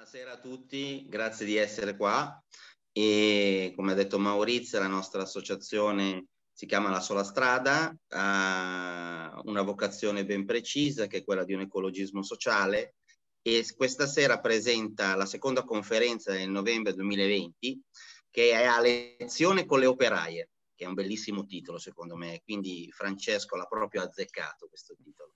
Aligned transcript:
Buonasera 0.00 0.32
a 0.32 0.40
tutti, 0.40 1.04
grazie 1.10 1.44
di 1.44 1.56
essere 1.56 1.94
qua. 1.94 2.42
E 2.90 3.74
come 3.76 3.92
ha 3.92 3.94
detto 3.94 4.18
Maurizio, 4.18 4.78
la 4.78 4.86
nostra 4.86 5.20
associazione 5.20 6.28
si 6.50 6.64
chiama 6.64 6.88
La 6.88 7.00
Sola 7.00 7.22
Strada, 7.22 7.94
ha 8.08 9.40
una 9.44 9.60
vocazione 9.60 10.24
ben 10.24 10.46
precisa 10.46 11.06
che 11.06 11.18
è 11.18 11.22
quella 11.22 11.44
di 11.44 11.52
un 11.52 11.60
ecologismo 11.60 12.22
sociale 12.22 12.94
e 13.42 13.62
questa 13.76 14.06
sera 14.06 14.40
presenta 14.40 15.14
la 15.16 15.26
seconda 15.26 15.64
conferenza 15.64 16.32
del 16.32 16.48
novembre 16.48 16.94
2020 16.94 17.82
che 18.30 18.52
è 18.52 18.64
a 18.64 18.80
lezione 18.80 19.66
con 19.66 19.80
le 19.80 19.86
operaie, 19.86 20.48
che 20.74 20.86
è 20.86 20.88
un 20.88 20.94
bellissimo 20.94 21.44
titolo 21.44 21.76
secondo 21.76 22.16
me, 22.16 22.40
quindi 22.42 22.90
Francesco 22.90 23.54
l'ha 23.54 23.66
proprio 23.66 24.00
azzeccato 24.00 24.66
questo 24.66 24.94
titolo. 24.96 25.34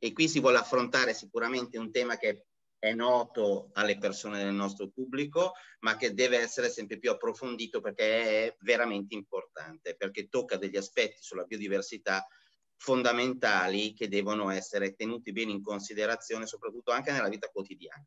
E 0.00 0.12
qui 0.12 0.28
si 0.28 0.40
vuole 0.40 0.58
affrontare 0.58 1.14
sicuramente 1.14 1.78
un 1.78 1.92
tema 1.92 2.16
che 2.16 2.28
è 2.28 2.42
noto 2.94 3.70
alle 3.74 3.98
persone 3.98 4.42
del 4.42 4.54
nostro 4.54 4.88
pubblico, 4.88 5.52
ma 5.80 5.96
che 5.96 6.14
deve 6.14 6.38
essere 6.38 6.70
sempre 6.70 6.98
più 6.98 7.10
approfondito 7.10 7.80
perché 7.80 8.46
è 8.46 8.56
veramente 8.60 9.14
importante, 9.14 9.94
perché 9.96 10.28
tocca 10.28 10.56
degli 10.56 10.76
aspetti 10.76 11.18
sulla 11.20 11.44
biodiversità 11.44 12.26
fondamentali 12.76 13.92
che 13.92 14.08
devono 14.08 14.50
essere 14.50 14.94
tenuti 14.94 15.32
bene 15.32 15.52
in 15.52 15.62
considerazione, 15.62 16.46
soprattutto 16.46 16.90
anche 16.90 17.12
nella 17.12 17.28
vita 17.28 17.48
quotidiana. 17.48 18.04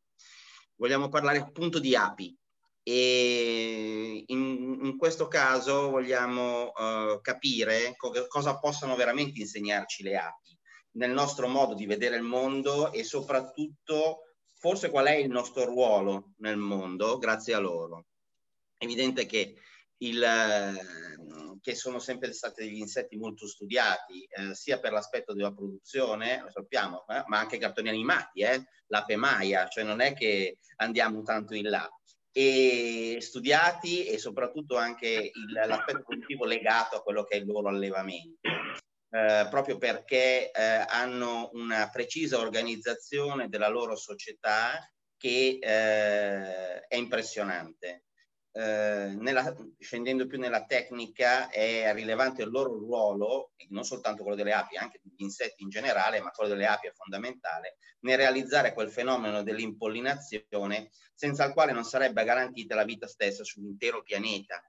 Vogliamo 0.76 1.10
parlare 1.10 1.38
appunto 1.38 1.80
di 1.80 1.96
api 1.96 2.36
e 2.82 4.24
in, 4.26 4.80
in 4.82 4.98
questo 4.98 5.28
caso 5.28 5.90
vogliamo 5.90 6.72
uh, 6.72 7.22
capire 7.22 7.94
co- 7.96 8.12
cosa 8.28 8.60
possono 8.60 8.96
veramente 8.96 9.40
insegnarci 9.40 10.04
le 10.04 10.18
api 10.18 10.60
nel 10.96 11.12
nostro 11.12 11.48
modo 11.48 11.76
di 11.76 11.86
vedere 11.86 12.18
il 12.18 12.24
mondo 12.24 12.92
e 12.92 13.04
soprattutto 13.04 14.33
forse 14.64 14.90
qual 14.90 15.08
è 15.08 15.16
il 15.16 15.30
nostro 15.30 15.66
ruolo 15.66 16.36
nel 16.38 16.56
mondo 16.56 17.18
grazie 17.18 17.54
a 17.54 17.60
loro. 17.60 18.06
È 18.78 18.86
evidente 18.86 19.26
che, 19.26 19.58
il, 19.98 20.24
eh, 20.24 21.58
che 21.60 21.76
sono 21.76 22.00
sempre 22.00 22.32
stati 22.32 22.64
degli 22.64 22.78
insetti 22.78 23.18
molto 23.18 23.46
studiati, 23.46 24.24
eh, 24.24 24.56
sia 24.56 24.80
per 24.80 24.94
l'aspetto 24.94 25.34
della 25.34 25.52
produzione, 25.52 26.40
lo 26.44 26.50
sappiamo, 26.50 27.06
eh, 27.10 27.24
ma 27.28 27.40
anche 27.40 27.58
cartoni 27.58 27.90
animati, 27.90 28.40
eh, 28.40 28.66
l'ape 28.88 29.18
maia, 29.18 29.68
cioè 29.68 29.84
non 29.84 30.00
è 30.00 30.14
che 30.14 30.60
andiamo 30.78 31.24
tanto 31.24 31.56
in 31.56 31.68
là. 31.68 31.90
E 32.32 33.18
studiati 33.20 34.06
e 34.06 34.18
soprattutto 34.18 34.78
anche 34.78 35.30
l'aspetto 35.68 36.04
produttivo 36.04 36.46
legato 36.46 36.96
a 36.96 37.02
quello 37.04 37.26
che 37.26 37.36
è 37.36 37.40
il 37.42 37.48
loro 37.48 37.68
allevamento. 37.68 38.40
Eh, 39.16 39.46
proprio 39.48 39.78
perché 39.78 40.50
eh, 40.50 40.86
hanno 40.88 41.52
una 41.54 41.88
precisa 41.92 42.40
organizzazione 42.40 43.48
della 43.48 43.68
loro 43.68 43.96
società 43.96 44.92
che 45.16 45.60
eh, 45.62 46.80
è 46.88 46.96
impressionante. 46.96 48.06
Eh, 48.52 49.14
nella, 49.16 49.56
scendendo 49.78 50.26
più 50.26 50.40
nella 50.40 50.66
tecnica 50.66 51.50
è 51.50 51.94
rilevante 51.94 52.42
il 52.42 52.50
loro 52.50 52.74
ruolo, 52.74 53.52
non 53.70 53.84
soltanto 53.84 54.24
quello 54.24 54.38
delle 54.38 54.54
api, 54.54 54.78
anche 54.78 55.00
degli 55.04 55.22
insetti 55.22 55.62
in 55.62 55.70
generale, 55.70 56.20
ma 56.20 56.32
quello 56.32 56.50
delle 56.50 56.66
api 56.66 56.88
è 56.88 56.94
fondamentale, 56.94 57.78
nel 58.00 58.18
realizzare 58.18 58.74
quel 58.74 58.90
fenomeno 58.90 59.44
dell'impollinazione 59.44 60.90
senza 61.14 61.46
il 61.46 61.54
quale 61.54 61.72
non 61.72 61.84
sarebbe 61.84 62.24
garantita 62.24 62.74
la 62.74 62.84
vita 62.84 63.06
stessa 63.06 63.44
sull'intero 63.44 64.02
pianeta 64.02 64.60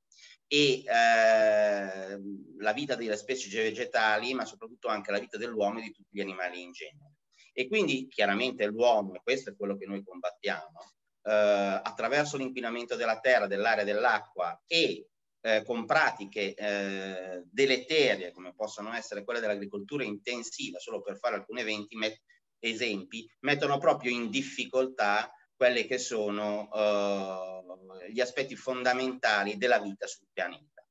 e 0.46 0.84
eh, 0.84 2.20
la 2.58 2.72
vita 2.72 2.94
delle 2.94 3.16
specie 3.16 3.62
vegetali, 3.62 4.34
ma 4.34 4.44
soprattutto 4.44 4.88
anche 4.88 5.10
la 5.10 5.18
vita 5.18 5.36
dell'uomo 5.36 5.78
e 5.78 5.82
di 5.82 5.92
tutti 5.92 6.16
gli 6.16 6.20
animali 6.20 6.62
in 6.62 6.72
genere. 6.72 7.14
E 7.52 7.68
quindi 7.68 8.08
chiaramente 8.08 8.66
l'uomo, 8.66 9.14
e 9.14 9.20
questo 9.22 9.50
è 9.50 9.56
quello 9.56 9.76
che 9.76 9.86
noi 9.86 10.02
combattiamo, 10.02 10.80
eh, 11.22 11.80
attraverso 11.82 12.36
l'inquinamento 12.36 12.96
della 12.96 13.20
terra, 13.20 13.46
dell'aria, 13.46 13.84
dell'acqua 13.84 14.60
e 14.66 15.08
eh, 15.40 15.62
con 15.64 15.84
pratiche 15.84 16.54
eh, 16.54 17.42
deleterie 17.44 18.32
come 18.32 18.54
possono 18.54 18.92
essere 18.94 19.24
quelle 19.24 19.40
dell'agricoltura 19.40 20.02
intensiva, 20.02 20.78
solo 20.78 21.02
per 21.02 21.18
fare 21.18 21.36
alcuni 21.36 21.60
eventi, 21.60 21.96
met- 21.96 22.22
esempi, 22.58 23.30
mettono 23.40 23.78
proprio 23.78 24.10
in 24.10 24.30
difficoltà 24.30 25.30
quelli 25.64 25.86
che 25.86 25.96
sono 25.96 26.68
uh, 26.70 28.12
gli 28.12 28.20
aspetti 28.20 28.54
fondamentali 28.54 29.56
della 29.56 29.78
vita 29.78 30.06
sul 30.06 30.26
pianeta. 30.30 30.86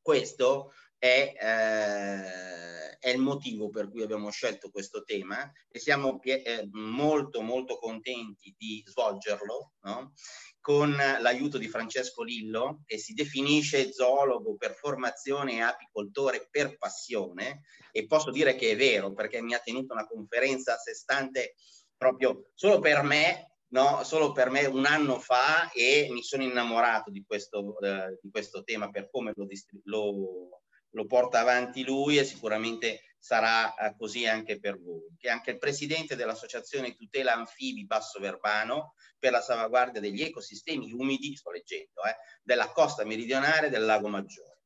Questo 0.00 0.72
è, 0.96 1.34
eh, 1.36 2.98
è, 2.98 3.08
il 3.08 3.18
motivo 3.18 3.68
per 3.68 3.90
cui 3.90 4.02
abbiamo 4.02 4.30
scelto 4.30 4.70
questo 4.70 5.02
tema 5.02 5.50
e 5.68 5.80
siamo 5.80 6.20
eh, 6.22 6.68
molto 6.70 7.40
molto 7.40 7.78
contenti 7.78 8.54
di 8.56 8.80
svolgerlo 8.86 9.72
no? 9.80 10.12
con 10.60 10.90
l'aiuto 10.92 11.58
di 11.58 11.68
Francesco 11.68 12.22
Lillo 12.22 12.82
che 12.86 12.96
si 12.96 13.12
definisce 13.12 13.92
zoologo 13.92 14.54
per 14.56 14.74
formazione 14.74 15.54
e 15.54 15.62
apicoltore 15.62 16.46
per 16.48 16.78
passione 16.78 17.62
e 17.90 18.06
posso 18.06 18.30
dire 18.30 18.54
che 18.54 18.70
è 18.70 18.76
vero 18.76 19.12
perché 19.12 19.42
mi 19.42 19.54
ha 19.54 19.58
tenuto 19.58 19.94
una 19.94 20.06
conferenza 20.06 20.74
a 20.74 20.78
sé 20.78 20.94
stante 20.94 21.54
proprio 21.96 22.50
solo 22.54 22.78
per 22.78 23.02
me 23.02 23.49
no, 23.70 24.02
solo 24.04 24.32
per 24.32 24.50
me 24.50 24.64
un 24.66 24.86
anno 24.86 25.18
fa 25.18 25.70
e 25.72 26.08
mi 26.10 26.22
sono 26.22 26.42
innamorato 26.42 27.10
di 27.10 27.24
questo, 27.26 27.78
eh, 27.80 28.18
di 28.20 28.30
questo 28.30 28.62
tema 28.62 28.90
per 28.90 29.10
come 29.10 29.32
lo, 29.34 29.46
lo, 29.84 30.62
lo, 30.90 31.06
porta 31.06 31.40
avanti 31.40 31.84
lui 31.84 32.18
e 32.18 32.24
sicuramente 32.24 33.02
sarà 33.18 33.74
eh, 33.74 33.94
così 33.96 34.26
anche 34.26 34.58
per 34.58 34.80
voi. 34.80 35.14
Che 35.16 35.28
anche 35.28 35.52
il 35.52 35.58
presidente 35.58 36.16
dell'Associazione 36.16 36.94
Tutela 36.94 37.34
Anfibi 37.34 37.86
Basso 37.86 38.18
Verbano 38.18 38.94
per 39.18 39.32
la 39.32 39.40
salvaguardia 39.40 40.00
degli 40.00 40.22
ecosistemi 40.22 40.92
umidi, 40.92 41.36
sto 41.36 41.50
leggendo, 41.50 42.02
eh, 42.04 42.16
della 42.42 42.70
costa 42.72 43.04
meridionale 43.04 43.68
del 43.68 43.84
Lago 43.84 44.08
Maggiore. 44.08 44.58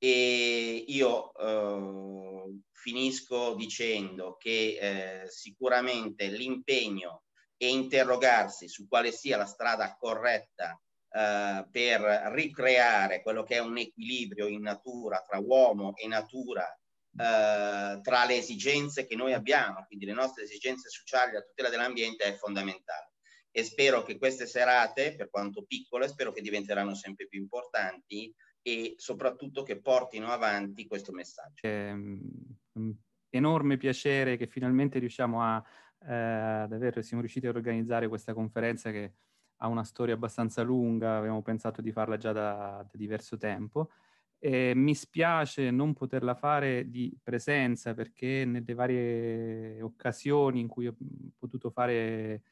E 0.00 0.84
io 0.86 1.32
eh, 1.34 2.60
finisco 2.72 3.54
dicendo 3.54 4.36
che 4.36 4.78
eh, 4.80 5.28
sicuramente 5.28 6.28
l'impegno 6.28 7.24
e 7.58 7.68
interrogarsi 7.68 8.68
su 8.68 8.86
quale 8.88 9.10
sia 9.10 9.36
la 9.36 9.44
strada 9.44 9.96
corretta 9.98 10.80
eh, 11.10 11.66
per 11.70 12.00
ricreare 12.32 13.20
quello 13.20 13.42
che 13.42 13.56
è 13.56 13.58
un 13.58 13.76
equilibrio 13.76 14.46
in 14.46 14.62
natura 14.62 15.22
tra 15.26 15.38
uomo 15.38 15.94
e 15.96 16.06
natura, 16.06 16.64
eh, 16.66 18.00
tra 18.00 18.24
le 18.24 18.36
esigenze 18.36 19.06
che 19.06 19.16
noi 19.16 19.32
abbiamo, 19.32 19.84
quindi 19.86 20.06
le 20.06 20.12
nostre 20.12 20.44
esigenze 20.44 20.88
sociali, 20.88 21.32
la 21.32 21.42
tutela 21.42 21.68
dell'ambiente 21.68 22.24
è 22.24 22.34
fondamentale. 22.34 23.12
E 23.50 23.64
spero 23.64 24.02
che 24.04 24.18
queste 24.18 24.46
serate, 24.46 25.16
per 25.16 25.28
quanto 25.28 25.64
piccole, 25.64 26.06
spero 26.06 26.30
che 26.30 26.42
diventeranno 26.42 26.94
sempre 26.94 27.26
più 27.26 27.40
importanti 27.40 28.32
e 28.62 28.94
soprattutto 28.98 29.62
che 29.62 29.80
portino 29.80 30.30
avanti 30.30 30.86
questo 30.86 31.10
messaggio. 31.12 31.66
È 31.66 31.90
un 31.90 32.94
enorme 33.30 33.76
piacere 33.76 34.36
che 34.36 34.46
finalmente 34.46 34.98
riusciamo 34.98 35.42
a 35.42 35.64
eh, 36.08 36.66
davvero 36.66 37.02
siamo 37.02 37.20
riusciti 37.20 37.46
a 37.46 37.50
organizzare 37.50 38.08
questa 38.08 38.32
conferenza 38.32 38.90
che 38.90 39.12
ha 39.56 39.68
una 39.68 39.84
storia 39.84 40.14
abbastanza 40.14 40.62
lunga, 40.62 41.18
abbiamo 41.18 41.42
pensato 41.42 41.82
di 41.82 41.92
farla 41.92 42.16
già 42.16 42.32
da, 42.32 42.86
da 42.90 42.96
diverso 42.96 43.36
tempo. 43.36 43.90
E 44.38 44.72
mi 44.74 44.94
spiace 44.94 45.70
non 45.70 45.92
poterla 45.92 46.34
fare 46.34 46.88
di 46.88 47.14
presenza 47.22 47.92
perché 47.92 48.44
nelle 48.46 48.72
varie 48.72 49.82
occasioni 49.82 50.60
in 50.60 50.68
cui 50.68 50.86
ho 50.86 50.96
potuto 51.36 51.70
fare 51.70 52.42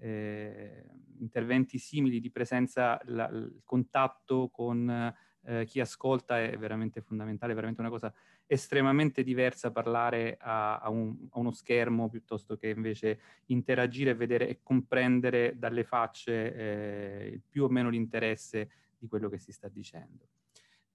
eh, 0.00 0.84
interventi 1.20 1.78
simili 1.78 2.20
di 2.20 2.30
presenza, 2.30 3.00
la, 3.04 3.28
il 3.28 3.62
contatto 3.64 4.50
con 4.50 5.14
eh, 5.46 5.64
chi 5.64 5.80
ascolta 5.80 6.40
è 6.40 6.56
veramente 6.58 7.00
fondamentale, 7.00 7.52
è 7.52 7.54
veramente 7.54 7.80
una 7.80 7.90
cosa 7.90 8.12
estremamente 8.46 9.22
diversa 9.22 9.70
parlare 9.70 10.36
a, 10.40 10.78
a, 10.78 10.90
un, 10.90 11.16
a, 11.30 11.38
uno 11.38 11.52
schermo 11.52 12.08
piuttosto 12.08 12.56
che 12.56 12.68
invece 12.68 13.20
interagire, 13.46 14.14
vedere 14.14 14.48
e 14.48 14.60
comprendere 14.62 15.58
dalle 15.58 15.84
facce 15.84 16.54
eh, 16.54 17.40
più 17.48 17.64
o 17.64 17.68
meno 17.68 17.88
l'interesse 17.88 18.70
di 18.98 19.08
quello 19.08 19.28
che 19.28 19.38
si 19.38 19.52
sta 19.52 19.68
dicendo. 19.68 20.28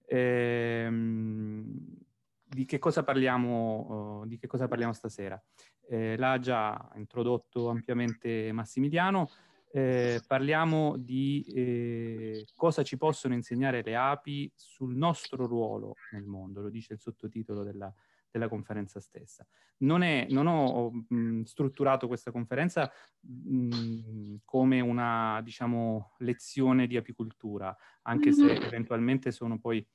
Ehm, 0.06 1.98
di 2.44 2.66
che 2.66 2.80
cosa 2.80 3.04
parliamo, 3.04 4.22
uh, 4.22 4.28
di 4.28 4.38
che 4.38 4.48
cosa 4.48 4.68
parliamo 4.68 4.92
stasera? 4.92 5.42
Eh, 5.88 6.18
l'ha 6.18 6.38
già 6.40 6.92
introdotto 6.96 7.70
ampiamente 7.70 8.52
Massimiliano. 8.52 9.30
Eh, 9.74 10.22
parliamo 10.28 10.98
di 10.98 11.46
eh, 11.48 12.46
cosa 12.56 12.84
ci 12.84 12.98
possono 12.98 13.34
insegnare 13.34 13.82
le 13.82 13.96
api 13.96 14.52
sul 14.54 14.96
nostro 14.96 15.48
ruolo 15.48 15.96
nel 16.12 16.26
mondo, 16.26 16.62
lo 16.62 16.70
dice 16.70 16.94
il 16.94 17.00
sottotitolo 17.00 17.64
della, 17.64 17.94
della 18.30 18.50
conferenza 18.50 19.00
stessa. 19.00 19.48
Non, 19.78 20.02
è, 20.02 20.28
non 20.30 20.48
ho 20.48 20.92
mh, 21.08 21.44
strutturato 21.44 22.08
questa 22.08 22.32
conferenza 22.32 22.92
mh, 23.22 24.40
come 24.44 24.82
una, 24.82 25.40
diciamo, 25.42 26.16
lezione 26.18 26.86
di 26.86 26.98
apicoltura, 26.98 27.76
anche 28.02 28.34
se 28.34 28.44
mm-hmm. 28.44 28.64
eventualmente 28.64 29.32
sono 29.32 29.58
poi 29.58 29.88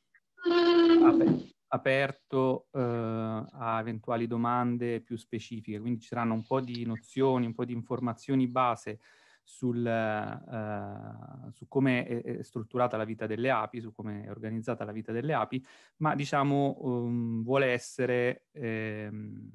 ap- 1.05 1.55
aperto 1.69 2.69
eh, 2.73 2.81
a 2.81 3.79
eventuali 3.79 4.27
domande 4.27 5.03
più 5.03 5.17
specifiche, 5.17 5.81
quindi 5.81 6.01
ci 6.01 6.09
saranno 6.09 6.33
un 6.33 6.47
po' 6.47 6.61
di 6.61 6.87
nozioni, 6.87 7.45
un 7.45 7.55
po' 7.55 7.67
di 7.67 7.75
informazioni 7.75 8.47
base 8.47 9.01
sul, 9.47 9.85
uh, 9.87 11.51
su 11.53 11.69
come 11.69 12.05
è, 12.05 12.43
strutturata 12.43 12.97
la 12.97 13.05
vita 13.05 13.29
delle 13.29 13.49
api, 13.49 13.81
su 13.81 13.93
come 13.93 14.25
è 14.25 14.31
organizzata 14.31 14.85
la 14.85 14.91
vita 14.91 15.13
delle 15.13 15.35
api, 15.35 15.65
ma 15.99 16.17
diciamo 16.17 16.77
um, 16.81 17.45
vuole 17.45 17.67
essere, 17.67 18.47
ehm, 18.51 19.51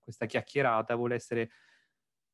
questa 0.00 0.24
chiacchierata 0.24 0.94
vuole 0.94 1.16
essere 1.16 1.50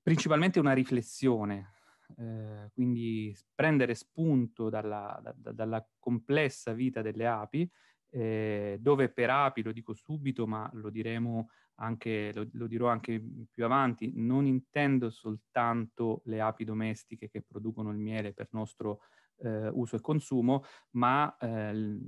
principalmente 0.00 0.60
una 0.60 0.74
riflessione, 0.74 1.72
eh, 2.18 2.70
quindi 2.72 3.36
prendere 3.52 3.96
spunto 3.96 4.70
dalla, 4.70 5.20
da, 5.34 5.50
dalla 5.50 5.84
complessa 5.98 6.72
vita 6.72 7.02
delle 7.02 7.26
api, 7.26 7.68
eh, 8.10 8.76
dove 8.80 9.08
per 9.08 9.30
api, 9.30 9.62
lo 9.62 9.72
dico 9.72 9.92
subito, 9.92 10.46
ma 10.46 10.70
lo 10.74 10.88
diremo 10.88 11.48
anche, 11.76 12.32
lo, 12.34 12.46
lo, 12.52 12.66
dirò 12.66 12.88
anche 12.88 13.22
più 13.50 13.64
avanti, 13.64 14.12
non 14.14 14.46
intendo 14.46 15.10
soltanto 15.10 16.22
le 16.26 16.40
api 16.40 16.64
domestiche 16.64 17.28
che 17.28 17.42
producono 17.42 17.90
il 17.90 17.98
miele 17.98 18.32
per 18.32 18.48
nostro 18.52 19.00
eh, 19.38 19.68
uso 19.68 19.96
e 19.96 20.00
consumo, 20.00 20.64
ma 20.92 21.36
eh, 21.38 21.98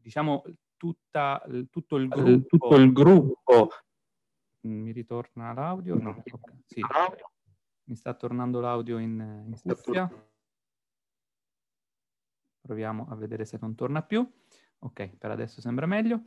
diciamo 0.00 0.44
tutta, 0.76 1.42
tutto 1.70 1.96
il 1.96 2.08
gruppo. 2.08 2.46
Tutto 2.46 2.76
il 2.76 2.92
gruppo. 2.92 3.68
Mi 4.60 4.92
ritorna 4.92 5.52
l'audio? 5.52 5.96
No, 5.98 6.10
okay. 6.10 6.62
sì. 6.64 6.80
Mi 7.84 7.96
sta 7.96 8.14
tornando 8.14 8.60
l'audio 8.60 8.98
in, 8.98 9.44
in 9.46 9.58
cuffia. 9.62 10.10
Proviamo 12.60 13.06
a 13.08 13.14
vedere 13.14 13.44
se 13.44 13.58
non 13.60 13.74
torna 13.74 14.02
più. 14.02 14.26
Ok, 14.80 15.16
per 15.16 15.30
adesso 15.30 15.60
sembra 15.60 15.86
meglio. 15.86 16.24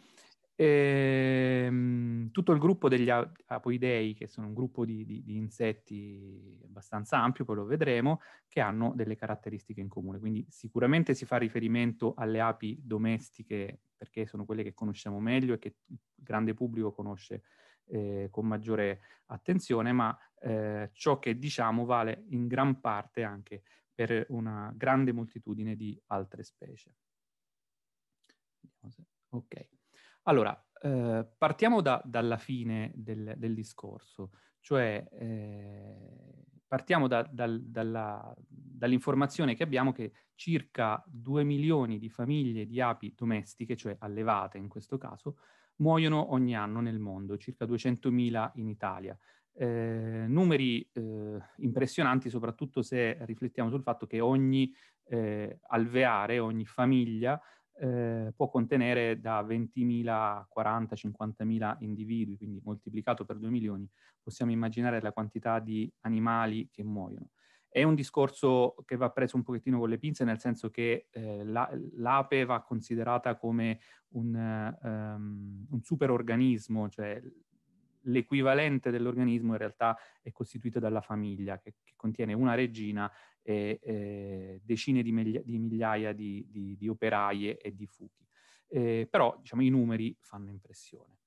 Ehm, 0.64 2.30
tutto 2.30 2.52
il 2.52 2.60
gruppo 2.60 2.88
degli 2.88 3.10
apoidei, 3.10 4.14
che 4.14 4.28
sono 4.28 4.46
un 4.46 4.54
gruppo 4.54 4.86
di, 4.86 5.04
di, 5.06 5.24
di, 5.24 5.36
insetti 5.36 6.62
abbastanza 6.64 7.18
ampio, 7.18 7.46
poi 7.46 7.56
lo 7.56 7.66
vedremo, 7.66 8.20
che 8.48 8.60
hanno 8.62 8.94
delle 8.96 9.16
caratteristiche 9.16 9.82
in 9.82 9.88
comune. 9.88 10.20
Quindi 10.20 10.46
sicuramente 10.50 11.16
si 11.16 11.26
fa 11.26 11.38
riferimento 11.38 12.14
alle 12.16 12.42
api 12.42 12.80
domestiche 12.80 13.80
perché 13.98 14.28
sono 14.28 14.46
quelle 14.46 14.62
che 14.62 14.76
conosciamo 14.76 15.20
meglio 15.20 15.56
e 15.56 15.58
che 15.58 15.78
il 15.88 15.98
grande 16.14 16.54
pubblico 16.54 16.92
conosce 16.94 17.42
eh, 17.86 18.28
con 18.30 18.46
maggiore 18.46 19.00
attenzione, 19.28 19.92
ma 19.92 20.16
eh, 20.42 20.92
ciò 20.94 21.18
che 21.18 21.40
diciamo 21.40 21.86
vale 21.86 22.26
in 22.30 22.46
gran 22.46 22.80
parte 22.80 23.24
anche 23.24 23.64
per 23.96 24.28
una 24.30 24.72
grande 24.76 25.12
moltitudine 25.12 25.76
di 25.76 26.00
altre 26.08 26.44
specie. 26.44 26.94
Ok. 29.30 29.81
Allora, 30.24 30.60
eh, 30.82 31.28
partiamo 31.38 31.82
da, 31.82 32.02
dalla 32.04 32.38
fine 32.38 32.92
del, 32.96 33.34
del 33.38 33.54
discorso, 33.54 34.32
cioè 34.60 35.08
eh, 35.12 36.46
partiamo 36.68 37.08
da, 37.08 37.28
dal, 37.30 37.62
dalla, 37.64 38.34
dall'informazione 38.48 39.56
che 39.56 39.64
abbiamo 39.64 39.92
che 39.92 40.12
circa 40.36 41.04
2 41.08 41.44
milioni 41.44 42.00
di 42.00 42.10
famiglie 42.10 42.66
di 42.66 42.80
api 42.80 43.14
domestiche, 43.16 43.76
cioè 43.76 43.96
allevate 44.00 44.58
in 44.58 44.68
questo 44.68 44.98
caso, 44.98 45.38
muoiono 45.78 46.34
ogni 46.34 46.56
anno 46.56 46.80
nel 46.80 47.00
mondo, 47.00 47.38
circa 47.38 47.66
200.000 47.66 48.52
in 48.56 48.68
Italia. 48.68 49.18
Eh, 49.54 50.26
numeri 50.28 50.88
eh, 50.94 51.38
impressionanti 51.58 52.30
soprattutto 52.30 52.82
se 52.82 53.18
riflettiamo 53.26 53.70
sul 53.70 53.84
fatto 53.84 54.08
che 54.08 54.22
ogni 54.22 54.74
eh, 55.04 55.60
alveare, 55.68 56.40
ogni 56.40 56.66
famiglia 56.66 57.40
eh, 57.80 58.34
può 58.36 58.50
contenere 58.50 59.20
da 59.20 59.42
20.000 59.42 60.08
a 60.08 60.46
40, 60.48 60.96
50.000 60.96 61.78
individui, 61.80 62.38
quindi 62.38 62.62
moltiplicato 62.64 63.26
per 63.26 63.38
2 63.38 63.50
milioni, 63.50 63.90
possiamo 64.22 64.52
immaginare 64.52 65.02
la 65.02 65.12
quantità 65.12 65.60
di 65.60 65.92
animali 66.02 66.70
che 66.72 66.84
muoiono. 66.84 67.30
È 67.70 67.84
un 67.84 67.96
discorso 67.96 68.76
che 68.86 68.98
va 68.98 69.12
preso 69.12 69.38
un 69.38 69.44
pochettino 69.44 69.80
con 69.80 69.88
le 69.88 69.98
pinze, 69.98 70.26
nel 70.26 70.40
senso 70.40 70.70
che 70.70 71.08
eh, 71.10 71.46
la, 71.46 71.70
l'ape 71.96 72.44
va 72.44 72.62
considerata 72.62 73.38
come 73.38 73.80
un, 74.10 74.76
um, 74.82 75.66
un 75.70 75.82
superorganismo, 75.82 76.90
cioè 76.90 77.22
l'equivalente 78.04 78.92
dell'organismo 78.92 79.52
in 79.52 79.58
realtà 79.58 79.98
è 80.22 80.32
costituito 80.32 80.80
dalla 80.80 81.02
famiglia, 81.02 81.60
che, 81.60 81.76
che 81.84 81.94
contiene 81.96 82.34
una 82.34 82.56
regina 82.56 83.12
e 83.42 83.80
eh, 83.82 84.62
decine 84.64 85.02
di, 85.02 85.12
meglia, 85.12 85.42
di 85.44 85.58
migliaia 85.58 86.14
di, 86.14 86.46
di, 86.50 86.78
di, 86.78 86.88
operaie 86.88 87.58
e 87.58 87.74
di 87.74 87.86
fuchi. 87.86 88.26
Eh, 88.68 89.08
però 89.10 89.38
diciamo, 89.40 89.62
i 89.64 89.70
numeri 89.70 90.16
fanno 90.20 90.50
impressione. 90.50 91.20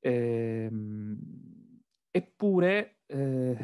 Ehm, 0.00 1.18
eppure, 2.10 2.98
eh, 3.06 3.56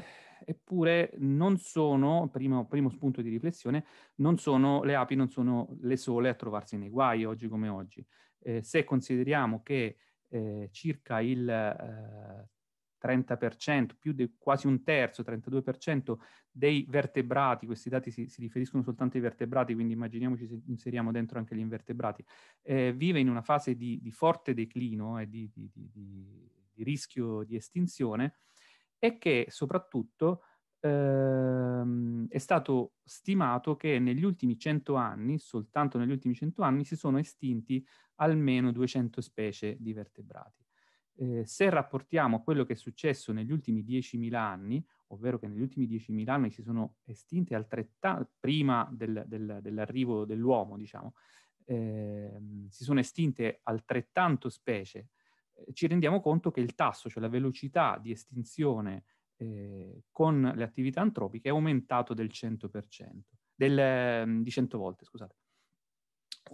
eppure 0.44 1.12
non 1.19 1.58
sono, 1.58 2.29
primo, 2.31 2.67
primo, 2.67 2.90
spunto 2.90 3.23
di 3.23 3.31
riflessione, 3.31 3.84
non 4.17 4.38
sono, 4.38 4.82
le 4.82 4.94
api 4.94 5.14
non 5.14 5.31
sono 5.31 5.76
le 5.81 5.96
sole 5.96 6.29
a 6.29 6.34
trovarsi 6.34 6.76
nei 6.76 6.90
guai 6.90 7.25
oggi 7.25 7.49
come 7.49 7.69
oggi. 7.69 8.05
Eh, 8.44 8.62
se 8.62 8.84
consideriamo 8.84 9.62
che 9.62 9.96
eh, 10.32 10.69
circa 10.73 11.20
il 11.20 11.49
eh, 11.49 12.49
30%, 13.02 13.90
più 13.99 14.12
di 14.12 14.34
quasi 14.38 14.67
un 14.67 14.82
terzo, 14.82 15.23
32% 15.23 16.17
dei 16.50 16.87
vertebrati, 16.88 17.67
questi 17.67 17.88
dati 17.88 18.11
si, 18.11 18.29
si, 18.29 18.40
riferiscono 18.40 18.82
soltanto 18.82 19.17
ai 19.17 19.23
vertebrati, 19.23 19.75
quindi 19.75 19.93
immaginiamoci 19.93 20.46
se 20.46 20.61
inseriamo 20.67 21.11
dentro 21.11 21.38
anche 21.38 21.56
gli 21.56 21.61
invertebrati, 21.61 22.25
eh, 22.62 22.93
vive 22.93 23.19
in 23.20 23.29
una 23.29 23.43
fase 23.43 23.75
di, 23.75 24.00
di 24.00 24.11
forte 24.12 24.55
declino 24.55 25.19
e 25.19 25.29
di, 25.29 25.50
di, 25.52 25.70
di, 25.73 26.50
rischio 26.84 27.44
di 27.44 27.55
estinzione 27.55 28.38
e 28.99 29.19
che 29.19 29.46
soprattutto 29.50 30.43
ehm, 30.82 32.26
è 32.29 32.38
stato 32.38 32.94
stimato 33.05 33.76
che 33.76 33.99
negli 33.99 34.25
ultimi 34.25 34.58
100 34.58 34.94
anni, 34.94 35.38
soltanto 35.38 35.99
negli 35.99 36.11
ultimi 36.11 36.34
100 36.34 36.62
anni, 36.62 36.84
si 36.84 36.96
sono 36.96 37.19
estinti 37.19 37.84
almeno 38.17 38.73
200 38.73 39.20
specie 39.20 39.76
di 39.79 39.93
vertebrati. 39.93 40.64
Eh, 41.14 41.46
se 41.46 41.70
rapportiamo 41.70 42.43
quello 42.43 42.64
che 42.64 42.73
è 42.73 42.76
successo 42.76 43.32
negli 43.32 43.52
ultimi 43.52 43.84
10.000 43.84 44.34
anni, 44.34 44.84
ovvero 45.08 45.38
che 45.38 45.46
negli 45.46 45.61
ultimi 45.61 45.87
10.000 45.87 46.29
anni 46.31 46.50
si 46.50 46.62
sono 46.62 46.96
estinte 47.05 47.55
altrettanto, 47.55 48.31
prima 48.40 48.88
del, 48.93 49.25
del, 49.26 49.58
dell'arrivo 49.61 50.25
dell'uomo, 50.25 50.76
diciamo, 50.76 51.14
eh, 51.64 52.40
si 52.69 52.84
sono 52.84 53.00
estinte 53.00 53.61
altrettanto 53.62 54.49
specie, 54.49 55.11
eh, 55.55 55.73
ci 55.73 55.87
rendiamo 55.87 56.20
conto 56.20 56.50
che 56.50 56.61
il 56.61 56.75
tasso, 56.75 57.08
cioè 57.08 57.23
la 57.23 57.29
velocità 57.29 57.99
di 58.00 58.11
estinzione 58.11 59.05
eh, 59.43 60.05
con 60.11 60.53
le 60.55 60.62
attività 60.62 61.00
antropiche 61.00 61.49
è 61.49 61.53
aumentato 61.53 62.15
del 62.15 62.29
100%, 62.29 62.69
del, 63.55 64.43
di 64.43 64.50
100 64.50 64.79
volte, 64.79 65.05
scusate 65.05 65.37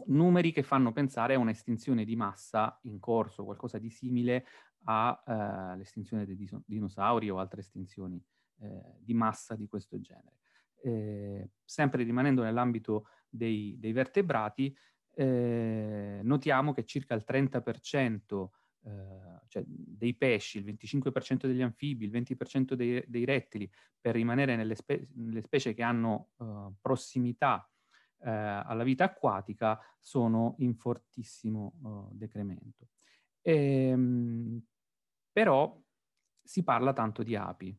numeri 0.07 0.53
che 0.53 0.63
fanno 0.63 0.93
pensare 0.93 1.35
a 1.35 1.39
un'estinzione 1.39 2.05
di 2.05 2.15
massa 2.15 2.79
in 2.83 3.01
corso, 3.01 3.45
qualcosa 3.45 3.79
di 3.79 3.91
simile 3.91 4.47
all'estinzione 4.85 6.23
eh, 6.23 6.27
dei 6.27 6.49
dinosauri 6.65 7.31
o 7.31 7.39
altre 7.39 7.61
estinzioni 7.61 8.23
eh, 8.61 8.99
di 9.01 9.15
massa 9.15 9.57
di 9.57 9.67
questo 9.67 9.99
genere. 9.99 10.39
Eh, 10.83 11.51
sempre 11.65 12.05
rimanendo 12.05 12.43
nell'ambito 12.43 13.09
dei, 13.29 13.77
dei 13.79 13.93
vertebrati, 13.93 14.77
eh, 15.15 16.21
notiamo 16.23 16.73
che 16.73 16.85
circa 16.85 17.15
il 17.15 17.25
30% 17.27 18.49
Uh, 18.81 19.41
cioè 19.49 19.65
dei 19.67 20.15
pesci, 20.15 20.59
il 20.59 20.65
25% 20.65 21.47
degli 21.47 21.63
anfibi, 21.63 22.05
il 22.05 22.11
20% 22.11 22.75
dei, 22.75 23.03
dei 23.07 23.25
rettili, 23.25 23.71
per 24.01 24.15
rimanere 24.15 24.57
nelle, 24.57 24.75
spe- 24.75 25.09
nelle 25.15 25.43
specie 25.43 25.75
che 25.75 25.83
hanno 25.83 26.31
uh, 26.37 26.73
prossimità 26.81 27.69
eh, 28.21 28.31
alla 28.31 28.83
vita 28.83 29.05
acquatica 29.05 29.79
sono 30.01 30.57
in 30.59 30.75
fortissimo 30.75 31.75
uh, 31.83 32.09
decremento. 32.13 32.89
E, 33.41 33.89
ehm, 33.91 34.63
però 35.33 35.81
si 36.43 36.65
parla 36.65 36.93
tanto 36.93 37.23
di 37.23 37.37
api. 37.37 37.77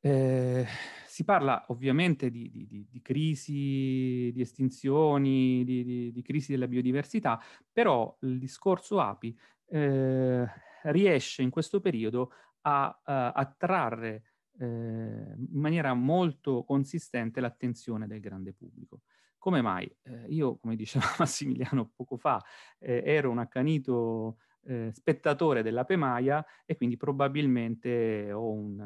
Eh, 0.00 0.64
si 1.06 1.24
parla 1.24 1.64
ovviamente 1.68 2.30
di, 2.30 2.48
di, 2.48 2.66
di, 2.66 2.86
di 2.88 3.02
crisi, 3.02 4.30
di 4.32 4.40
estinzioni, 4.40 5.64
di, 5.64 6.22
crisi 6.22 6.52
della 6.52 6.68
biodiversità, 6.68 7.42
però 7.72 8.16
il 8.20 8.38
discorso 8.38 9.00
api 9.00 9.36
eh, 9.68 10.46
riesce 10.82 11.42
in 11.42 11.50
questo 11.50 11.80
periodo 11.80 12.32
a, 12.62 13.00
a 13.04 13.32
attrarre 13.32 14.22
eh, 14.58 14.66
in 14.66 15.60
maniera 15.60 15.94
molto 15.94 16.64
consistente 16.64 17.40
l'attenzione 17.40 18.06
del 18.06 18.20
grande 18.20 18.52
pubblico. 18.52 19.02
Come 19.38 19.62
mai? 19.62 19.90
Eh, 20.02 20.26
io, 20.28 20.58
come 20.58 20.74
diceva 20.74 21.06
Massimiliano 21.18 21.92
poco 21.94 22.16
fa, 22.16 22.42
eh, 22.78 23.02
ero 23.04 23.30
un 23.30 23.38
accanito 23.38 24.38
eh, 24.64 24.90
spettatore 24.92 25.62
della 25.62 25.84
Pemaia 25.84 26.44
e 26.64 26.76
quindi 26.76 26.96
probabilmente 26.96 28.32
ho 28.32 28.50
un, 28.50 28.78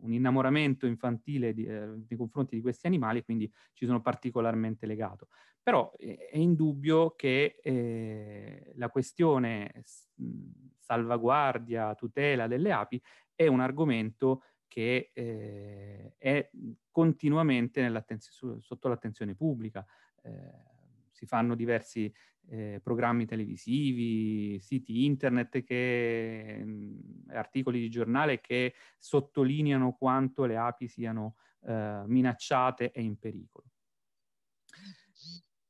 un 0.00 0.12
innamoramento 0.12 0.86
infantile 0.86 1.52
di, 1.52 1.64
eh, 1.64 1.86
nei 1.86 2.16
confronti 2.16 2.56
di 2.56 2.62
questi 2.62 2.86
animali 2.86 3.18
e 3.18 3.24
quindi 3.24 3.50
ci 3.72 3.86
sono 3.86 4.00
particolarmente 4.00 4.86
legato. 4.86 5.28
Però 5.62 5.92
eh, 5.98 6.28
è 6.30 6.38
indubbio 6.38 7.14
che 7.14 7.58
eh, 7.62 8.72
la 8.76 8.88
questione 8.88 9.82
salvaguardia, 10.78 11.94
tutela 11.94 12.46
delle 12.46 12.72
api 12.72 13.02
è 13.34 13.46
un 13.46 13.60
argomento 13.60 14.42
che 14.66 15.10
eh, 15.12 16.14
è 16.16 16.50
continuamente 16.90 18.02
sotto 18.60 18.88
l'attenzione 18.88 19.34
pubblica. 19.34 19.84
Eh, 20.22 20.67
si 21.18 21.26
fanno 21.26 21.56
diversi 21.56 22.12
eh, 22.50 22.80
programmi 22.80 23.26
televisivi, 23.26 24.60
siti 24.60 25.04
internet, 25.04 25.64
che, 25.64 26.62
mh, 26.64 26.70
mm, 26.70 27.30
articoli 27.30 27.80
di 27.80 27.90
giornale 27.90 28.40
che 28.40 28.74
sottolineano 28.98 29.96
quanto 29.98 30.44
le 30.44 30.56
api 30.56 30.86
siano 30.86 31.34
eh, 31.66 32.02
minacciate 32.06 32.92
e 32.92 33.02
in 33.02 33.18
pericolo. 33.18 33.66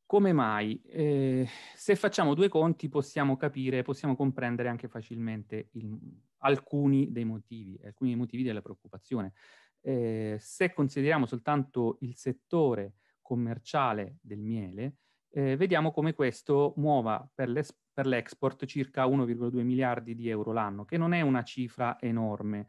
Come 0.05 0.33
mai? 0.33 0.81
Eh, 0.83 1.49
se 1.75 1.97
facciamo 1.97 2.35
due 2.35 2.49
conti 2.49 2.89
possiamo 2.89 3.37
capire, 3.37 3.83
possiamo 3.83 4.17
comprendere 4.17 4.69
anche 4.69 4.89
facilmente 4.89 5.69
il, 5.73 5.99
alcuni 6.39 7.11
dei 7.11 7.25
motivi, 7.25 7.79
alcuni 7.85 8.11
dei 8.11 8.19
motivi 8.19 8.43
della 8.43 8.63
preoccupazione. 8.63 9.33
Eh, 9.81 10.37
se 10.39 10.75
consideriamo 10.75 11.25
soltanto 11.25 11.97
il 12.01 12.17
settore 12.17 12.97
commerciale 13.21 14.17
del 14.23 14.41
miele, 14.41 14.97
eh, 15.39 15.57
vediamo 15.57 15.93
come 15.93 16.15
questo 16.15 16.73
muova 16.79 17.29
per, 17.33 17.49
l'export 17.49 18.65
circa 18.67 19.07
1,2 19.07 19.63
miliardi 19.63 20.17
di 20.17 20.29
euro 20.29 20.51
l'anno, 20.53 20.85
che 20.85 20.97
non 20.97 21.13
è 21.13 21.21
una 21.21 21.45
cifra 21.45 21.97
enorme 22.01 22.67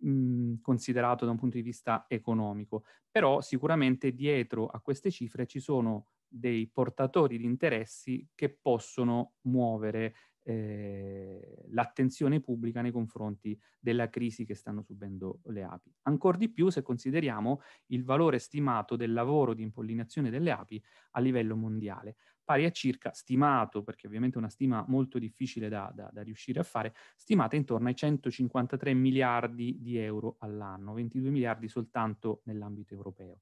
mh, 0.00 0.54
considerato 0.60 1.24
da 1.24 1.30
un 1.30 1.38
punto 1.38 1.58
di 1.58 1.62
vista 1.62 2.06
economico, 2.08 2.82
però 3.08 3.40
sicuramente 3.40 4.12
dietro 4.14 4.66
a 4.66 4.80
queste 4.80 5.12
cifre 5.12 5.46
ci 5.46 5.60
sono 5.60 6.08
dei 6.26 6.68
portatori 6.68 7.38
di 7.38 7.44
interessi 7.44 8.28
che 8.34 8.50
possono 8.60 9.34
muovere 9.42 10.14
eh, 10.48 11.66
l'attenzione 11.72 12.40
pubblica 12.40 12.80
nei 12.80 12.90
confronti 12.90 13.58
della 13.78 14.08
crisi 14.08 14.46
che 14.46 14.54
stanno 14.54 14.80
subendo 14.80 15.40
le 15.48 15.62
api. 15.62 15.92
Ancora 16.04 16.38
di 16.38 16.48
più 16.48 16.70
se 16.70 16.80
consideriamo 16.80 17.60
il 17.88 18.02
valore 18.02 18.38
stimato 18.38 18.96
del 18.96 19.12
lavoro 19.12 19.52
di 19.52 19.62
impollinazione 19.62 20.30
delle 20.30 20.50
api 20.50 20.82
a 21.12 21.20
livello 21.20 21.54
mondiale, 21.54 22.16
pari 22.42 22.64
a 22.64 22.70
circa, 22.70 23.12
stimato, 23.12 23.82
perché 23.82 24.06
ovviamente 24.06 24.36
è 24.36 24.38
una 24.38 24.48
stima 24.48 24.82
molto 24.88 25.18
difficile 25.18 25.68
da, 25.68 25.92
da, 25.94 26.08
da 26.10 26.22
riuscire 26.22 26.60
a 26.60 26.62
fare, 26.62 26.94
stimata 27.14 27.54
intorno 27.54 27.88
ai 27.88 27.94
153 27.94 28.94
miliardi 28.94 29.76
di 29.82 29.98
euro 29.98 30.36
all'anno, 30.38 30.94
22 30.94 31.28
miliardi 31.28 31.68
soltanto 31.68 32.40
nell'ambito 32.44 32.94
europeo. 32.94 33.40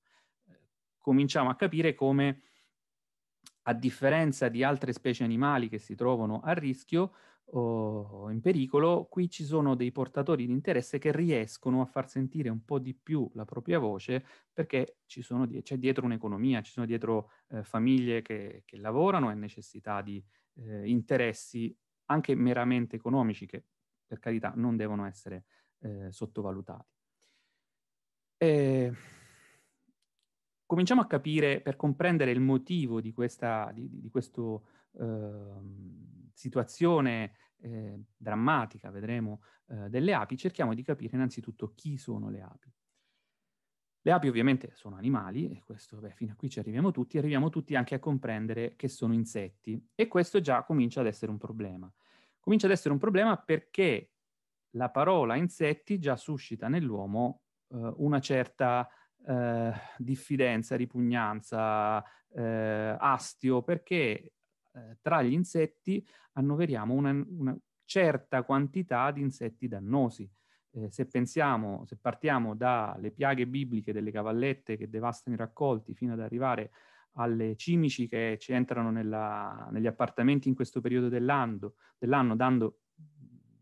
Eh, 0.48 0.58
cominciamo 0.98 1.50
a 1.50 1.54
capire 1.54 1.94
come 1.94 2.42
a 3.68 3.73
differenza 3.73 4.49
di 4.49 4.62
altre 4.62 4.92
specie 4.92 5.25
animali 5.25 5.68
che 5.68 5.78
si 5.78 5.94
trovano 5.94 6.40
a 6.40 6.52
rischio 6.52 7.12
o 7.50 8.28
in 8.30 8.40
pericolo, 8.40 9.06
qui 9.08 9.30
ci 9.30 9.44
sono 9.44 9.76
dei 9.76 9.92
portatori 9.92 10.46
di 10.46 10.52
interesse 10.52 10.99
che 10.99 11.12
riescono 11.12 11.80
a 11.80 11.87
far 11.87 12.08
sentire 12.08 12.49
un 12.49 12.64
po' 12.64 12.80
di 12.80 12.94
più 12.94 13.28
la 13.35 13.44
propria 13.44 13.78
voce 13.78 14.25
perché 14.52 14.99
die- 15.46 15.62
c'è 15.62 15.76
dietro 15.76 16.06
un'economia, 16.06 16.61
ci 16.62 16.73
sono 16.73 16.87
dietro 16.87 17.30
eh, 17.49 17.62
famiglie 17.62 18.23
che, 18.23 18.62
che, 18.64 18.78
lavorano 18.78 19.30
e 19.30 19.35
necessità 19.35 20.02
di 20.02 20.23
eh, 20.54 20.88
interessi 20.88 21.76
anche 22.06 22.35
meramente 22.35 22.96
economici 22.96 23.46
che 23.46 23.64
per 24.06 24.18
carità 24.18 24.52
non 24.56 24.76
devono 24.76 25.06
essere 25.06 25.44
eh, 25.80 26.11
sottovalutati. 26.11 26.94
E 28.38 28.92
cominciamo 30.66 31.00
a 31.00 31.06
capire, 31.06 31.61
per 31.61 31.76
comprendere 31.76 32.32
il 32.32 32.40
motivo 32.40 33.00
di 33.00 33.12
questa 33.12 33.70
di, 33.73 33.88
di 34.00 34.11
questo, 34.11 34.66
eh, 34.99 36.25
situazione 36.37 37.32
eh, 37.61 37.99
drammatica, 38.16 38.90
vedremo, 38.90 39.40
eh, 39.68 39.88
delle 39.88 40.12
api, 40.12 40.37
cerchiamo 40.37 40.75
di 40.75 40.82
capire 40.82 41.16
innanzitutto 41.16 41.73
chi 41.75 41.96
sono 41.96 42.28
le 42.28 42.42
api. 42.42 42.73
Le 44.02 44.12
api 44.12 44.28
ovviamente 44.28 44.70
sono 44.75 44.96
animali, 44.96 45.50
e 45.50 45.62
questo, 45.64 45.96
beh, 45.96 46.12
fino 46.12 46.32
a 46.32 46.37
qui 46.37 46.49
ci 46.49 46.61
arriviamo 46.61 46.92
tutti, 46.92 47.18
arriviamo 47.18 47.49
tutti 47.49 47.75
anche 47.75 47.96
a 47.96 47.99
comprendere 47.99 48.76
che 48.76 48.88
sono 48.88 49.14
insetti, 49.14 49.85
e 49.94 50.06
questo 50.06 50.40
già 50.40 50.62
comincia 50.62 51.00
ad 51.00 51.06
essere 51.06 51.32
un 51.32 51.38
problema. 51.38 51.92
Comincia 52.38 52.66
ad 52.66 52.73
essere 52.73 52.92
un 52.92 53.00
problema 53.00 53.37
perché 53.37 54.12
la 54.76 54.90
parola 54.90 55.35
insetti 55.35 55.99
già 55.99 56.16
suscita 56.16 56.68
nell'uomo 56.68 57.40
eh, 57.68 57.94
una 57.96 58.20
certa 58.20 58.88
eh, 59.26 59.73
diffidenza, 59.99 60.76
ripugnanza, 60.76 62.02
eh, 62.33 62.97
astio, 62.99 63.62
perché 63.62 64.33
eh, 64.73 64.99
tra 65.00 65.23
gli 65.23 65.33
insetti 65.33 66.06
annoveriamo 66.33 66.95
una, 66.95 67.11
una, 67.11 67.59
certa 67.88 68.42
quantità 68.42 69.12
di 69.12 69.21
insetti 69.21 69.68
dannosi. 69.68 70.28
Eh, 70.73 70.90
se 70.90 71.06
pensiamo, 71.06 71.85
se 71.87 71.97
partiamo 71.97 72.56
dalle 72.56 73.12
piaghe 73.12 73.47
bibliche 73.47 73.92
delle 73.92 74.11
cavallette 74.11 74.76
che 74.76 74.88
devastano 74.88 75.37
i 75.37 75.38
raccolti 75.38 75.95
fino 75.95 76.12
ad 76.12 76.21
arrivare 76.21 76.73
alle 77.12 77.54
cimici 77.56 78.09
che 78.09 78.37
ci 78.40 78.52
entrano 78.52 78.90
nella, 78.90 79.68
negli 79.71 79.87
appartamenti 79.87 80.49
in 80.49 80.54
questo 80.54 80.80
periodo 80.80 81.09
dell'anno, 81.09 81.75
dell'anno 81.97 82.35
dando 82.35 82.80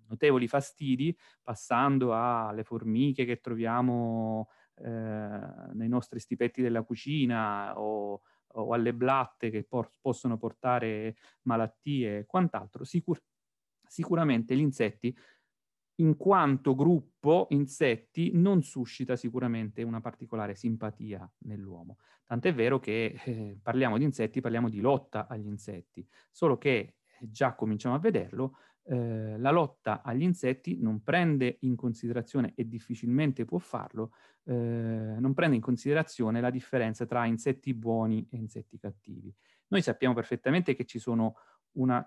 notevoli 0.08 0.48
fastidi, 0.48 1.16
passando 1.42 2.14
alle 2.14 2.64
formiche 2.64 3.24
che 3.24 3.40
troviamo 3.40 4.48
nei 4.82 5.88
nostri 5.88 6.18
stipetti 6.18 6.60
della 6.60 6.82
cucina 6.82 7.78
o, 7.78 8.22
o 8.46 8.72
alle 8.72 8.94
blatte 8.94 9.50
che 9.50 9.64
por- 9.64 9.90
possono 10.00 10.36
portare 10.36 11.16
malattie 11.42 12.18
e 12.18 12.26
quant'altro, 12.26 12.84
sicur- 12.84 13.22
sicuramente 13.86 14.56
gli 14.56 14.60
insetti 14.60 15.16
in 15.98 16.16
quanto 16.16 16.74
gruppo 16.74 17.46
insetti 17.50 18.32
non 18.32 18.62
suscita 18.62 19.14
sicuramente 19.14 19.82
una 19.82 20.00
particolare 20.00 20.56
simpatia 20.56 21.30
nell'uomo. 21.44 21.98
Tant'è 22.26 22.52
vero 22.52 22.80
che 22.80 23.20
eh, 23.24 23.58
parliamo 23.62 23.98
di 23.98 24.04
insetti, 24.04 24.40
parliamo 24.40 24.68
di 24.68 24.80
lotta 24.80 25.28
agli 25.28 25.46
insetti, 25.46 26.06
solo 26.32 26.58
che 26.58 26.72
eh, 27.04 27.30
già 27.30 27.54
cominciamo 27.54 27.94
a 27.94 27.98
vederlo, 27.98 28.56
eh, 28.86 29.38
la 29.38 29.50
lotta 29.50 30.02
agli 30.02 30.22
insetti 30.22 30.78
non 30.80 31.02
prende 31.02 31.56
in 31.60 31.76
considerazione, 31.76 32.52
e 32.54 32.68
difficilmente 32.68 33.44
può 33.44 33.58
farlo, 33.58 34.12
eh, 34.44 34.52
non 34.52 35.32
prende 35.34 35.56
in 35.56 35.62
considerazione 35.62 36.40
la 36.40 36.50
differenza 36.50 37.06
tra 37.06 37.24
insetti 37.24 37.72
buoni 37.74 38.26
e 38.30 38.36
insetti 38.36 38.78
cattivi. 38.78 39.34
Noi 39.68 39.82
sappiamo 39.82 40.14
perfettamente 40.14 40.74
che 40.74 40.84
ci 40.84 40.98
sono 40.98 41.36
una 41.72 42.06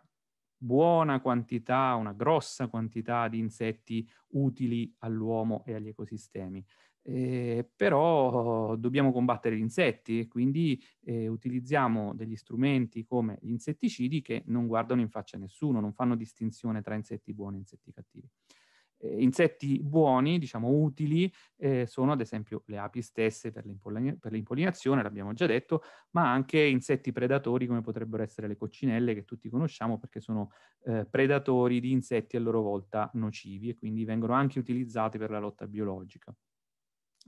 buona 0.60 1.20
quantità, 1.20 1.94
una 1.96 2.14
grossa 2.14 2.68
quantità 2.68 3.28
di 3.28 3.38
insetti 3.38 4.10
utili 4.30 4.94
all'uomo 5.00 5.64
e 5.66 5.76
agli 5.76 5.90
ecosistemi. 5.90 6.66
Eh, 7.10 7.66
però 7.74 8.76
dobbiamo 8.76 9.14
combattere 9.14 9.56
gli 9.56 9.62
insetti 9.62 10.20
e 10.20 10.28
quindi 10.28 10.78
eh, 11.06 11.30
utilizziamo 11.30 12.14
degli 12.14 12.36
strumenti 12.36 13.06
come 13.06 13.40
gli 13.42 13.52
insetticidi 13.52 14.22
che 14.22 14.44
non 14.48 14.68
guardano 14.68 15.00
in 15.00 15.10
faccia 15.10 15.38
a 15.38 15.40
nessuno, 15.40 15.80
non 15.80 15.94
fanno 15.94 16.18
distinzione 16.18 16.82
tra 16.82 16.96
insetti 16.96 17.34
buoni 17.34 17.56
e 17.56 17.60
insetti 17.60 17.94
cattivi. 17.94 18.30
Eh, 18.98 19.22
insetti 19.22 19.80
buoni, 19.82 20.38
diciamo 20.38 20.68
utili, 20.68 21.32
eh, 21.56 21.86
sono 21.88 22.12
ad 22.12 22.20
esempio 22.20 22.64
le 22.66 22.78
api 22.78 23.02
stesse 23.02 23.52
per, 23.54 23.64
per 24.20 24.32
l'impollinazione, 24.34 25.02
l'abbiamo 25.02 25.32
già 25.32 25.46
detto, 25.46 25.84
ma 26.12 26.30
anche 26.30 26.60
insetti 26.60 27.14
predatori 27.14 27.68
come 27.68 27.80
potrebbero 27.80 28.22
essere 28.22 28.50
le 28.50 28.58
coccinelle 28.58 29.14
che 29.14 29.24
tutti 29.24 29.48
conosciamo 29.48 29.98
perché 29.98 30.20
sono 30.20 30.52
eh, 30.84 31.06
predatori 31.10 31.80
di 31.80 31.92
insetti 31.92 32.36
a 32.36 32.42
loro 32.42 32.62
volta 32.62 33.10
nocivi 33.14 33.70
e 33.70 33.76
quindi 33.76 34.04
vengono 34.04 34.34
anche 34.34 34.60
utilizzati 34.60 35.18
per 35.18 35.30
la 35.30 35.40
lotta 35.40 35.68
biologica 35.68 36.36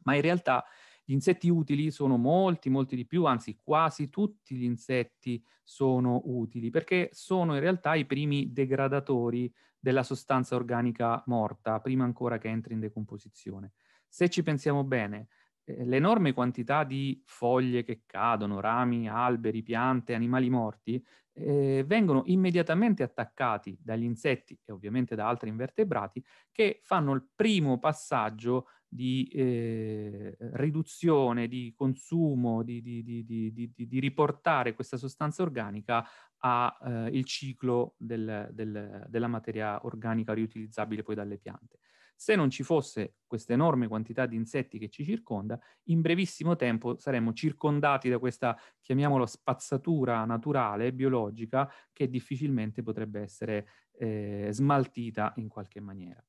ma 0.03 0.15
in 0.15 0.21
realtà 0.21 0.63
gli 1.03 1.13
insetti 1.13 1.49
utili 1.49 1.89
sono 1.89 2.17
molti, 2.17 2.69
molti 2.69 2.95
di 2.95 3.07
più, 3.07 3.25
anzi 3.25 3.55
quasi 3.55 4.09
tutti 4.09 4.55
gli 4.55 4.63
insetti 4.63 5.43
sono 5.63 6.21
utili, 6.25 6.69
perché 6.69 7.09
sono 7.13 7.55
in 7.55 7.59
realtà 7.61 7.95
i 7.95 8.05
primi 8.05 8.51
degradatori 8.53 9.51
della 9.79 10.03
sostanza 10.03 10.55
organica 10.55 11.23
morta, 11.25 11.79
prima 11.79 12.03
ancora 12.03 12.37
che 12.37 12.49
entri 12.49 12.73
in 12.73 12.79
decomposizione. 12.79 13.71
Se 14.07 14.29
ci 14.29 14.43
pensiamo 14.43 14.83
bene, 14.83 15.29
eh, 15.63 15.85
l'enorme 15.85 16.33
quantità 16.33 16.83
di 16.83 17.21
foglie 17.25 17.83
che 17.83 18.03
cadono, 18.05 18.59
rami, 18.59 19.07
alberi, 19.07 19.63
piante, 19.63 20.13
animali 20.13 20.49
morti, 20.49 21.03
eh, 21.33 21.83
vengono 21.87 22.23
immediatamente 22.25 23.03
attaccati 23.03 23.77
dagli 23.81 24.03
insetti 24.03 24.59
e 24.65 24.71
ovviamente 24.71 25.15
da 25.15 25.27
altri 25.27 25.49
invertebrati 25.49 26.23
che 26.51 26.81
fanno 26.83 27.13
il 27.13 27.25
primo 27.35 27.79
passaggio 27.79 28.67
di 28.91 29.27
eh, 29.27 30.35
riduzione, 30.53 31.47
di 31.47 31.73
consumo, 31.77 32.63
di, 32.63 32.81
di, 32.81 33.03
di, 33.03 33.71
di, 33.75 33.99
riportare 33.99 34.73
questa 34.73 34.97
sostanza 34.97 35.43
organica 35.43 36.03
al 36.39 37.11
eh, 37.13 37.23
ciclo 37.23 37.93
del, 37.97 38.49
del, 38.51 39.05
della 39.07 39.27
materia 39.27 39.85
organica 39.85 40.33
riutilizzabile 40.33 41.03
poi 41.03 41.13
dalle 41.13 41.37
piante. 41.37 41.77
Se 42.15 42.35
non 42.35 42.49
ci 42.49 42.63
fosse 42.63 43.17
questa 43.27 43.53
enorme 43.53 43.87
quantità 43.87 44.25
di 44.25 44.35
insetti 44.35 44.77
che 44.77 44.89
ci 44.89 45.05
circonda, 45.05 45.57
in 45.83 46.01
brevissimo 46.01 46.57
tempo 46.57 46.97
saremmo 46.97 47.31
circondati 47.31 48.09
da 48.09 48.19
questa, 48.19 48.57
chiamiamolo, 48.81 49.25
spazzatura 49.25 50.25
naturale, 50.25 50.91
biologica, 50.91 51.71
che 51.93 52.09
difficilmente 52.09 52.83
potrebbe 52.83 53.21
essere 53.21 53.67
eh, 53.93 54.49
smaltita 54.51 55.31
in 55.37 55.47
qualche 55.47 55.79
maniera. 55.79 56.21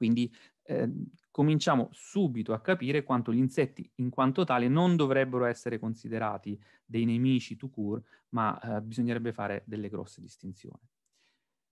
Quindi 0.00 0.32
eh, 0.70 0.88
cominciamo 1.32 1.88
subito 1.90 2.52
a 2.52 2.60
capire 2.60 3.02
quanto 3.02 3.32
gli 3.32 3.38
insetti 3.38 3.90
in 3.96 4.08
quanto 4.08 4.44
tali 4.44 4.68
non 4.68 4.94
dovrebbero 4.94 5.44
essere 5.46 5.78
considerati 5.80 6.58
dei 6.84 7.04
nemici 7.04 7.56
to 7.56 7.68
cure, 7.68 8.02
ma 8.30 8.58
eh, 8.60 8.80
bisognerebbe 8.80 9.32
fare 9.32 9.64
delle 9.66 9.88
grosse 9.88 10.20
distinzioni. 10.20 10.80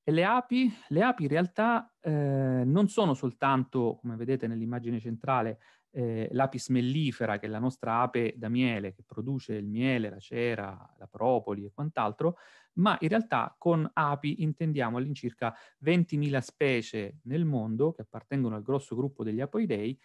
E 0.02 0.10
le 0.10 0.24
api? 0.24 0.72
Le 0.88 1.02
api 1.02 1.24
in 1.24 1.28
realtà 1.28 1.92
eh, 2.00 2.62
non 2.64 2.88
sono 2.88 3.14
soltanto, 3.14 3.98
come 4.00 4.16
vedete 4.16 4.46
nell'immagine 4.46 4.98
centrale, 4.98 5.58
eh, 5.90 6.28
l'apis 6.32 6.68
mellifera, 6.68 7.38
che 7.38 7.46
è 7.46 7.48
la 7.48 7.58
nostra 7.58 8.00
ape 8.00 8.34
da 8.36 8.48
miele, 8.48 8.94
che 8.94 9.04
produce 9.06 9.54
il 9.54 9.66
miele, 9.66 10.10
la 10.10 10.18
cera, 10.18 10.94
la 10.98 11.06
propoli 11.06 11.66
e 11.66 11.72
quant'altro, 11.72 12.36
ma 12.78 12.96
in 13.00 13.08
realtà 13.08 13.54
con 13.58 13.88
api 13.92 14.42
intendiamo 14.42 14.96
all'incirca 14.98 15.54
20.000 15.78 16.40
specie 16.40 17.18
nel 17.24 17.44
mondo 17.44 17.92
che 17.92 18.02
appartengono 18.02 18.56
al 18.56 18.62
grosso 18.62 18.96
gruppo 18.96 19.22
degli 19.22 19.40
apoidei, 19.40 19.98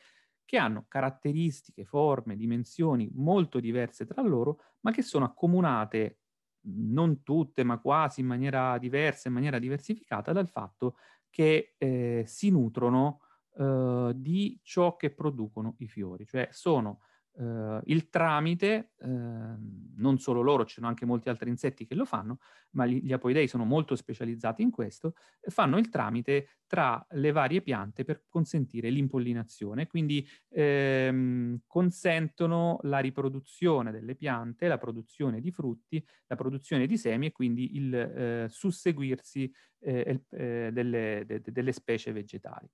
che 0.45 0.57
hanno 0.57 0.85
caratteristiche, 0.87 1.85
forme, 1.85 2.35
dimensioni 2.35 3.09
molto 3.13 3.59
diverse 3.59 4.05
tra 4.05 4.21
loro, 4.21 4.59
ma 4.81 4.91
che 4.91 5.01
sono 5.01 5.25
accomunate 5.25 6.19
non 6.65 7.23
tutte, 7.23 7.63
ma 7.63 7.79
quasi 7.79 8.21
in 8.21 8.27
maniera 8.27 8.77
diversa, 8.77 9.27
in 9.27 9.33
maniera 9.33 9.59
diversificata, 9.59 10.31
dal 10.31 10.49
fatto 10.49 10.95
che 11.29 11.75
eh, 11.77 12.23
si 12.27 12.49
nutrono 12.51 13.21
eh, 13.57 14.11
di 14.15 14.59
ciò 14.63 14.95
che 14.95 15.11
producono 15.13 15.75
i 15.79 15.87
fiori, 15.87 16.25
cioè 16.25 16.47
sono 16.51 16.99
Uh, 17.35 17.79
il 17.85 18.09
tramite, 18.09 18.91
uh, 18.97 19.07
non 19.07 20.19
solo 20.19 20.41
loro, 20.41 20.65
ci 20.65 20.75
sono 20.75 20.87
anche 20.87 21.03
molti 21.05 21.29
altri 21.29 21.49
insetti 21.49 21.85
che 21.85 21.95
lo 21.95 22.05
fanno, 22.05 22.37
ma 22.71 22.85
gli, 22.85 23.01
gli 23.01 23.11
apoidei 23.11 23.47
sono 23.47 23.65
molto 23.65 23.95
specializzati 23.95 24.61
in 24.61 24.69
questo, 24.69 25.15
fanno 25.41 25.79
il 25.79 25.89
tramite 25.89 26.59
tra 26.67 27.03
le 27.11 27.31
varie 27.31 27.61
piante 27.61 28.03
per 28.03 28.25
consentire 28.29 28.89
l'impollinazione, 28.89 29.87
quindi 29.87 30.27
ehm, 30.49 31.61
consentono 31.65 32.79
la 32.83 32.99
riproduzione 32.99 33.91
delle 33.91 34.15
piante, 34.15 34.67
la 34.67 34.77
produzione 34.77 35.41
di 35.41 35.51
frutti, 35.51 36.05
la 36.27 36.35
produzione 36.35 36.85
di 36.85 36.97
semi 36.97 37.27
e 37.27 37.31
quindi 37.31 37.75
il 37.75 37.95
eh, 37.95 38.47
susseguirsi 38.49 39.51
eh, 39.79 40.23
eh, 40.29 40.69
delle, 40.71 41.23
de, 41.25 41.41
delle 41.43 41.71
specie 41.71 42.11
vegetali. 42.11 42.69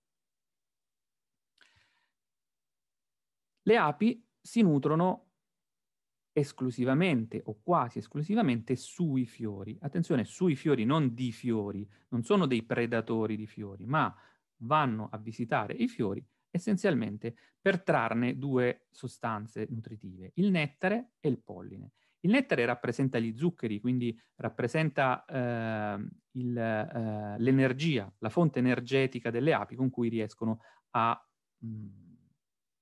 Le 3.63 3.77
api 3.77 4.28
si 4.49 4.63
nutrono 4.63 5.27
esclusivamente 6.31 7.39
o 7.45 7.59
quasi 7.61 7.99
esclusivamente 7.99 8.75
sui 8.75 9.27
fiori. 9.27 9.77
Attenzione, 9.79 10.25
sui 10.25 10.55
fiori, 10.55 10.85
non 10.85 11.13
di 11.13 11.31
fiori, 11.31 11.87
non 12.09 12.23
sono 12.23 12.47
dei 12.47 12.63
predatori 12.63 13.35
di 13.35 13.45
fiori, 13.45 13.85
ma 13.85 14.11
vanno 14.61 15.07
a 15.11 15.19
visitare 15.19 15.75
i 15.75 15.87
fiori 15.87 16.25
essenzialmente 16.49 17.35
per 17.61 17.83
trarne 17.83 18.39
due 18.39 18.87
sostanze 18.89 19.67
nutritive, 19.69 20.31
il 20.35 20.49
nettare 20.49 21.11
e 21.19 21.29
il 21.29 21.43
polline. 21.43 21.91
Il 22.21 22.31
nettare 22.31 22.65
rappresenta 22.65 23.19
gli 23.19 23.37
zuccheri, 23.37 23.79
quindi 23.79 24.19
rappresenta 24.37 25.25
eh, 25.25 26.07
il, 26.31 26.57
eh, 26.57 27.35
l'energia, 27.37 28.11
la 28.17 28.29
fonte 28.29 28.57
energetica 28.57 29.29
delle 29.29 29.53
api 29.53 29.75
con 29.75 29.91
cui 29.91 30.09
riescono 30.09 30.61
a 30.91 31.23
mh, 31.59 31.67
mm, 31.67 32.08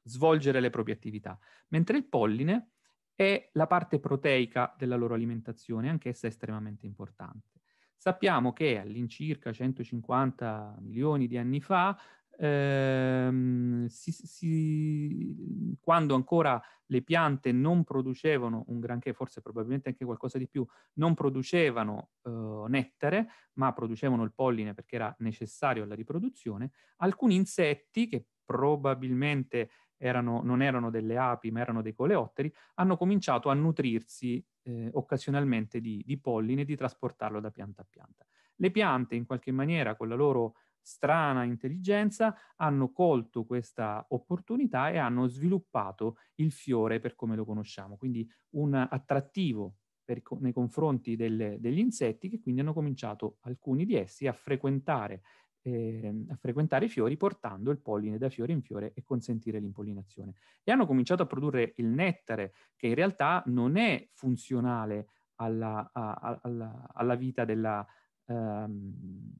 svolgere 0.07 0.59
le 0.59 0.69
proprie 0.69 0.95
attività, 0.95 1.37
mentre 1.69 1.97
il 1.97 2.07
polline 2.07 2.71
è 3.15 3.49
la 3.53 3.67
parte 3.67 3.99
proteica 3.99 4.75
della 4.77 4.95
loro 4.95 5.15
alimentazione, 5.15 5.89
anch'essa 5.89 6.27
estremamente 6.27 6.85
importante. 6.85 7.57
Sappiamo 7.95 8.53
che 8.53 8.77
all'incirca 8.77 9.51
150 9.51 10.77
milioni 10.81 11.27
di 11.27 11.37
anni 11.37 11.59
fa, 11.59 11.97
ehm, 12.37 13.87
si, 13.87 14.11
si, 14.11 15.77
quando 15.81 16.13
ancora 16.13 16.61
le 16.85 17.01
piante 17.01 17.51
non 17.51 17.83
producevano 17.83 18.65
un 18.67 18.79
granché, 18.79 19.13
forse 19.13 19.41
probabilmente 19.41 19.89
anche 19.89 20.05
qualcosa 20.05 20.37
di 20.37 20.47
più, 20.47 20.65
non 20.93 21.15
producevano 21.15 22.11
eh, 22.23 22.65
nettare, 22.67 23.27
ma 23.53 23.73
producevano 23.73 24.23
il 24.23 24.33
polline 24.33 24.73
perché 24.73 24.95
era 24.95 25.13
necessario 25.19 25.83
alla 25.83 25.95
riproduzione, 25.95 26.71
alcuni 26.97 27.35
insetti 27.35 28.07
che 28.07 28.27
probabilmente 28.45 29.69
erano, 29.97 30.41
non 30.43 30.61
erano 30.61 30.89
delle 30.89 31.17
api 31.17 31.51
ma 31.51 31.59
erano 31.59 31.81
dei 31.81 31.93
coleotteri, 31.93 32.53
hanno 32.75 32.97
cominciato 32.97 33.49
a 33.49 33.53
nutrirsi 33.53 34.43
eh, 34.63 34.89
occasionalmente 34.93 35.81
di, 35.81 36.03
di 36.05 36.19
polline 36.19 36.61
e 36.61 36.65
di 36.65 36.75
trasportarlo 36.75 37.39
da 37.39 37.51
pianta 37.51 37.81
a 37.81 37.87
pianta. 37.89 38.25
Le 38.55 38.71
piante 38.71 39.15
in 39.15 39.25
qualche 39.25 39.51
maniera 39.51 39.95
con 39.95 40.07
la 40.07 40.15
loro 40.15 40.55
strana 40.87 41.43
intelligenza 41.43 42.33
hanno 42.55 42.91
colto 42.91 43.43
questa 43.43 44.05
opportunità 44.09 44.89
e 44.89 44.97
hanno 44.97 45.27
sviluppato 45.27 46.17
il 46.35 46.51
fiore 46.51 46.99
per 46.99 47.15
come 47.15 47.35
lo 47.35 47.43
conosciamo, 47.43 47.97
quindi 47.97 48.27
un 48.51 48.73
attrattivo 48.73 49.75
per, 50.05 50.21
nei 50.39 50.53
confronti 50.53 51.17
delle, 51.17 51.57
degli 51.59 51.79
insetti 51.79 52.29
che 52.29 52.39
quindi 52.39 52.61
hanno 52.61 52.73
cominciato 52.73 53.39
alcuni 53.41 53.85
di 53.85 53.95
essi 53.95 54.25
a 54.25 54.31
frequentare 54.31 55.21
eh, 55.67 56.25
a 56.29 56.35
frequentare 56.35 56.85
i 56.85 56.89
fiori 56.89 57.17
portando 57.17 57.71
il 57.71 57.79
polline 57.79 58.17
da 58.17 58.29
fiore 58.29 58.53
in 58.53 58.61
fiore 58.61 58.93
e 58.93 59.03
consentire 59.03 59.59
l'impollinazione. 59.59 60.35
E 60.63 60.71
hanno 60.71 60.85
cominciato 60.85 61.23
a 61.23 61.25
produrre 61.25 61.73
il 61.77 61.87
nettare, 61.87 62.53
che 62.77 62.87
in 62.87 62.95
realtà 62.95 63.43
non 63.47 63.75
è 63.75 64.07
funzionale 64.13 65.07
alla, 65.35 65.89
a, 65.91 66.39
alla, 66.41 66.89
alla 66.93 67.15
vita 67.15 67.43
della, 67.43 67.85
um, 68.25 69.33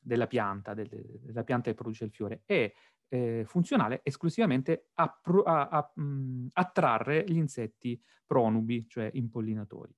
della 0.00 0.26
pianta, 0.26 0.74
del, 0.74 0.88
della 0.88 1.44
pianta 1.44 1.70
che 1.70 1.76
produce 1.76 2.04
il 2.04 2.10
fiore, 2.10 2.42
è 2.44 2.72
eh, 3.08 3.44
funzionale 3.46 4.00
esclusivamente 4.02 4.88
a, 4.94 5.08
pro, 5.22 5.42
a, 5.42 5.68
a 5.68 5.92
mh, 5.94 6.48
attrarre 6.52 7.24
gli 7.26 7.36
insetti 7.36 8.00
pronubi, 8.26 8.88
cioè 8.88 9.08
impollinatori. 9.14 9.94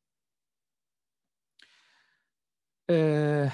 Eh, 2.85 3.48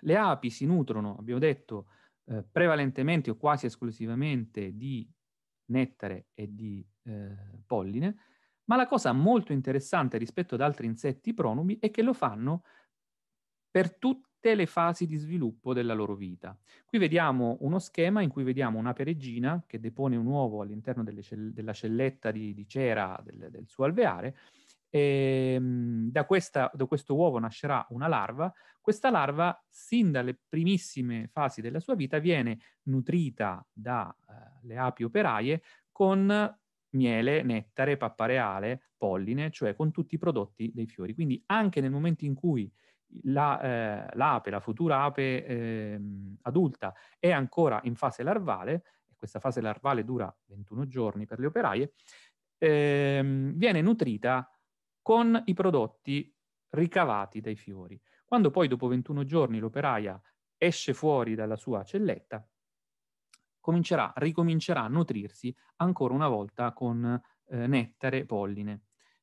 le 0.00 0.16
api 0.16 0.50
si 0.50 0.66
nutrono, 0.66 1.16
abbiamo 1.18 1.40
detto, 1.40 1.86
eh, 2.26 2.42
prevalentemente 2.42 3.30
o 3.30 3.36
quasi 3.36 3.66
esclusivamente 3.66 4.76
di 4.76 5.08
nettare 5.66 6.28
e 6.34 6.54
di 6.54 6.86
eh, 7.04 7.62
polline, 7.66 8.16
ma 8.64 8.76
la 8.76 8.86
cosa 8.86 9.12
molto 9.12 9.52
interessante 9.52 10.16
rispetto 10.18 10.54
ad 10.54 10.60
altri 10.60 10.86
insetti 10.86 11.34
pronubi 11.34 11.78
è 11.80 11.90
che 11.90 12.02
lo 12.02 12.12
fanno 12.12 12.62
per 13.70 13.96
tutte 13.96 14.54
le 14.54 14.66
fasi 14.66 15.06
di 15.06 15.16
sviluppo 15.16 15.74
della 15.74 15.92
loro 15.92 16.14
vita. 16.14 16.56
Qui 16.84 16.98
vediamo 16.98 17.58
uno 17.60 17.78
schema 17.78 18.22
in 18.22 18.28
cui 18.28 18.42
vediamo 18.42 18.78
una 18.78 18.92
peregina 18.92 19.64
che 19.66 19.80
depone 19.80 20.16
un 20.16 20.26
uovo 20.26 20.62
all'interno 20.62 21.04
cell- 21.20 21.52
della 21.52 21.72
celletta 21.72 22.30
di, 22.30 22.54
di 22.54 22.66
cera 22.66 23.20
del, 23.24 23.48
del 23.50 23.66
suo 23.68 23.84
alveare 23.84 24.36
e 24.90 25.54
ehm, 25.54 26.10
da, 26.10 26.24
questa, 26.24 26.70
da, 26.74 26.84
questo 26.86 27.14
uovo 27.14 27.38
nascerà 27.38 27.86
una 27.90 28.08
larva. 28.08 28.52
Questa 28.80 29.10
larva, 29.10 29.58
sin 29.68 30.10
dalle 30.10 30.38
primissime 30.48 31.28
fasi 31.28 31.60
della 31.60 31.80
sua 31.80 31.94
vita, 31.94 32.18
viene 32.18 32.58
nutrita 32.84 33.64
dalle 33.72 34.14
eh, 34.68 34.76
api 34.76 35.04
operaie 35.04 35.62
con 35.92 36.58
miele, 36.90 37.42
nettare, 37.42 37.96
pappareale, 37.96 38.90
polline, 38.96 39.50
cioè 39.50 39.76
con 39.76 39.92
tutti 39.92 40.16
i 40.16 40.18
prodotti 40.18 40.72
dei 40.74 40.86
fiori. 40.86 41.14
Quindi 41.14 41.40
anche 41.46 41.80
nel 41.80 41.92
momento 41.92 42.24
in 42.24 42.34
cui 42.34 42.70
la, 43.24 43.60
eh, 43.60 44.16
l'ape, 44.16 44.50
la 44.50 44.60
futura 44.60 45.04
ape 45.04 45.46
eh, 45.46 46.00
adulta, 46.42 46.92
è 47.18 47.30
ancora 47.30 47.80
in 47.84 47.94
fase 47.94 48.24
larvale, 48.24 48.84
e 49.08 49.14
questa 49.16 49.38
fase 49.38 49.60
larvale 49.60 50.04
dura 50.04 50.34
21 50.46 50.88
giorni 50.88 51.26
per 51.26 51.38
le 51.38 51.46
operaie, 51.46 51.92
ehm, 52.58 53.52
viene 53.54 53.80
nutrita 53.80 54.50
con 55.10 55.42
i 55.46 55.54
prodotti 55.54 56.32
ricavati 56.68 57.40
dai 57.40 57.56
fiori. 57.56 58.00
Quando 58.24 58.52
poi 58.52 58.68
dopo 58.68 58.86
21 58.86 59.24
giorni 59.24 59.58
l'operaia 59.58 60.22
esce 60.56 60.94
fuori 60.94 61.34
dalla 61.34 61.56
sua 61.56 61.82
celletta, 61.82 62.48
comincerà, 63.58 64.12
ricomincerà 64.18 64.82
a 64.82 64.86
nutrirsi 64.86 65.52
ancora 65.78 66.14
una 66.14 66.28
volta 66.28 66.72
con 66.72 67.20
eh, 67.48 67.66
nettare, 67.66 68.24
polline 68.24 68.82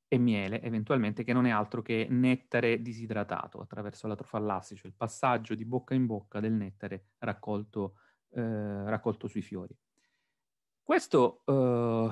e 0.09 0.17
miele, 0.17 0.61
eventualmente, 0.61 1.23
che 1.23 1.31
non 1.31 1.45
è 1.45 1.51
altro 1.51 1.81
che 1.81 2.05
nettare 2.09 2.81
disidratato 2.81 3.61
attraverso 3.61 4.07
la 4.07 4.15
cioè 4.75 4.87
il 4.87 4.93
passaggio 4.93 5.55
di 5.55 5.63
bocca 5.63 5.93
in 5.93 6.05
bocca 6.05 6.41
del 6.41 6.51
nettare 6.51 7.11
raccolto, 7.19 7.93
eh, 8.31 8.83
raccolto 8.89 9.29
sui 9.29 9.41
fiori. 9.41 9.73
Questo, 10.83 11.43
eh, 11.45 12.09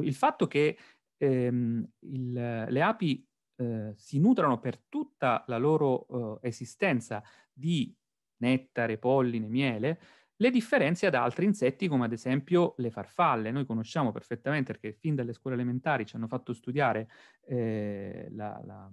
il 0.00 0.14
fatto 0.14 0.46
che 0.46 0.78
ehm, 1.20 1.86
il, 2.00 2.32
le 2.32 2.82
api 2.82 3.26
eh, 3.56 3.92
si 3.94 4.18
nutrono 4.18 4.58
per 4.58 4.78
tutta 4.88 5.44
la 5.46 5.58
loro 5.58 6.40
eh, 6.40 6.48
esistenza 6.48 7.22
di 7.52 7.94
nettare, 8.38 8.96
polline, 8.96 9.48
miele, 9.48 10.00
le 10.36 10.50
differenzia 10.50 11.10
da 11.10 11.22
altri 11.22 11.44
insetti 11.44 11.86
come 11.86 12.06
ad 12.06 12.12
esempio 12.12 12.74
le 12.78 12.90
farfalle. 12.90 13.50
Noi 13.50 13.66
conosciamo 13.66 14.10
perfettamente 14.10 14.72
perché 14.72 14.94
fin 14.94 15.14
dalle 15.14 15.34
scuole 15.34 15.56
elementari 15.56 16.06
ci 16.06 16.16
hanno 16.16 16.28
fatto 16.28 16.54
studiare 16.54 17.10
eh, 17.42 18.28
la, 18.30 18.58
la, 18.64 18.90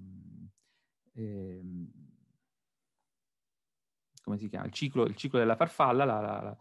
eh? 1.14 1.62
Il 4.30 4.72
ciclo, 4.72 5.06
il 5.06 5.16
ciclo 5.16 5.40
della 5.40 5.56
farfalla, 5.56 6.04
la, 6.04 6.20
la, 6.20 6.58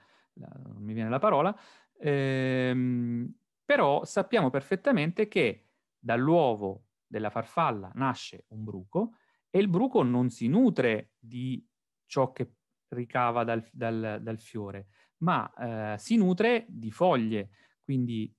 non 0.66 0.82
mi 0.84 0.92
viene 0.92 1.10
la 1.10 1.18
parola, 1.18 1.52
ehm, 1.98 3.34
però 3.66 4.04
sappiamo 4.04 4.48
perfettamente 4.48 5.28
che 5.28 5.66
dall'uovo 5.98 6.84
della 7.06 7.30
farfalla 7.30 7.90
nasce 7.94 8.44
un 8.48 8.64
bruco 8.64 9.16
e 9.50 9.58
il 9.58 9.68
bruco 9.68 10.02
non 10.02 10.30
si 10.30 10.46
nutre 10.48 11.10
di 11.18 11.62
ciò 12.06 12.32
che 12.32 12.52
ricava 12.88 13.42
dal, 13.44 13.66
dal, 13.72 14.20
dal 14.22 14.38
fiore, 14.38 14.86
ma 15.18 15.52
eh, 15.94 15.98
si 15.98 16.16
nutre 16.16 16.66
di 16.68 16.90
foglie, 16.90 17.50
quindi 17.82 18.32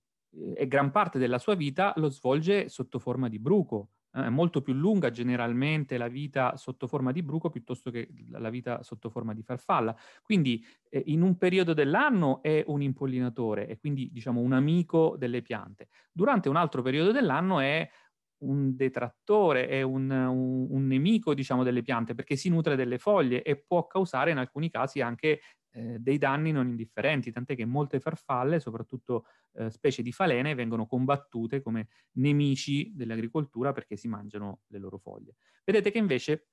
eh, 0.55 0.67
gran 0.67 0.91
parte 0.91 1.19
della 1.19 1.39
sua 1.39 1.55
vita 1.55 1.93
lo 1.97 2.09
svolge 2.09 2.69
sotto 2.69 2.97
forma 2.97 3.27
di 3.27 3.39
bruco. 3.39 3.91
Eh, 4.17 4.25
è 4.25 4.29
molto 4.29 4.61
più 4.61 4.73
lunga 4.73 5.11
generalmente 5.11 5.97
la 5.97 6.07
vita 6.07 6.55
sotto 6.57 6.87
forma 6.87 7.11
di 7.11 7.21
bruco 7.21 7.49
piuttosto 7.49 7.91
che 7.91 8.09
la 8.29 8.49
vita 8.49 8.81
sotto 8.83 9.09
forma 9.09 9.33
di 9.33 9.43
farfalla. 9.43 9.95
Quindi 10.23 10.65
eh, 10.89 11.03
in 11.07 11.21
un 11.21 11.37
periodo 11.37 11.73
dell'anno 11.73 12.41
è 12.41 12.63
un 12.67 12.81
impollinatore 12.81 13.67
e 13.67 13.77
quindi 13.77 14.09
diciamo 14.11 14.41
un 14.41 14.53
amico 14.53 15.15
delle 15.17 15.41
piante. 15.41 15.89
Durante 16.11 16.49
un 16.49 16.55
altro 16.55 16.81
periodo 16.81 17.11
dell'anno 17.11 17.59
è 17.59 17.87
un 18.39 18.75
detrattore, 18.75 19.67
è 19.67 19.81
un, 19.81 20.09
un, 20.11 20.67
un, 20.69 20.87
nemico, 20.87 21.33
diciamo, 21.33 21.63
delle 21.63 21.81
piante 21.81 22.13
perché 22.13 22.35
si 22.35 22.49
nutre 22.49 22.75
delle 22.75 22.99
foglie 22.99 23.41
e 23.41 23.57
può 23.57 23.87
causare 23.87 24.29
in 24.31 24.37
alcuni 24.37 24.69
casi 24.69 25.01
anche 25.01 25.41
eh, 25.77 25.99
dei 25.99 26.17
danni 26.17 26.51
non 26.51 26.67
indifferenti, 26.67 27.31
tant'è 27.31 27.55
che 27.55 27.65
molte 27.65 27.99
farfalle, 27.99 28.59
soprattutto 28.59 29.27
eh, 29.53 29.69
specie 29.69 30.01
di 30.01 30.11
falene, 30.11 30.55
vengono 30.55 30.87
combattute 30.87 31.61
come 31.61 31.87
nemici 32.13 32.91
dell'agricoltura 32.95 33.73
perché 33.73 33.95
si 33.95 34.07
mangiano 34.07 34.61
le 34.67 34.79
loro 34.79 34.97
foglie. 34.97 35.35
Vedete 35.63 35.91
che 35.91 35.99
invece 35.99 36.47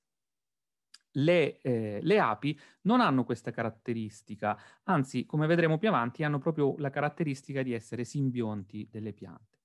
le, 1.13 1.59
eh, 1.61 1.99
le, 2.03 2.19
api 2.19 2.59
non 2.81 3.01
hanno 3.01 3.23
questa 3.23 3.49
caratteristica, 3.49 4.59
anzi, 4.83 5.25
come 5.25 5.47
vedremo 5.47 5.79
più 5.79 5.87
avanti, 5.87 6.23
hanno 6.23 6.37
proprio 6.37 6.75
la 6.77 6.91
caratteristica 6.91 7.63
di 7.63 7.73
essere 7.73 8.03
simbionti 8.03 8.87
delle 8.91 9.13
piante. 9.13 9.57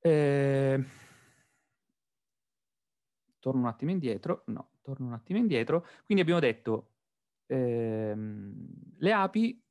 Eh, 0.00 0.84
torno 3.38 3.60
un 3.60 3.66
attimo 3.66 3.92
indietro, 3.92 4.42
no, 4.46 4.70
torno 4.82 5.06
un 5.06 5.12
attimo 5.12 5.38
indietro. 5.38 5.86
Quindi 6.04 6.22
abbiamo 6.22 6.40
detto, 6.40 6.91
ehm, 7.52 8.54
le 8.98 9.12
api 9.12 9.62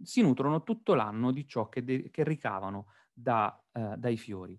si 0.00 0.22
nutrono 0.22 0.62
tutto 0.62 0.94
l'anno 0.94 1.32
di 1.32 1.46
ciò 1.46 1.68
che, 1.68 1.84
de- 1.84 2.10
che 2.10 2.24
ricavano 2.24 2.86
da, 3.12 3.60
eh, 3.72 3.94
dai 3.96 4.16
fiori, 4.16 4.58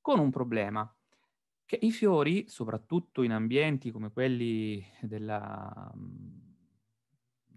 con 0.00 0.18
un 0.18 0.30
problema, 0.30 0.90
che 1.64 1.78
i 1.80 1.90
fiori, 1.90 2.48
soprattutto 2.48 3.22
in 3.22 3.32
ambienti 3.32 3.90
come 3.90 4.12
quelli 4.12 4.84
della, 5.00 5.92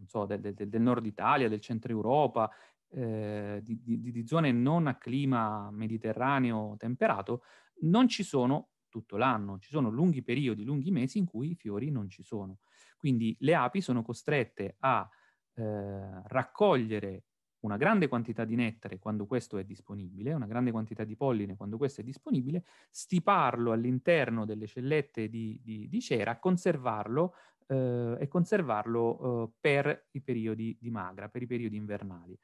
so, 0.06 0.26
del, 0.26 0.40
del, 0.40 0.54
del, 0.68 0.82
nord 0.82 1.06
Italia, 1.06 1.48
del 1.48 1.62
centro 1.62 1.92
Europa, 1.92 2.50
eh, 2.92 3.62
di, 3.64 3.80
di, 3.84 4.12
di, 4.12 4.28
zone 4.28 4.52
non 4.52 4.88
a 4.88 4.98
clima 4.98 5.70
mediterraneo 5.72 6.76
temperato, 6.78 7.44
non 7.82 8.08
ci 8.08 8.24
sono 8.24 8.70
tutto 8.90 9.18
l'anno, 9.18 9.60
ci 9.60 9.70
sono 9.70 9.92
lunghi 9.92 10.24
periodi, 10.24 10.64
lunghi 10.64 10.90
mesi 10.90 11.20
in 11.20 11.26
cui 11.26 11.52
i 11.52 11.56
fiori 11.56 11.92
non 11.92 12.10
ci 12.10 12.24
sono. 12.24 12.58
Quindi 13.00 13.34
le 13.40 13.56
api 13.56 13.80
sono 13.80 14.04
costrette 14.04 14.76
a 14.80 15.10
eh, 15.54 16.22
raccogliere 16.26 17.24
una 17.62 17.78
grande 17.78 18.08
quantità 18.08 18.44
di 18.44 18.56
nettare 18.56 19.00
quando 19.00 19.26
questo 19.26 19.58
è 19.58 19.64
disponibile, 19.64 20.34
una 20.34 20.48
grande 20.48 20.72
quantità 20.72 21.06
di 21.06 21.16
polline 21.16 21.56
quando 21.56 21.78
questo 21.78 22.02
è 22.02 22.04
disponibile, 22.04 22.66
stiparlo 22.90 23.72
all'interno 23.72 24.46
delle 24.46 24.68
cellette 24.68 25.30
di, 25.30 25.60
di, 25.64 25.88
di 25.88 26.02
cera, 26.02 26.40
conservarlo 26.40 27.36
eh, 27.68 28.18
e 28.20 28.28
conservarlo 28.28 29.44
eh, 29.44 29.52
per 29.60 30.08
i 30.12 30.22
periodi 30.22 30.78
di 30.80 30.90
magra, 30.90 31.30
per 31.30 31.42
i 31.42 31.48
periodi 31.48 31.78
invernali. 31.78 32.38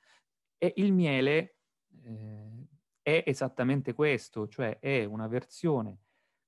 E 0.57 0.73
il 0.77 0.93
miele 0.93 1.57
eh, 2.03 2.67
è 3.01 3.23
esattamente 3.25 3.93
questo, 3.93 4.47
cioè 4.47 4.79
è 4.79 5.03
una 5.03 5.27
versione 5.27 5.99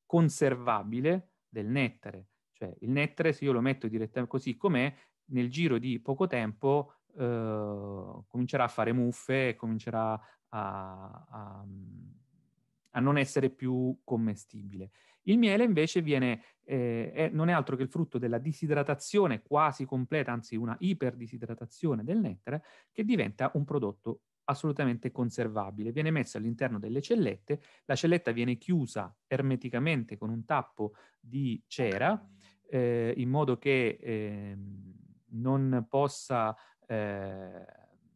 conservabile 0.05 1.31
del 1.47 1.67
nettare. 1.67 2.27
Cioè 2.57 2.73
il 2.79 2.89
nettare, 2.89 3.33
se 3.33 3.45
io 3.45 3.51
lo 3.51 3.61
metto 3.61 3.87
direttamente 3.87 4.31
così 4.31 4.57
com'è, 4.57 4.91
nel 5.25 5.49
giro 5.51 5.77
di 5.77 5.99
poco 5.99 6.25
tempo 6.25 6.93
eh, 7.15 8.23
comincerà 8.27 8.63
a 8.63 8.67
fare 8.67 8.93
muffe 8.93 9.49
e 9.49 9.55
comincerà 9.55 10.13
a, 10.13 11.25
a, 11.29 11.65
a, 12.91 12.99
non 12.99 13.17
essere 13.19 13.51
più 13.51 13.99
commestibile. 14.03 14.89
Il 15.23 15.37
miele 15.37 15.65
invece 15.65 16.01
viene, 16.01 16.41
eh, 16.63 17.11
è, 17.11 17.29
non 17.29 17.49
è 17.49 17.51
altro 17.51 17.75
che 17.75 17.83
il 17.83 17.89
frutto 17.89 18.17
della 18.17 18.39
disidratazione 18.39 19.43
quasi 19.43 19.85
completa, 19.85 20.31
anzi 20.31 20.55
una 20.55 20.75
iperdisidratazione 20.79 22.03
del 22.03 22.19
nettare, 22.19 22.63
che 22.91 23.03
diventa 23.03 23.51
un 23.53 23.65
prodotto 23.65 24.21
assolutamente 24.45 25.11
conservabile. 25.11 25.91
Viene 25.91 26.09
messo 26.09 26.37
all'interno 26.37 26.79
delle 26.79 27.01
cellette, 27.01 27.61
la 27.85 27.95
celletta 27.95 28.31
viene 28.31 28.57
chiusa 28.57 29.13
ermeticamente 29.27 30.17
con 30.17 30.29
un 30.29 30.45
tappo 30.45 30.93
di 31.19 31.61
cera, 31.67 32.25
eh, 32.69 33.13
in 33.17 33.29
modo 33.29 33.57
che 33.57 33.97
eh, 34.01 34.57
non, 35.29 35.85
possa, 35.89 36.55
eh, 36.85 37.65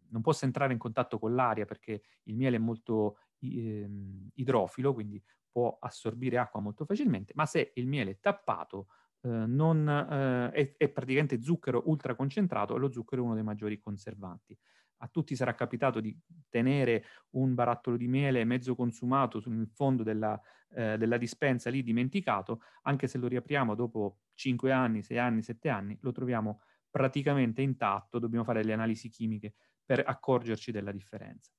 non 0.09 0.21
possa 0.21 0.45
entrare 0.45 0.73
in 0.73 0.79
contatto 0.79 1.19
con 1.19 1.35
l'aria 1.35 1.65
perché 1.65 2.01
il 2.23 2.35
miele 2.35 2.57
è 2.57 2.59
molto 2.59 3.17
ehm, 3.39 4.29
idrofilo, 4.35 4.93
quindi 4.93 5.21
può 5.51 5.77
assorbire 5.79 6.37
acqua 6.37 6.61
molto 6.61 6.85
facilmente, 6.85 7.33
ma 7.35 7.45
se 7.45 7.71
il 7.75 7.87
miele 7.87 8.11
è 8.11 8.19
tappato 8.19 8.87
eh, 9.21 9.29
non, 9.29 9.87
eh, 9.87 10.51
è, 10.51 10.75
è, 10.77 10.89
praticamente 10.89 11.41
zucchero 11.41 11.83
ultraconcentrato 11.85 12.75
e 12.75 12.79
lo 12.79 12.91
zucchero 12.91 13.21
è 13.21 13.25
uno 13.25 13.33
dei 13.35 13.43
maggiori 13.43 13.79
conservanti. 13.79 14.57
A 15.03 15.07
tutti 15.07 15.35
sarà 15.35 15.53
capitato 15.55 15.99
di 15.99 16.17
tenere 16.49 17.05
un 17.31 17.53
barattolo 17.53 17.97
di 17.97 18.07
miele 18.07 18.43
mezzo 18.45 18.75
consumato 18.75 19.39
sul 19.39 19.67
fondo 19.73 20.03
della, 20.03 20.39
eh, 20.69 20.97
della 20.97 21.17
dispensa 21.17 21.69
lì 21.69 21.83
dimenticato, 21.83 22.61
anche 22.83 23.07
se 23.07 23.17
lo 23.17 23.27
riapriamo 23.27 23.75
dopo 23.75 24.19
5 24.35 24.71
anni, 24.71 25.03
6 25.03 25.17
anni, 25.17 25.41
7 25.41 25.69
anni, 25.69 25.97
lo 26.01 26.11
troviamo 26.11 26.61
praticamente 26.89 27.61
intatto, 27.61 28.19
dobbiamo 28.19 28.43
fare 28.43 28.63
le 28.63 28.73
analisi 28.73 29.09
chimiche 29.09 29.53
per 29.85 30.03
accorgerci 30.05 30.71
della 30.71 30.91
differenza. 30.91 31.51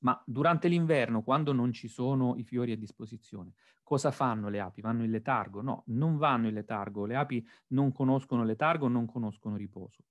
Ma 0.00 0.20
durante 0.24 0.68
l'inverno, 0.68 1.22
quando 1.22 1.52
non 1.52 1.72
ci 1.72 1.88
sono 1.88 2.36
i 2.36 2.44
fiori 2.44 2.72
a 2.72 2.76
disposizione, 2.76 3.54
cosa 3.82 4.10
fanno 4.12 4.48
le 4.48 4.60
api? 4.60 4.80
Vanno 4.80 5.02
in 5.04 5.10
letargo? 5.10 5.60
No, 5.60 5.82
non 5.88 6.16
vanno 6.16 6.46
in 6.46 6.54
letargo. 6.54 7.04
Le 7.04 7.16
api 7.16 7.44
non 7.68 7.90
conoscono 7.92 8.44
letargo, 8.44 8.86
non 8.86 9.06
conoscono 9.06 9.56
riposo. 9.56 10.04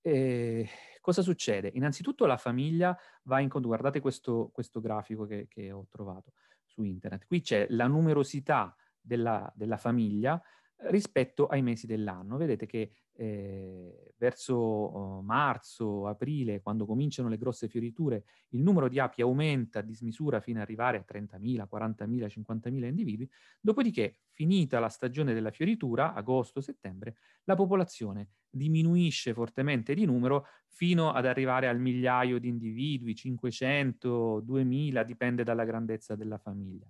E 0.00 0.68
cosa 1.00 1.22
succede? 1.22 1.70
Innanzitutto 1.74 2.26
la 2.26 2.36
famiglia 2.36 2.96
va 3.24 3.40
in 3.40 3.48
conto. 3.48 3.68
Guardate 3.68 4.00
questo, 4.00 4.50
questo 4.52 4.80
grafico 4.80 5.24
che, 5.26 5.46
che, 5.48 5.72
ho 5.72 5.86
trovato 5.90 6.32
su 6.64 6.82
internet. 6.82 7.26
Qui 7.26 7.40
c'è 7.40 7.66
la 7.70 7.86
numerosità 7.86 8.74
della, 9.00 9.50
della 9.54 9.76
famiglia 9.76 10.40
rispetto 10.82 11.46
ai 11.46 11.62
mesi 11.62 11.86
dell'anno. 11.86 12.36
Vedete 12.36 12.66
che 12.66 12.92
eh, 13.12 14.12
verso 14.16 14.54
oh, 14.54 15.22
marzo, 15.22 16.06
aprile, 16.06 16.60
quando 16.60 16.86
cominciano 16.86 17.28
le 17.28 17.36
grosse 17.36 17.68
fioriture, 17.68 18.24
il 18.50 18.62
numero 18.62 18.88
di 18.88 18.98
api 18.98 19.22
aumenta 19.22 19.80
a 19.80 19.82
dismisura 19.82 20.40
fino 20.40 20.58
ad 20.58 20.64
arrivare 20.64 20.98
a 20.98 21.04
30.000, 21.06 21.66
40.000, 21.70 22.26
50.000 22.26 22.84
individui, 22.84 23.28
dopodiché, 23.60 24.18
finita 24.30 24.78
la 24.78 24.88
stagione 24.88 25.34
della 25.34 25.50
fioritura, 25.50 26.14
agosto-settembre, 26.14 27.16
la 27.44 27.56
popolazione 27.56 28.30
diminuisce 28.48 29.34
fortemente 29.34 29.94
di 29.94 30.04
numero 30.04 30.46
fino 30.68 31.10
ad 31.10 31.26
arrivare 31.26 31.66
al 31.66 31.80
migliaio 31.80 32.38
di 32.38 32.48
individui, 32.48 33.16
500, 33.16 34.40
2000, 34.40 35.02
dipende 35.02 35.42
dalla 35.42 35.64
grandezza 35.64 36.14
della 36.14 36.38
famiglia. 36.38 36.88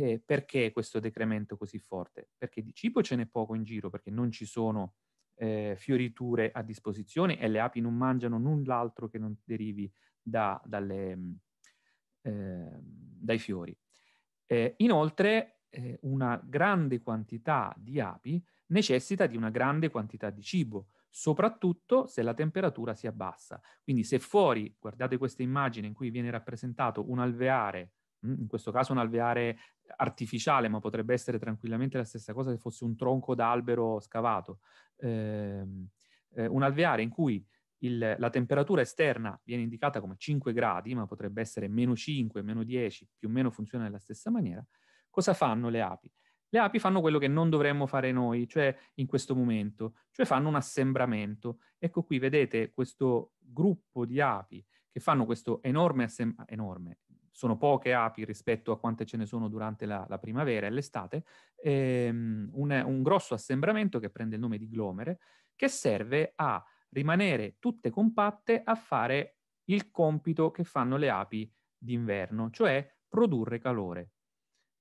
E 0.00 0.22
perché 0.24 0.72
questo 0.72 1.00
decremento 1.00 1.56
così 1.56 1.78
forte? 1.78 2.30
Perché 2.36 2.62
di 2.62 2.72
cibo 2.72 3.02
ce 3.02 3.16
n'è 3.16 3.26
poco 3.26 3.54
in 3.54 3.64
giro, 3.64 3.90
perché 3.90 4.10
non 4.10 4.30
ci 4.30 4.46
sono 4.46 4.94
eh, 5.34 5.74
fioriture 5.76 6.50
a 6.52 6.62
disposizione 6.62 7.38
e 7.38 7.48
le 7.48 7.60
api 7.60 7.80
non 7.80 7.94
mangiano 7.94 8.38
null'altro 8.38 9.08
che 9.08 9.18
non 9.18 9.36
derivi 9.44 9.90
da, 10.20 10.60
dalle, 10.64 11.18
eh, 12.22 12.78
dai 12.80 13.38
fiori. 13.38 13.76
Eh, 14.46 14.74
inoltre, 14.78 15.62
eh, 15.70 15.98
una 16.02 16.40
grande 16.42 17.00
quantità 17.02 17.74
di 17.76 18.00
api 18.00 18.42
necessita 18.68 19.26
di 19.26 19.36
una 19.36 19.50
grande 19.50 19.90
quantità 19.90 20.30
di 20.30 20.42
cibo, 20.42 20.88
soprattutto 21.10 22.06
se 22.06 22.22
la 22.22 22.34
temperatura 22.34 22.94
si 22.94 23.06
abbassa. 23.06 23.60
Quindi 23.82 24.04
se 24.04 24.18
fuori, 24.18 24.74
guardate 24.78 25.16
questa 25.18 25.42
immagine 25.42 25.86
in 25.86 25.94
cui 25.94 26.10
viene 26.10 26.30
rappresentato 26.30 27.10
un 27.10 27.18
alveare 27.18 27.92
in 28.22 28.46
questo 28.48 28.72
caso 28.72 28.92
un 28.92 28.98
alveare 28.98 29.58
artificiale, 29.96 30.68
ma 30.68 30.80
potrebbe 30.80 31.14
essere 31.14 31.38
tranquillamente 31.38 31.96
la 31.96 32.04
stessa 32.04 32.32
cosa 32.32 32.50
se 32.50 32.58
fosse 32.58 32.84
un 32.84 32.96
tronco 32.96 33.34
d'albero 33.34 34.00
scavato. 34.00 34.60
Eh, 34.96 35.64
eh, 36.34 36.46
un 36.46 36.62
alveare 36.62 37.02
in 37.02 37.08
cui 37.08 37.44
il, 37.78 38.16
la 38.18 38.30
temperatura 38.30 38.80
esterna 38.80 39.38
viene 39.44 39.62
indicata 39.62 40.00
come 40.00 40.14
5 40.16 40.52
gradi, 40.52 40.94
ma 40.94 41.06
potrebbe 41.06 41.40
essere 41.40 41.68
meno 41.68 41.94
5, 41.94 42.42
meno 42.42 42.64
10, 42.64 43.08
più 43.16 43.28
o 43.28 43.30
meno 43.30 43.50
funziona 43.50 43.84
nella 43.84 43.98
stessa 43.98 44.30
maniera. 44.30 44.64
Cosa 45.10 45.34
fanno 45.34 45.68
le 45.68 45.80
api? 45.80 46.12
Le 46.50 46.58
api 46.58 46.78
fanno 46.78 47.00
quello 47.00 47.18
che 47.18 47.28
non 47.28 47.50
dovremmo 47.50 47.86
fare 47.86 48.10
noi, 48.10 48.48
cioè 48.48 48.74
in 48.94 49.06
questo 49.06 49.34
momento, 49.34 49.96
cioè 50.10 50.24
fanno 50.24 50.48
un 50.48 50.54
assembramento. 50.54 51.58
Ecco 51.78 52.02
qui, 52.02 52.18
vedete 52.18 52.72
questo 52.72 53.32
gruppo 53.38 54.06
di 54.06 54.20
api 54.20 54.64
che 54.90 55.00
fanno 55.00 55.26
questo 55.26 55.62
enorme 55.62 56.08
enorme, 56.46 57.00
sono 57.38 57.56
poche 57.56 57.94
api 57.94 58.24
rispetto 58.24 58.72
a 58.72 58.80
quante 58.80 59.06
ce 59.06 59.16
ne 59.16 59.24
sono 59.24 59.46
durante 59.46 59.86
la, 59.86 60.04
la 60.08 60.18
primavera 60.18 60.66
e 60.66 60.70
l'estate, 60.70 61.22
ehm, 61.62 62.50
un, 62.54 62.82
un, 62.84 63.02
grosso 63.04 63.34
assembramento 63.34 64.00
che 64.00 64.10
prende 64.10 64.34
il 64.34 64.40
nome 64.40 64.58
di 64.58 64.68
glomere, 64.68 65.20
che 65.54 65.68
serve 65.68 66.32
a 66.34 66.60
rimanere 66.88 67.54
tutte 67.60 67.90
compatte 67.90 68.60
a 68.64 68.74
fare 68.74 69.36
il 69.66 69.92
compito 69.92 70.50
che 70.50 70.64
fanno 70.64 70.96
le 70.96 71.10
api 71.10 71.48
d'inverno, 71.78 72.50
cioè 72.50 72.92
produrre 73.06 73.60
calore. 73.60 74.10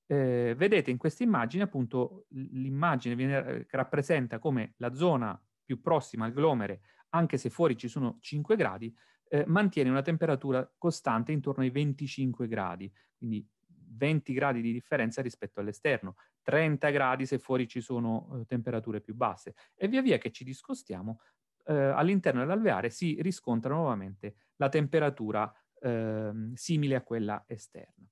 Eh, 0.08 0.56
vedete 0.58 0.90
in 0.90 0.98
questa 0.98 1.22
immagine 1.22 1.62
appunto 1.62 2.26
l'immagine 2.30 3.38
eh, 3.38 3.66
che 3.68 3.78
rappresenta 3.78 4.40
come 4.40 4.74
la 4.78 4.96
zona 4.96 5.40
più 5.64 5.80
prossima 5.80 6.26
al 6.26 6.34
glomere, 6.34 6.82
anche 7.10 7.38
se 7.38 7.52
fuori 7.52 7.78
ci 7.78 7.88
sono 7.88 8.18
5 8.20 8.56
gradi, 8.56 8.92
eh, 9.30 9.46
mantiene 9.48 9.90
una 9.90 10.02
temperatura 10.02 10.70
costante 10.78 11.32
intorno 11.32 11.64
ai 11.64 11.70
25 11.70 12.48
gradi, 12.48 12.92
quindi 13.18 13.46
20 13.90 14.34
gradi 14.34 14.62
di 14.62 14.72
differenza 14.72 15.22
rispetto 15.22 15.60
all'esterno, 15.60 16.16
30 16.42 16.90
gradi 16.90 17.26
se 17.26 17.40
fuori 17.40 17.68
ci 17.68 17.82
sono 17.82 18.40
eh, 18.40 18.46
temperature 18.46 19.02
più 19.02 19.16
basse 19.16 19.56
e 19.76 19.88
via 19.88 20.02
via 20.02 20.18
che 20.18 20.32
ci 20.32 20.44
discostiamo 20.44 21.20
eh, 21.66 21.74
all'interno 21.74 22.42
dell'alveare 22.42 22.90
si 22.90 23.18
riscontra 23.22 23.74
nuovamente 23.74 24.36
la 24.58 24.70
temperatura 24.70 25.52
ehm, 25.82 26.54
simile 26.54 26.96
a 26.96 27.02
quella 27.02 27.44
esterna. 27.48 28.10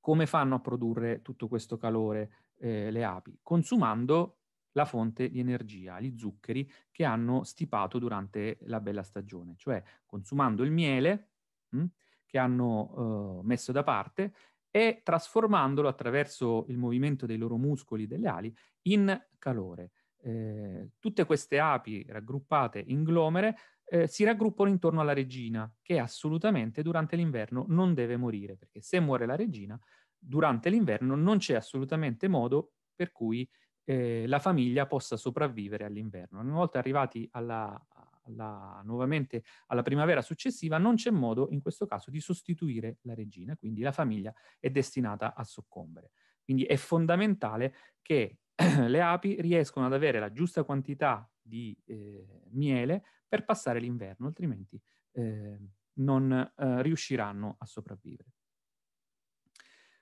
Come 0.00 0.26
fanno 0.26 0.54
a 0.54 0.60
produrre 0.60 1.20
tutto 1.22 1.48
questo 1.48 1.76
calore 1.76 2.30
eh, 2.58 2.90
le 2.92 3.04
api? 3.04 3.40
Consumando 3.42 4.38
la 4.76 4.84
fonte 4.84 5.30
di 5.30 5.40
energia, 5.40 5.98
gli 5.98 6.16
zuccheri 6.16 6.70
che 6.90 7.04
hanno 7.04 7.44
stipato 7.44 7.98
durante 7.98 8.58
la 8.62 8.80
bella 8.80 9.02
stagione, 9.02 9.54
cioè 9.56 9.82
consumando 10.04 10.62
il 10.62 10.70
miele 10.70 11.30
mh, 11.70 11.78
hm, 11.78 11.86
che 12.26 12.38
hanno 12.38 13.38
uh, 13.40 13.40
messo 13.42 13.72
da 13.72 13.82
parte 13.82 14.34
e 14.70 15.00
trasformandolo 15.02 15.88
attraverso 15.88 16.66
il 16.68 16.76
movimento 16.76 17.24
dei 17.24 17.38
loro 17.38 17.56
muscoli 17.56 18.06
delle 18.06 18.28
ali 18.28 18.54
in 18.82 19.18
calore. 19.38 19.92
Eh, 20.18 20.90
tutte 20.98 21.24
queste 21.24 21.58
api 21.58 22.04
raggruppate 22.08 22.82
in 22.84 23.04
glomere 23.04 23.56
eh, 23.84 24.06
si 24.08 24.24
raggruppano 24.24 24.68
intorno 24.68 25.00
alla 25.00 25.14
regina, 25.14 25.72
che 25.80 25.98
assolutamente 25.98 26.82
durante 26.82 27.16
l'inverno 27.16 27.64
non 27.68 27.94
deve 27.94 28.16
morire, 28.16 28.56
perché 28.56 28.82
se 28.82 29.00
muore 29.00 29.24
la 29.24 29.36
regina, 29.36 29.78
durante 30.18 30.68
l'inverno 30.68 31.14
non 31.14 31.38
c'è 31.38 31.54
assolutamente 31.54 32.28
modo 32.28 32.72
per 32.94 33.12
cui 33.12 33.48
eh, 33.88 34.26
la 34.26 34.40
famiglia 34.40 34.86
possa 34.86 35.16
sopravvivere 35.16 35.84
all'inverno. 35.84 36.40
Una 36.40 36.54
volta 36.54 36.78
arrivati 36.78 37.28
alla, 37.32 37.86
alla, 38.24 38.82
nuovamente 38.84 39.44
alla 39.68 39.82
primavera 39.82 40.22
successiva, 40.22 40.76
non 40.76 40.96
c'è 40.96 41.10
modo 41.10 41.48
in 41.50 41.62
questo 41.62 41.86
caso 41.86 42.10
di 42.10 42.20
sostituire 42.20 42.98
la 43.02 43.14
regina, 43.14 43.56
quindi 43.56 43.82
la 43.82 43.92
famiglia 43.92 44.34
è 44.58 44.70
destinata 44.70 45.34
a 45.34 45.44
soccombere. 45.44 46.10
Quindi 46.42 46.64
è 46.64 46.76
fondamentale 46.76 47.74
che 48.02 48.38
le 48.86 49.00
api 49.00 49.40
riescono 49.40 49.86
ad 49.86 49.92
avere 49.92 50.18
la 50.18 50.32
giusta 50.32 50.64
quantità 50.64 51.30
di 51.40 51.76
eh, 51.84 52.42
miele 52.50 53.04
per 53.28 53.44
passare 53.44 53.78
l'inverno, 53.78 54.26
altrimenti 54.26 54.80
eh, 55.12 55.58
non 55.94 56.32
eh, 56.32 56.82
riusciranno 56.82 57.54
a 57.58 57.66
sopravvivere. 57.66 58.32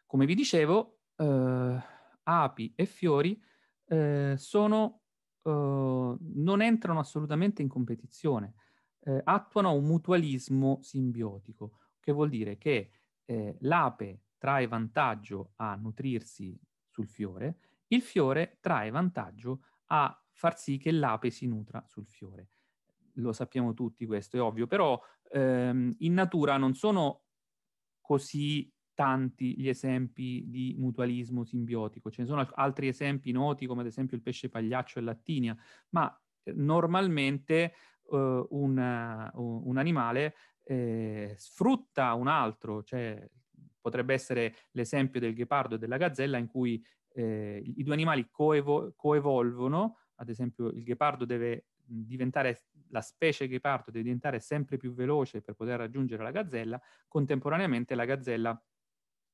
Come 0.07 0.25
vi 0.25 0.35
dicevo, 0.35 1.01
eh, 1.17 1.83
api 2.23 2.73
e 2.75 2.87
fiori 2.87 3.39
eh, 3.87 4.35
sono, 4.37 5.03
uh, 5.43 6.17
non 6.21 6.63
entrano 6.63 7.01
assolutamente 7.01 7.63
in 7.63 7.69
competizione, 7.69 8.55
eh, 9.01 9.21
attuano 9.25 9.73
un 9.75 9.85
mutualismo 9.85 10.79
simbiotico, 10.83 11.79
che 12.01 12.13
vuol 12.13 12.29
dire 12.29 12.57
che 12.57 12.91
eh, 13.25 13.57
l'ape 13.61 14.23
trae 14.39 14.67
vantaggio 14.67 15.53
a 15.57 15.75
nutrirsi 15.75 16.59
sul 16.89 17.09
fiore, 17.09 17.59
il 17.89 18.03
fiore 18.03 18.59
trae 18.61 18.91
vantaggio 18.91 19.63
a 19.87 20.19
far 20.33 20.59
sì 20.59 20.79
che 20.79 20.91
l'ape 20.91 21.31
si 21.31 21.47
nutra 21.47 21.85
sul 21.87 22.07
fiore. 22.07 22.51
Lo 23.19 23.33
sappiamo 23.33 23.75
tutti 23.75 24.07
questo, 24.07 24.37
è 24.37 24.43
ovvio, 24.43 24.67
però 24.67 25.01
ehm, 25.31 25.95
in 25.99 26.13
natura 26.15 26.57
non 26.57 26.75
sono 26.75 27.23
così 28.01 28.71
tanti 28.95 29.59
gli 29.59 29.69
esempi 29.69 30.45
di 30.47 30.75
mutualismo 30.79 31.45
simbiotico. 31.45 32.11
Ce 32.11 32.23
ne 32.23 32.29
sono 32.29 32.49
altri 32.55 32.89
esempi 32.89 33.33
noti 33.33 33.67
come 33.67 33.83
ad 33.83 33.87
esempio 33.87 34.17
il 34.17 34.23
pesce 34.23 34.49
pagliaccio 34.49 34.99
e 34.99 35.03
l'attinia, 35.03 35.57
ma 35.91 36.17
eh, 36.43 36.53
normalmente 36.53 37.75
uh, 38.05 38.47
un, 38.51 39.31
un, 39.35 39.77
animale 39.77 40.35
eh, 40.63 41.35
sfrutta 41.37 42.15
un 42.15 42.29
altro, 42.29 42.83
cioè 42.83 43.29
potrebbe 43.81 44.15
essere 44.15 44.55
l'esempio 44.71 45.21
del 45.21 45.35
ghepardo 45.35 45.75
e 45.75 45.79
della 45.79 45.99
gazzella 45.99 46.39
in 46.39 46.47
cui 46.47 46.83
eh, 47.15 47.63
i 47.65 47.83
due 47.83 47.93
animali 47.93 48.29
coevo- 48.31 48.95
coevolvono, 48.97 49.99
ad 50.17 50.29
esempio 50.29 50.69
il 50.69 50.83
ghepardo 50.85 51.25
deve 51.25 51.67
diventare 51.87 52.65
la 52.89 53.03
specie 53.03 53.49
ghepardo 53.49 53.91
deve 53.91 54.05
diventare 54.05 54.41
sempre 54.41 54.77
più 54.77 54.95
veloce 54.95 55.43
per 55.43 55.55
poter 55.55 55.79
raggiungere 55.79 56.23
la 56.23 56.31
gazzella, 56.31 56.81
contemporaneamente 57.09 57.95
la 57.95 58.05
gazzella 58.05 58.63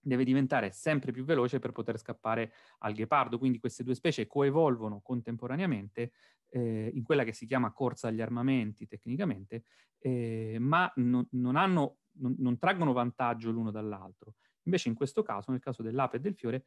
deve 0.00 0.24
diventare 0.24 0.70
sempre 0.70 1.12
più 1.12 1.24
veloce 1.24 1.58
per 1.58 1.72
poter 1.72 1.98
scappare 1.98 2.52
al 2.78 2.92
ghepardo. 2.92 3.38
Quindi 3.38 3.58
queste 3.58 3.84
due 3.84 3.94
specie 3.94 4.26
coevolvono 4.26 5.00
contemporaneamente 5.00 6.12
eh, 6.48 6.90
in 6.92 7.02
quella 7.02 7.24
che 7.24 7.32
si 7.32 7.46
chiama 7.46 7.72
corsa 7.72 8.08
agli 8.08 8.20
armamenti 8.20 8.86
tecnicamente, 8.86 9.64
eh, 9.98 10.56
ma 10.58 10.90
non, 10.96 11.26
non, 11.32 11.56
hanno, 11.56 11.98
non, 12.12 12.34
non 12.38 12.58
traggono 12.58 12.92
vantaggio 12.92 13.50
l'uno 13.50 13.70
dall'altro. 13.70 14.34
Invece 14.64 14.88
in 14.88 14.94
questo 14.94 15.22
caso, 15.22 15.50
nel 15.50 15.60
caso 15.60 15.82
dell'ape 15.82 16.16
e 16.16 16.20
del 16.20 16.34
fiore, 16.34 16.64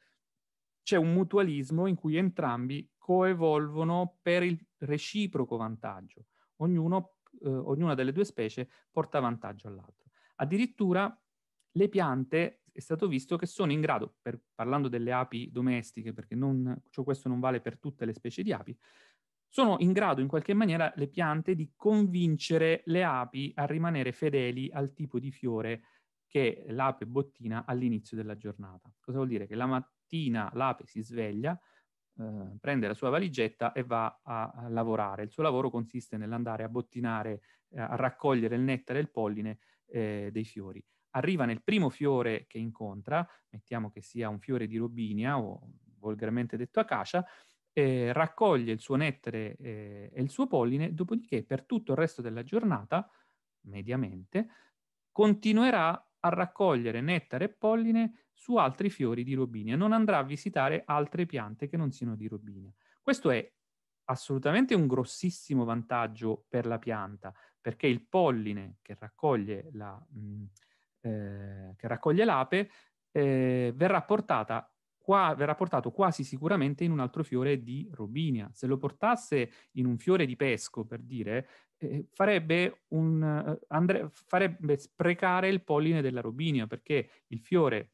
c'è 0.84 0.98
un 0.98 1.14
mutualismo 1.14 1.88
in 1.88 1.96
cui 1.96 2.18
entrambi 2.18 2.92
coevolvono 2.98 4.18
per 4.22 4.44
il 4.44 4.60
reciproco 4.80 5.56
vantaggio. 5.58 6.26
Ognuno, 6.58 7.16
eh, 7.42 7.50
ognuna 7.50 7.94
delle 7.94 8.12
due 8.12 8.26
specie 8.26 8.70
porta 8.92 9.20
vantaggio 9.20 9.68
all'altro. 9.68 10.10
Addirittura 10.36 11.18
le 11.76 11.90
piante 11.90 12.63
è 12.74 12.80
stato 12.80 13.08
visto 13.08 13.38
che 13.38 13.46
sono 13.46 13.72
in 13.72 13.82
grado, 13.82 14.16
per, 14.22 14.40
parlando 14.54 14.88
delle 14.88 15.12
api 15.12 15.52
domestiche, 15.52 16.12
perché 16.12 16.36
non, 16.36 16.82
cioè 16.90 17.06
questo 17.06 17.30
non 17.30 17.40
vale 17.40 17.62
per 17.62 17.78
tutte 17.78 18.04
le 18.06 18.14
specie 18.14 18.42
di 18.42 18.52
api, 18.52 18.76
sono 19.48 19.76
in 19.80 19.92
grado 19.92 20.20
in 20.20 20.28
qualche 20.28 20.56
maniera 20.56 20.92
le 20.96 21.08
piante 21.08 21.54
di 21.54 21.72
convincere 21.76 22.82
le 22.86 23.04
api 23.04 23.52
a 23.56 23.66
rimanere 23.66 24.12
fedeli 24.12 24.72
al 24.72 24.94
tipo 24.94 25.20
di 25.20 25.32
fiore 25.32 25.84
che 26.26 26.66
l'ape 26.70 27.06
bottina 27.06 27.64
all'inizio 27.66 28.18
della 28.18 28.36
giornata. 28.36 28.92
Cosa 29.00 29.18
vuol 29.18 29.30
dire? 29.30 29.46
Che 29.46 29.54
la 29.54 29.68
mattina 29.68 30.50
l'ape 30.56 30.88
si 30.88 31.04
sveglia, 31.04 31.56
eh, 32.18 32.58
prende 32.60 32.88
la 32.88 32.96
sua 32.96 33.10
valigetta 33.10 33.72
e 33.74 33.84
va 33.84 34.22
a, 34.24 34.50
a, 34.50 34.70
lavorare. 34.70 35.22
Il 35.22 35.30
suo 35.30 35.44
lavoro 35.44 35.70
consiste 35.70 36.18
nell'andare 36.18 36.64
a 36.64 36.70
bottinare, 36.70 37.42
eh, 37.70 37.80
a 37.80 37.96
raccogliere 37.96 38.56
il 38.56 38.62
nettare 38.62 38.98
e 38.98 39.02
il 39.04 39.12
polline 39.12 39.60
eh, 39.86 40.30
dei 40.32 40.46
fiori 40.46 40.84
arriva 41.16 41.46
nel 41.46 41.64
primo 41.64 41.90
fiore 41.90 42.46
che 42.48 42.58
incontra, 42.58 43.28
mettiamo 43.50 43.90
che 43.90 44.02
sia 44.02 44.30
un 44.30 44.40
fiore 44.40 44.68
di 44.68 44.78
robinia 44.78 45.38
o 45.40 45.60
volgarmente 46.00 46.58
detto 46.58 46.80
acacia, 46.80 47.26
eh, 47.72 48.14
raccoglie 48.14 48.72
il 48.72 48.80
suo 48.80 48.96
nettare 48.96 49.56
eh, 49.58 50.12
e 50.14 50.22
il 50.22 50.30
suo 50.30 50.48
polline, 50.48 50.94
dopodiché 50.94 51.44
per 51.44 51.66
tutto 51.66 51.92
il 51.94 51.98
resto 51.98 52.22
della 52.22 52.44
giornata, 52.44 53.10
mediamente, 53.62 54.48
continuerà 55.12 56.08
a 56.20 56.30
raccogliere 56.30 57.02
nettare 57.02 57.46
e 57.46 57.54
polline 57.54 58.28
su 58.34 58.56
altri 58.58 58.90
fiori 58.90 59.24
di 59.24 59.34
robinia, 59.34 59.76
non 59.76 59.92
andrà 59.94 60.20
a 60.20 60.24
visitare 60.24 60.84
altre 60.86 61.26
piante 61.26 61.68
che 61.68 61.78
non 61.78 61.92
siano 61.92 62.16
di 62.16 62.28
robinia. 62.28 62.74
Questo 63.02 63.30
è 63.30 63.52
assolutamente 64.06 64.74
un 64.76 64.88
grossissimo 64.88 65.64
vantaggio 65.64 66.46
per 66.48 66.66
la 66.66 66.80
pianta, 66.80 67.34
perché 67.60 67.88
il 67.88 68.08
polline 68.08 68.78
che 68.82 68.96
raccoglie 69.00 69.70
la, 69.74 69.94
mh, 69.96 70.44
eh, 71.04 71.74
che 71.76 71.88
raccoglie 71.88 72.26
l'ape, 72.26 72.70
eh, 73.12 73.74
verrà, 73.76 74.02
portata 74.04 74.74
qua, 74.98 75.36
verrà 75.36 75.54
portato 75.54 75.92
quasi 75.92 76.24
sicuramente 76.24 76.84
in 76.84 76.92
un 76.92 77.00
altro 77.00 77.24
fiore 77.24 77.62
di 77.62 77.90
robinia. 77.94 78.50
Se 78.54 78.68
lo 78.68 78.78
portasse 78.78 79.52
in 79.74 79.86
un 79.86 79.98
fiore 79.98 80.26
di 80.26 80.36
pesco, 80.36 80.86
per 80.86 81.02
dire, 81.02 81.48
eh, 81.78 82.08
farebbe, 82.14 82.84
un, 82.90 83.22
eh, 83.22 83.66
andre, 83.68 84.10
farebbe 84.12 84.78
sprecare 84.78 85.50
il 85.50 85.64
polline 85.64 86.02
della 86.02 86.22
robinia, 86.22 86.68
perché 86.68 87.10
il 87.28 87.40
fiore 87.42 87.92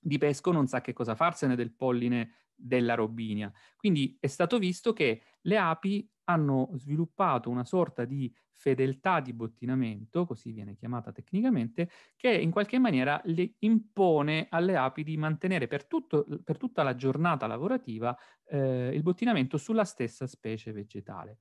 di 0.00 0.16
pesco 0.16 0.50
non 0.50 0.66
sa 0.66 0.80
che 0.80 0.94
cosa 0.94 1.14
farsene 1.14 1.54
del 1.54 1.72
polline 1.72 2.48
della 2.54 2.94
robinia. 2.94 3.52
Quindi 3.76 4.16
è 4.18 4.26
stato 4.26 4.58
visto 4.58 4.92
che 4.94 5.22
le 5.42 5.58
api 5.58 6.10
hanno 6.30 6.70
sviluppato 6.74 7.50
una 7.50 7.64
sorta 7.64 8.04
di 8.04 8.32
fedeltà 8.54 9.20
di 9.20 9.32
bottinamento, 9.32 10.26
così 10.26 10.52
viene 10.52 10.74
chiamata 10.74 11.12
tecnicamente, 11.12 11.88
che 12.16 12.30
in 12.30 12.50
qualche 12.50 12.78
maniera 12.78 13.20
le 13.24 13.54
impone 13.60 14.48
alle 14.50 14.76
api 14.76 15.02
di 15.02 15.16
mantenere 15.16 15.66
per, 15.66 15.86
tutto, 15.86 16.26
per 16.44 16.58
tutta 16.58 16.82
la 16.82 16.94
giornata 16.94 17.46
lavorativa 17.46 18.16
eh, 18.44 18.90
il 18.92 19.02
bottinamento 19.02 19.56
sulla 19.56 19.84
stessa 19.84 20.26
specie 20.26 20.72
vegetale. 20.72 21.38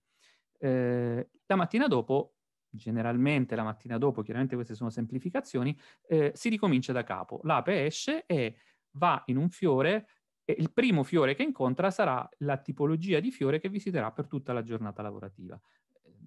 Eh, 0.57 1.29
la 1.45 1.55
mattina 1.55 1.87
dopo 1.87 2.35
generalmente 2.71 3.55
la 3.55 3.63
mattina 3.63 3.97
dopo, 3.97 4.21
chiaramente 4.21 4.55
queste 4.55 4.75
sono 4.75 4.89
semplificazioni, 4.89 5.77
eh, 6.07 6.31
si 6.35 6.49
ricomincia 6.49 6.93
da 6.93 7.03
capo. 7.03 7.39
L'ape 7.43 7.85
esce 7.85 8.25
e 8.25 8.57
va 8.91 9.21
in 9.25 9.37
un 9.37 9.49
fiore 9.49 10.07
il 10.57 10.71
primo 10.71 11.03
fiore 11.03 11.35
che 11.35 11.43
incontra 11.43 11.91
sarà 11.91 12.27
la 12.39 12.57
tipologia 12.57 13.19
di 13.19 13.31
fiore 13.31 13.59
che 13.59 13.69
visiterà 13.69 14.11
per 14.11 14.27
tutta 14.27 14.53
la 14.53 14.63
giornata 14.63 15.01
lavorativa. 15.01 15.59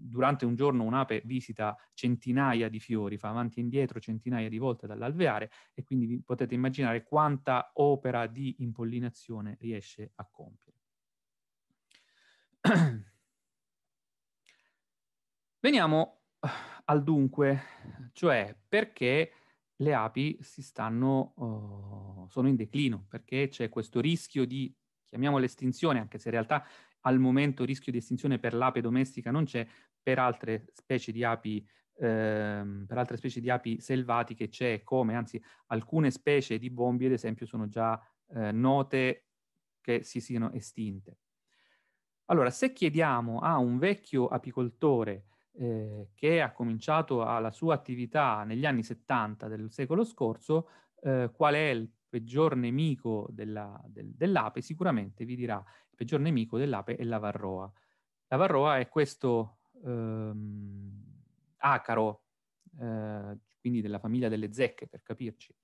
Durante 0.04 0.44
un 0.44 0.54
giorno 0.54 0.84
un'ape 0.84 1.22
visita 1.24 1.76
centinaia 1.94 2.68
di 2.68 2.80
fiori, 2.80 3.18
fa 3.18 3.28
avanti 3.28 3.60
e 3.60 3.62
indietro 3.62 4.00
centinaia 4.00 4.48
di 4.48 4.58
volte 4.58 4.86
dall'alveare 4.86 5.50
e 5.74 5.84
quindi 5.84 6.20
potete 6.24 6.54
immaginare 6.54 7.04
quanta 7.04 7.70
opera 7.74 8.26
di 8.26 8.56
impollinazione 8.58 9.56
riesce 9.60 10.12
a 10.16 10.28
compiere. 10.30 10.78
Veniamo 15.60 16.22
al 16.86 17.02
dunque, 17.04 17.62
cioè 18.12 18.56
perché 18.68 19.32
le 19.82 19.94
api 19.94 20.38
si 20.40 20.62
stanno, 20.62 21.32
uh, 21.36 22.28
sono 22.28 22.48
in 22.48 22.56
declino, 22.56 23.04
perché 23.08 23.48
c'è 23.48 23.68
questo 23.68 24.00
rischio 24.00 24.46
di, 24.46 24.74
chiamiamolo 25.04 25.44
estinzione, 25.44 25.98
anche 25.98 26.18
se 26.18 26.28
in 26.28 26.34
realtà 26.34 26.64
al 27.00 27.18
momento 27.18 27.64
rischio 27.64 27.92
di 27.92 27.98
estinzione 27.98 28.38
per 28.38 28.54
l'ape 28.54 28.80
domestica 28.80 29.30
non 29.30 29.44
c'è, 29.44 29.66
per 30.02 30.18
altre 30.18 30.66
specie 30.72 31.12
di 31.12 31.24
api 31.24 31.66
ehm, 31.98 32.86
per 32.86 32.98
altre 32.98 33.16
specie 33.16 33.40
di 33.40 33.50
api 33.50 33.80
selvatiche 33.80 34.48
c'è 34.48 34.82
come, 34.82 35.14
anzi 35.14 35.42
alcune 35.66 36.10
specie 36.10 36.58
di 36.58 36.70
bombi 36.70 37.06
ad 37.06 37.12
esempio 37.12 37.46
sono 37.46 37.68
già 37.68 38.00
eh, 38.34 38.52
note 38.52 39.26
che 39.80 40.02
si 40.02 40.20
siano 40.20 40.52
estinte. 40.52 41.18
Allora, 42.26 42.50
se 42.50 42.72
chiediamo 42.72 43.40
a 43.40 43.58
un 43.58 43.78
vecchio 43.78 44.28
apicoltore 44.28 45.26
eh, 45.54 46.10
che 46.14 46.40
ha 46.40 46.52
cominciato 46.52 47.22
la 47.22 47.50
sua 47.50 47.74
attività 47.74 48.44
negli 48.44 48.64
anni 48.64 48.82
70 48.82 49.48
del 49.48 49.70
secolo 49.70 50.04
scorso, 50.04 50.68
eh, 51.02 51.30
qual 51.34 51.54
è 51.54 51.70
il 51.70 51.90
peggior 52.08 52.56
nemico 52.56 53.26
della, 53.30 53.80
del, 53.86 54.12
dell'ape, 54.14 54.60
sicuramente 54.60 55.24
vi 55.24 55.34
dirà 55.36 55.56
il 55.56 55.96
peggior 55.96 56.20
nemico 56.20 56.58
dell'ape 56.58 56.96
è 56.96 57.04
la 57.04 57.18
varroa. 57.18 57.72
La 58.28 58.36
varroa 58.36 58.78
è 58.78 58.88
questo 58.88 59.58
ehm, 59.84 61.02
acaro, 61.58 62.24
eh, 62.80 63.38
quindi 63.60 63.80
della 63.80 63.98
famiglia 63.98 64.28
delle 64.28 64.52
zecche 64.52 64.88
per 64.88 65.02
capirci, 65.02 65.54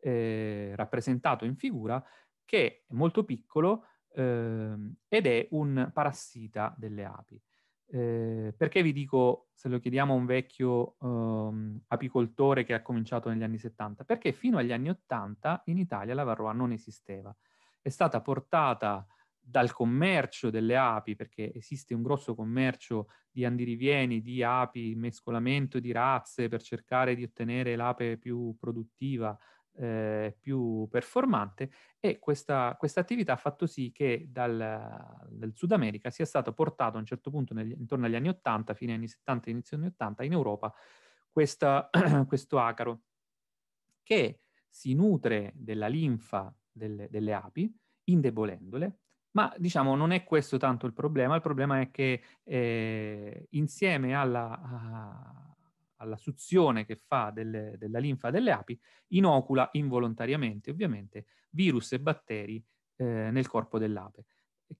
eh, 0.00 0.72
rappresentato 0.76 1.44
in 1.44 1.56
figura, 1.56 2.02
che 2.44 2.84
è 2.86 2.94
molto 2.94 3.24
piccolo 3.24 3.86
ehm, 4.14 4.94
ed 5.08 5.26
è 5.26 5.48
un 5.50 5.90
parassita 5.92 6.74
delle 6.76 7.04
api. 7.04 7.40
Eh, 7.88 8.52
perché 8.56 8.82
vi 8.82 8.92
dico, 8.92 9.48
se 9.54 9.68
lo 9.68 9.78
chiediamo 9.78 10.12
a 10.12 10.16
un 10.16 10.26
vecchio 10.26 10.96
um, 11.00 11.80
apicoltore 11.88 12.64
che 12.64 12.74
ha 12.74 12.82
cominciato 12.82 13.28
negli 13.28 13.42
anni 13.42 13.58
70? 13.58 14.04
Perché 14.04 14.32
fino 14.32 14.58
agli 14.58 14.72
anni 14.72 14.88
80 14.88 15.62
in 15.66 15.78
Italia 15.78 16.14
la 16.14 16.24
varroa 16.24 16.52
non 16.52 16.72
esisteva. 16.72 17.34
È 17.80 17.88
stata 17.88 18.20
portata 18.20 19.06
dal 19.38 19.72
commercio 19.72 20.50
delle 20.50 20.76
api, 20.76 21.14
perché 21.14 21.54
esiste 21.54 21.94
un 21.94 22.02
grosso 22.02 22.34
commercio 22.34 23.06
di 23.30 23.44
andirivieni, 23.44 24.20
di 24.20 24.42
api, 24.42 24.94
mescolamento 24.96 25.78
di 25.78 25.92
razze 25.92 26.48
per 26.48 26.60
cercare 26.62 27.14
di 27.14 27.22
ottenere 27.22 27.76
l'ape 27.76 28.16
più 28.16 28.56
produttiva, 28.58 29.38
eh, 29.78 30.36
più 30.40 30.86
performante 30.90 31.70
e 32.00 32.18
questa, 32.18 32.76
attività 32.78 33.34
ha 33.34 33.36
fatto 33.36 33.66
sì 33.66 33.92
che 33.92 34.26
dal, 34.28 34.56
dal, 35.28 35.52
Sud 35.54 35.72
America 35.72 36.10
sia 36.10 36.24
stato 36.24 36.52
portato 36.52 36.96
a 36.96 37.00
un 37.00 37.06
certo 37.06 37.30
punto 37.30 37.54
negli, 37.54 37.72
intorno 37.72 38.06
agli 38.06 38.14
anni 38.14 38.28
80, 38.28 38.74
fine 38.74 38.94
anni 38.94 39.08
70, 39.08 39.50
inizio 39.50 39.76
anni 39.76 39.86
80 39.86 40.24
in 40.24 40.32
Europa 40.32 40.72
questa, 41.30 41.90
questo 42.26 42.58
acaro 42.58 43.02
che 44.02 44.40
si 44.68 44.94
nutre 44.94 45.52
della 45.54 45.88
linfa 45.88 46.54
delle, 46.70 47.08
delle 47.10 47.32
api 47.32 47.74
indebolendole 48.04 49.00
ma 49.36 49.52
diciamo 49.58 49.94
non 49.94 50.12
è 50.12 50.24
questo 50.24 50.56
tanto 50.56 50.86
il 50.86 50.94
problema, 50.94 51.34
il 51.34 51.42
problema 51.42 51.80
è 51.80 51.90
che 51.90 52.22
eh, 52.42 53.46
insieme 53.50 54.14
alla, 54.14 55.54
alla 55.96 56.16
suzione 56.16 56.84
che 56.84 56.96
fa 56.96 57.30
delle, 57.30 57.74
della 57.78 57.98
linfa 57.98 58.30
delle 58.30 58.50
api, 58.50 58.78
inocula 59.08 59.68
involontariamente, 59.72 60.70
ovviamente, 60.70 61.26
virus 61.50 61.92
e 61.92 62.00
batteri 62.00 62.62
eh, 62.96 63.30
nel 63.30 63.48
corpo 63.48 63.78
dell'ape, 63.78 64.24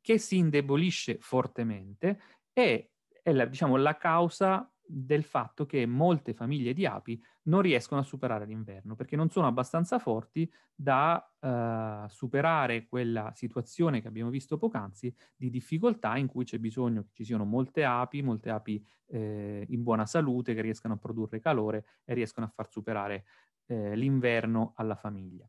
che 0.01 0.19
si 0.19 0.37
indebolisce 0.37 1.19
fortemente 1.21 2.21
e 2.53 2.91
è 3.23 3.33
la, 3.33 3.45
diciamo, 3.45 3.77
la 3.77 3.97
causa 3.97 4.71
del 4.89 5.25
fatto 5.25 5.67
che 5.67 5.85
molte 5.87 6.33
famiglie 6.33 6.73
di 6.73 6.87
api 6.87 7.21
non 7.45 7.61
riescono 7.61 8.01
a 8.01 8.05
superare 8.05 8.47
l'inverno 8.47 8.95
perché 8.95 9.17
non 9.17 9.31
sono 9.31 9.47
abbastanza 9.47 9.99
forti 9.99 10.51
da 10.75 11.33
uh, 11.41 12.09
superare 12.09 12.87
quella 12.87 13.33
situazione 13.35 14.01
che 14.01 14.09
abbiamo 14.09 14.31
visto 14.31 14.59
poc'anzi 14.59 15.15
di 15.35 15.51
difficoltà 15.51 16.17
in 16.17 16.27
cui 16.27 16.45
c'è 16.45 16.59
bisogno 16.59 17.03
che 17.03 17.11
ci 17.13 17.25
siano 17.25 17.45
molte 17.45 17.85
api, 17.85 18.23
molte 18.23 18.51
api 18.51 18.85
eh, 19.09 19.65
in 19.69 19.83
buona 19.83 20.07
salute 20.07 20.55
che 20.55 20.61
riescano 20.61 20.95
a 20.95 20.99
produrre 20.99 21.41
calore 21.41 21.85
e 22.05 22.15
riescono 22.15 22.47
a 22.47 22.49
far 22.49 22.69
superare 22.71 23.25
eh, 23.67 23.97
l'inverno 23.97 24.73
alla 24.77 24.97
famiglia. 24.97 25.49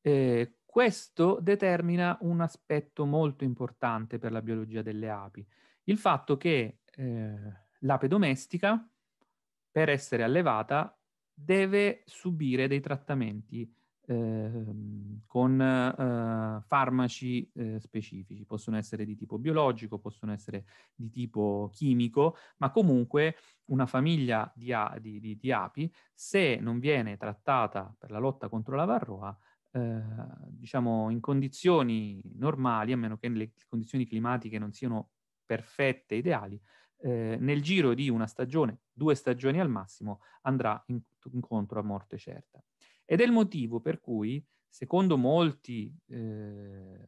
Eh, 0.00 0.58
questo 0.64 1.38
determina 1.40 2.16
un 2.20 2.40
aspetto 2.40 3.06
molto 3.06 3.44
importante 3.44 4.18
per 4.18 4.30
la 4.30 4.42
biologia 4.42 4.82
delle 4.82 5.08
api, 5.08 5.44
il 5.84 5.98
fatto 5.98 6.36
che 6.36 6.80
eh, 6.96 7.52
l'ape 7.80 8.08
domestica, 8.08 8.88
per 9.70 9.88
essere 9.90 10.22
allevata, 10.22 10.98
deve 11.32 12.02
subire 12.06 12.66
dei 12.66 12.80
trattamenti 12.80 13.70
eh, 14.08 14.64
con 15.26 15.60
eh, 15.60 16.62
farmaci 16.66 17.50
eh, 17.52 17.80
specifici. 17.80 18.44
Possono 18.46 18.76
essere 18.76 19.04
di 19.04 19.16
tipo 19.16 19.38
biologico, 19.38 19.98
possono 19.98 20.32
essere 20.32 20.64
di 20.94 21.10
tipo 21.10 21.68
chimico, 21.72 22.36
ma 22.58 22.70
comunque 22.70 23.36
una 23.66 23.86
famiglia 23.86 24.50
di, 24.54 24.72
a- 24.72 24.96
di, 25.00 25.20
di, 25.20 25.36
di 25.36 25.52
api, 25.52 25.92
se 26.14 26.56
non 26.56 26.78
viene 26.78 27.16
trattata 27.16 27.94
per 27.98 28.10
la 28.10 28.18
lotta 28.18 28.48
contro 28.48 28.76
la 28.76 28.84
varroa, 28.84 29.36
eh, 29.72 30.02
diciamo 30.48 31.10
in 31.10 31.20
condizioni 31.20 32.20
normali, 32.36 32.92
a 32.92 32.96
meno 32.96 33.18
che 33.18 33.28
le 33.28 33.52
condizioni 33.68 34.06
climatiche 34.06 34.58
non 34.58 34.72
siano 34.72 35.10
perfette, 35.44 36.14
ideali, 36.14 36.60
eh, 36.98 37.36
nel 37.38 37.62
giro 37.62 37.94
di 37.94 38.08
una 38.08 38.26
stagione, 38.26 38.80
due 38.92 39.14
stagioni 39.14 39.60
al 39.60 39.68
massimo, 39.68 40.20
andrà 40.42 40.82
in, 40.86 41.00
incontro 41.32 41.80
a 41.80 41.82
morte 41.82 42.18
certa. 42.18 42.62
Ed 43.04 43.20
è 43.20 43.24
il 43.24 43.32
motivo 43.32 43.80
per 43.80 44.00
cui, 44.00 44.44
secondo 44.68 45.16
molti 45.16 45.94
eh, 46.08 47.06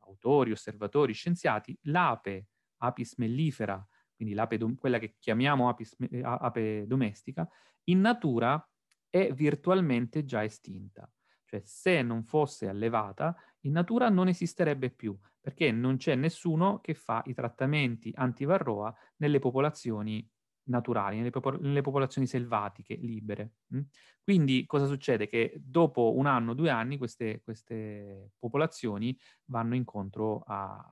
autori, 0.00 0.52
osservatori, 0.52 1.12
scienziati, 1.12 1.76
l'ape 1.82 2.48
apis 2.78 3.16
mellifera, 3.16 3.84
quindi 4.14 4.34
l'ape 4.34 4.58
do- 4.58 4.74
quella 4.76 4.98
che 4.98 5.16
chiamiamo 5.18 5.68
apis, 5.68 5.96
ape 6.22 6.86
domestica, 6.86 7.48
in 7.84 8.00
natura 8.00 8.64
è 9.08 9.32
virtualmente 9.32 10.24
già 10.24 10.44
estinta. 10.44 11.10
Cioè, 11.52 11.60
se 11.64 12.00
non 12.00 12.24
fosse 12.24 12.66
allevata, 12.66 13.36
in 13.62 13.72
natura 13.72 14.08
non 14.08 14.28
esisterebbe 14.28 14.88
più, 14.88 15.14
perché 15.38 15.70
non 15.70 15.98
c'è 15.98 16.14
nessuno 16.14 16.80
che 16.80 16.94
fa 16.94 17.22
i 17.26 17.34
trattamenti 17.34 18.10
antivarroa 18.14 18.94
nelle 19.16 19.38
popolazioni 19.38 20.26
naturali, 20.64 21.18
nelle, 21.18 21.28
popol- 21.28 21.60
nelle 21.60 21.82
popolazioni 21.82 22.26
selvatiche, 22.26 22.94
libere. 22.94 23.56
Mm? 23.74 23.80
Quindi 24.22 24.64
cosa 24.64 24.86
succede? 24.86 25.26
Che 25.26 25.52
dopo 25.62 26.16
un 26.16 26.24
anno, 26.24 26.54
due 26.54 26.70
anni, 26.70 26.96
queste, 26.96 27.42
queste 27.44 28.30
popolazioni 28.38 29.14
vanno 29.44 29.74
incontro 29.74 30.44
a, 30.46 30.90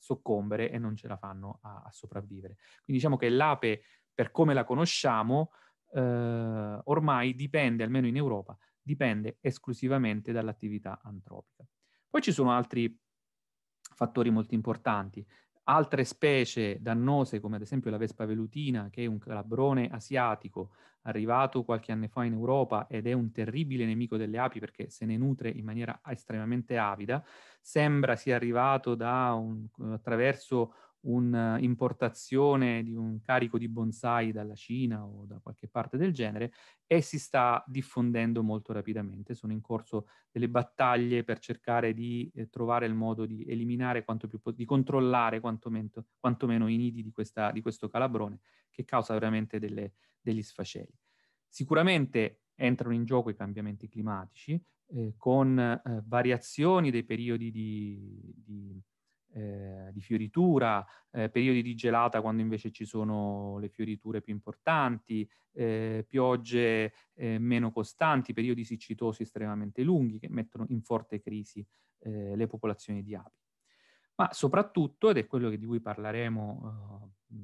soccombere 0.00 0.70
e 0.70 0.78
non 0.78 0.94
ce 0.94 1.08
la 1.08 1.16
fanno 1.16 1.58
a, 1.62 1.82
a, 1.84 1.90
sopravvivere. 1.90 2.54
Quindi 2.84 3.02
diciamo 3.02 3.16
che 3.16 3.28
l'ape, 3.28 3.82
per 4.14 4.30
come 4.30 4.54
la 4.54 4.62
conosciamo, 4.62 5.50
eh, 5.92 6.00
ormai 6.84 7.34
dipende, 7.34 7.82
almeno 7.82 8.06
in 8.06 8.16
Europa, 8.16 8.56
dipende 8.88 9.36
esclusivamente 9.42 10.32
dall'attività 10.32 10.98
antropica. 11.02 11.66
Poi 12.08 12.22
ci 12.22 12.32
sono 12.32 12.52
altri 12.52 12.98
fattori 13.94 14.30
molto 14.30 14.54
importanti. 14.54 15.24
altre 15.70 16.04
specie 16.04 16.78
dannose 16.80 17.40
come 17.40 17.56
ad 17.56 17.62
esempio 17.62 17.90
la 17.90 17.98
Vespa 17.98 18.24
velutina, 18.24 18.88
che 18.88 19.02
è 19.02 19.06
un 19.06 19.18
calabrone 19.18 19.90
asiatico 19.90 20.70
arrivato 21.02 21.62
qualche 21.62 21.92
anno 21.92 22.08
fa 22.08 22.24
in 22.24 22.32
Europa 22.32 22.86
ed 22.88 23.06
è 23.06 23.12
un 23.12 23.30
terribile 23.32 23.84
nemico 23.84 24.16
delle 24.16 24.38
api 24.38 24.60
perché 24.60 24.88
se 24.88 25.04
ne 25.04 25.18
nutre 25.18 25.50
in 25.50 25.66
maniera 25.66 26.00
estremamente 26.06 26.78
avida, 26.78 27.22
sembra 27.60 28.16
sia 28.16 28.34
arrivato 28.34 28.96
un, 28.98 29.66
attraverso 29.92 30.72
un'importazione 31.08 32.82
di 32.82 32.94
un 32.94 33.20
carico 33.20 33.56
di 33.56 33.68
bonsai 33.68 34.30
dalla 34.30 34.54
Cina 34.54 35.04
o 35.04 35.24
da 35.24 35.38
qualche 35.42 35.66
parte 35.66 35.96
del 35.96 36.12
genere 36.12 36.52
e 36.86 37.00
si 37.00 37.18
sta 37.18 37.64
diffondendo 37.66 38.42
molto 38.42 38.72
rapidamente. 38.72 39.34
Sono 39.34 39.52
in 39.52 39.60
corso 39.60 40.08
delle 40.30 40.48
battaglie 40.48 41.24
per 41.24 41.38
cercare 41.38 41.94
di 41.94 42.30
eh, 42.34 42.48
trovare 42.50 42.86
il 42.86 42.94
modo 42.94 43.24
di 43.24 43.44
eliminare 43.46 44.04
quanto 44.04 44.28
più, 44.28 44.40
di 44.52 44.64
controllare 44.64 45.40
quantomeno, 45.40 45.88
quantomeno 46.18 46.68
i 46.68 46.76
nidi 46.76 47.02
di, 47.02 47.10
questa, 47.10 47.50
di, 47.52 47.62
questo 47.62 47.88
calabrone 47.88 48.40
che 48.70 48.84
causa 48.84 49.14
veramente 49.14 49.58
delle, 49.58 49.94
degli 50.20 50.42
sfaceli. 50.42 50.92
Sicuramente 51.48 52.42
entrano 52.54 52.94
in 52.94 53.04
gioco 53.04 53.30
i 53.30 53.34
cambiamenti 53.34 53.88
climatici 53.88 54.62
eh, 54.90 55.14
con 55.16 55.58
eh, 55.58 56.02
variazioni 56.04 56.90
dei 56.90 57.04
periodi 57.04 57.50
di, 57.50 58.32
di 58.34 58.82
eh, 59.32 59.90
di 59.92 60.00
fioritura, 60.00 60.84
eh, 61.10 61.28
periodi 61.28 61.62
di 61.62 61.74
gelata 61.74 62.20
quando 62.20 62.42
invece 62.42 62.70
ci 62.70 62.84
sono 62.84 63.58
le 63.58 63.68
fioriture 63.68 64.20
più 64.20 64.32
importanti, 64.32 65.28
eh, 65.52 66.04
piogge 66.06 66.92
eh, 67.14 67.38
meno 67.38 67.70
costanti, 67.72 68.32
periodi 68.32 68.64
siccitosi 68.64 69.22
estremamente 69.22 69.82
lunghi 69.82 70.18
che 70.18 70.28
mettono 70.28 70.66
in 70.68 70.82
forte 70.82 71.20
crisi 71.20 71.66
eh, 72.00 72.36
le 72.36 72.46
popolazioni 72.46 73.02
di 73.02 73.14
api. 73.14 73.36
Ma 74.16 74.32
soprattutto, 74.32 75.10
ed 75.10 75.18
è 75.18 75.26
quello 75.26 75.48
di 75.48 75.64
cui 75.64 75.80
parleremo 75.80 77.12
uh, 77.28 77.36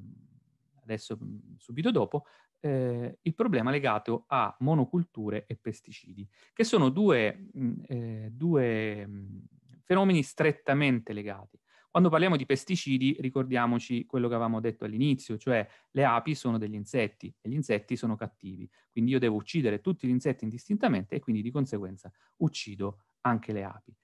adesso 0.82 1.16
subito 1.56 1.92
dopo, 1.92 2.24
eh, 2.58 3.18
il 3.22 3.34
problema 3.34 3.70
legato 3.70 4.24
a 4.26 4.54
monoculture 4.58 5.44
e 5.46 5.54
pesticidi, 5.56 6.28
che 6.52 6.64
sono 6.64 6.88
due, 6.88 7.48
mh, 7.52 8.26
due 8.30 9.06
mh, 9.06 9.44
fenomeni 9.84 10.22
strettamente 10.22 11.12
legati. 11.12 11.60
Quando 11.94 12.10
parliamo 12.10 12.36
di 12.36 12.44
pesticidi, 12.44 13.16
ricordiamoci 13.20 14.04
quello 14.04 14.26
che 14.26 14.34
avevamo 14.34 14.58
detto 14.58 14.84
all'inizio, 14.84 15.38
cioè 15.38 15.64
le 15.92 16.04
api 16.04 16.34
sono 16.34 16.58
degli 16.58 16.74
insetti 16.74 17.32
e 17.40 17.48
gli 17.48 17.52
insetti 17.52 17.94
sono 17.94 18.16
cattivi. 18.16 18.68
Quindi 18.90 19.12
io 19.12 19.20
devo 19.20 19.36
uccidere 19.36 19.80
tutti 19.80 20.08
gli 20.08 20.10
insetti 20.10 20.42
indistintamente 20.42 21.14
e 21.14 21.20
quindi 21.20 21.40
di 21.40 21.52
conseguenza 21.52 22.10
uccido 22.38 23.04
anche 23.20 23.52
le 23.52 23.62
api. 23.62 23.94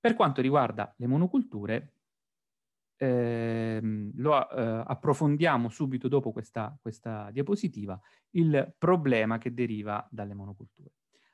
Per 0.00 0.14
quanto 0.14 0.40
riguarda 0.40 0.94
le 0.96 1.06
monoculture, 1.06 1.92
ehm, 2.96 4.12
lo 4.14 4.48
eh, 4.48 4.84
approfondiamo 4.86 5.68
subito 5.68 6.08
dopo 6.08 6.32
questa, 6.32 6.78
questa, 6.80 7.30
diapositiva, 7.30 8.00
il 8.30 8.74
problema 8.78 9.36
che 9.36 9.52
deriva 9.52 10.08
dalle 10.10 10.32
monoculture. 10.32 10.92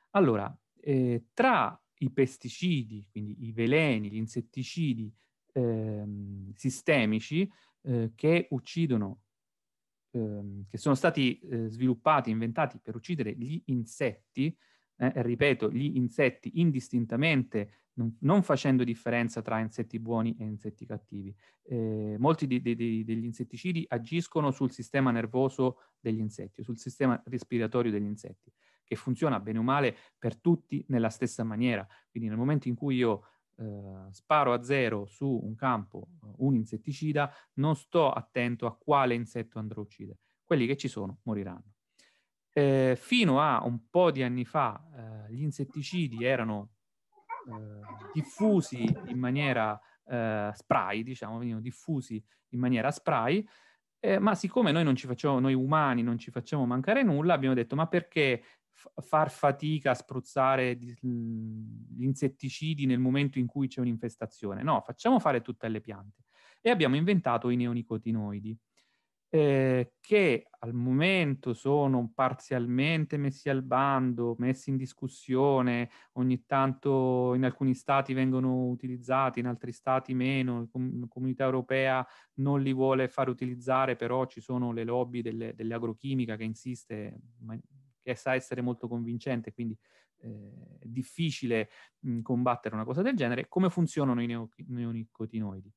Allora, 0.09 0.53
eh, 0.81 1.27
tra 1.33 1.81
i 1.99 2.11
pesticidi, 2.11 3.07
quindi 3.09 3.45
i 3.45 3.53
veleni, 3.53 4.11
gli 4.11 4.17
insetticidi 4.17 5.09
ehm, 5.55 6.51
sistemici 6.53 7.49
eh, 7.83 8.11
che 8.13 8.47
uccidono, 8.49 9.21
ehm, 10.11 10.65
che 10.69 10.77
sono 10.77 10.95
stati 10.95 11.39
eh, 11.39 11.69
sviluppati, 11.69 12.29
inventati 12.29 12.79
per 12.81 12.95
uccidere 12.95 13.33
gli 13.33 13.61
insetti, 13.65 14.55
eh, 14.97 15.11
ripeto, 15.21 15.71
gli 15.71 15.95
insetti 15.95 16.59
indistintamente, 16.59 17.83
non, 17.93 18.17
non, 18.21 18.43
facendo 18.43 18.83
differenza 18.83 19.41
tra 19.41 19.59
insetti 19.59 19.99
buoni 19.99 20.35
e 20.37 20.43
insetti 20.43 20.85
cattivi. 20.85 21.33
Eh, 21.63 22.15
molti 22.19 22.45
di, 22.45 22.61
di, 22.61 22.75
di, 22.75 23.05
degli 23.05 23.23
insetticidi 23.23 23.85
agiscono 23.87 24.51
sul 24.51 24.71
sistema 24.71 25.11
nervoso 25.11 25.77
degli 25.99 26.19
insetti, 26.19 26.63
sul 26.63 26.77
sistema 26.77 27.21
respiratorio 27.25 27.91
degli 27.91 28.05
insetti, 28.05 28.51
che 28.83 28.95
funziona 28.95 29.39
bene 29.39 29.59
o 29.59 29.63
male 29.63 29.95
per 30.17 30.35
tutti 30.37 30.83
nella 30.89 31.09
stessa 31.09 31.45
maniera. 31.45 31.87
Quindi 32.09 32.27
nel 32.27 32.37
momento 32.37 32.67
in 32.67 32.75
cui 32.75 32.97
io 32.97 33.23
eh, 33.57 34.07
sparo 34.11 34.53
a 34.53 34.61
zero 34.63 35.05
su 35.05 35.27
un 35.27 35.55
campo 35.55 36.09
eh, 36.23 36.27
un 36.37 36.55
insetticida, 36.55 37.31
non 37.53 37.75
sto 37.75 38.11
attento 38.11 38.65
a 38.65 38.75
quale 38.75 39.13
insetto 39.13 39.59
andrò 39.59 39.81
a 39.81 39.83
uccidere. 39.83 40.19
Quelli 40.43 40.67
che 40.67 40.77
ci 40.77 40.87
sono 40.87 41.19
moriranno. 41.23 41.73
Eh, 42.51 42.95
fino 42.97 43.41
a 43.41 43.63
un 43.63 43.89
po' 43.89 44.11
di 44.11 44.23
anni 44.23 44.45
fa 44.45 45.27
eh, 45.27 45.33
gli 45.33 45.41
insetticidi 45.41 46.23
erano 46.23 46.71
eh, 47.49 47.81
diffusi 48.13 48.83
in 49.07 49.19
maniera 49.19 49.79
eh, 50.05 50.51
spray, 50.53 51.03
diciamo, 51.03 51.37
venivano 51.37 51.61
diffusi 51.61 52.23
in 52.49 52.59
maniera 52.59 52.91
spray, 52.91 53.45
ma 54.19 54.35
siccome 54.35 54.71
noi 54.71 54.95
facciamo, 55.07 55.39
noi 55.39 55.55
umani 55.55 56.03
non 56.03 56.19
ci 56.19 56.29
facciamo 56.29 56.67
mancare 56.67 57.01
nulla, 57.01 57.33
abbiamo 57.33 57.55
detto 57.55 57.75
ma 57.75 57.87
perché 57.87 58.43
far 59.01 59.31
fatica 59.31 59.91
a 59.91 59.95
spruzzare 59.95 60.75
gli 60.75 62.03
insetticidi 62.03 62.85
nel 62.85 62.99
momento 62.99 63.39
in 63.39 63.47
cui 63.47 63.67
c'è 63.67 63.79
un'infestazione. 63.79 64.63
No, 64.63 64.81
facciamo 64.81 65.19
fare 65.19 65.41
tutte 65.41 65.67
le 65.67 65.81
piante. 65.81 66.23
E 66.61 66.69
abbiamo 66.69 66.95
inventato 66.95 67.49
i 67.49 67.55
neonicotinoidi, 67.55 68.57
eh, 69.29 69.95
che 69.99 70.47
al 70.59 70.73
momento 70.73 71.53
sono 71.53 72.11
parzialmente 72.13 73.17
messi 73.17 73.49
al 73.49 73.63
bando, 73.63 74.35
messi 74.39 74.69
in 74.69 74.77
discussione, 74.77 75.89
ogni 76.13 76.45
tanto 76.45 77.33
in 77.35 77.43
alcuni 77.43 77.75
stati 77.75 78.13
vengono 78.13 78.67
utilizzati, 78.67 79.39
in 79.39 79.47
altri 79.47 79.73
stati 79.73 80.13
meno, 80.13 80.69
la 80.71 81.07
comunità 81.07 81.43
europea 81.43 82.05
non 82.35 82.61
li 82.61 82.73
vuole 82.73 83.09
far 83.09 83.27
utilizzare, 83.29 83.95
però 83.95 84.25
ci 84.25 84.41
sono 84.41 84.71
le 84.71 84.85
lobby 84.85 85.21
delle, 85.21 85.53
dell'agrochimica 85.53 86.35
che 86.37 86.43
insiste 86.43 87.19
che 88.05 88.15
sa 88.15 88.35
essere 88.35 88.61
molto 88.61 88.87
convincente, 88.87 89.51
quindi 89.51 89.77
eh, 90.17 90.77
è 90.79 90.85
difficile 90.85 91.69
mh, 91.99 92.21
combattere 92.21 92.75
una 92.75 92.85
cosa 92.85 93.01
del 93.01 93.15
genere. 93.15 93.47
Come 93.47 93.69
funzionano 93.69 94.21
i 94.21 94.27
neo- 94.27 94.49
neonicotinoidi? 94.67 95.73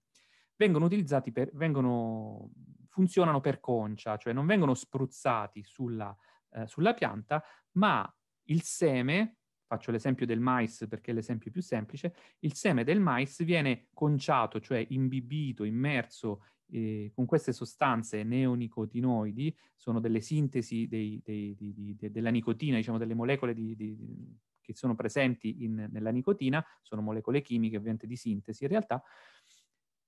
Vengono 0.56 0.84
utilizzati 0.84 1.32
per, 1.32 1.50
vengono, 1.54 2.50
funzionano 2.88 3.40
per 3.40 3.60
concia, 3.60 4.16
cioè 4.18 4.32
non 4.32 4.44
vengono 4.44 4.74
spruzzati 4.74 5.62
sulla, 5.62 6.14
eh, 6.50 6.66
sulla 6.66 6.92
pianta, 6.92 7.42
ma 7.72 8.12
il 8.48 8.62
seme, 8.62 9.38
faccio 9.66 9.90
l'esempio 9.90 10.26
del 10.26 10.40
mais 10.40 10.86
perché 10.88 11.12
è 11.12 11.14
l'esempio 11.14 11.50
più 11.50 11.62
semplice, 11.62 12.14
il 12.40 12.54
seme 12.54 12.84
del 12.84 13.00
mais 13.00 13.42
viene 13.44 13.88
conciato, 13.94 14.60
cioè 14.60 14.84
imbibito, 14.90 15.64
immerso 15.64 16.44
eh, 16.70 17.10
con 17.14 17.26
queste 17.26 17.52
sostanze 17.52 18.22
neonicotinoidi, 18.22 19.56
sono 19.76 20.00
delle 20.00 20.20
sintesi 20.20 20.86
dei, 20.88 21.20
dei, 21.24 21.54
di, 21.54 21.72
di, 21.72 21.96
de, 21.96 22.10
della 22.10 22.30
nicotina, 22.30 22.76
diciamo 22.76 22.98
delle 22.98 23.14
molecole 23.14 23.54
che 23.54 24.74
sono 24.74 24.94
presenti 24.94 25.64
in, 25.64 25.88
nella 25.90 26.10
nicotina, 26.10 26.64
sono 26.82 27.00
molecole 27.00 27.40
chimiche 27.40 27.76
ovviamente 27.76 28.06
di 28.06 28.16
sintesi 28.16 28.64
in 28.64 28.70
realtà, 28.70 29.02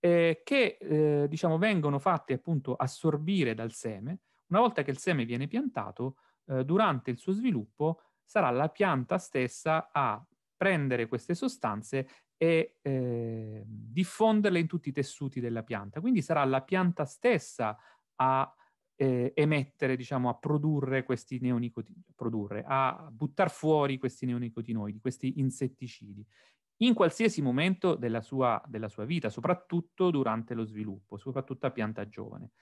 eh, 0.00 0.42
che 0.44 0.78
eh, 0.80 1.26
diciamo 1.28 1.58
vengono 1.58 1.98
fatte 1.98 2.34
appunto 2.34 2.74
assorbire 2.74 3.54
dal 3.54 3.72
seme. 3.72 4.20
Una 4.48 4.60
volta 4.60 4.82
che 4.82 4.90
il 4.90 4.98
seme 4.98 5.24
viene 5.24 5.46
piantato, 5.46 6.16
eh, 6.46 6.64
durante 6.64 7.10
il 7.10 7.18
suo 7.18 7.32
sviluppo 7.32 8.02
sarà 8.24 8.50
la 8.50 8.68
pianta 8.68 9.18
stessa 9.18 9.90
a 9.92 10.24
prendere 10.56 11.06
queste 11.06 11.34
sostanze 11.34 12.08
e 12.42 12.76
eh, 12.80 13.62
diffonderle 13.66 14.58
in 14.58 14.66
tutti 14.66 14.88
i 14.88 14.92
tessuti 14.92 15.40
della 15.40 15.62
pianta. 15.62 16.00
Quindi 16.00 16.22
sarà 16.22 16.42
la 16.46 16.62
pianta 16.62 17.04
stessa 17.04 17.76
a 18.14 18.54
eh, 18.96 19.32
emettere, 19.36 19.94
diciamo, 19.94 20.30
a 20.30 20.38
produrre 20.38 21.04
questi 21.04 21.38
neonicotinoidi, 21.38 22.64
a 22.66 23.10
buttare 23.12 23.50
fuori 23.50 23.98
questi 23.98 24.24
neonicotinoidi, 24.24 25.00
questi 25.00 25.38
insetticidi, 25.38 26.26
in 26.78 26.94
qualsiasi 26.94 27.42
momento 27.42 27.94
della 27.94 28.22
sua, 28.22 28.58
della 28.66 28.88
sua 28.88 29.04
vita, 29.04 29.28
soprattutto 29.28 30.10
durante 30.10 30.54
lo 30.54 30.64
sviluppo, 30.64 31.18
soprattutto 31.18 31.66
a 31.66 31.70
pianta 31.70 32.08
giovane 32.08 32.52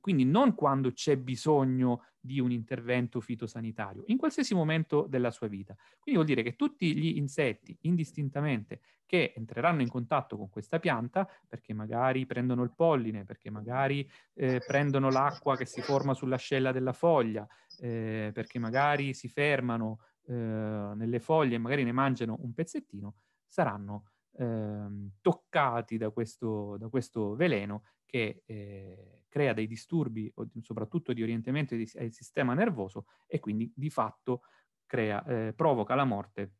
quindi 0.00 0.24
non 0.24 0.54
quando 0.54 0.92
c'è 0.92 1.16
bisogno 1.16 2.04
di 2.20 2.38
un 2.38 2.50
intervento 2.50 3.20
fitosanitario, 3.20 4.02
in 4.06 4.18
qualsiasi 4.18 4.54
momento 4.54 5.06
della 5.08 5.30
sua 5.30 5.48
vita. 5.48 5.74
Quindi 5.98 6.20
vuol 6.20 6.26
dire 6.26 6.42
che 6.42 6.56
tutti 6.56 6.94
gli 6.94 7.16
insetti, 7.16 7.76
indistintamente, 7.82 8.80
che 9.06 9.32
entreranno 9.34 9.80
in 9.82 9.88
contatto 9.88 10.36
con 10.36 10.50
questa 10.50 10.78
pianta, 10.78 11.28
perché 11.48 11.72
magari 11.72 12.26
prendono 12.26 12.62
il 12.62 12.72
polline, 12.74 13.24
perché 13.24 13.50
magari 13.50 14.08
eh, 14.34 14.60
prendono 14.64 15.10
l'acqua 15.10 15.56
che 15.56 15.64
si 15.64 15.80
forma 15.80 16.14
sull'ascella 16.14 16.72
della 16.72 16.92
foglia, 16.92 17.46
eh, 17.78 18.30
perché 18.32 18.58
magari 18.58 19.14
si 19.14 19.28
fermano 19.28 20.00
eh, 20.26 20.34
nelle 20.34 21.20
foglie 21.20 21.56
e 21.56 21.58
magari 21.58 21.84
ne 21.84 21.92
mangiano 21.92 22.36
un 22.40 22.52
pezzettino, 22.52 23.14
saranno 23.46 24.10
ehm, 24.36 25.12
toccati 25.20 25.96
da 25.96 26.10
questo, 26.10 26.76
da 26.78 26.88
questo 26.88 27.34
veleno 27.34 27.84
che 28.06 28.42
eh, 28.46 29.24
crea 29.28 29.52
dei 29.52 29.66
disturbi, 29.66 30.32
soprattutto 30.60 31.12
di 31.12 31.22
orientamento 31.22 31.76
del 31.76 32.12
sistema 32.12 32.54
nervoso, 32.54 33.06
e 33.26 33.38
quindi 33.38 33.72
di 33.74 33.90
fatto 33.90 34.42
crea, 34.86 35.24
eh, 35.24 35.52
provoca 35.54 35.94
la 35.94 36.04
morte 36.04 36.54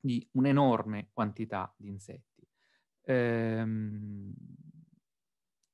di 0.00 0.26
un'enorme 0.32 1.10
quantità 1.12 1.72
di 1.76 1.88
insetti. 1.88 2.46
Ehm, 3.02 4.32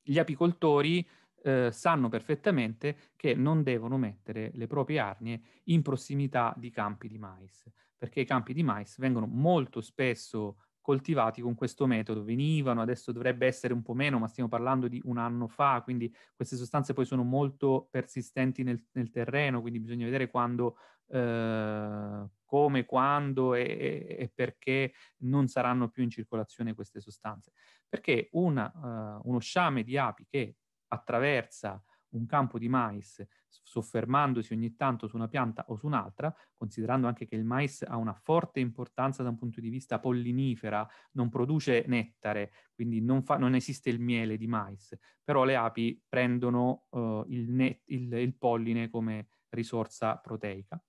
gli 0.02 0.18
apicoltori 0.18 1.06
eh, 1.42 1.70
sanno 1.70 2.08
perfettamente 2.08 3.12
che 3.14 3.34
non 3.34 3.62
devono 3.62 3.96
mettere 3.98 4.50
le 4.54 4.66
proprie 4.66 4.98
arnie 4.98 5.42
in 5.64 5.82
prossimità 5.82 6.52
di 6.56 6.70
campi 6.70 7.06
di 7.08 7.18
mais, 7.18 7.70
perché 7.96 8.20
i 8.20 8.26
campi 8.26 8.52
di 8.52 8.64
mais 8.64 8.98
vengono 8.98 9.26
molto 9.26 9.80
spesso 9.80 10.65
coltivati 10.86 11.42
con 11.42 11.56
questo 11.56 11.84
metodo. 11.84 12.22
Venivano, 12.22 12.80
adesso 12.80 13.10
dovrebbe 13.10 13.44
essere 13.44 13.74
un 13.74 13.82
po' 13.82 13.92
meno, 13.92 14.20
ma 14.20 14.28
stiamo 14.28 14.48
parlando 14.48 14.86
di 14.86 15.02
un 15.06 15.18
anno 15.18 15.48
fa, 15.48 15.80
quindi 15.82 16.14
queste 16.36 16.54
sostanze 16.54 16.92
poi 16.92 17.04
sono 17.04 17.24
molto 17.24 17.88
persistenti 17.90 18.62
nel, 18.62 18.80
nel 18.92 19.10
terreno, 19.10 19.60
quindi 19.60 19.80
bisogna 19.80 20.04
vedere 20.04 20.30
quando, 20.30 20.76
eh, 21.08 22.28
come, 22.44 22.84
quando 22.84 23.54
e, 23.54 24.06
e, 24.16 24.30
perché 24.32 24.92
non 25.22 25.48
saranno 25.48 25.88
più 25.88 26.04
in 26.04 26.10
circolazione 26.10 26.72
queste 26.72 27.00
sostanze. 27.00 27.50
Perché 27.88 28.28
una, 28.34 28.70
uh, 28.72 29.28
uno 29.28 29.40
sciame 29.40 29.82
di 29.82 29.98
api 29.98 30.24
che 30.28 30.54
attraversa 30.86 31.82
un 32.16 32.26
campo 32.26 32.58
di 32.58 32.68
mais 32.68 33.24
soffermandosi 33.48 34.52
ogni 34.52 34.76
tanto 34.76 35.06
su 35.08 35.16
una 35.16 35.28
pianta 35.28 35.64
o 35.68 35.76
su 35.76 35.86
un'altra, 35.86 36.34
considerando 36.54 37.06
anche 37.06 37.26
che 37.26 37.34
il 37.34 37.44
mais 37.44 37.82
ha 37.82 37.96
una 37.96 38.14
forte 38.14 38.60
importanza 38.60 39.22
da 39.22 39.28
un 39.28 39.36
punto 39.36 39.60
di 39.60 39.68
vista 39.68 39.98
pollinifera, 39.98 40.86
non 41.12 41.28
produce 41.28 41.84
nettare, 41.88 42.52
quindi 42.74 43.00
non, 43.00 43.22
fa, 43.22 43.36
non 43.36 43.54
esiste 43.54 43.90
il 43.90 44.00
miele 44.00 44.36
di 44.36 44.46
mais, 44.46 44.96
però 45.22 45.44
le 45.44 45.56
api 45.56 46.00
prendono 46.08 46.86
uh, 46.90 47.24
il, 47.28 47.50
net, 47.50 47.82
il, 47.86 48.12
il, 48.12 48.36
polline 48.36 48.88
come 48.88 49.28
risorsa 49.48 50.16
proteica. 50.16 50.80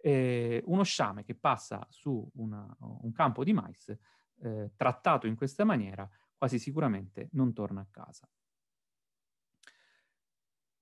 E 0.00 0.62
uno 0.66 0.84
sciame 0.84 1.24
che 1.24 1.34
passa 1.34 1.84
su 1.90 2.30
una, 2.34 2.64
un 2.78 3.10
campo 3.12 3.42
di 3.42 3.52
mais, 3.52 3.88
eh, 4.40 4.72
trattato 4.76 5.26
in 5.26 5.34
questa 5.34 5.64
maniera, 5.64 6.08
quasi 6.36 6.58
sicuramente 6.58 7.30
non 7.32 7.52
torna 7.52 7.80
a 7.80 7.88
casa. 7.90 8.28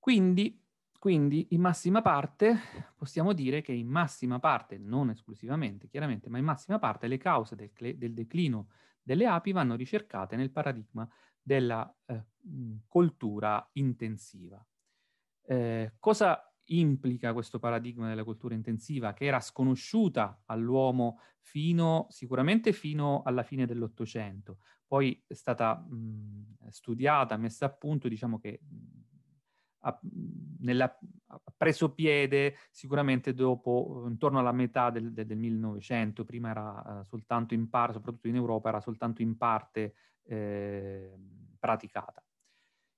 Quindi, 0.06 0.64
quindi, 1.00 1.48
in 1.50 1.60
massima 1.60 2.00
parte 2.00 2.54
possiamo 2.96 3.32
dire 3.32 3.60
che 3.60 3.72
in 3.72 3.88
massima 3.88 4.38
parte, 4.38 4.78
non 4.78 5.10
esclusivamente 5.10 5.88
chiaramente, 5.88 6.28
ma 6.28 6.38
in 6.38 6.44
massima 6.44 6.78
parte 6.78 7.08
le 7.08 7.16
cause 7.16 7.56
del, 7.56 7.72
del 7.74 8.14
declino 8.14 8.68
delle 9.02 9.26
api 9.26 9.50
vanno 9.50 9.74
ricercate 9.74 10.36
nel 10.36 10.52
paradigma 10.52 11.08
della 11.42 11.92
eh, 12.06 12.22
coltura 12.86 13.68
intensiva. 13.72 14.64
Eh, 15.44 15.94
cosa 15.98 16.54
implica 16.66 17.32
questo 17.32 17.58
paradigma 17.58 18.06
della 18.06 18.22
cultura 18.22 18.54
intensiva 18.54 19.12
che 19.12 19.24
era 19.24 19.40
sconosciuta 19.40 20.42
all'uomo 20.46 21.18
fino, 21.40 22.06
sicuramente 22.10 22.72
fino 22.72 23.22
alla 23.24 23.42
fine 23.42 23.66
dell'Ottocento, 23.66 24.58
poi 24.86 25.20
è 25.26 25.34
stata 25.34 25.74
mh, 25.74 26.68
studiata, 26.68 27.36
messa 27.36 27.66
a 27.66 27.70
punto, 27.70 28.06
diciamo 28.06 28.38
che 28.38 28.60
ha, 29.86 30.00
nella, 30.60 30.98
ha, 31.26 31.40
preso 31.56 31.92
piede 31.92 32.56
sicuramente 32.70 33.32
dopo, 33.34 34.04
intorno 34.08 34.40
alla 34.40 34.52
metà 34.52 34.90
del, 34.90 35.12
del, 35.12 35.26
del 35.26 35.38
1900, 35.38 36.24
prima 36.24 36.50
era 36.50 36.98
uh, 37.00 37.04
soltanto 37.04 37.54
in 37.54 37.68
parte, 37.68 37.94
soprattutto 37.94 38.28
in 38.28 38.36
Europa, 38.36 38.68
era 38.68 38.80
soltanto 38.80 39.22
in 39.22 39.36
parte 39.36 39.94
eh, 40.24 41.14
praticata. 41.58 42.22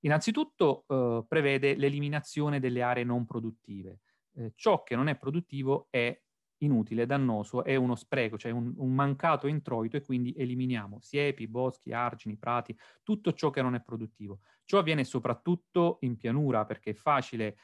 Innanzitutto 0.01 0.84
uh, 0.86 1.26
prevede 1.26 1.74
l'eliminazione 1.74 2.61
delle 2.61 2.82
aree 2.82 3.05
non 3.05 3.24
produttive. 3.24 4.01
Eh, 4.34 4.53
ciò 4.55 4.82
che 4.82 4.95
non 4.95 5.09
è 5.09 5.16
produttivo 5.16 5.89
è 5.91 6.18
inutile, 6.59 7.07
dannoso, 7.07 7.65
è 7.65 7.77
uno 7.77 7.95
spreco, 7.95 8.39
cioè 8.39 8.51
un, 8.51 8.73
un, 8.77 8.95
mancato 8.95 9.47
introito 9.47 9.97
e 9.97 10.03
quindi 10.03 10.35
eliminiamo 10.37 10.99
siepi, 11.01 11.47
boschi, 11.47 11.93
argini, 11.93 12.37
prati, 12.37 12.77
tutto 13.03 13.33
ciò 13.33 13.51
che 13.51 13.63
non 13.63 13.75
è 13.75 13.81
produttivo. 13.81 14.41
Ciò 14.65 14.79
avviene 14.79 15.05
soprattutto 15.05 15.99
in 16.03 16.17
pianura 16.17 16.65
perché 16.65 16.91
è 16.91 16.95
facile 16.95 17.57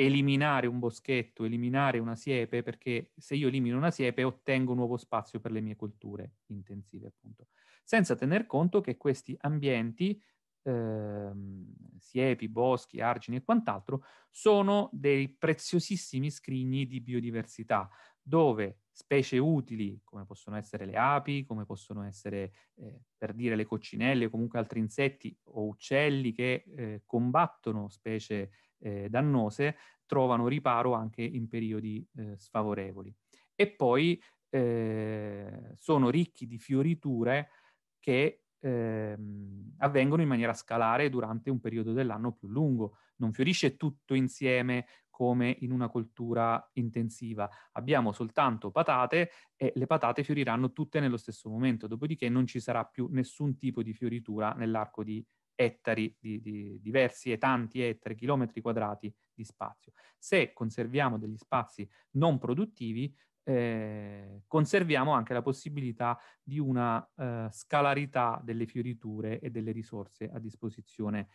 eliminare 0.00 0.68
un 0.68 0.78
boschetto, 0.78 1.44
eliminare 1.44 1.98
una 1.98 2.14
siepe, 2.14 2.62
perché 2.62 3.10
se 3.16 3.34
io 3.34 3.48
elimino 3.48 3.76
una 3.76 3.90
siepe 3.90 4.22
ottengo 4.22 4.72
nuovo 4.72 4.96
spazio 4.96 5.40
per 5.40 5.50
le 5.50 5.60
mie 5.60 5.74
colture 5.74 6.36
intensive, 6.46 7.08
appunto. 7.08 7.48
Senza 7.82 8.14
tener 8.14 8.46
conto 8.46 8.80
che 8.80 8.96
questi 8.96 9.36
ambienti, 9.40 10.22
ehm, 10.62 11.66
siepi, 11.98 12.48
boschi, 12.48 13.00
argini 13.00 13.38
e 13.38 13.42
quant'altro, 13.42 14.04
sono 14.30 14.88
dei 14.92 15.28
preziosissimi 15.28 16.30
scrigni 16.30 16.86
di 16.86 17.00
biodiversità 17.00 17.90
dove 18.28 18.80
specie 18.92 19.38
utili, 19.38 20.00
come 20.04 20.26
possono 20.26 20.56
essere 20.56 20.84
le 20.84 20.96
api, 20.96 21.44
come 21.44 21.64
possono 21.64 22.02
essere, 22.02 22.52
eh, 22.74 23.00
per 23.16 23.32
dire, 23.32 23.56
le 23.56 23.64
coccinelle 23.64 24.26
o 24.26 24.30
comunque 24.30 24.58
altri 24.58 24.80
insetti 24.80 25.34
o 25.44 25.66
uccelli 25.66 26.32
che 26.32 26.64
eh, 26.76 27.02
combattono 27.06 27.88
specie 27.88 28.50
eh, 28.80 29.08
dannose, 29.08 29.76
trovano 30.04 30.46
riparo 30.48 30.92
anche 30.92 31.22
in 31.22 31.48
periodi 31.48 32.06
eh, 32.16 32.36
sfavorevoli. 32.38 33.14
E 33.54 33.70
poi 33.70 34.20
eh, 34.50 35.72
sono 35.74 36.10
ricchi 36.10 36.46
di 36.46 36.58
fioriture 36.58 37.50
che 37.98 38.42
ehm, 38.60 39.74
avvengono 39.78 40.22
in 40.22 40.28
maniera 40.28 40.54
scalare 40.54 41.08
durante 41.08 41.50
un 41.50 41.60
periodo 41.60 41.92
dell'anno 41.92 42.32
più 42.32 42.48
lungo. 42.48 42.96
Non 43.16 43.32
fiorisce 43.32 43.76
tutto 43.76 44.14
insieme 44.14 44.86
come 45.18 45.56
in 45.62 45.72
una 45.72 45.88
coltura 45.88 46.64
intensiva. 46.74 47.50
Abbiamo 47.72 48.12
soltanto 48.12 48.70
patate 48.70 49.30
e 49.56 49.72
le 49.74 49.86
patate 49.86 50.22
fioriranno 50.22 50.72
tutte 50.72 51.00
nello 51.00 51.16
stesso 51.16 51.50
momento, 51.50 51.88
dopodiché 51.88 52.28
non 52.28 52.46
ci 52.46 52.60
sarà 52.60 52.84
più 52.84 53.08
nessun 53.10 53.56
tipo 53.56 53.82
di 53.82 53.92
fioritura 53.94 54.52
nell'arco 54.52 55.02
di 55.02 55.26
ettari, 55.56 56.16
di, 56.20 56.40
di 56.40 56.78
diversi 56.80 57.32
e 57.32 57.38
tanti 57.38 57.82
ettari, 57.82 58.14
chilometri 58.14 58.60
quadrati 58.60 59.12
di 59.34 59.42
spazio. 59.42 59.90
Se 60.16 60.52
conserviamo 60.52 61.18
degli 61.18 61.36
spazi 61.36 61.88
non 62.12 62.38
produttivi, 62.38 63.12
eh, 63.42 64.42
conserviamo 64.46 65.10
anche 65.10 65.32
la 65.32 65.42
possibilità 65.42 66.16
di 66.40 66.60
una 66.60 67.04
eh, 67.16 67.48
scalarità 67.50 68.40
delle 68.44 68.66
fioriture 68.66 69.40
e 69.40 69.50
delle 69.50 69.72
risorse 69.72 70.30
a 70.30 70.38
disposizione 70.38 71.28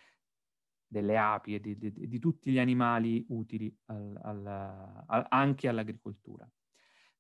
delle 0.94 1.18
api 1.18 1.56
e 1.56 1.60
di, 1.60 1.78
di, 1.78 1.92
di 2.08 2.20
tutti 2.20 2.52
gli 2.52 2.60
animali 2.60 3.26
utili 3.30 3.76
al, 3.88 4.18
al, 4.22 4.48
al, 5.08 5.26
anche 5.28 5.68
all'agricoltura. 5.68 6.50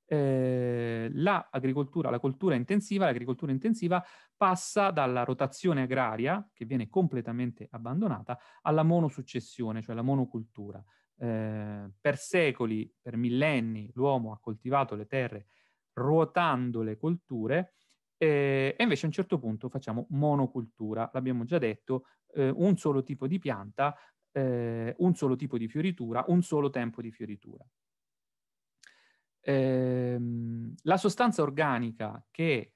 Eh, 0.05 1.09
l'agricoltura, 1.11 2.09
la 2.09 2.19
coltura 2.19 2.55
intensiva, 2.55 3.05
l'agricoltura 3.05 3.51
intensiva 3.51 4.03
passa 4.37 4.91
dalla 4.91 5.23
rotazione 5.23 5.81
agraria, 5.81 6.47
che 6.53 6.65
viene 6.65 6.87
completamente 6.87 7.67
abbandonata, 7.71 8.37
alla 8.61 8.83
monosuccessione, 8.83 9.81
cioè 9.81 9.95
la 9.95 10.03
monocultura. 10.03 10.81
Eh, 11.17 11.89
per 11.99 12.17
secoli, 12.17 12.93
per 13.01 13.17
millenni, 13.17 13.89
l'uomo 13.95 14.31
ha 14.33 14.39
coltivato 14.39 14.95
le 14.95 15.07
terre 15.07 15.47
ruotando 15.93 16.81
le 16.81 16.97
colture 16.97 17.73
eh, 18.23 18.75
e 18.77 18.83
invece 18.83 19.05
a 19.05 19.07
un 19.07 19.13
certo 19.13 19.37
punto 19.37 19.67
facciamo 19.67 20.07
monocultura, 20.11 21.09
l'abbiamo 21.13 21.43
già 21.43 21.57
detto, 21.57 22.05
eh, 22.33 22.49
un 22.49 22.77
solo 22.77 23.03
tipo 23.03 23.27
di 23.27 23.39
pianta, 23.39 23.95
eh, 24.31 24.93
un 24.97 25.15
solo 25.15 25.35
tipo 25.35 25.57
di 25.57 25.67
fioritura, 25.67 26.23
un 26.27 26.41
solo 26.41 26.69
tempo 26.69 27.01
di 27.01 27.11
fioritura. 27.11 27.65
Ehm, 29.45 30.73
la 30.83 30.97
sostanza 30.97 31.41
organica 31.41 32.25
che 32.31 32.73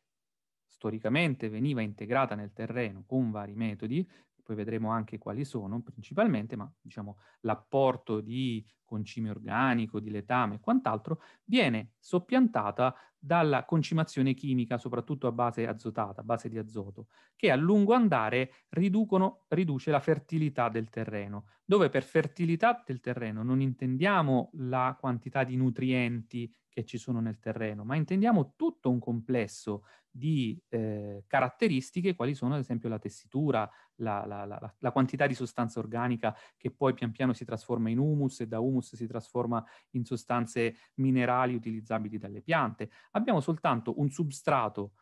storicamente 0.68 1.50
veniva 1.50 1.82
integrata 1.82 2.36
nel 2.36 2.54
terreno 2.54 3.04
con 3.06 3.32
vari 3.32 3.56
metodi, 3.56 4.08
poi 4.48 4.56
vedremo 4.56 4.90
anche 4.92 5.18
quali 5.18 5.44
sono 5.44 5.82
principalmente, 5.82 6.56
ma 6.56 6.72
diciamo 6.82 7.18
l'apporto 7.42 8.22
di 8.22 8.66
concime 8.86 9.30
organico, 9.30 10.00
di 10.00 10.10
letame 10.10 10.56
e 10.56 10.60
quant'altro, 10.62 11.20
viene 11.44 11.96
soppiantata 12.00 12.96
dalla 13.20 13.66
concimazione 13.66 14.34
chimica, 14.34 14.78
soprattutto 14.78 15.28
a 15.28 15.34
base 15.34 15.68
azotata, 15.68 16.22
a 16.22 16.24
base 16.24 16.48
di 16.48 16.58
azoto, 16.58 17.08
che 17.36 17.52
a 17.52 17.56
lungo 17.58 17.94
andare 17.94 18.52
riduce 18.70 19.92
la 19.92 20.00
fertilità 20.00 20.70
del 20.70 20.90
terreno, 20.90 21.48
dove 21.66 21.90
per 21.90 22.04
fertilità 22.04 22.82
del 22.86 23.02
terreno 23.02 23.44
non 23.44 23.60
intendiamo 23.60 24.52
la 24.54 24.96
quantità 24.98 25.44
di 25.44 25.58
nutrienti 25.58 26.50
che 26.70 26.86
ci 26.86 26.98
sono 26.98 27.20
nel 27.20 27.40
terreno, 27.40 27.84
ma 27.84 27.98
intendiamo 27.98 28.54
tutto 28.56 28.90
un 28.90 29.00
complesso 29.00 29.84
di 30.18 30.60
eh, 30.70 31.24
caratteristiche, 31.28 32.16
quali 32.16 32.34
sono 32.34 32.56
ad 32.56 32.62
esempio 32.62 32.90
la 32.90 32.98
tessitura, 32.98 33.70
la, 33.98 34.26
la, 34.26 34.46
la, 34.46 34.76
la, 34.78 34.92
quantità 34.92 35.28
di 35.28 35.36
sostanza 35.36 35.80
organica 35.80 36.36
che 36.58 36.72
poi 36.72 36.94
pian 36.94 37.12
piano 37.12 37.34
si 37.34 37.46
trasforma 37.46 37.90
in 37.90 38.00
humus 38.00 38.40
e 38.42 38.48
da 38.48 38.60
humus 38.60 38.96
si 38.96 39.06
trasforma 39.06 39.64
in 39.92 40.06
sostanze 40.06 40.76
minerali 40.96 41.54
utilizzabili 41.54 42.18
dalle 42.18 42.42
piante. 42.42 42.90
Abbiamo 43.12 43.40
soltanto 43.42 44.00
un 44.00 44.10
substrato 44.10 44.94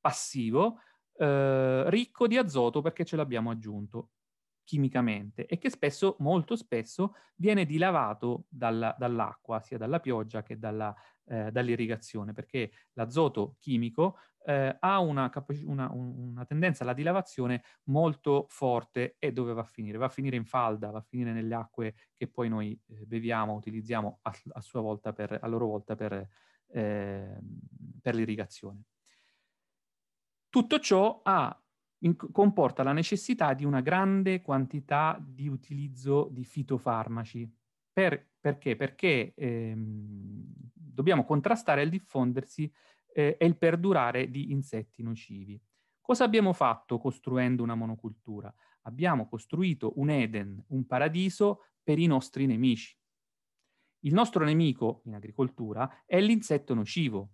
passivo 0.00 0.78
eh, 1.16 1.90
ricco 1.90 2.26
di 2.26 2.38
azoto 2.38 2.80
perché 2.80 3.04
ce 3.04 3.16
l'abbiamo 3.16 3.50
aggiunto 3.50 4.10
chimicamente 4.64 5.44
e 5.44 5.58
che 5.58 5.68
spesso, 5.68 6.16
molto 6.20 6.56
spesso, 6.56 7.14
viene 7.36 7.66
dilavato 7.66 8.46
dalla, 8.48 8.94
dall'acqua, 8.98 9.60
sia 9.60 9.76
dalla 9.76 10.00
pioggia 10.00 10.42
che 10.42 10.58
dalla, 10.58 10.94
eh, 11.26 11.50
dall'irrigazione, 11.50 12.32
perché 12.32 12.70
l'azoto 12.92 13.56
chimico 13.58 14.18
eh, 14.46 14.76
ha 14.78 14.98
una, 15.00 15.30
una, 15.64 15.90
una, 15.90 16.44
tendenza 16.44 16.82
alla 16.82 16.92
dilavazione 16.92 17.62
molto 17.84 18.46
forte 18.48 19.16
e 19.18 19.32
dove 19.32 19.54
va 19.54 19.62
a 19.62 19.64
finire? 19.64 19.96
Va 19.96 20.06
a 20.06 20.10
finire 20.10 20.36
in 20.36 20.44
falda, 20.44 20.90
va 20.90 20.98
a 20.98 21.06
finire 21.08 21.32
nelle 21.32 21.54
acque 21.54 21.94
che 22.12 22.28
poi 22.28 22.48
noi 22.48 22.78
eh, 22.88 23.06
beviamo, 23.06 23.54
utilizziamo 23.54 24.18
a, 24.22 24.34
a, 24.52 24.60
sua 24.60 24.80
volta 24.80 25.12
per, 25.12 25.38
a 25.40 25.46
loro 25.46 25.66
volta 25.66 25.94
per, 25.94 26.28
eh, 26.68 27.38
per 28.02 28.14
l'irrigazione. 28.14 28.82
Tutto 30.50 30.78
ciò 30.78 31.20
ha, 31.24 31.58
comporta 32.30 32.82
la 32.82 32.92
necessità 32.92 33.54
di 33.54 33.64
una 33.64 33.80
grande 33.80 34.42
quantità 34.42 35.18
di 35.20 35.48
utilizzo 35.48 36.28
di 36.30 36.44
fitofarmaci. 36.44 37.50
Per, 37.92 38.33
perché? 38.44 38.76
Perché 38.76 39.32
ehm, 39.34 40.44
dobbiamo 40.74 41.24
contrastare 41.24 41.80
il 41.80 41.88
diffondersi 41.88 42.70
eh, 43.14 43.38
e 43.40 43.46
il 43.46 43.56
perdurare 43.56 44.28
di 44.28 44.52
insetti 44.52 45.02
nocivi. 45.02 45.58
Cosa 45.98 46.24
abbiamo 46.24 46.52
fatto 46.52 46.98
costruendo 46.98 47.62
una 47.62 47.74
monocultura? 47.74 48.54
Abbiamo 48.82 49.30
costruito 49.30 49.94
un 49.98 50.10
Eden, 50.10 50.62
un 50.68 50.84
paradiso 50.84 51.68
per 51.82 51.98
i 51.98 52.04
nostri 52.04 52.44
nemici. 52.44 52.94
Il 54.00 54.12
nostro 54.12 54.44
nemico 54.44 55.00
in 55.06 55.14
agricoltura 55.14 56.02
è 56.04 56.20
l'insetto 56.20 56.74
nocivo. 56.74 57.30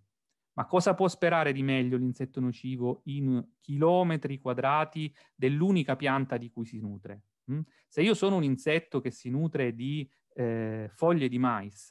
Ma 0.52 0.64
cosa 0.66 0.94
può 0.94 1.08
sperare 1.08 1.52
di 1.52 1.64
meglio 1.64 1.96
l'insetto 1.96 2.38
nocivo 2.38 3.00
in 3.06 3.44
chilometri 3.58 4.38
quadrati 4.38 5.12
dell'unica 5.34 5.96
pianta 5.96 6.36
di 6.36 6.50
cui 6.50 6.66
si 6.66 6.78
nutre? 6.78 7.24
Mm? 7.50 7.62
Se 7.88 8.00
io 8.00 8.14
sono 8.14 8.36
un 8.36 8.44
insetto 8.44 9.00
che 9.00 9.10
si 9.10 9.28
nutre 9.28 9.74
di 9.74 10.08
eh, 10.32 10.90
foglie 10.92 11.28
di 11.28 11.38
mais, 11.38 11.90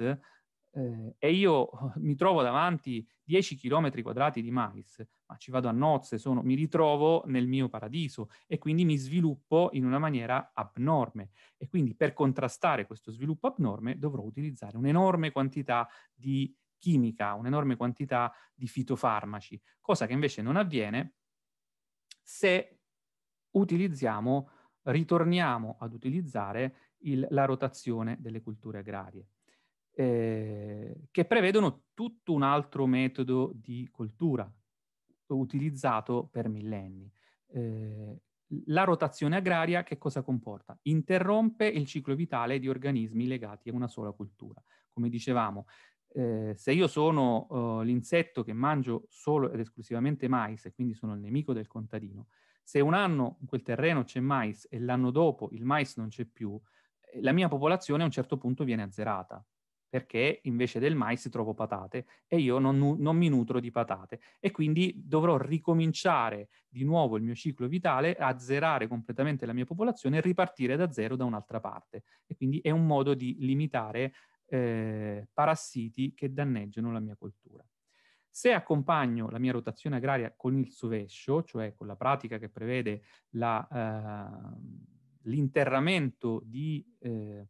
eh, 0.71 1.15
e 1.17 1.31
io 1.33 1.69
mi 1.97 2.15
trovo 2.15 2.41
davanti 2.41 3.05
10 3.23 3.57
km 3.57 4.01
quadrati 4.01 4.41
di 4.41 4.51
mais, 4.51 5.03
ma 5.25 5.37
ci 5.37 5.51
vado 5.51 5.67
a 5.67 5.71
nozze, 5.71 6.17
sono, 6.17 6.41
mi 6.41 6.55
ritrovo 6.55 7.23
nel 7.27 7.47
mio 7.47 7.69
paradiso 7.69 8.29
e 8.47 8.57
quindi 8.57 8.85
mi 8.85 8.97
sviluppo 8.97 9.69
in 9.73 9.85
una 9.85 9.99
maniera 9.99 10.51
abnorme. 10.53 11.29
E 11.57 11.67
quindi 11.67 11.95
per 11.95 12.13
contrastare 12.13 12.85
questo 12.85 13.11
sviluppo 13.11 13.47
abnorme 13.47 13.97
dovrò 13.97 14.23
utilizzare 14.23 14.77
un'enorme 14.77 15.31
quantità 15.31 15.87
di 16.13 16.55
chimica, 16.77 17.33
un'enorme 17.33 17.75
quantità 17.75 18.33
di 18.55 18.67
fitofarmaci, 18.67 19.61
cosa 19.81 20.07
che 20.07 20.13
invece 20.13 20.41
non 20.41 20.55
avviene 20.55 21.15
se 22.23 22.79
utilizziamo, 23.51 24.49
ritorniamo 24.83 25.77
ad 25.79 25.93
utilizzare 25.93 26.88
il, 26.99 27.25
la 27.29 27.45
rotazione 27.45 28.17
delle 28.19 28.41
culture 28.41 28.79
agrarie 28.79 29.27
eh, 29.99 30.95
che 31.11 31.25
prevedono 31.25 31.83
tutto 31.93 32.31
un 32.31 32.41
altro 32.41 32.85
metodo 32.85 33.51
di 33.53 33.87
coltura 33.91 34.49
utilizzato 35.27 36.27
per 36.31 36.47
millenni. 36.47 37.11
Eh, 37.47 38.21
la 38.67 38.83
rotazione 38.83 39.35
agraria 39.35 39.83
che 39.83 39.97
cosa 39.97 40.21
comporta? 40.21 40.77
Interrompe 40.83 41.67
il 41.67 41.85
ciclo 41.85 42.15
vitale 42.15 42.59
di 42.59 42.69
organismi 42.69 43.27
legati 43.27 43.69
a 43.69 43.73
una 43.73 43.89
sola 43.89 44.11
cultura. 44.11 44.63
Come 44.89 45.09
dicevamo, 45.09 45.67
eh, 46.13 46.53
se 46.55 46.71
io 46.71 46.87
sono 46.87 47.47
uh, 47.49 47.81
l'insetto 47.81 48.41
che 48.41 48.53
mangio 48.53 49.05
solo 49.09 49.51
ed 49.51 49.59
esclusivamente 49.59 50.27
mais 50.27 50.65
e 50.65 50.71
quindi 50.71 50.93
sono 50.93 51.13
il 51.13 51.19
nemico 51.19 51.53
del 51.53 51.67
contadino, 51.67 52.27
se 52.63 52.79
un 52.79 52.93
anno 52.93 53.37
in 53.41 53.47
quel 53.47 53.61
terreno 53.61 54.03
c'è 54.03 54.19
mais 54.19 54.65
e 54.69 54.79
l'anno 54.79 55.11
dopo 55.11 55.49
il 55.51 55.65
mais 55.65 55.97
non 55.97 56.07
c'è 56.07 56.25
più, 56.25 56.55
eh, 56.55 56.78
la 57.21 57.31
mia 57.31 57.47
popolazione 57.47 58.03
a 58.03 58.05
un 58.05 58.11
certo 58.11 58.37
punto 58.37 58.63
viene 58.63 58.83
azzerata 58.83 59.43
perché 59.89 60.39
invece 60.43 60.79
del 60.79 60.95
mais 60.95 61.27
trovo 61.29 61.55
patate 61.55 62.05
e 62.27 62.37
io 62.37 62.59
non, 62.59 62.77
non, 62.77 63.17
mi 63.17 63.27
nutro 63.27 63.59
di 63.59 63.71
patate 63.71 64.19
e 64.39 64.51
quindi 64.51 64.93
dovrò 64.95 65.37
ricominciare 65.37 66.49
di 66.69 66.83
nuovo 66.83 67.17
il 67.17 67.23
mio 67.23 67.33
ciclo 67.33 67.67
vitale, 67.67 68.15
azzerare 68.15 68.87
completamente 68.87 69.47
la 69.47 69.53
mia 69.53 69.65
popolazione 69.65 70.17
e 70.17 70.21
ripartire 70.21 70.75
da 70.75 70.91
zero 70.91 71.15
da 71.15 71.25
un'altra 71.25 71.59
parte. 71.59 72.03
E 72.27 72.35
quindi 72.35 72.59
è 72.59 72.69
un 72.69 72.85
modo 72.85 73.15
di 73.15 73.35
limitare 73.39 74.13
eh, 74.45 75.27
parassiti 75.33 76.13
che 76.13 76.31
danneggiano 76.31 76.91
la 76.91 76.99
mia 76.99 77.15
coltura. 77.15 77.65
Se 78.29 78.53
accompagno 78.53 79.27
la 79.29 79.39
mia 79.39 79.51
rotazione 79.51 79.95
agraria 79.95 80.31
con 80.37 80.55
il 80.55 80.69
sovescio, 80.69 81.43
cioè 81.43 81.73
con 81.73 81.87
la 81.87 81.95
pratica 81.95 82.37
che 82.37 82.49
prevede 82.49 83.01
la, 83.31 83.67
eh, 83.67 84.98
l'interramento 85.29 86.41
di 86.43 86.85
eh, 86.99 87.47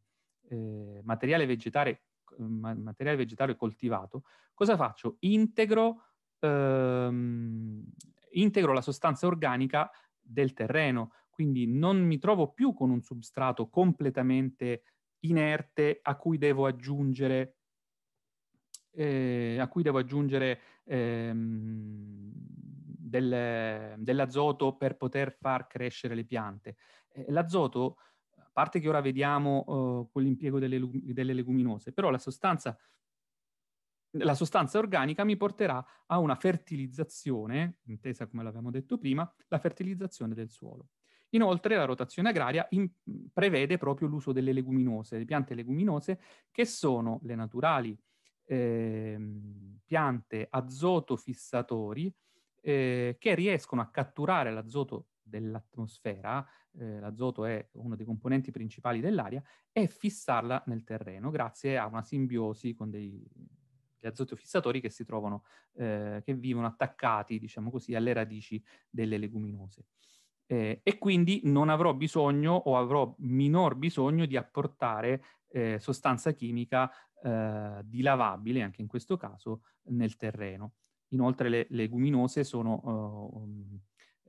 eh 0.50 1.02
materiale 1.04 1.46
vegetale 1.46 2.04
materiale 2.38 3.18
vegetale 3.18 3.56
coltivato, 3.56 4.24
cosa 4.54 4.76
faccio? 4.76 5.18
Integro, 5.20 6.04
ehm, 6.40 7.84
integro 8.32 8.74
la 8.74 8.82
sostanza 8.82 9.28
organica 9.28 9.90
del 10.20 10.54
terreno, 10.54 11.14
quindi 11.30 11.68
non 11.68 12.02
mi 12.02 12.18
trovo 12.18 12.52
più 12.52 12.74
con 12.74 12.90
un 12.90 13.02
substrato 13.02 13.68
completamente 13.70 14.84
inerte 15.22 16.00
a 16.02 16.16
cui 16.16 16.38
devo 16.38 16.66
aggiungere, 16.66 17.56
eh, 18.92 19.58
a 19.60 19.68
cui 19.68 19.84
devo 19.84 19.98
aggiungere 19.98 20.60
ehm, 20.86 22.32
del, 23.10 23.96
dell'azoto 23.98 24.76
per 24.76 24.96
poter 24.96 25.32
far 25.32 25.68
crescere 25.68 26.16
le 26.16 26.26
piante. 26.26 26.78
Eh, 27.10 27.26
l'azoto 27.30 27.98
parte 28.52 28.80
che 28.80 28.90
ora 28.90 29.00
vediamo 29.00 29.64
uh, 29.66 30.10
con 30.12 30.22
l'impiego 30.22 30.60
delle, 30.60 30.82
delle, 30.92 31.34
leguminose, 31.34 31.94
però 31.94 32.10
la 32.10 32.18
sostanza, 32.18 32.78
la 34.18 34.34
sostanza 34.34 34.80
organica 34.80 35.24
mi 35.24 35.38
porterà 35.38 35.84
a 36.08 36.18
una 36.18 36.36
fertilizzazione, 36.36 37.78
intesa 37.86 38.28
come 38.28 38.44
l'avevamo 38.44 38.70
detto 38.70 38.98
prima, 38.98 39.32
la 39.48 39.60
fertilizzazione 39.60 40.34
del 40.34 40.50
suolo. 40.50 40.90
Inoltre 41.30 41.76
la 41.76 41.86
rotazione 41.86 42.30
agraria 42.30 42.68
in, 42.72 42.90
prevede 43.32 43.78
proprio 43.78 44.08
l'uso 44.08 44.32
delle 44.34 44.52
leguminose, 44.52 45.20
le 45.20 45.26
piante 45.26 45.54
leguminose 45.54 46.20
che 46.52 46.66
sono 46.66 47.20
le 47.24 47.36
naturali 47.36 47.98
eh, 48.46 49.18
piante 49.86 50.48
azotofissatori 50.50 52.14
eh, 52.62 53.18
che 53.20 53.36
riescono 53.36 53.82
a 53.82 53.90
catturare 53.90 54.52
l'azoto 54.52 55.08
dell'atmosfera 55.22 56.46
eh, 56.78 57.00
l'azoto 57.00 57.46
è 57.46 57.68
uno 57.74 57.96
dei 57.96 58.06
componenti 58.06 58.52
principali 58.52 59.00
dell'aria, 59.00 59.42
e 59.72 59.88
fissarla 59.88 60.64
nel 60.68 60.84
terreno 60.84 61.30
grazie 61.30 61.78
a 61.78 61.86
una 61.88 62.04
simbiosi 62.04 62.74
con 62.74 62.90
dei 62.90 63.28
gli 64.02 64.08
azotofissatori 64.08 64.80
che 64.80 64.90
si 64.90 65.04
trovano, 65.04 65.44
eh, 65.74 66.22
che 66.24 66.34
vivono 66.34 66.68
attaccati, 66.68 67.38
diciamo 67.38 67.70
così, 67.70 67.96
alle 67.96 68.14
radici 68.14 68.64
delle 68.90 69.18
leguminose. 69.18 69.88
Eh, 70.46 70.80
e 70.82 70.98
quindi 70.98 71.42
non 71.44 71.68
avrò 71.68 71.94
bisogno 71.94 72.54
o 72.54 72.78
avrò 72.78 73.14
minor 73.20 73.76
bisogno 73.76 74.26
di 74.26 74.38
apportare 74.38 75.22
eh, 75.50 75.80
sostanza 75.80 76.32
chimica 76.32 76.90
eh, 77.22 77.82
dilavabile, 77.84 78.62
anche 78.62 78.82
in 78.82 78.88
questo 78.88 79.18
caso, 79.18 79.64
nel 79.90 80.16
terreno. 80.16 80.76
Inoltre 81.10 81.50
le 81.50 81.68
leguminose 81.70 82.44
sono 82.44 82.74
uh, 82.84 83.80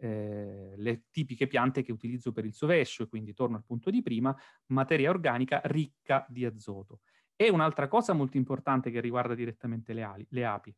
eh, 0.03 0.75
le 0.77 1.05
tipiche 1.11 1.47
piante 1.47 1.83
che 1.83 1.93
utilizzo 1.93 2.33
per 2.33 2.45
il 2.45 2.55
sovescio, 2.55 3.07
quindi 3.07 3.35
torno 3.35 3.57
al 3.57 3.65
punto 3.65 3.91
di 3.91 4.03
prima, 4.03 4.35
materia 4.67 5.11
organica 5.11 5.61
ricca 5.65 6.25
di 6.29 6.45
azoto. 6.45 7.01
E 7.37 7.51
un'altra 7.51 7.89
cosa 7.89 8.13
molto 8.13 8.37
importante 8.37 8.91
che 8.91 9.01
riguarda 9.01 9.35
direttamente 9.35 9.93
le, 9.93 10.03
ali, 10.03 10.27
le 10.31 10.45
api, 10.45 10.75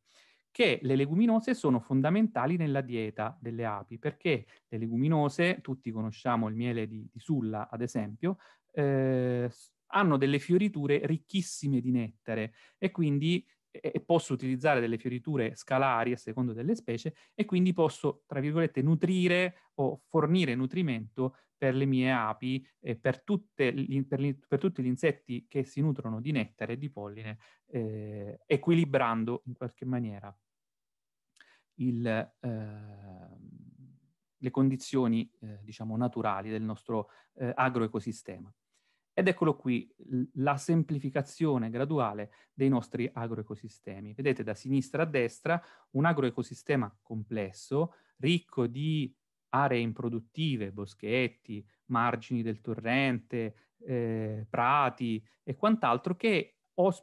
che 0.51 0.79
le 0.83 0.97
leguminose 0.97 1.55
sono 1.55 1.81
fondamentali 1.81 2.57
nella 2.57 2.83
dieta 2.83 3.37
delle 3.41 3.65
api, 3.65 3.99
perché 3.99 4.47
le 4.69 4.79
leguminose, 4.79 5.61
tutti 5.61 5.91
conosciamo 5.91 6.49
il 6.49 6.55
miele 6.55 6.87
di, 6.87 7.09
di 7.11 7.19
Sulla 7.19 7.69
ad 7.71 7.81
esempio, 7.81 8.37
eh, 8.73 9.51
hanno 9.95 10.17
delle 10.17 10.39
fioriture 10.39 11.05
ricchissime 11.07 11.81
di 11.81 11.91
nettare 11.91 12.55
e 12.79 12.91
quindi 12.91 13.45
e 13.73 14.01
posso 14.01 14.35
utilizzare 14.35 14.81
delle 14.81 14.99
fioriture 14.99 15.57
scalari 15.57 16.13
a 16.13 16.17
seconda 16.17 16.53
delle 16.53 16.75
specie 16.75 17.15
e 17.35 17.45
quindi 17.45 17.73
posso, 17.73 18.23
tra 18.27 18.39
virgolette, 18.39 18.83
nutrire 18.83 19.71
o 19.77 20.03
fornire 20.09 20.55
nutrimento 20.55 21.37
per 21.57 21.75
le 21.75 21.87
mie 21.87 22.11
api 22.13 22.67
e 22.81 22.97
per, 22.97 23.23
tutte, 23.23 23.73
per, 24.07 24.37
per 24.47 24.59
tutti 24.59 24.83
gli 24.83 24.87
insetti 24.87 25.47
che 25.49 25.65
si 25.65 25.81
nutrono 25.81 26.21
di 26.21 26.33
nettare 26.33 26.75
e 26.75 26.79
di 26.79 26.91
polline, 26.91 27.39
eh, 27.67 28.41
equilibrando 28.47 29.43
in 29.47 29.55
qualche 29.55 29.85
maniera 29.85 30.37
il, 31.77 32.07
eh, 32.07 33.39
le 34.37 34.51
condizioni, 34.51 35.31
eh, 35.41 35.61
diciamo, 35.63 35.97
naturali 35.97 36.51
del 36.51 36.63
nostro 36.63 37.09
eh, 37.35 37.53
agroecosistema. 37.55 38.53
Ed 39.15 39.29
eccolo 39.29 39.57
qui, 39.57 39.95
la 40.35 40.57
semplificazione 40.57 41.69
graduale 41.69 42.33
dei 42.55 42.69
nostri 42.69 43.11
agroecosistemi. 43.13 44.15
Vedete 44.15 44.43
da 44.43 44.55
sinistra 44.55 45.03
a 45.03 45.07
destra 45.07 45.63
un 45.91 46.07
agroecosistema 46.07 46.99
complesso, 47.03 47.95
ricco 48.17 48.67
di 48.67 49.15
aree 49.51 49.81
improduttive, 49.81 50.73
boschetti, 50.73 51.67
margini 51.87 52.43
del 52.43 52.61
torrente, 52.63 53.55
eh, 53.85 54.47
prati 54.49 55.23
e 55.43 55.57
quant'altro 55.57 56.17
che 56.17 56.57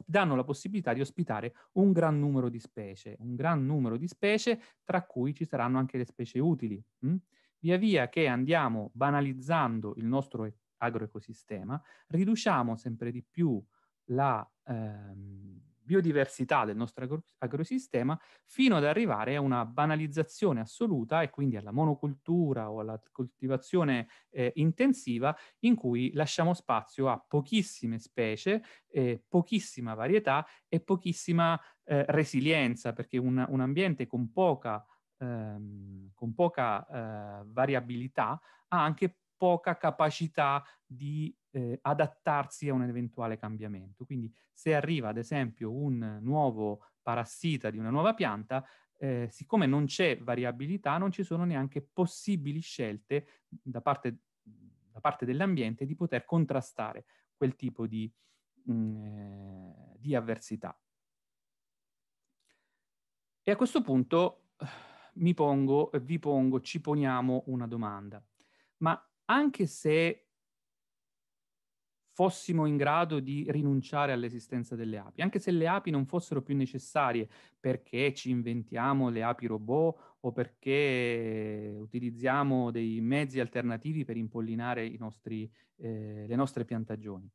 danno 0.04 0.34
la 0.34 0.44
possibilità 0.44 0.92
di 0.92 1.00
ospitare 1.00 1.54
un 1.74 1.92
gran 1.92 2.18
numero 2.18 2.48
di 2.48 2.58
specie, 2.58 3.16
un 3.20 3.36
gran 3.36 3.64
numero 3.64 3.96
di 3.96 4.08
specie, 4.08 4.60
tra 4.84 5.06
cui 5.06 5.32
ci 5.32 5.44
saranno 5.44 5.78
anche 5.78 5.96
le 5.96 6.04
specie 6.04 6.40
utili. 6.40 6.82
Mh? 7.00 7.14
Via 7.60 7.76
via 7.76 8.08
che 8.08 8.26
andiamo 8.26 8.90
banalizzando 8.94 9.94
il 9.96 10.06
nostro 10.06 10.50
agroecosistema, 10.80 11.80
riduciamo 12.08 12.76
sempre 12.76 13.10
di 13.10 13.22
più 13.22 13.62
la 14.06 14.48
ehm, 14.66 15.60
biodiversità 15.90 16.64
del 16.64 16.76
nostro 16.76 17.04
agro- 17.04 17.24
agrosistema 17.38 18.18
fino 18.44 18.76
ad 18.76 18.84
arrivare 18.84 19.34
a 19.34 19.40
una 19.40 19.64
banalizzazione 19.64 20.60
assoluta 20.60 21.22
e 21.22 21.30
quindi 21.30 21.56
alla 21.56 21.72
monocultura 21.72 22.70
o 22.70 22.78
alla 22.78 23.00
coltivazione 23.10 24.08
eh, 24.30 24.52
intensiva 24.56 25.36
in 25.60 25.74
cui 25.74 26.12
lasciamo 26.12 26.54
spazio 26.54 27.08
a 27.08 27.18
pochissime 27.18 27.98
specie, 27.98 28.62
eh, 28.88 29.24
pochissima 29.26 29.94
varietà 29.94 30.46
e 30.68 30.80
pochissima 30.80 31.60
eh, 31.84 32.04
resilienza, 32.06 32.92
perché 32.92 33.18
un, 33.18 33.44
un 33.48 33.60
ambiente 33.60 34.06
con 34.06 34.30
poca, 34.30 34.84
ehm, 35.18 36.10
con 36.14 36.34
poca 36.34 36.86
eh, 36.86 37.44
variabilità 37.46 38.40
ha 38.68 38.84
anche 38.84 39.19
poca 39.40 39.78
capacità 39.78 40.62
di 40.84 41.34
eh, 41.52 41.78
adattarsi 41.80 42.68
a 42.68 42.74
un 42.74 42.82
eventuale 42.82 43.38
cambiamento. 43.38 44.04
Quindi 44.04 44.30
se 44.52 44.74
arriva 44.74 45.08
ad 45.08 45.16
esempio 45.16 45.72
un 45.72 46.18
nuovo 46.20 46.82
parassita 47.00 47.70
di 47.70 47.78
una 47.78 47.88
nuova 47.88 48.12
pianta, 48.12 48.62
eh, 48.98 49.28
siccome 49.30 49.64
non 49.64 49.86
c'è 49.86 50.18
variabilità, 50.18 50.98
non 50.98 51.10
ci 51.10 51.24
sono 51.24 51.44
neanche 51.44 51.80
possibili 51.80 52.60
scelte 52.60 53.46
da 53.48 53.80
parte, 53.80 54.18
da 54.42 55.00
parte 55.00 55.24
dell'ambiente 55.24 55.86
di 55.86 55.94
poter 55.94 56.26
contrastare 56.26 57.06
quel 57.34 57.56
tipo 57.56 57.86
di, 57.86 58.12
mh, 58.64 58.72
mm, 58.74 59.04
eh, 59.06 59.96
di 59.96 60.14
avversità. 60.14 60.78
E 63.42 63.50
a 63.50 63.56
questo 63.56 63.80
punto 63.80 64.50
mi 65.14 65.32
pongo, 65.32 65.90
vi 66.02 66.18
pongo, 66.18 66.60
ci 66.60 66.82
poniamo 66.82 67.44
una 67.46 67.66
domanda. 67.66 68.22
Ma 68.78 69.02
anche 69.30 69.66
se 69.66 70.26
fossimo 72.12 72.66
in 72.66 72.76
grado 72.76 73.20
di 73.20 73.46
rinunciare 73.48 74.12
all'esistenza 74.12 74.74
delle 74.74 74.98
api, 74.98 75.22
anche 75.22 75.38
se 75.38 75.52
le 75.52 75.68
api 75.68 75.90
non 75.90 76.04
fossero 76.04 76.42
più 76.42 76.54
necessarie 76.54 77.28
perché 77.58 78.12
ci 78.12 78.30
inventiamo 78.30 79.08
le 79.08 79.22
api 79.22 79.46
robot 79.46 80.16
o 80.20 80.32
perché 80.32 81.72
utilizziamo 81.74 82.70
dei 82.70 83.00
mezzi 83.00 83.40
alternativi 83.40 84.04
per 84.04 84.16
impollinare 84.16 84.90
nostri, 84.98 85.50
eh, 85.76 86.26
le 86.28 86.36
nostre 86.36 86.64
piantagioni. 86.64 87.30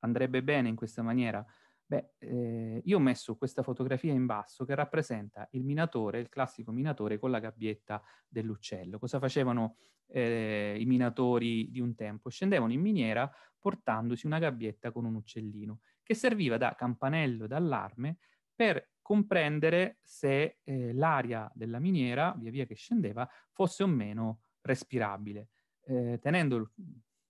Andrebbe 0.00 0.42
bene 0.42 0.68
in 0.68 0.76
questa 0.76 1.02
maniera? 1.02 1.44
Beh, 1.86 2.12
eh, 2.18 2.80
io 2.82 2.96
ho 2.96 3.00
messo 3.00 3.36
questa 3.36 3.62
fotografia 3.62 4.12
in 4.12 4.24
basso 4.26 4.64
che 4.64 4.74
rappresenta 4.74 5.46
il 5.52 5.64
minatore, 5.64 6.18
il 6.18 6.28
classico 6.28 6.72
minatore 6.72 7.18
con 7.18 7.30
la 7.30 7.38
gabbietta 7.38 8.02
dell'uccello. 8.26 8.98
Cosa 8.98 9.18
facevano 9.18 9.76
eh, 10.06 10.76
i 10.78 10.86
minatori 10.86 11.70
di 11.70 11.80
un 11.80 11.94
tempo? 11.94 12.30
Scendevano 12.30 12.72
in 12.72 12.80
miniera 12.80 13.30
portandosi 13.58 14.26
una 14.26 14.38
gabbietta 14.38 14.92
con 14.92 15.04
un 15.04 15.14
uccellino, 15.14 15.80
che 16.02 16.14
serviva 16.14 16.56
da 16.58 16.74
campanello 16.74 17.46
d'allarme 17.46 18.18
per 18.54 18.92
comprendere 19.00 19.98
se 20.02 20.58
eh, 20.62 20.92
l'aria 20.92 21.50
della 21.54 21.78
miniera, 21.78 22.34
via 22.38 22.50
via 22.50 22.66
che 22.66 22.74
scendeva, 22.74 23.28
fosse 23.52 23.82
o 23.82 23.86
meno 23.86 24.40
respirabile. 24.62 25.48
Eh, 25.86 26.18
tenendo 26.20 26.72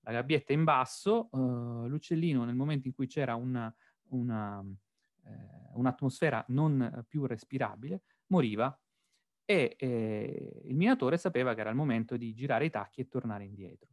la 0.00 0.12
gabbietta 0.12 0.52
in 0.52 0.64
basso, 0.64 1.30
eh, 1.32 1.88
l'uccellino 1.88 2.44
nel 2.44 2.54
momento 2.54 2.86
in 2.86 2.94
cui 2.94 3.06
c'era 3.06 3.34
una 3.34 3.74
una, 4.14 4.64
eh, 5.24 5.70
un'atmosfera 5.74 6.44
non 6.48 7.04
più 7.06 7.26
respirabile, 7.26 8.02
moriva 8.28 8.76
e 9.44 9.76
eh, 9.78 10.62
il 10.64 10.74
minatore 10.74 11.18
sapeva 11.18 11.54
che 11.54 11.60
era 11.60 11.70
il 11.70 11.76
momento 11.76 12.16
di 12.16 12.32
girare 12.32 12.66
i 12.66 12.70
tacchi 12.70 13.02
e 13.02 13.08
tornare 13.08 13.44
indietro. 13.44 13.90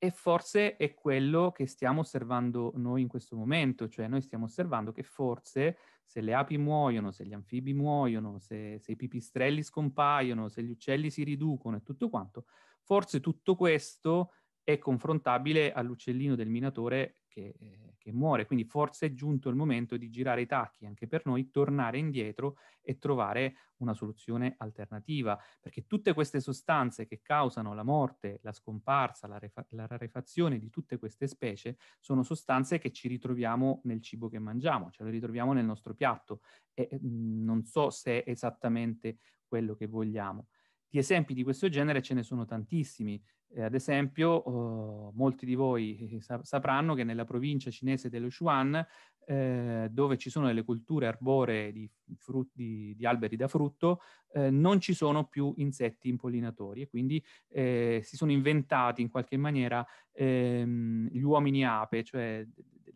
E 0.00 0.10
forse 0.10 0.76
è 0.76 0.94
quello 0.94 1.50
che 1.50 1.66
stiamo 1.66 2.00
osservando 2.00 2.72
noi 2.76 3.02
in 3.02 3.08
questo 3.08 3.36
momento, 3.36 3.88
cioè 3.88 4.06
noi 4.06 4.22
stiamo 4.22 4.44
osservando 4.44 4.92
che 4.92 5.02
forse 5.02 5.76
se 6.04 6.20
le 6.20 6.34
api 6.34 6.56
muoiono, 6.56 7.10
se 7.10 7.26
gli 7.26 7.34
anfibi 7.34 7.74
muoiono, 7.74 8.38
se, 8.38 8.78
se 8.78 8.92
i 8.92 8.96
pipistrelli 8.96 9.62
scompaiono, 9.62 10.48
se 10.48 10.62
gli 10.62 10.70
uccelli 10.70 11.10
si 11.10 11.24
riducono 11.24 11.76
e 11.76 11.82
tutto 11.82 12.08
quanto, 12.08 12.46
forse 12.84 13.20
tutto 13.20 13.56
questo 13.56 14.32
è 14.62 14.78
confrontabile 14.78 15.72
all'uccellino 15.72 16.36
del 16.36 16.48
minatore 16.48 17.17
che, 17.28 17.54
eh, 17.58 17.94
che, 17.98 18.12
muore. 18.12 18.46
Quindi 18.46 18.64
forse 18.64 19.06
è 19.06 19.14
giunto 19.14 19.48
il 19.48 19.54
momento 19.54 19.96
di 19.96 20.10
girare 20.10 20.40
i 20.40 20.46
tacchi 20.46 20.86
anche 20.86 21.06
per 21.06 21.26
noi, 21.26 21.50
tornare 21.50 21.98
indietro 21.98 22.56
e 22.80 22.98
trovare 22.98 23.54
una 23.78 23.94
soluzione 23.94 24.54
alternativa, 24.58 25.38
perché 25.60 25.86
tutte 25.86 26.14
queste 26.14 26.40
sostanze 26.40 27.06
che 27.06 27.20
causano 27.22 27.74
la 27.74 27.84
morte, 27.84 28.40
la 28.42 28.52
scomparsa, 28.52 29.26
la, 29.26 29.38
refa- 29.38 29.66
la 29.70 29.86
rarefazione 29.86 30.58
di 30.58 30.70
tutte 30.70 30.98
queste 30.98 31.26
specie 31.28 31.76
sono 32.00 32.22
sostanze 32.22 32.78
che 32.78 32.90
ci 32.90 33.06
ritroviamo 33.08 33.82
nel 33.84 34.02
cibo 34.02 34.28
che 34.28 34.38
mangiamo, 34.38 34.90
ce 34.90 35.04
le 35.04 35.10
ritroviamo 35.10 35.52
nel 35.52 35.64
nostro 35.64 35.94
piatto 35.94 36.40
e 36.74 36.88
mh, 36.90 37.06
mm, 37.06 37.44
non 37.44 37.64
so 37.64 37.90
se 37.90 38.24
è 38.24 38.30
esattamente 38.30 39.18
quello 39.46 39.74
che 39.74 39.86
vogliamo. 39.86 40.48
Di 40.90 40.98
esempi 40.98 41.34
di 41.34 41.42
questo 41.42 41.68
genere 41.68 42.00
ce 42.00 42.14
ne 42.14 42.22
sono 42.22 42.46
tantissimi. 42.46 43.22
Eh, 43.54 43.62
ad 43.62 43.74
esempio, 43.74 44.30
oh, 44.30 45.12
molti 45.14 45.46
di 45.46 45.54
voi 45.54 46.16
eh, 46.16 46.20
sa- 46.20 46.42
sapranno 46.42 46.94
che 46.94 47.04
nella 47.04 47.24
provincia 47.24 47.70
cinese 47.70 48.10
dello 48.10 48.28
Shuan, 48.28 48.86
eh, 49.26 49.88
dove 49.90 50.16
ci 50.18 50.30
sono 50.30 50.46
delle 50.46 50.64
culture 50.64 51.06
arboree 51.06 51.72
di, 51.72 51.90
frut- 52.16 52.52
di, 52.54 52.96
alberi 53.02 53.36
da 53.36 53.48
frutto, 53.48 54.00
eh, 54.32 54.50
non 54.50 54.80
ci 54.80 54.92
sono 54.92 55.26
più 55.26 55.52
insetti 55.56 56.08
impollinatori. 56.08 56.82
E 56.82 56.88
quindi 56.88 57.22
eh, 57.48 58.00
si 58.04 58.16
sono 58.16 58.32
inventati 58.32 59.00
in 59.02 59.10
qualche 59.10 59.36
maniera 59.36 59.86
ehm, 60.12 61.08
gli 61.08 61.22
uomini 61.22 61.64
ape, 61.64 62.04
cioè 62.04 62.46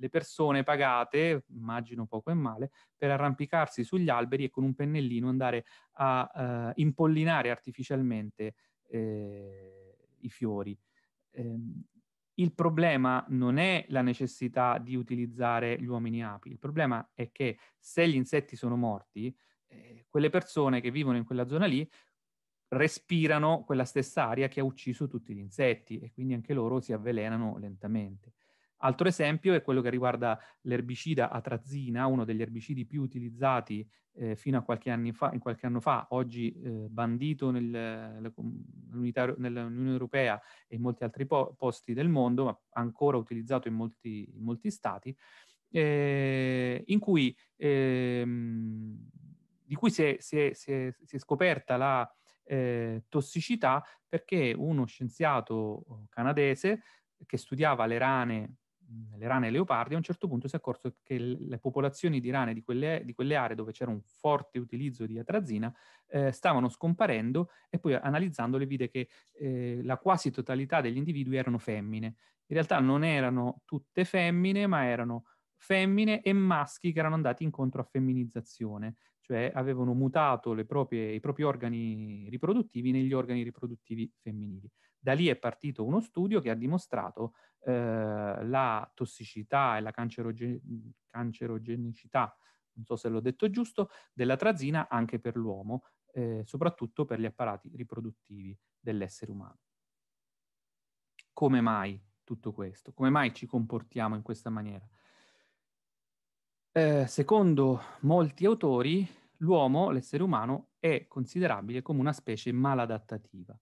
le 0.02 0.08
persone 0.08 0.64
pagate, 0.64 1.44
immagino 1.54 2.06
poco 2.06 2.30
e 2.30 2.34
male, 2.34 2.70
per 2.96 3.10
arrampicarsi 3.10 3.84
sugli 3.84 4.08
alberi 4.08 4.44
e 4.44 4.50
con 4.50 4.64
un 4.64 4.74
pennellino 4.74 5.28
andare 5.28 5.64
a 5.92 6.72
uh, 6.74 6.80
impollinare 6.80 7.50
artificialmente 7.50 8.54
eh, 8.88 9.81
i 10.22 10.28
fiori. 10.28 10.78
Eh, 11.30 11.58
il 12.34 12.54
problema 12.54 13.24
non 13.28 13.58
è 13.58 13.84
la 13.88 14.02
necessità 14.02 14.78
di 14.78 14.96
utilizzare 14.96 15.78
gli 15.78 15.86
uomini 15.86 16.24
api, 16.24 16.50
il 16.50 16.58
problema 16.58 17.10
è 17.14 17.30
che 17.30 17.58
se 17.78 18.08
gli 18.08 18.14
insetti 18.14 18.56
sono 18.56 18.76
morti, 18.76 19.34
eh, 19.68 20.06
quelle 20.08 20.30
persone 20.30 20.80
che 20.80 20.90
vivono 20.90 21.18
in 21.18 21.24
quella 21.24 21.46
zona 21.46 21.66
lì 21.66 21.88
respirano 22.68 23.64
quella 23.64 23.84
stessa 23.84 24.28
aria 24.28 24.48
che 24.48 24.60
ha 24.60 24.64
ucciso 24.64 25.06
tutti 25.06 25.34
gli 25.34 25.38
insetti 25.38 25.98
e 25.98 26.10
quindi 26.10 26.32
anche 26.32 26.54
loro 26.54 26.80
si 26.80 26.92
avvelenano 26.92 27.58
lentamente. 27.58 28.32
Altro 28.84 29.06
esempio 29.06 29.54
è 29.54 29.62
quello 29.62 29.80
che 29.80 29.90
riguarda 29.90 30.38
l'erbicida 30.62 31.30
atrazina, 31.30 32.06
uno 32.06 32.24
degli 32.24 32.42
erbicidi 32.42 32.84
più 32.84 33.02
utilizzati 33.02 33.88
eh, 34.14 34.34
fino 34.34 34.58
a 34.58 34.62
qualche, 34.62 35.12
fa, 35.12 35.30
qualche, 35.38 35.66
anno 35.66 35.80
fa, 35.80 36.06
oggi 36.10 36.52
eh, 36.52 36.88
bandito 36.88 37.52
nel, 37.52 37.64
nell'Unione 38.18 39.90
Europea 39.90 40.40
e 40.66 40.74
in 40.74 40.82
molti 40.82 41.04
altri 41.04 41.26
po- 41.26 41.54
posti 41.56 41.94
del 41.94 42.08
mondo, 42.08 42.44
ma 42.44 42.60
ancora 42.70 43.16
utilizzato 43.16 43.68
in 43.68 43.74
molti, 43.74 44.28
in 44.34 44.42
molti 44.42 44.70
stati, 44.70 45.16
eh, 45.70 46.82
in 46.84 46.98
cui, 46.98 47.36
ehm, 47.56 48.98
di 49.64 49.74
cui 49.76 49.90
si 49.90 50.02
è, 50.02 50.16
si 50.18 50.38
è, 50.38 50.52
si 50.54 50.72
è, 50.72 50.92
si 51.04 51.16
è 51.16 51.18
scoperta 51.20 51.76
la 51.76 52.12
eh, 52.44 53.04
tossicità 53.08 53.84
perché 54.08 54.52
uno 54.56 54.86
scienziato 54.86 56.06
canadese 56.10 56.82
che 57.24 57.36
studiava 57.36 57.86
le 57.86 57.98
rane 57.98 58.56
le 59.16 59.26
rane 59.26 59.50
leopardi, 59.50 59.94
a 59.94 59.96
un 59.96 60.02
certo 60.02 60.28
punto 60.28 60.48
si 60.48 60.54
è 60.54 60.58
accorto 60.58 60.96
che 61.02 61.18
le 61.18 61.58
popolazioni 61.58 62.20
di 62.20 62.30
rane 62.30 62.54
di 62.54 62.62
quelle, 62.62 63.02
di 63.04 63.14
quelle 63.14 63.36
aree 63.36 63.56
dove 63.56 63.72
c'era 63.72 63.90
un 63.90 64.00
forte 64.02 64.58
utilizzo 64.58 65.06
di 65.06 65.18
atrazina 65.18 65.72
eh, 66.08 66.32
stavano 66.32 66.68
scomparendo 66.68 67.50
e 67.70 67.78
poi 67.78 67.94
analizzandole 67.94 68.66
vide 68.66 68.88
che 68.88 69.08
eh, 69.32 69.80
la 69.82 69.96
quasi 69.96 70.30
totalità 70.30 70.80
degli 70.80 70.96
individui 70.96 71.36
erano 71.36 71.58
femmine. 71.58 72.06
In 72.46 72.58
realtà 72.58 72.80
non 72.80 73.04
erano 73.04 73.62
tutte 73.64 74.04
femmine, 74.04 74.66
ma 74.66 74.84
erano 74.84 75.24
femmine 75.56 76.20
e 76.22 76.32
maschi 76.32 76.92
che 76.92 76.98
erano 76.98 77.14
andati 77.14 77.44
incontro 77.44 77.80
a 77.80 77.84
femminizzazione, 77.84 78.96
cioè 79.20 79.50
avevano 79.54 79.94
mutato 79.94 80.54
proprie, 80.66 81.12
i 81.12 81.20
propri 81.20 81.44
organi 81.44 82.28
riproduttivi 82.28 82.90
negli 82.90 83.12
organi 83.12 83.42
riproduttivi 83.42 84.10
femminili. 84.20 84.68
Da 85.04 85.14
lì 85.14 85.26
è 85.26 85.34
partito 85.34 85.84
uno 85.84 86.00
studio 86.00 86.40
che 86.40 86.48
ha 86.48 86.54
dimostrato 86.54 87.34
eh, 87.64 87.72
la 88.44 88.88
tossicità 88.94 89.76
e 89.76 89.80
la 89.80 89.90
canceroge- 89.90 90.60
cancerogenicità, 91.10 92.36
non 92.74 92.84
so 92.84 92.94
se 92.94 93.08
l'ho 93.08 93.18
detto 93.18 93.50
giusto, 93.50 93.90
della 94.12 94.36
trazina 94.36 94.88
anche 94.88 95.18
per 95.18 95.34
l'uomo, 95.34 95.86
eh, 96.12 96.42
soprattutto 96.44 97.04
per 97.04 97.18
gli 97.18 97.24
apparati 97.24 97.72
riproduttivi 97.74 98.56
dell'essere 98.78 99.32
umano. 99.32 99.58
Come 101.32 101.60
mai 101.60 102.00
tutto 102.22 102.52
questo? 102.52 102.92
Come 102.92 103.10
mai 103.10 103.34
ci 103.34 103.46
comportiamo 103.46 104.14
in 104.14 104.22
questa 104.22 104.50
maniera? 104.50 104.88
Eh, 106.70 107.06
secondo 107.08 107.80
molti 108.02 108.46
autori, 108.46 109.04
l'uomo, 109.38 109.90
l'essere 109.90 110.22
umano, 110.22 110.74
è 110.78 111.08
considerabile 111.08 111.82
come 111.82 111.98
una 111.98 112.12
specie 112.12 112.52
maladattativa. 112.52 113.58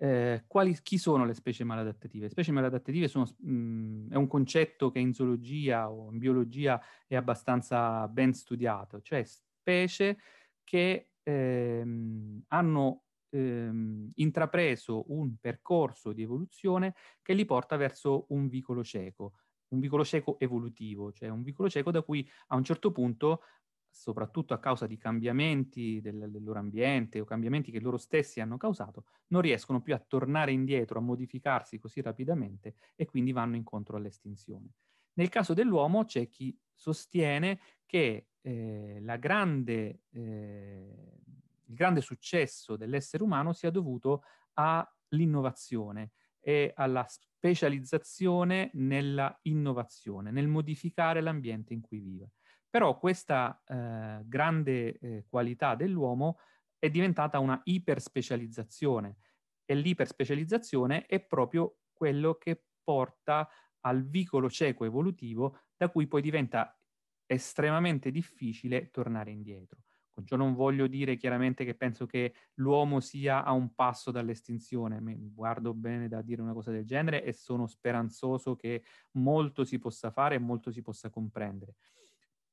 Eh, 0.00 0.44
quali, 0.46 0.78
chi 0.80 0.96
sono 0.96 1.24
le 1.24 1.34
specie 1.34 1.64
maladattative? 1.64 2.24
Le 2.24 2.30
specie 2.30 2.52
maladattative 2.52 3.08
sono, 3.08 3.26
mh, 3.36 3.50
mm, 3.50 4.12
è 4.12 4.14
un 4.14 4.28
concetto 4.28 4.90
che 4.90 5.00
in 5.00 5.12
zoologia 5.12 5.90
o 5.90 6.12
in 6.12 6.18
biologia 6.18 6.80
è 7.08 7.16
abbastanza 7.16 8.06
ben 8.06 8.32
studiato, 8.32 9.00
cioè 9.00 9.24
specie 9.24 10.18
che 10.62 11.10
ehm, 11.24 12.44
hanno 12.48 13.02
ehm, 13.30 14.12
intrapreso 14.14 15.04
un 15.12 15.36
percorso 15.40 16.12
di 16.12 16.22
evoluzione 16.22 16.94
che 17.20 17.32
li 17.32 17.44
porta 17.44 17.76
verso 17.76 18.26
un 18.28 18.46
vicolo 18.46 18.84
cieco, 18.84 19.32
un 19.70 19.80
vicolo 19.80 20.04
cieco 20.04 20.38
evolutivo, 20.38 21.10
cioè 21.12 21.28
un 21.28 21.42
vicolo 21.42 21.68
cieco 21.68 21.90
da 21.90 22.02
cui 22.02 22.28
a 22.48 22.56
un 22.56 22.62
certo 22.62 22.92
punto 22.92 23.42
soprattutto 23.90 24.54
a 24.54 24.58
causa 24.58 24.86
di 24.86 24.96
cambiamenti 24.96 26.00
del, 26.00 26.30
del, 26.30 26.42
loro 26.42 26.58
ambiente 26.58 27.20
o 27.20 27.24
cambiamenti 27.24 27.70
che 27.70 27.80
loro 27.80 27.96
stessi 27.96 28.40
hanno 28.40 28.56
causato, 28.56 29.04
non 29.28 29.40
riescono 29.40 29.80
più 29.80 29.94
a 29.94 29.98
tornare 29.98 30.52
indietro, 30.52 30.98
a 30.98 31.02
modificarsi 31.02 31.78
così 31.78 32.00
rapidamente 32.00 32.74
e 32.94 33.06
quindi 33.06 33.32
vanno 33.32 33.56
incontro 33.56 33.96
all'estinzione. 33.96 34.72
Nel 35.14 35.28
caso 35.28 35.52
dell'uomo 35.52 36.04
c'è 36.04 36.28
chi 36.28 36.56
sostiene 36.72 37.58
che 37.86 38.28
eh, 38.40 39.02
grande, 39.18 40.02
eh, 40.10 41.20
il 41.64 41.74
grande 41.74 42.00
successo 42.00 42.76
dell'essere 42.76 43.22
umano 43.22 43.52
sia 43.52 43.70
dovuto 43.70 44.22
all'innovazione 44.54 46.12
e 46.40 46.72
alla 46.74 47.04
specializzazione 47.08 48.70
nella 48.74 49.36
innovazione, 49.42 50.30
nel 50.30 50.46
modificare 50.46 51.20
l'ambiente 51.20 51.72
in 51.72 51.80
cui 51.80 51.98
vive. 51.98 52.30
Però 52.70 52.98
questa 52.98 53.62
eh, 53.66 54.22
grande 54.26 54.98
eh, 54.98 55.24
qualità 55.28 55.74
dell'uomo 55.74 56.38
è 56.78 56.90
diventata 56.90 57.38
una 57.38 57.60
iperspecializzazione 57.64 59.16
e 59.64 59.74
l'iperspecializzazione 59.74 61.06
è 61.06 61.20
proprio 61.20 61.78
quello 61.92 62.34
che 62.34 62.64
porta 62.82 63.48
al 63.80 64.06
vicolo 64.06 64.48
cieco 64.50 64.84
evolutivo 64.84 65.60
da 65.76 65.88
cui 65.88 66.06
poi 66.06 66.22
diventa 66.22 66.78
estremamente 67.26 68.10
difficile 68.10 68.90
tornare 68.90 69.30
indietro. 69.30 69.82
Con 70.10 70.26
ciò 70.26 70.36
non 70.36 70.54
voglio 70.54 70.88
dire 70.88 71.16
chiaramente 71.16 71.64
che 71.64 71.74
penso 71.74 72.06
che 72.06 72.34
l'uomo 72.54 72.98
sia 72.98 73.44
a 73.44 73.52
un 73.52 73.74
passo 73.74 74.10
dall'estinzione, 74.10 75.00
mi 75.00 75.16
guardo 75.32 75.74
bene 75.74 76.08
da 76.08 76.22
dire 76.22 76.42
una 76.42 76.54
cosa 76.54 76.72
del 76.72 76.84
genere 76.84 77.22
e 77.22 77.32
sono 77.32 77.66
speranzoso 77.66 78.56
che 78.56 78.82
molto 79.12 79.64
si 79.64 79.78
possa 79.78 80.10
fare 80.10 80.34
e 80.34 80.38
molto 80.38 80.72
si 80.72 80.82
possa 80.82 81.08
comprendere 81.08 81.76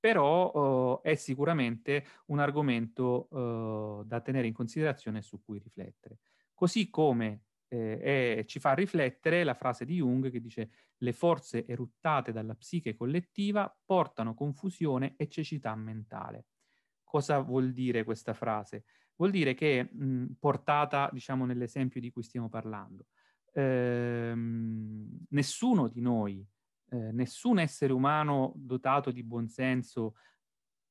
però 0.05 1.01
eh, 1.03 1.13
è 1.13 1.15
sicuramente 1.15 2.05
un 2.27 2.37
argomento 2.37 3.27
eh, 3.31 4.05
da 4.05 4.21
tenere 4.21 4.45
in 4.45 4.53
considerazione 4.53 5.17
e 5.17 5.21
su 5.23 5.41
cui 5.43 5.57
riflettere. 5.57 6.19
Così 6.53 6.91
come 6.91 7.45
eh, 7.67 8.43
ci 8.47 8.59
fa 8.59 8.73
riflettere 8.75 9.43
la 9.43 9.55
frase 9.55 9.83
di 9.83 9.95
Jung 9.95 10.29
che 10.29 10.39
dice 10.39 10.69
le 10.97 11.11
forze 11.11 11.65
eruttate 11.65 12.31
dalla 12.31 12.53
psiche 12.53 12.93
collettiva 12.93 13.75
portano 13.83 14.35
confusione 14.35 15.15
e 15.17 15.27
cecità 15.27 15.73
mentale. 15.73 16.45
Cosa 17.03 17.39
vuol 17.39 17.73
dire 17.73 18.03
questa 18.03 18.35
frase? 18.35 18.83
Vuol 19.15 19.31
dire 19.31 19.55
che, 19.55 19.89
mh, 19.91 20.33
portata 20.37 21.09
diciamo 21.11 21.47
nell'esempio 21.47 21.99
di 21.99 22.11
cui 22.11 22.21
stiamo 22.21 22.47
parlando, 22.47 23.07
ehm, 23.53 25.25
nessuno 25.29 25.87
di 25.87 26.01
noi 26.01 26.47
eh, 26.95 27.11
nessun 27.11 27.59
essere 27.59 27.93
umano 27.93 28.53
dotato 28.55 29.11
di 29.11 29.23
buonsenso 29.23 30.15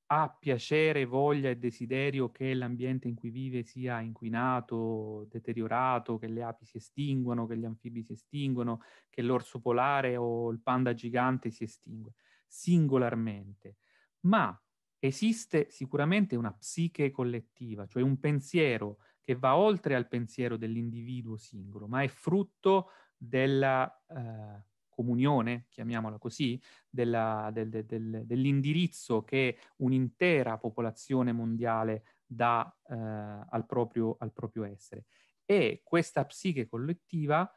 ha 0.07 0.29
piacere, 0.29 1.07
voglia 1.07 1.49
e 1.49 1.57
desiderio 1.57 2.31
che 2.31 2.53
l'ambiente 2.53 3.09
in 3.09 3.15
cui 3.15 3.31
vive 3.31 3.63
sia 3.63 4.01
inquinato, 4.01 5.27
deteriorato, 5.31 6.19
che 6.19 6.27
le 6.27 6.43
api 6.43 6.67
si 6.67 6.77
estinguano, 6.77 7.47
che 7.47 7.57
gli 7.57 7.65
anfibi 7.65 8.03
si 8.03 8.13
estinguano, 8.13 8.83
che 9.09 9.23
l'orso 9.23 9.61
polare 9.61 10.17
o 10.17 10.51
il 10.51 10.61
panda 10.61 10.93
gigante 10.93 11.51
si 11.51 11.65
estingue, 11.65 12.13
singolarmente. 12.47 13.77
Ma 14.21 14.57
esiste 14.99 15.69
sicuramente 15.71 16.37
una 16.37 16.53
psiche 16.53 17.11
collettiva, 17.11 17.87
cioè 17.87 18.03
un 18.03 18.21
pensiero 18.21 18.99
che 19.23 19.35
va 19.35 19.57
oltre 19.57 19.95
al 19.95 20.07
pensiero 20.07 20.59
dell'individuo 20.59 21.39
singolo, 21.39 21.89
ma 21.89 22.03
è 22.03 22.09
frutto 22.09 22.91
della 23.17 23.91
eh, 24.09 24.74
comunione, 24.95 25.67
chiamiamola 25.69 26.19
così, 26.19 26.61
della, 26.89 27.51
del, 27.53 27.69
del, 27.69 28.23
dell'indirizzo 28.25 29.23
che 29.25 29.59
un'intera 29.77 30.59
popolazione 30.59 31.33
mondiale 31.33 32.05
dà 32.25 32.75
eh, 32.89 32.95
al, 32.95 33.65
proprio, 33.67 34.17
al 34.19 34.33
proprio 34.33 34.65
essere. 34.65 35.07
E 35.45 35.83
questa 35.85 36.25
psiche 36.25 36.67
collettiva 36.67 37.51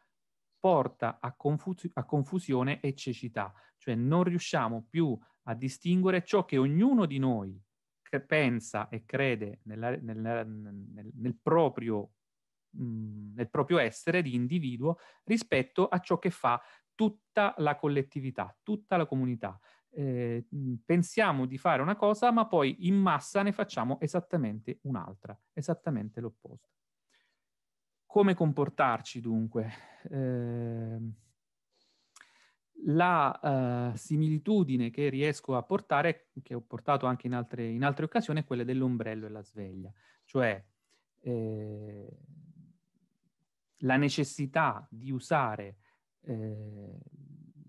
porta 0.60 1.20
a, 1.22 1.34
confus- 1.36 1.90
a, 1.94 2.04
confusione 2.04 2.80
e 2.82 2.96
cecità, 2.96 3.54
cioè 3.78 3.96
non 3.96 4.24
riusciamo 4.24 4.88
più 4.90 5.18
a 5.44 5.54
distinguere 5.54 6.24
ciò 6.24 6.44
che 6.44 6.58
ognuno 6.58 7.06
di 7.06 7.20
noi 7.20 7.62
pensa 8.26 8.90
e 8.90 9.06
crede 9.06 9.60
nella, 9.64 9.92
nella, 9.98 10.44
nel, 10.44 11.12
nel, 11.14 11.38
proprio, 11.42 12.12
mh, 12.72 13.34
nel 13.36 13.50
proprio 13.50 13.78
essere 13.78 14.22
di 14.22 14.34
individuo 14.34 14.98
rispetto 15.26 15.88
a 15.88 16.00
ciò 16.00 16.18
che 16.18 16.32
fa 16.32 16.62
tutta 16.98 17.54
la 17.60 17.76
collettività, 17.76 18.58
tutta 18.64 18.98
la 18.98 19.06
comunità. 19.06 19.58
Eh, 19.92 20.48
pensiamo 20.84 21.46
di 21.46 21.58
fare 21.58 21.84
una 21.84 21.96
cosa, 21.96 22.32
ma 22.32 22.48
poi 22.48 22.88
in 22.88 22.96
massa 22.96 23.44
ne 23.44 23.52
facciamo 23.52 24.00
esattamente 24.00 24.80
un'altra, 24.82 25.40
esattamente 25.54 26.20
l'opposto. 26.20 26.72
Come 28.08 28.34
comportarci 28.34 29.22
dunque? 29.22 29.72
Eh, 30.10 30.98
la 32.86 33.92
uh, 33.92 33.96
similitudine 33.96 34.90
che 34.90 35.10
riesco 35.10 35.56
a 35.56 35.64
portare, 35.64 36.30
che 36.42 36.54
ho 36.54 36.62
portato 36.62 37.06
anche 37.06 37.28
in 37.28 37.34
altre, 37.34 37.68
in 37.68 37.84
altre 37.84 38.06
occasioni, 38.06 38.42
è 38.42 38.46
quella 38.46 38.64
dell'ombrello 38.64 39.26
e 39.26 39.30
la 39.30 39.44
sveglia, 39.44 39.92
cioè 40.26 40.64
eh, 41.20 42.18
la 43.82 43.98
necessità 43.98 44.88
di 44.90 45.12
usare 45.12 45.78
eh, 46.28 47.00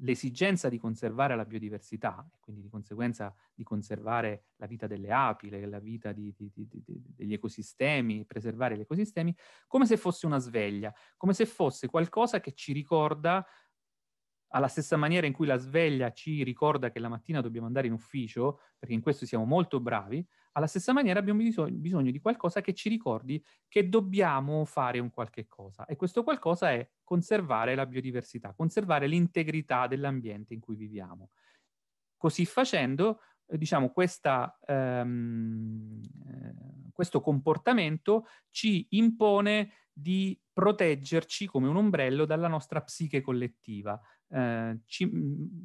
l'esigenza 0.01 0.69
di 0.69 0.79
conservare 0.79 1.35
la 1.35 1.45
biodiversità 1.45 2.25
e 2.33 2.39
quindi 2.41 2.63
di 2.63 2.69
conseguenza 2.69 3.35
di 3.55 3.65
conservare 3.65 4.45
la 4.57 4.67
vita 4.67 4.87
delle 4.87 5.11
api, 5.11 5.51
la 5.67 5.79
vita 5.81 6.13
di, 6.13 6.33
di, 6.37 6.51
di, 6.55 6.69
degli 6.85 7.33
ecosistemi, 7.33 8.25
preservare 8.25 8.77
gli 8.77 8.81
ecosistemi, 8.81 9.35
come 9.67 9.87
se 9.87 9.97
fosse 9.97 10.27
una 10.27 10.39
sveglia, 10.39 10.93
come 11.17 11.33
se 11.33 11.47
fosse 11.47 11.89
qualcosa 11.89 12.41
che 12.41 12.53
ci 12.53 12.73
ricorda 12.73 13.45
alla 14.49 14.69
stessa 14.69 14.97
maniera 14.97 15.27
in 15.27 15.33
cui 15.33 15.47
la 15.47 15.57
sveglia 15.57 16.13
ci 16.13 16.43
ricorda 16.43 16.91
che 16.91 16.99
la 16.99 17.09
mattina 17.09 17.41
dobbiamo 17.41 17.67
andare 17.67 17.87
in 17.87 17.93
ufficio, 17.93 18.61
perché 18.79 18.95
in 18.95 19.01
questo 19.01 19.27
siamo 19.27 19.45
molto 19.45 19.81
bravi, 19.81 20.27
alla 20.53 20.67
stessa 20.67 20.93
maniera 20.93 21.21
abbiamo 21.21 21.41
bisogno, 21.41 22.11
di 22.11 22.21
qualcosa 22.21 22.61
che 22.61 22.75
ci 22.75 22.89
ricordi 22.89 23.43
che 23.69 23.89
dobbiamo 23.89 24.65
fare 24.65 24.99
un 24.99 25.11
qualche 25.11 25.47
cosa. 25.47 25.85
E 25.85 25.97
questo 25.97 26.25
qualcosa 26.25 26.73
è 26.73 26.89
conservare 27.05 27.75
la 27.75 27.87
biodiversità, 27.87 28.55
conservare 28.55 29.07
l'integrità 29.07 29.87
dell'ambiente 29.87 30.55
in 30.55 30.61
cui 30.61 30.77
viviamo. 30.77 31.31
Così 32.17 32.45
facendo, 32.47 33.21
diciamo, 33.57 33.91
questa, 33.91 34.59
ehm, 34.67 36.01
eh, 36.27 36.55
questo 36.93 37.21
comportamento 37.21 38.27
ci 38.51 38.87
impone 38.91 39.73
di 39.93 40.39
proteggerci 40.53 41.47
come 41.47 41.69
un 41.69 41.77
ombrello 41.77 42.25
dalla 42.25 42.49
nostra 42.49 42.83
psiche 42.83 43.21
collettiva, 43.21 44.01
eh, 44.31 44.81
ci, 44.87 45.11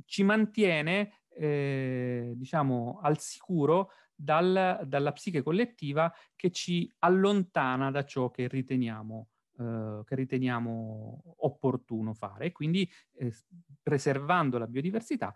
ci, 0.05 0.23
mantiene, 0.23 1.23
eh, 1.29 2.33
diciamo, 2.35 2.99
al 3.01 3.19
sicuro 3.19 3.91
dal, 4.15 4.81
dalla 4.85 5.11
psiche 5.11 5.43
collettiva 5.43 6.11
che 6.35 6.51
ci 6.51 6.91
allontana 6.99 7.91
da 7.91 8.05
ciò 8.05 8.31
che 8.31 8.47
riteniamo, 8.47 9.27
eh, 9.59 10.01
che 10.05 10.15
riteniamo 10.15 11.35
opportuno 11.37 12.13
fare. 12.13 12.45
E 12.45 12.51
quindi, 12.51 12.89
eh, 13.17 13.33
preservando 13.81 14.57
la 14.57 14.67
biodiversità, 14.67 15.33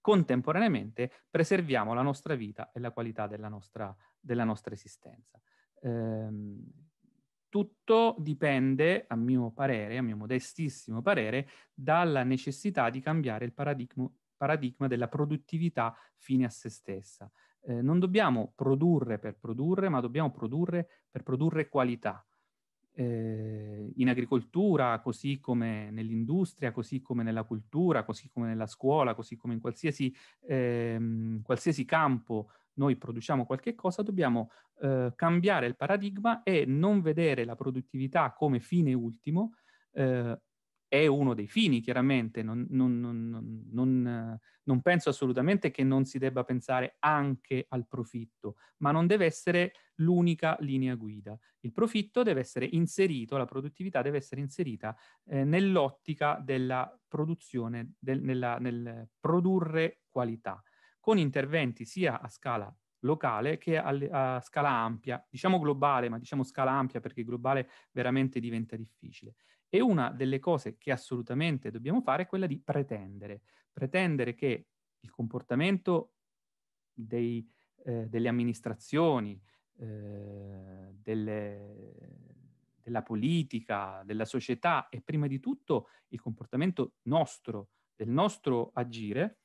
contemporaneamente 0.00 1.10
preserviamo 1.28 1.94
la 1.94 2.02
nostra 2.02 2.34
vita 2.34 2.70
e 2.72 2.80
la 2.80 2.90
qualità 2.90 3.26
della 3.26 3.48
nostra, 3.48 3.94
della 4.18 4.44
nostra 4.44 4.74
esistenza. 4.74 5.40
Ehm, 5.82 6.62
tutto 7.48 8.14
dipende, 8.18 9.04
a 9.08 9.16
mio 9.16 9.50
parere, 9.50 9.98
a 9.98 10.02
mio 10.02 10.16
modestissimo 10.16 11.02
parere, 11.02 11.48
dalla 11.74 12.22
necessità 12.22 12.90
di 12.90 13.00
cambiare 13.00 13.44
il 13.44 13.52
paradigma, 13.52 14.08
paradigma 14.36 14.86
della 14.86 15.08
produttività 15.08 15.94
fine 16.16 16.44
a 16.44 16.48
se 16.48 16.70
stessa. 16.70 17.30
Eh, 17.62 17.82
non 17.82 17.98
dobbiamo 17.98 18.52
produrre 18.54 19.18
per 19.18 19.36
produrre, 19.36 19.88
ma 19.88 20.00
dobbiamo 20.00 20.30
produrre 20.30 20.88
per 21.10 21.22
produrre 21.22 21.68
qualità. 21.68 22.24
Eh, 22.92 23.92
in 23.96 24.08
agricoltura, 24.08 25.00
così 25.00 25.38
come 25.40 25.90
nell'industria, 25.90 26.72
così 26.72 27.00
come 27.00 27.22
nella 27.22 27.44
cultura, 27.44 28.04
così 28.04 28.28
come 28.28 28.46
nella 28.46 28.66
scuola, 28.66 29.14
così 29.14 29.36
come 29.36 29.54
in 29.54 29.60
qualsiasi, 29.60 30.14
ehm, 30.46 31.42
qualsiasi 31.42 31.84
campo 31.84 32.50
noi 32.74 32.96
produciamo 32.96 33.44
qualche 33.44 33.74
cosa, 33.74 34.02
dobbiamo 34.02 34.50
eh, 34.80 35.12
cambiare 35.14 35.66
il 35.66 35.76
paradigma 35.76 36.42
e 36.42 36.64
non 36.66 37.00
vedere 37.02 37.44
la 37.44 37.54
produttività 37.54 38.32
come 38.32 38.60
fine 38.60 38.92
ultimo, 38.94 39.54
eh, 39.92 40.40
è 40.90 41.06
uno 41.06 41.34
dei 41.34 41.46
fini, 41.46 41.80
chiaramente, 41.80 42.42
non, 42.42 42.66
non, 42.68 42.98
non, 43.70 44.40
non, 44.64 44.82
penso 44.82 45.08
assolutamente 45.08 45.70
che 45.70 45.84
non 45.84 46.04
si 46.04 46.18
debba 46.18 46.42
pensare 46.42 46.96
anche 46.98 47.64
al 47.68 47.86
profitto, 47.86 48.56
ma 48.78 48.90
non 48.90 49.06
deve 49.06 49.24
essere 49.24 49.72
l'unica 49.98 50.56
linea 50.58 50.96
guida. 50.96 51.38
Il 51.60 51.72
profitto 51.72 52.24
deve 52.24 52.40
essere 52.40 52.66
inserito, 52.72 53.36
la 53.36 53.44
produttività 53.44 54.02
deve 54.02 54.16
essere 54.16 54.40
inserita 54.40 54.96
eh, 55.26 55.44
nell'ottica 55.44 56.40
della 56.42 56.92
produzione, 57.06 57.92
del, 57.96 58.20
nella, 58.20 58.58
nel 58.58 59.10
produrre 59.20 60.00
qualità, 60.08 60.60
con 60.98 61.18
interventi 61.18 61.84
sia 61.84 62.20
a 62.20 62.28
scala 62.28 62.76
locale 63.04 63.58
che 63.58 63.78
a, 63.78 63.96
a, 64.10 64.40
scala 64.40 64.70
ampia, 64.70 65.24
diciamo 65.30 65.60
globale, 65.60 66.08
ma 66.08 66.18
diciamo 66.18 66.42
scala 66.42 66.72
ampia 66.72 66.98
perché 66.98 67.22
globale 67.22 67.70
veramente 67.92 68.40
diventa 68.40 68.74
difficile. 68.74 69.36
E 69.72 69.80
una 69.80 70.10
delle 70.10 70.40
cose 70.40 70.76
che 70.76 70.90
assolutamente 70.90 71.70
dobbiamo 71.70 72.00
fare 72.02 72.24
è 72.24 72.26
quella 72.26 72.46
di 72.46 72.58
pretendere. 72.58 73.42
Pretendere 73.72 74.34
che 74.34 74.66
il 74.98 75.10
comportamento 75.10 76.14
dei, 76.92 77.48
eh, 77.84 78.08
delle 78.08 78.28
amministrazioni, 78.28 79.40
eh, 79.78 80.92
delle, 80.92 81.94
della 82.82 83.02
politica, 83.02 84.02
della 84.04 84.24
società 84.24 84.88
e 84.88 85.00
prima 85.00 85.28
di 85.28 85.38
tutto 85.38 85.88
il 86.08 86.20
comportamento 86.20 86.94
nostro, 87.02 87.68
del 87.94 88.08
nostro 88.08 88.72
agire, 88.74 89.38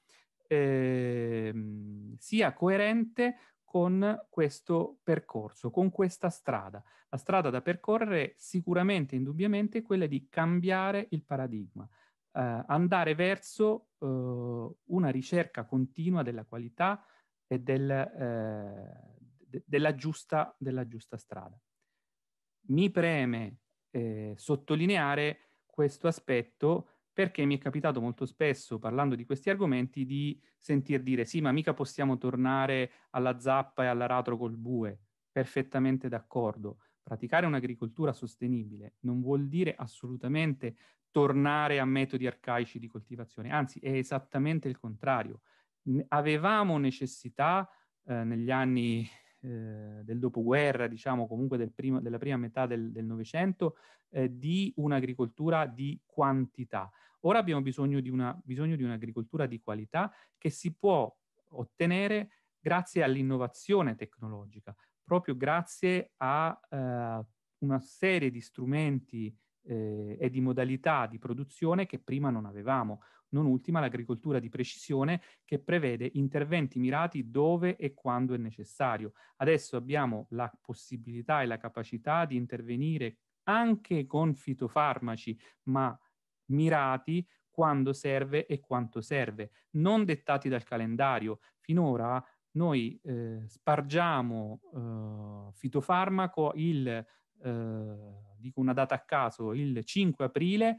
eh, 0.48 1.54
sia 2.18 2.54
coerente 2.54 3.38
con 3.76 4.26
questo 4.30 5.00
percorso, 5.04 5.70
con 5.70 5.92
questa 5.92 6.30
strada. 6.30 6.82
La 7.10 7.18
strada 7.18 7.50
da 7.50 7.62
percorrere 7.62 8.36
sicuramente, 8.38 9.18
indubbiamente, 9.18 9.80
è 9.80 9.82
quella 9.82 10.06
di 10.06 10.30
cambiare 10.30 11.08
il 11.10 11.26
paradigma, 11.26 11.86
eh, 11.86 12.64
andare 12.68 13.16
verso 13.16 13.90
eh, 14.00 14.06
una 14.06 15.10
ricerca 15.10 15.66
continua 15.66 16.24
della 16.24 16.46
qualità 16.46 17.06
e 17.48 17.60
del, 17.60 17.92
eh, 17.92 19.38
de- 19.46 19.64
della, 19.66 19.94
giusta, 19.94 20.56
della, 20.58 20.88
giusta, 20.88 21.18
strada. 21.18 21.60
Mi 22.68 22.90
preme 22.92 23.58
eh, 23.90 24.36
sottolineare 24.38 25.50
questo 25.66 26.08
aspetto 26.08 26.92
perché 27.16 27.46
mi 27.46 27.56
è 27.56 27.62
capitato 27.62 28.02
molto 28.02 28.26
spesso, 28.26 28.78
parlando 28.78 29.16
di 29.16 29.24
questi 29.24 29.50
argomenti, 29.50 30.06
di 30.06 30.38
sentir 30.58 31.02
dire 31.02 31.24
sì, 31.24 31.40
ma 31.40 31.54
mica 31.54 31.74
possiamo 31.74 32.18
tornare 32.18 32.92
alla 33.12 33.40
zappa 33.40 33.86
e 33.86 33.88
all'aratro 33.88 34.36
col 34.36 34.58
bue. 34.58 35.00
Perfettamente 35.32 36.10
d'accordo. 36.10 36.80
Praticare 37.02 37.46
un'agricoltura 37.46 38.12
sostenibile 38.12 38.96
non 39.02 39.22
vuol 39.22 39.48
dire 39.48 39.76
assolutamente 39.76 40.76
tornare 41.10 41.80
a 41.80 41.86
metodi 41.86 42.28
arcaici 42.28 42.80
di 42.80 42.88
coltivazione, 42.88 43.50
anzi 43.50 43.80
è 43.80 43.92
esattamente 43.92 44.68
il 44.68 44.78
contrario. 44.78 45.40
Avevamo 46.10 46.78
necessità 46.78 47.70
eh, 48.08 48.26
negli 48.26 48.52
anni 48.52 49.08
eh, 49.46 50.04
del 50.04 50.18
dopoguerra, 50.18 50.88
diciamo 50.88 51.28
comunque 51.28 51.58
del 51.58 51.72
primo, 51.72 52.00
della 52.02 52.18
prima 52.18 52.38
metà 52.38 52.66
del 52.66 53.06
Novecento, 53.06 53.78
eh, 54.10 54.38
di 54.38 54.74
un'agricoltura 54.78 55.68
di 55.68 56.00
quantità. 56.06 56.90
Ora 57.22 57.40
abbiamo 57.40 57.62
bisogno 57.62 58.00
di, 58.00 58.10
una, 58.10 58.40
bisogno 58.44 58.76
di 58.76 58.84
un'agricoltura 58.84 59.46
di 59.46 59.60
qualità 59.60 60.12
che 60.38 60.50
si 60.50 60.76
può 60.76 61.14
ottenere 61.50 62.30
grazie 62.60 63.04
all'innovazione 63.04 63.96
tecnologica, 63.96 64.76
proprio 65.04 65.38
grazie 65.38 66.14
a 66.18 66.60
eh, 66.70 67.26
una 67.60 67.80
serie 67.80 68.32
di 68.32 68.42
strumenti 68.42 69.36
eh, 69.68 70.18
e 70.20 70.30
di 70.30 70.42
modalità 70.42 71.08
di 71.08 71.20
produzione 71.20 71.86
che 71.86 72.00
prima 72.00 72.30
non 72.30 72.46
avevamo. 72.46 73.02
Non 73.30 73.46
ultima 73.46 73.80
l'agricoltura 73.80 74.40
di 74.40 74.50
precisione 74.50 75.22
che 75.44 75.60
prevede 75.60 76.10
interventi 76.14 76.80
mirati 76.80 77.30
dove 77.30 77.76
e 77.76 77.94
quando 77.94 78.34
è 78.34 78.38
necessario. 78.38 79.14
Adesso 79.38 79.76
abbiamo 79.78 80.28
la 80.30 80.52
possibilità 80.62 81.42
e 81.42 81.46
la 81.46 81.58
capacità 81.58 82.26
di 82.26 82.36
intervenire 82.36 83.18
anche 83.44 84.06
con 84.06 84.34
fitofarmaci, 84.34 85.38
ma 85.64 85.98
mirati 86.48 87.26
quando 87.50 87.94
serve 87.94 88.46
e 88.46 88.60
quanto 88.60 89.02
serve, 89.02 89.52
non 89.72 90.04
dettati 90.04 90.50
dal 90.50 90.64
calendario. 90.64 91.40
Finora 91.60 92.24
noi 92.52 93.00
eh, 93.04 93.44
spargiamo 93.48 94.60
eh, 94.74 95.52
fitofarmaco 95.54 96.52
il, 96.56 96.88
eh, 96.88 97.96
dico 98.38 98.60
una 98.60 98.74
data 98.74 98.96
a 98.96 99.04
caso, 99.04 99.54
il 99.54 99.84
5 99.84 100.26
aprile 100.26 100.78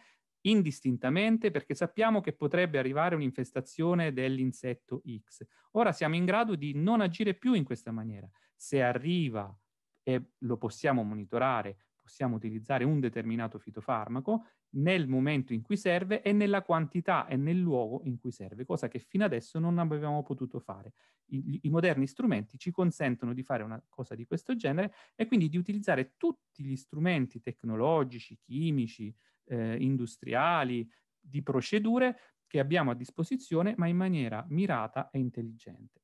indistintamente 0.48 1.50
perché 1.50 1.74
sappiamo 1.74 2.20
che 2.20 2.32
potrebbe 2.32 2.78
arrivare 2.78 3.14
un'infestazione 3.14 4.12
dell'insetto 4.12 5.02
X. 5.06 5.46
Ora 5.72 5.92
siamo 5.92 6.14
in 6.14 6.24
grado 6.24 6.54
di 6.54 6.72
non 6.74 7.00
agire 7.00 7.34
più 7.34 7.54
in 7.54 7.64
questa 7.64 7.92
maniera. 7.92 8.28
Se 8.54 8.82
arriva 8.82 9.54
e 10.02 10.32
lo 10.38 10.56
possiamo 10.56 11.02
monitorare, 11.02 11.76
possiamo 12.00 12.36
utilizzare 12.36 12.84
un 12.84 13.00
determinato 13.00 13.58
fitofarmaco, 13.58 14.44
nel 14.76 15.06
momento 15.08 15.52
in 15.52 15.62
cui 15.62 15.76
serve 15.76 16.22
e 16.22 16.32
nella 16.32 16.62
quantità 16.62 17.26
e 17.26 17.36
nel 17.36 17.58
luogo 17.58 18.02
in 18.04 18.18
cui 18.18 18.30
serve, 18.30 18.64
cosa 18.64 18.88
che 18.88 18.98
fino 18.98 19.24
adesso 19.24 19.58
non 19.58 19.78
avevamo 19.78 20.22
potuto 20.22 20.58
fare. 20.60 20.92
I, 21.26 21.60
I, 21.62 21.70
moderni 21.70 22.06
strumenti 22.06 22.58
ci 22.58 22.70
consentono 22.70 23.32
di 23.32 23.42
fare 23.42 23.62
una 23.62 23.82
cosa 23.88 24.14
di 24.14 24.26
questo 24.26 24.54
genere 24.54 24.92
e 25.14 25.26
quindi 25.26 25.48
di 25.48 25.56
utilizzare 25.56 26.14
tutti 26.16 26.62
gli 26.62 26.76
strumenti 26.76 27.40
tecnologici, 27.40 28.38
chimici, 28.38 29.14
eh, 29.46 29.76
industriali, 29.78 30.88
di 31.18 31.42
procedure 31.42 32.20
che 32.46 32.60
abbiamo 32.60 32.92
a 32.92 32.94
disposizione, 32.94 33.74
ma 33.76 33.86
in 33.86 33.96
maniera 33.96 34.44
mirata 34.48 35.10
e 35.10 35.18
intelligente. 35.18 36.02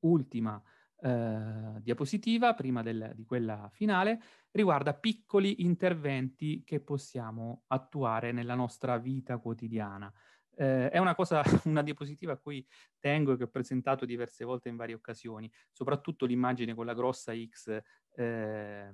Ultima 0.00 0.62
eh, 1.00 1.80
diapositiva, 1.80 2.54
prima 2.54 2.82
del, 2.82 3.12
di 3.14 3.24
quella 3.24 3.68
finale, 3.72 4.20
riguarda 4.50 4.94
piccoli 4.94 5.62
interventi 5.64 6.62
che 6.64 6.80
possiamo 6.80 7.64
attuare 7.68 8.32
nella 8.32 8.54
nostra 8.54 8.98
vita 8.98 9.38
quotidiana. 9.38 10.12
Eh, 10.56 10.90
è 10.90 10.98
una 10.98 11.14
cosa, 11.14 11.42
una 11.64 11.82
diapositiva 11.82 12.32
a 12.32 12.36
cui 12.36 12.66
tengo 12.98 13.32
e 13.32 13.36
che 13.36 13.44
ho 13.44 13.48
presentato 13.48 14.04
diverse 14.04 14.44
volte 14.44 14.68
in 14.68 14.76
varie 14.76 14.96
occasioni, 14.96 15.50
soprattutto 15.70 16.26
l'immagine 16.26 16.74
con 16.74 16.84
la 16.84 16.94
grossa 16.94 17.32
X 17.32 17.80
eh, 18.16 18.90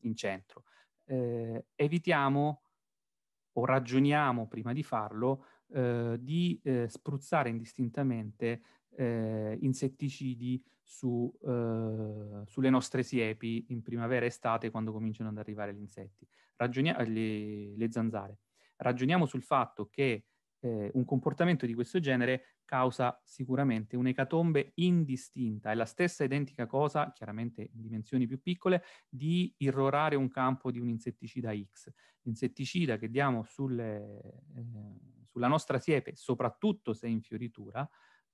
in 0.00 0.14
centro. 0.16 0.64
Eh, 1.06 1.66
evitiamo 1.74 2.62
o 3.52 3.64
ragioniamo 3.64 4.48
prima 4.48 4.72
di 4.72 4.82
farlo 4.82 5.44
eh, 5.72 6.16
di 6.20 6.60
eh, 6.62 6.88
spruzzare 6.88 7.48
indistintamente 7.48 8.62
eh, 8.96 9.56
insetticidi 9.60 10.62
su, 10.82 11.32
eh, 11.42 12.42
sulle 12.46 12.70
nostre 12.70 13.02
siepi 13.02 13.66
in 13.68 13.82
primavera 13.82 14.24
e 14.24 14.28
estate 14.28 14.70
quando 14.70 14.92
cominciano 14.92 15.30
ad 15.30 15.38
arrivare 15.38 15.74
gli 15.74 15.80
insetti, 15.80 16.26
Ragioni- 16.56 16.94
le, 17.06 17.76
le, 17.76 17.90
zanzare. 17.90 18.38
Ragioniamo 18.76 19.26
sul 19.26 19.42
fatto 19.42 19.88
che 19.88 20.24
eh, 20.66 20.90
un 20.94 21.04
comportamento 21.04 21.64
di 21.64 21.74
questo 21.74 22.00
genere 22.00 22.56
causa 22.64 23.20
sicuramente 23.24 23.96
un'ecatombe 23.96 24.72
indistinta. 24.76 25.70
È 25.70 25.74
la 25.74 25.84
stessa 25.84 26.24
identica 26.24 26.66
cosa, 26.66 27.12
chiaramente 27.12 27.70
in 27.72 27.80
dimensioni 27.80 28.26
più 28.26 28.40
piccole, 28.40 28.82
di 29.08 29.54
irrorare 29.58 30.16
un 30.16 30.28
campo 30.28 30.70
di 30.70 30.80
un 30.80 30.88
insetticida 30.88 31.52
X. 31.54 31.92
L'insetticida 32.22 32.98
che 32.98 33.08
diamo 33.08 33.44
sulle, 33.44 34.42
eh, 34.56 34.64
sulla 35.28 35.46
nostra 35.46 35.78
siepe, 35.78 36.16
soprattutto 36.16 36.92
se 36.92 37.06
in 37.06 37.22
fioritura, 37.22 37.88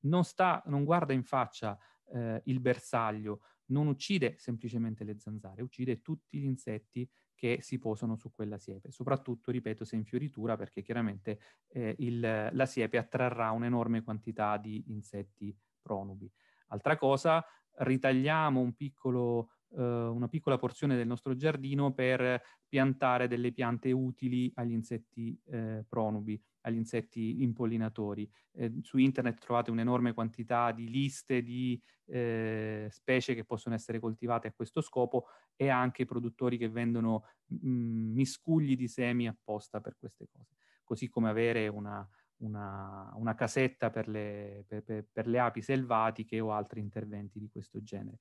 non, 0.05 0.25
sta, 0.25 0.63
non 0.67 0.85
guarda 0.85 1.13
in 1.13 1.25
faccia 1.25 1.79
eh, 2.15 2.41
il 2.47 2.61
bersaglio, 2.61 3.43
non 3.67 3.87
uccide 3.87 4.37
semplicemente 4.39 5.05
le 5.05 5.19
zanzare, 5.19 5.63
uccide 5.63 6.01
tutti 6.01 6.39
gli 6.39 6.45
insetti 6.45 7.09
che 7.43 7.59
si 7.61 7.81
posano 7.81 8.15
su 8.15 8.31
quella 8.31 8.57
siepe, 8.57 8.93
soprattutto, 8.93 9.51
ripeto, 9.51 9.85
se 9.85 9.97
in 9.97 10.05
fioritura, 10.05 10.57
perché 10.57 10.81
chiaramente 10.81 11.41
eh, 11.71 11.97
il, 11.99 12.21
la 12.53 12.67
siepe 12.67 12.99
attrarrà 12.99 13.51
un'enorme 13.51 14.05
quantità 14.05 14.57
di 14.59 14.85
insetti 14.93 15.53
pronubi. 15.81 16.31
Altra 16.69 16.97
cosa, 16.97 17.45
ritagliamo 17.79 18.61
un 18.61 18.77
piccolo 18.77 19.55
una 19.75 20.29
piccola 20.29 20.59
porzione 20.59 20.97
del 20.97 21.07
nostro 21.07 21.35
giardino 21.35 21.93
per 21.93 22.43
piantare 22.69 23.29
delle 23.29 23.53
piante 23.53 23.93
utili 23.93 24.51
agli 24.55 24.73
insetti 24.73 25.39
eh, 25.47 25.85
pronubi, 25.89 26.41
agli 26.63 26.77
insetti 26.77 27.43
impollinatori. 27.43 28.31
Eh, 28.53 28.73
su 28.83 28.99
internet 28.99 29.39
trovate 29.39 29.71
un'enorme 29.71 30.13
quantità 30.13 30.73
di 30.73 30.89
liste 30.89 31.43
di 31.43 31.81
eh, 32.07 32.89
specie 32.91 33.35
che 33.35 33.45
possono 33.45 33.75
essere 33.75 33.99
coltivate 33.99 34.49
a 34.49 34.53
questo 34.53 34.81
scopo 34.81 35.27
e 35.57 35.69
anche 35.69 36.05
produttori 36.05 36.59
che 36.59 36.69
vendono 36.69 37.25
mh, 37.47 37.69
mm, 37.69 38.15
miscugli 38.15 38.77
di 38.77 38.89
semi 38.89 39.27
apposta 39.27 39.81
per 39.81 39.97
queste 39.99 40.29
cose, 40.31 40.57
così 40.85 41.09
come 41.09 41.29
avere 41.29 41.69
una, 41.69 42.07
una, 42.39 43.11
una 43.17 43.35
casetta 43.35 43.91
per 43.91 44.09
le, 44.09 44.65
per, 44.67 44.83
per, 44.83 45.07
per 45.11 45.27
le 45.27 45.39
api 45.39 45.63
selvatiche 45.63 46.41
o 46.41 46.53
altri 46.53 46.81
interventi 46.81 47.39
di 47.39 47.49
questo 47.49 47.83
genere. 47.83 48.19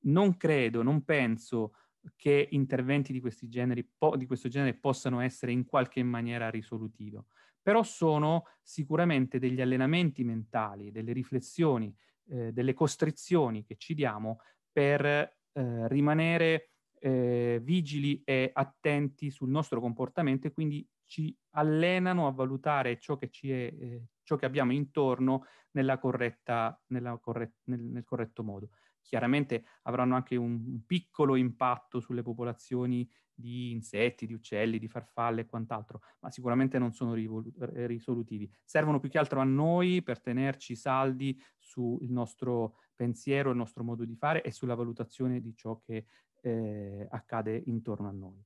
Non 0.00 0.36
credo, 0.36 0.82
non 0.82 1.04
penso 1.04 1.72
che 2.16 2.48
interventi 2.50 3.12
di, 3.12 3.22
generi, 3.48 3.84
po- 3.84 4.16
di 4.16 4.26
questo 4.26 4.48
genere 4.48 4.74
possano 4.74 5.20
essere 5.20 5.52
in 5.52 5.64
qualche 5.64 6.02
maniera 6.02 6.48
risolutivo, 6.50 7.26
però 7.60 7.82
sono 7.82 8.44
sicuramente 8.62 9.38
degli 9.38 9.60
allenamenti 9.60 10.24
mentali, 10.24 10.90
delle 10.90 11.12
riflessioni, 11.12 11.94
eh, 12.30 12.52
delle 12.52 12.74
costrizioni 12.74 13.64
che 13.64 13.76
ci 13.76 13.94
diamo 13.94 14.40
per 14.70 15.04
eh, 15.04 15.88
rimanere 15.88 16.70
eh, 17.00 17.60
vigili 17.62 18.22
e 18.24 18.50
attenti 18.52 19.30
sul 19.30 19.50
nostro 19.50 19.80
comportamento 19.80 20.46
e 20.46 20.52
quindi 20.52 20.86
ci 21.04 21.34
allenano 21.50 22.26
a 22.26 22.32
valutare 22.32 22.98
ciò 22.98 23.16
che, 23.16 23.30
è, 23.32 23.48
eh, 23.48 24.06
ciò 24.22 24.36
che 24.36 24.46
abbiamo 24.46 24.72
intorno 24.72 25.46
nella 25.72 25.98
corretta, 25.98 26.80
nella 26.88 27.16
corret- 27.18 27.60
nel, 27.64 27.80
nel 27.80 28.04
corretto 28.04 28.42
modo 28.42 28.70
chiaramente 29.02 29.64
avranno 29.82 30.14
anche 30.14 30.36
un 30.36 30.84
piccolo 30.86 31.36
impatto 31.36 32.00
sulle 32.00 32.22
popolazioni 32.22 33.08
di 33.38 33.70
insetti, 33.70 34.26
di 34.26 34.34
uccelli, 34.34 34.80
di 34.80 34.88
farfalle 34.88 35.42
e 35.42 35.46
quant'altro, 35.46 36.00
ma 36.20 36.30
sicuramente 36.30 36.78
non 36.78 36.92
sono 36.92 37.14
eh, 37.14 37.86
risolutivi. 37.86 38.50
Servono 38.64 38.98
più 38.98 39.08
che 39.08 39.18
altro 39.18 39.40
a 39.40 39.44
noi 39.44 40.02
per 40.02 40.20
tenerci 40.20 40.74
saldi 40.74 41.40
sul 41.56 42.10
nostro 42.10 42.78
pensiero, 42.96 43.50
il 43.50 43.56
nostro 43.56 43.84
modo 43.84 44.04
di 44.04 44.16
fare 44.16 44.42
e 44.42 44.50
sulla 44.50 44.74
valutazione 44.74 45.40
di 45.40 45.54
ciò 45.54 45.78
che 45.78 46.06
eh, 46.40 47.06
accade 47.10 47.62
intorno 47.66 48.08
a 48.08 48.12
noi. 48.12 48.44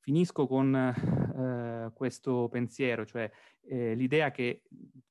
Finisco 0.00 0.48
con 0.48 0.74
eh, 0.74 1.92
questo 1.94 2.48
pensiero, 2.50 3.06
cioè 3.06 3.30
eh, 3.62 3.94
l'idea 3.94 4.32
che 4.32 4.64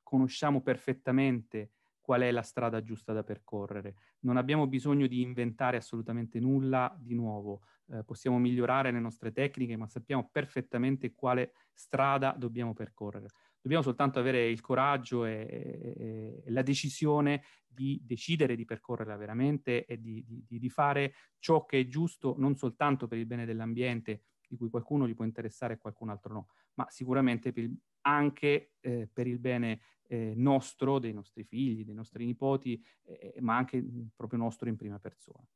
conosciamo 0.04 0.62
perfettamente 0.62 1.72
qual 2.04 2.22
è 2.22 2.32
la 2.32 2.42
strada 2.42 2.84
giusta 2.84 3.14
da 3.14 3.24
percorrere. 3.24 3.96
Non 4.20 4.36
abbiamo 4.36 4.68
bisogno 4.68 5.08
di 5.08 5.22
inventare 5.22 5.78
assolutamente 5.78 6.38
nulla 6.38 6.94
di 7.00 7.16
nuovo. 7.16 7.62
Eh, 7.88 8.04
possiamo 8.04 8.38
migliorare 8.40 8.92
le 8.92 9.00
nostre 9.00 9.32
tecniche, 9.32 9.78
ma 9.78 9.88
sappiamo 9.88 10.28
perfettamente 10.30 11.14
quale 11.14 11.54
strada 11.72 12.36
dobbiamo 12.38 12.74
percorrere. 12.74 13.28
Dobbiamo 13.62 13.84
soltanto 13.86 14.20
avere 14.20 14.50
il 14.50 14.60
coraggio 14.60 15.24
e, 15.24 15.48
e, 15.50 16.44
e 16.46 16.52
la 16.52 16.62
decisione 16.62 17.44
di 17.66 18.02
decidere 18.04 18.58
di 18.58 18.66
percorrerla 18.66 19.16
veramente 19.16 19.86
e 19.86 20.02
di, 20.02 20.26
di, 20.28 20.60
di 20.60 20.70
fare 20.70 21.14
ciò 21.40 21.64
che 21.64 21.80
è 21.80 21.88
giusto 21.88 22.36
non 22.38 22.58
soltanto 22.58 23.08
per 23.08 23.18
il 23.18 23.26
bene 23.26 23.46
dell'ambiente, 23.46 24.24
di 24.46 24.58
cui 24.58 24.70
qualcuno 24.70 25.08
gli 25.08 25.16
può 25.16 25.24
interessare 25.24 25.76
e 25.76 25.78
qualcun 25.78 26.10
altro 26.10 26.34
no, 26.34 26.48
ma 26.76 26.90
sicuramente 26.90 27.52
per 27.52 27.64
il, 27.64 27.78
anche 28.02 28.74
eh, 28.80 29.08
per 29.12 29.28
il 29.28 29.40
bene 29.40 29.82
eh, 30.04 30.34
nostro, 30.36 31.00
dei 31.00 31.14
nostri 31.14 31.44
figli, 31.44 31.86
dei 31.86 31.94
nostri 31.94 32.26
nipoti, 32.26 32.84
eh, 33.04 33.36
ma 33.40 33.56
anche 33.56 33.84
proprio 34.16 34.40
nostro 34.40 34.70
in 34.70 34.76
prima 34.76 35.00
persona. 35.00 35.48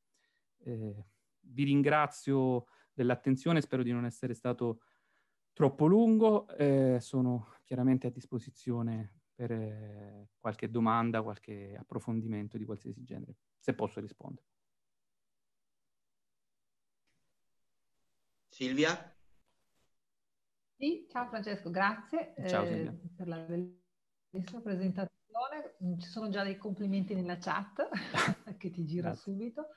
Eh, 0.59 1.05
vi 1.39 1.63
ringrazio 1.63 2.67
dell'attenzione, 2.93 3.61
spero 3.61 3.83
di 3.83 3.91
non 3.91 4.05
essere 4.05 4.33
stato 4.33 4.81
troppo 5.53 5.85
lungo, 5.85 6.47
eh, 6.55 6.97
sono 6.99 7.53
chiaramente 7.63 8.07
a 8.07 8.11
disposizione 8.11 9.21
per 9.33 9.51
eh, 9.51 10.29
qualche 10.39 10.69
domanda, 10.69 11.21
qualche 11.21 11.75
approfondimento 11.77 12.57
di 12.57 12.65
qualsiasi 12.65 13.03
genere, 13.03 13.37
se 13.57 13.73
posso 13.73 13.99
rispondere. 13.99 14.45
Silvia? 18.49 19.16
Sì, 20.79 21.07
ciao 21.09 21.25
Francesco, 21.25 21.71
grazie 21.71 22.35
ciao, 22.45 22.63
eh, 22.63 22.93
per 23.15 23.27
la 23.27 23.37
bellissima 23.37 24.61
presentazione. 24.61 25.75
Mm, 25.83 25.97
ci 25.97 26.07
sono 26.07 26.29
già 26.29 26.43
dei 26.43 26.55
complimenti 26.55 27.15
nella 27.15 27.39
chat 27.39 27.89
che 28.59 28.69
ti 28.69 28.85
gira 28.85 29.15
subito. 29.15 29.69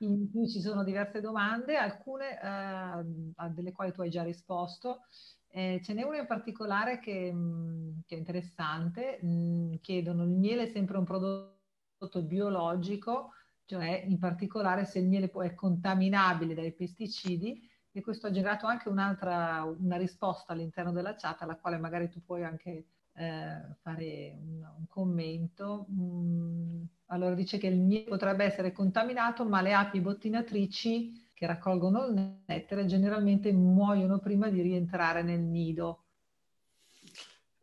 In 0.00 0.30
più 0.30 0.46
ci 0.46 0.60
sono 0.60 0.84
diverse 0.84 1.22
domande, 1.22 1.76
alcune 1.76 2.38
eh, 2.38 3.50
delle 3.54 3.72
quali 3.72 3.92
tu 3.92 4.02
hai 4.02 4.10
già 4.10 4.22
risposto. 4.22 5.04
Eh, 5.48 5.80
ce 5.82 5.94
n'è 5.94 6.02
una 6.02 6.18
in 6.18 6.26
particolare 6.26 6.98
che, 6.98 7.32
mm, 7.32 8.00
che 8.04 8.14
è 8.14 8.18
interessante. 8.18 9.20
Mm, 9.24 9.76
chiedono: 9.80 10.24
il 10.24 10.36
miele 10.36 10.64
è 10.64 10.70
sempre 10.70 10.98
un 10.98 11.04
prodotto 11.04 12.22
biologico, 12.24 13.30
cioè 13.64 14.04
in 14.06 14.18
particolare 14.18 14.84
se 14.84 14.98
il 14.98 15.08
miele 15.08 15.30
è 15.30 15.54
contaminabile 15.54 16.52
dai 16.52 16.74
pesticidi 16.74 17.70
e 17.92 18.00
questo 18.00 18.26
ha 18.26 18.30
generato 18.30 18.66
anche 18.66 18.88
un'altra 18.88 19.62
una 19.64 19.96
risposta 19.96 20.52
all'interno 20.52 20.92
della 20.92 21.14
chat 21.14 21.42
alla 21.42 21.56
quale 21.56 21.76
magari 21.76 22.08
tu 22.08 22.22
puoi 22.24 22.42
anche 22.42 22.86
eh, 23.14 23.76
fare 23.82 24.38
un, 24.40 24.66
un 24.78 24.86
commento. 24.88 25.86
Mm, 25.90 26.82
allora 27.06 27.34
dice 27.34 27.58
che 27.58 27.66
il 27.66 27.78
miele 27.78 28.08
potrebbe 28.08 28.44
essere 28.44 28.72
contaminato, 28.72 29.44
ma 29.44 29.60
le 29.60 29.74
api 29.74 30.00
bottinatrici 30.00 31.30
che 31.34 31.46
raccolgono 31.46 32.06
il 32.06 32.40
nettare 32.46 32.86
generalmente 32.86 33.52
muoiono 33.52 34.18
prima 34.18 34.48
di 34.48 34.62
rientrare 34.62 35.22
nel 35.22 35.40
nido. 35.40 36.04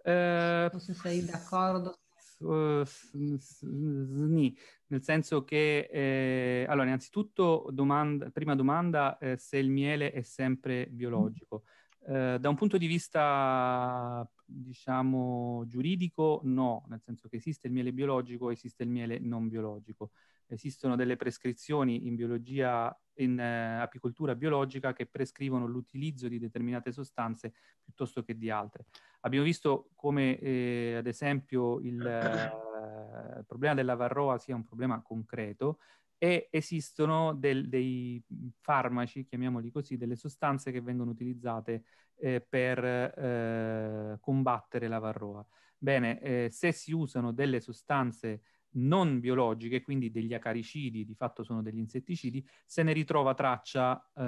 Eh, 0.04 0.72
se 0.78 0.94
sei 0.94 1.26
d'accordo. 1.26 1.98
Uh, 2.42 2.86
sni, 2.86 4.56
nel 4.88 5.04
senso 5.04 5.44
che, 5.44 5.90
eh, 5.92 6.66
allora, 6.70 6.88
innanzitutto, 6.88 7.68
domanda, 7.72 8.30
prima 8.30 8.56
domanda, 8.56 9.18
eh, 9.18 9.36
se 9.38 9.58
il 9.58 9.70
miele 9.70 10.12
è 10.12 10.22
sempre 10.22 10.88
biologico. 10.88 11.64
Eh, 12.08 12.38
da 12.40 12.48
un 12.48 12.56
punto 12.56 12.78
di 12.78 12.88
vista, 12.88 14.26
diciamo, 14.46 15.66
giuridico, 15.68 16.40
no, 16.46 16.86
nel 16.88 17.02
senso 17.02 17.28
che 17.28 17.36
esiste 17.36 17.68
il 17.68 17.74
miele 17.74 17.92
biologico, 17.92 18.52
esiste 18.52 18.84
il 18.84 18.90
miele 18.90 19.20
non 19.20 19.50
biologico. 19.50 20.12
Esistono 20.52 20.96
delle 20.96 21.16
prescrizioni 21.16 22.08
in 22.08 22.16
biologia, 22.16 22.96
in 23.16 23.40
eh, 23.40 23.80
apicoltura 23.80 24.34
biologica 24.34 24.94
che 24.94 25.06
prescrivono 25.06 25.68
l'utilizzo 25.68 26.28
di 26.28 26.40
determinate 26.40 26.92
sostanze 26.92 27.54
piuttosto 27.84 28.24
che 28.24 28.36
di 28.36 28.50
altre. 28.50 28.86
Abbiamo 29.22 29.46
visto 29.46 29.92
come, 29.94 30.40
eh, 30.40 30.96
ad 30.98 31.06
esempio, 31.06 31.80
il, 31.82 32.04
eh, 32.04 33.44
problema 33.46 33.76
della 33.76 33.96
varroa 33.96 34.38
sia 34.38 34.56
un 34.56 34.64
problema 34.64 35.02
concreto 35.02 35.80
e 36.18 36.50
esistono 36.52 37.34
del, 37.34 37.70
dei 37.70 38.22
farmaci, 38.60 39.24
chiamiamoli 39.24 39.72
così, 39.72 39.98
delle 39.98 40.16
sostanze 40.16 40.72
che 40.72 40.82
vengono 40.82 41.12
utilizzate 41.12 41.84
eh, 42.18 42.42
per 42.42 42.84
eh, 42.84 44.18
combattere 44.20 44.88
la 44.88 45.00
varroa. 45.00 45.46
Bene, 45.78 46.20
eh, 46.20 46.50
se 46.52 46.74
si 46.74 46.92
usano 46.92 47.32
delle 47.32 47.62
sostanze 47.62 48.42
non 48.72 49.20
biologiche, 49.20 49.82
quindi 49.82 50.12
degli 50.12 50.34
acaricidi, 50.34 51.06
di 51.06 51.16
fatto 51.16 51.44
sono 51.44 51.62
degli 51.62 51.80
insetticidi, 51.80 52.46
se 52.66 52.84
ne 52.84 52.94
ritrova 52.94 53.34
traccia 53.34 54.00
eh, 54.16 54.22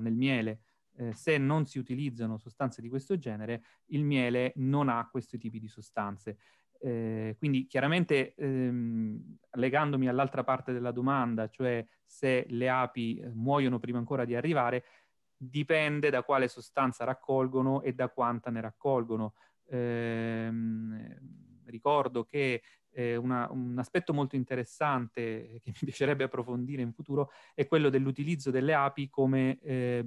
nel 0.00 0.14
miele. 0.14 0.60
Eh, 0.96 1.14
se 1.14 1.38
non 1.38 1.64
si 1.66 1.78
utilizzano 1.78 2.38
sostanze 2.38 2.82
di 2.82 2.88
questo 2.88 3.16
genere, 3.18 3.62
il 3.86 4.04
miele 4.04 4.52
non 4.56 4.88
ha 4.88 5.08
questi 5.08 5.38
tipi 5.38 5.60
di 5.60 5.68
sostanze. 5.68 6.38
Eh, 6.80 7.34
quindi 7.38 7.66
chiaramente 7.66 8.34
ehm, 8.34 9.36
legandomi 9.52 10.08
all'altra 10.08 10.44
parte 10.44 10.72
della 10.72 10.92
domanda, 10.92 11.48
cioè 11.48 11.84
se 12.04 12.46
le 12.48 12.68
api 12.68 13.18
eh, 13.18 13.30
muoiono 13.32 13.78
prima 13.78 13.98
ancora 13.98 14.24
di 14.24 14.34
arrivare, 14.34 14.84
dipende 15.36 16.10
da 16.10 16.22
quale 16.22 16.48
sostanza 16.48 17.04
raccolgono 17.04 17.82
e 17.82 17.92
da 17.94 18.08
quanta 18.08 18.50
ne 18.50 18.60
raccolgono. 18.60 19.34
Eh, 19.66 20.50
ricordo 21.66 22.24
che 22.24 22.62
eh, 22.92 23.16
una, 23.16 23.48
un 23.50 23.78
aspetto 23.78 24.12
molto 24.12 24.36
interessante 24.36 25.60
che 25.62 25.72
mi 25.72 25.84
piacerebbe 25.84 26.24
approfondire 26.24 26.82
in 26.82 26.92
futuro 26.92 27.30
è 27.54 27.66
quello 27.66 27.90
dell'utilizzo 27.90 28.50
delle 28.50 28.74
api 28.74 29.08
come, 29.08 29.58
eh, 29.60 30.04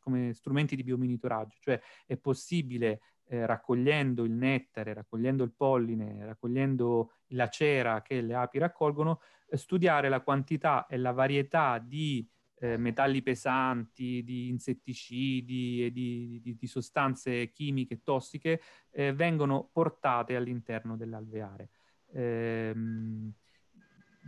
come 0.00 0.32
strumenti 0.34 0.76
di 0.76 0.82
biomonitoraggio, 0.82 1.56
cioè 1.60 1.80
è 2.06 2.16
possibile 2.16 3.00
eh, 3.30 3.46
raccogliendo 3.46 4.24
il 4.24 4.32
nettare, 4.32 4.92
raccogliendo 4.92 5.44
il 5.44 5.52
polline, 5.52 6.26
raccogliendo 6.26 7.12
la 7.28 7.48
cera 7.48 8.02
che 8.02 8.20
le 8.20 8.34
api 8.34 8.58
raccolgono, 8.58 9.20
eh, 9.48 9.56
studiare 9.56 10.08
la 10.08 10.20
quantità 10.20 10.86
e 10.86 10.96
la 10.96 11.12
varietà 11.12 11.78
di 11.78 12.28
eh, 12.60 12.76
metalli 12.76 13.22
pesanti, 13.22 14.22
di 14.22 14.48
insetticidi 14.48 15.84
e 15.84 15.92
di, 15.92 16.40
di, 16.42 16.56
di 16.56 16.66
sostanze 16.66 17.50
chimiche 17.52 18.02
tossiche 18.02 18.60
eh, 18.90 19.12
vengono 19.12 19.70
portate 19.72 20.36
all'interno 20.36 20.96
dell'alveare. 20.96 21.70
Ehm, 22.12 23.32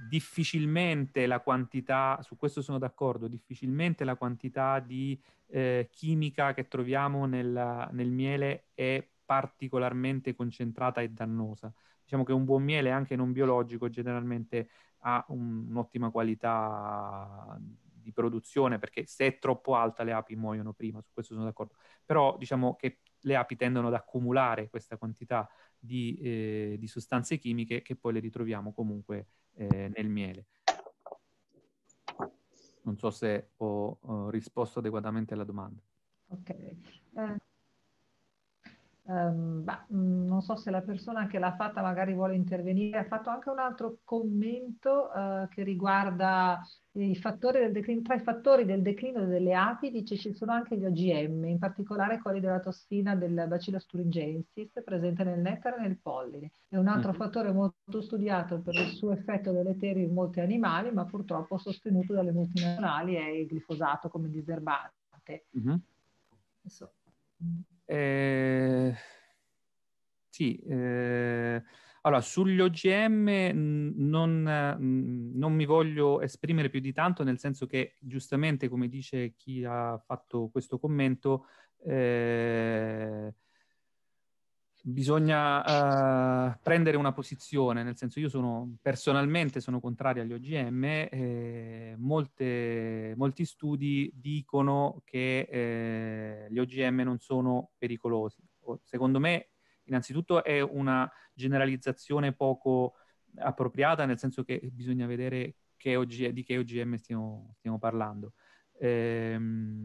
difficilmente 0.09 1.27
la 1.27 1.41
quantità, 1.41 2.19
su 2.23 2.37
questo 2.37 2.61
sono 2.63 2.79
d'accordo, 2.79 3.29
difficilmente 3.29 4.05
la 4.05 4.17
quantità 4.17 4.81
di 4.81 5.21
eh, 5.47 5.89
chimica 5.91 6.55
che 6.55 6.67
troviamo 6.69 7.27
nel, 7.27 7.89
nel 7.93 8.11
miele 8.11 8.69
è 8.75 9.07
particolarmente 9.25 10.35
concentrata 10.35 11.01
e 11.01 11.11
dannosa. 11.11 11.73
Diciamo 12.03 12.25
che 12.25 12.33
un 12.33 12.45
buon 12.45 12.63
miele, 12.63 12.91
anche 12.91 13.17
non 13.17 13.33
biologico, 13.33 13.89
generalmente 13.89 14.69
ha 15.05 15.25
un, 15.29 15.67
un'ottima 15.69 16.11
qualità 16.11 17.59
di 17.59 18.13
produzione, 18.13 18.79
perché 18.79 19.07
se 19.07 19.27
è 19.27 19.39
troppo 19.39 19.77
alta 19.77 20.03
le 20.03 20.13
api 20.13 20.35
muoiono 20.37 20.73
prima, 20.73 21.01
su 21.01 21.13
questo 21.13 21.35
sono 21.35 21.47
d'accordo. 21.47 21.75
Però 22.05 22.37
diciamo 22.37 22.75
che 22.77 23.01
le 23.21 23.37
api 23.37 23.57
tendono 23.57 23.87
ad 23.89 23.95
accumulare 23.95 24.69
questa 24.69 24.97
quantità 24.97 25.49
di, 25.85 26.17
eh, 26.21 26.77
di 26.79 26.87
sostanze 26.87 27.39
chimiche 27.39 27.83
che 27.83 27.97
poi 27.97 28.13
le 28.13 28.21
ritroviamo 28.21 28.73
comunque 28.73 29.27
eh, 29.55 29.91
nel 29.95 30.09
miele. 30.09 30.47
Non 32.83 32.97
so 32.99 33.11
se 33.11 33.51
ho, 33.57 33.99
ho 34.01 34.31
risposto 34.31 34.79
adeguatamente 34.79 35.35
alla 35.35 35.45
domanda. 35.45 35.83
Ok. 36.29 36.51
Eh, 36.51 36.77
Um, 39.05 39.65
bah, 39.65 39.85
mm, 39.93 40.29
non 40.29 40.43
so 40.43 40.55
se 40.55 40.71
la 40.71 40.81
persona 40.81 41.27
che 41.27 41.41
l'ha 41.41 41.57
fatta 41.57 41.83
magari 41.83 42.15
vuole 42.15 42.37
intervenire, 42.37 42.99
ha 42.99 43.05
fatto 43.05 43.31
anche 43.31 43.51
un 43.51 43.59
altro 43.59 43.99
commento 44.05 45.11
uh, 45.13 45.49
che 45.49 45.65
riguarda 45.65 46.61
i 46.93 47.17
fattori 47.17 47.59
del 47.59 47.73
declino, 47.73 48.03
tra 48.03 48.15
i 48.15 48.21
fattori 48.21 48.65
del 48.65 48.81
declino 48.81 49.25
delle 49.27 49.55
api, 49.55 49.91
dice 49.91 50.17
ci 50.17 50.33
sono 50.35 50.53
anche 50.53 50.77
gli 50.77 50.85
OGM, 50.85 51.47
in 51.47 51.59
particolare 51.59 52.21
quelli 52.21 52.39
della 52.39 52.61
tossina 52.61 53.17
del 53.17 53.47
Bacillus 53.49 53.87
thuringiensis 53.87 54.71
presente 54.85 55.25
nel 55.25 55.41
nettare 55.41 55.79
e 55.79 55.81
nel 55.81 55.99
polline. 55.99 56.53
È 56.69 56.77
un 56.77 56.87
altro 56.87 57.11
mm-hmm. 57.11 57.19
fattore 57.19 57.53
molto 57.53 58.03
studiato 58.03 58.61
per 58.61 58.75
il 58.75 58.93
suo 58.93 59.11
effetto 59.11 59.51
deleterio 59.51 60.05
in 60.05 60.13
molti 60.13 60.39
animali, 60.39 60.93
ma 60.93 61.05
purtroppo 61.07 61.59
sostenuto 61.59 62.13
dalle 62.13 62.33
multinazionali 62.33 63.15
è 63.15 63.27
il 63.27 63.47
glifosato 63.47 64.09
come 64.09 64.29
diserbante. 64.29 65.47
Mm-hmm. 65.59 65.77
Adesso, 66.61 66.93
eh, 67.93 68.95
sì, 70.31 70.57
eh, 70.57 71.63
allora 72.01 72.23
sugli 72.23 72.59
OGM 72.59 73.51
non, 73.97 74.43
non, 75.35 75.53
mi 75.53 75.67
voglio 75.67 76.23
esprimere 76.23 76.71
più 76.71 76.81
di 76.81 76.93
tanto, 76.95 77.23
nel 77.23 77.39
senso 77.39 77.67
che 77.67 77.97
giustamente, 78.01 78.71
come 78.71 78.89
dice 78.89 79.35
chi 79.37 79.63
ha 79.65 79.99
fatto 79.99 80.49
questo 80.51 80.79
commento, 80.79 81.45
eh, 81.85 83.35
bisogna 84.85 85.61
uh, 86.51 86.59
prendere 86.61 86.97
una 86.97 87.13
posizione, 87.13 87.85
nel 87.85 87.97
senso 87.97 88.19
io 88.19 88.29
sono 88.29 88.77
personalmente 88.83 89.61
sono 89.61 89.81
contrario 89.81 90.23
agli 90.23 90.33
OGM, 90.33 90.85
eh, 90.85 91.95
molte, 91.99 93.15
molti 93.17 93.45
studi 93.45 94.11
dicono 94.13 95.01
che 95.05 95.49
eh, 95.49 96.47
gli 96.51 96.59
OGM 96.59 97.03
non 97.03 97.19
sono 97.19 97.71
pericolosi. 97.79 98.43
Secondo 98.83 99.21
me 99.21 99.51
innanzitutto 99.85 100.43
è 100.43 100.61
una 100.61 101.11
generalizzazione 101.33 102.33
poco 102.33 102.95
appropriata, 103.37 104.05
nel 104.05 104.19
senso 104.19 104.43
che 104.43 104.61
bisogna 104.73 105.07
vedere 105.07 105.57
che 105.77 105.97
OG, 105.97 106.29
di 106.29 106.43
che 106.45 106.59
OGM 106.59 106.97
stiamo, 106.97 107.55
stiamo 107.59 107.79
parlando. 107.79 108.35
Eh, 108.79 109.39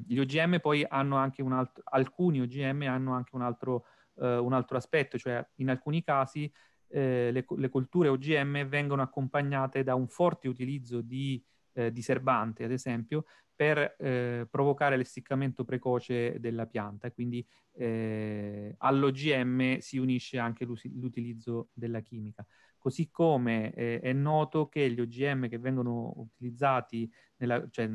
gli 0.07 0.17
OGM 0.17 0.59
poi 0.59 0.83
hanno 0.87 1.17
anche 1.17 1.43
un 1.43 1.53
altro, 1.53 1.83
alcuni 1.85 2.41
OGM 2.41 2.83
hanno 2.87 3.13
anche 3.13 3.35
un 3.35 3.41
altro 3.43 3.85
eh, 4.19 4.37
un 4.37 4.53
altro 4.53 4.77
aspetto, 4.77 5.17
cioè 5.17 5.45
in 5.55 5.69
alcuni 5.69 6.03
casi 6.03 6.51
eh, 6.89 7.31
le, 7.31 7.45
le, 7.47 7.69
colture 7.69 8.07
OGM 8.09 8.67
vengono 8.67 9.01
accompagnate 9.01 9.83
da 9.83 9.95
un 9.95 10.07
forte 10.07 10.47
utilizzo 10.47 11.01
di 11.01 11.43
eh, 11.73 11.91
diserbante, 11.91 12.63
ad 12.63 12.71
esempio, 12.71 13.25
per 13.55 13.95
eh, 13.97 14.47
provocare 14.49 14.97
l'essiccamento 14.97 15.65
precoce 15.65 16.39
della 16.39 16.67
pianta. 16.67 17.11
Quindi 17.11 17.45
eh, 17.73 18.75
all'OGM 18.77 19.79
si 19.79 19.97
unisce 19.97 20.37
anche 20.37 20.65
l'utilizzo 20.65 21.69
della 21.73 22.01
chimica. 22.01 22.45
Così 22.77 23.09
come 23.09 23.73
eh, 23.73 23.99
è 23.99 24.13
noto 24.13 24.69
che 24.69 24.89
gli 24.91 25.01
OGM 25.01 25.49
che 25.49 25.57
vengono 25.57 26.13
utilizzati, 26.17 27.11
nella, 27.37 27.67
cioè 27.69 27.89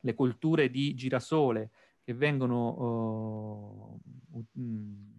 le 0.00 0.14
colture 0.14 0.68
di 0.68 0.94
girasole 0.94 1.70
che 2.06 2.14
vengono 2.14 3.98
uh, 4.30 4.44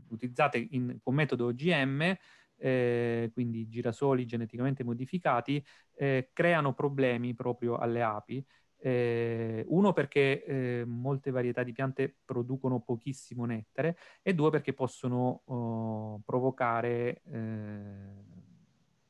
utilizzate 0.07 0.67
in, 0.71 0.99
con 1.03 1.15
metodo 1.15 1.47
OGM, 1.47 2.15
eh, 2.55 3.29
quindi 3.33 3.67
girasoli 3.67 4.25
geneticamente 4.25 4.85
modificati, 4.85 5.61
eh, 5.95 6.29
creano 6.31 6.73
problemi 6.73 7.33
proprio 7.35 7.75
alle 7.75 8.01
api. 8.01 8.45
Eh, 8.79 9.65
uno 9.67 9.91
perché 9.91 10.45
eh, 10.45 10.85
molte 10.85 11.29
varietà 11.29 11.63
di 11.63 11.73
piante 11.73 12.19
producono 12.23 12.79
pochissimo 12.79 13.43
nettare 13.43 13.97
e 14.21 14.33
due 14.33 14.49
perché 14.49 14.71
possono 14.73 15.41
uh, 15.45 16.21
provocare 16.23 17.21
eh, 17.25 18.23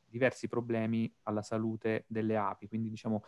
diversi 0.08 0.48
problemi 0.48 1.14
alla 1.24 1.44
salute 1.44 2.06
delle 2.08 2.38
api. 2.38 2.68
Quindi 2.68 2.90
diciamo 2.90 3.24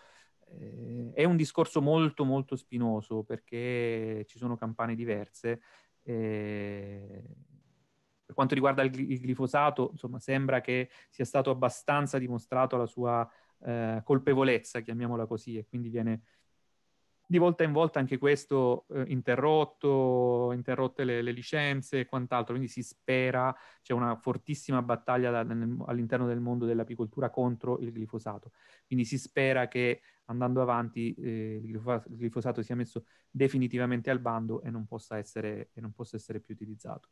eh, 0.58 1.12
è 1.14 1.24
un 1.24 1.36
discorso 1.36 1.82
molto 1.82 2.24
molto 2.24 2.56
spinoso 2.56 3.24
perché 3.24 4.26
ci 4.28 4.38
sono 4.38 4.56
campane 4.56 4.96
diverse. 4.96 5.62
Eh, 6.04 7.24
per 8.26 8.36
quanto 8.36 8.54
riguarda 8.54 8.84
il, 8.84 8.94
il, 9.12 9.22
glifosato, 9.22 9.90
insomma, 9.92 10.20
sembra 10.20 10.62
che 10.62 10.90
sia 11.10 11.26
stato 11.26 11.50
abbastanza 11.50 12.20
dimostrato 12.20 12.78
la 12.78 12.86
sua 12.86 13.28
eh, 13.66 14.02
colpevolezza, 14.04 14.82
chiamiamola 14.82 15.26
così, 15.26 15.58
e 15.58 15.66
quindi 15.66 15.90
viene 15.90 16.22
di 17.30 17.38
volta 17.38 17.64
in 17.64 17.72
volta 17.72 18.00
anche 18.00 18.18
questo 18.18 18.88
eh, 18.90 19.04
interrotto, 19.10 20.52
interrotte 20.52 21.04
le, 21.04 21.22
le, 21.22 21.32
licenze 21.32 22.00
e 22.00 22.06
quant'altro, 22.08 22.56
quindi 22.56 22.72
si 22.72 22.82
spera, 22.82 23.56
c'è 23.84 23.94
una 23.94 24.16
fortissima 24.16 24.82
battaglia 24.82 25.30
da, 25.30 25.44
nel, 25.44 25.78
all'interno 25.86 26.26
del 26.26 26.40
mondo 26.40 26.66
dell'apicoltura 26.66 27.30
contro 27.30 27.78
il 27.82 27.92
glifosato, 27.92 28.52
quindi 28.88 29.06
si 29.06 29.20
spera 29.20 29.68
che 29.68 30.02
andando 30.26 30.60
avanti 30.64 31.14
eh, 31.14 31.62
il, 31.64 32.04
glifosato, 32.08 32.64
sia 32.64 32.76
messo 32.76 33.06
definitivamente 33.30 34.10
al 34.10 34.20
bando 34.20 34.64
e 34.64 34.72
non 34.72 34.88
possa 34.88 35.20
essere, 35.20 35.70
non 35.76 35.92
possa 35.92 36.16
essere 36.16 36.40
più 36.40 36.56
utilizzato. 36.56 37.10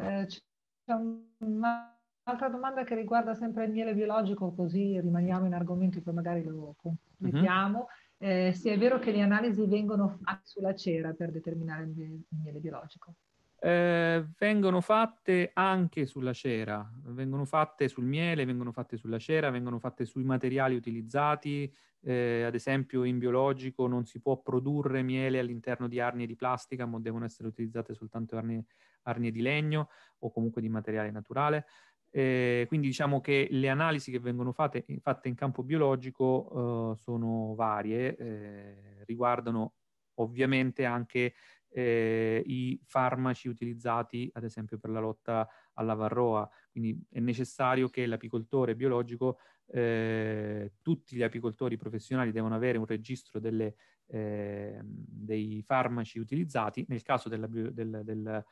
Eh, 0.00 0.26
c'è 0.26 0.94
una 1.38 1.99
Un'altra 2.30 2.48
domanda 2.48 2.84
che 2.84 2.94
riguarda 2.94 3.34
sempre 3.34 3.64
il 3.64 3.72
miele 3.72 3.92
biologico, 3.92 4.54
così 4.54 5.00
rimaniamo 5.00 5.46
in 5.46 5.52
argomenti 5.54 6.00
poi 6.00 6.14
magari 6.14 6.44
lo 6.44 6.76
completiamo. 6.76 7.88
Mm-hmm. 8.24 8.48
Eh, 8.48 8.52
se 8.52 8.70
è 8.72 8.78
vero 8.78 9.00
che 9.00 9.10
le 9.10 9.20
analisi 9.20 9.66
vengono 9.66 10.16
fatte 10.22 10.42
sulla 10.44 10.72
cera 10.76 11.12
per 11.12 11.32
determinare 11.32 11.82
il 11.82 12.22
miele 12.28 12.60
biologico. 12.60 13.14
Eh, 13.58 14.24
vengono 14.38 14.80
fatte 14.80 15.50
anche 15.52 16.06
sulla 16.06 16.32
cera, 16.32 16.88
vengono 17.06 17.44
fatte 17.44 17.88
sul 17.88 18.04
miele, 18.04 18.44
vengono 18.44 18.70
fatte 18.70 18.96
sulla 18.96 19.18
cera, 19.18 19.50
vengono 19.50 19.80
fatte 19.80 20.04
sui 20.04 20.22
materiali 20.22 20.76
utilizzati, 20.76 21.70
eh, 22.02 22.44
ad 22.44 22.54
esempio 22.54 23.04
in 23.04 23.18
biologico 23.18 23.86
non 23.86 24.06
si 24.06 24.20
può 24.20 24.38
produrre 24.38 25.02
miele 25.02 25.40
all'interno 25.40 25.88
di 25.88 26.00
arnie 26.00 26.26
di 26.26 26.36
plastica, 26.36 26.86
ma 26.86 27.00
devono 27.00 27.24
essere 27.24 27.48
utilizzate 27.48 27.92
soltanto 27.92 28.36
arnie, 28.36 28.64
arnie 29.02 29.30
di 29.30 29.42
legno 29.42 29.88
o 30.20 30.30
comunque 30.30 30.62
di 30.62 30.68
materiale 30.68 31.10
naturale. 31.10 31.66
Eh, 32.12 32.64
quindi 32.66 32.88
diciamo 32.88 33.20
che 33.20 33.46
le 33.50 33.68
analisi 33.68 34.10
che 34.10 34.18
vengono 34.18 34.52
fatte, 34.52 34.84
fatte 35.00 35.28
in 35.28 35.34
campo 35.36 35.62
biologico 35.62 36.92
eh, 36.94 36.96
sono 36.98 37.54
varie, 37.54 38.16
eh, 38.16 39.04
riguardano 39.04 39.74
ovviamente 40.14 40.84
anche 40.84 41.34
eh, 41.68 42.42
i 42.44 42.80
farmaci 42.84 43.48
utilizzati 43.48 44.28
ad 44.34 44.42
esempio 44.44 44.78
per 44.78 44.90
la 44.90 44.98
lotta 45.00 45.48
alla 45.74 45.94
varroa, 45.94 46.48
quindi 46.70 47.00
è 47.10 47.20
necessario 47.20 47.88
che 47.88 48.06
l'apicoltore 48.06 48.74
biologico, 48.74 49.38
eh, 49.66 50.72
tutti 50.82 51.14
gli 51.16 51.22
apicoltori 51.22 51.76
professionali 51.76 52.32
devono 52.32 52.56
avere 52.56 52.76
un 52.78 52.86
registro 52.86 53.38
delle, 53.38 53.76
ehm, 54.06 54.82
dei 54.82 55.62
farmaci 55.64 56.18
utilizzati, 56.18 56.84
nel 56.88 57.02
caso 57.02 57.28
della, 57.28 57.46
del, 57.46 58.00
del 58.04 58.44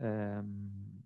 ehm, 0.00 1.02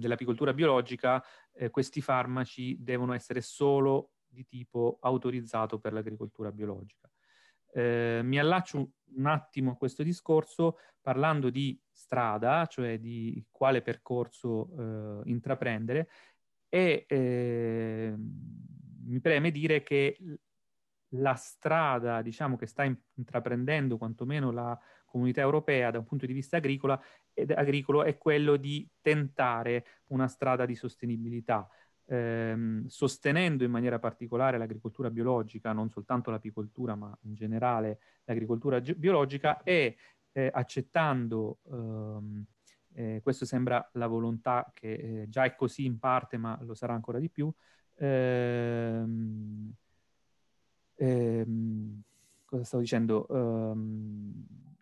dell'apicoltura 0.00 0.52
biologica, 0.52 1.22
eh, 1.52 1.70
questi 1.70 2.00
farmaci 2.00 2.76
devono 2.80 3.12
essere 3.12 3.40
solo 3.40 4.12
di 4.26 4.46
tipo 4.46 4.98
autorizzato 5.00 5.78
per 5.78 5.92
l'agricoltura 5.92 6.52
biologica. 6.52 7.10
Eh, 7.72 8.20
mi 8.22 8.38
allaccio 8.38 8.92
un 9.16 9.26
attimo 9.26 9.72
a 9.72 9.76
questo 9.76 10.02
discorso 10.02 10.78
parlando 11.00 11.50
di 11.50 11.78
strada, 11.90 12.66
cioè 12.66 12.98
di 12.98 13.44
quale 13.50 13.82
percorso 13.82 14.70
eh, 14.78 15.30
intraprendere 15.30 16.08
e 16.68 17.04
eh, 17.08 18.14
mi 18.16 19.20
preme 19.20 19.50
dire 19.50 19.82
che 19.82 20.16
la 21.12 21.34
strada, 21.34 22.20
diciamo, 22.20 22.56
che 22.56 22.66
sta 22.66 22.84
intraprendendo 23.14 23.96
quantomeno 23.96 24.50
la 24.50 24.78
comunità 25.06 25.40
europea 25.40 25.90
da 25.90 25.98
un 25.98 26.04
punto 26.04 26.26
di 26.26 26.34
vista 26.34 26.58
agricola, 26.58 27.00
agricolo 27.54 28.02
è 28.04 28.16
quello 28.18 28.56
di 28.56 28.88
tentare 29.00 29.84
una 30.08 30.28
strada 30.28 30.66
di 30.66 30.74
sostenibilità. 30.74 31.68
ehm, 32.10 32.86
sostenendo 32.86 33.64
in 33.64 33.70
maniera 33.70 33.98
particolare 33.98 34.56
l'agricoltura 34.58 35.10
biologica, 35.10 35.72
non 35.72 35.90
soltanto 35.90 36.30
l'apicoltura, 36.30 36.94
ma 36.94 37.16
in 37.24 37.34
generale 37.34 37.98
l'agricoltura 38.24 38.80
ge- 38.80 38.94
biologica 38.94 39.62
e 39.62 39.96
eh, 40.32 40.50
accettando, 40.52 41.58
ehm, 41.70 42.44
eh, 42.94 43.20
questo 43.22 43.44
sembra 43.44 43.86
la 43.94 44.06
volontà 44.06 44.70
che 44.74 45.22
eh, 45.22 45.28
già 45.28 45.44
è 45.44 45.54
così 45.54 45.84
in 45.84 45.98
parte, 45.98 46.36
ma 46.38 46.58
lo 46.62 46.74
sarà 46.74 46.94
ancora 46.94 47.18
di 47.18 47.28
più, 47.30 47.52
ehm, 47.96 49.72
ehm, 50.96 52.02
cosa 52.44 52.64
stavo 52.64 52.82
dicendo? 52.82 53.26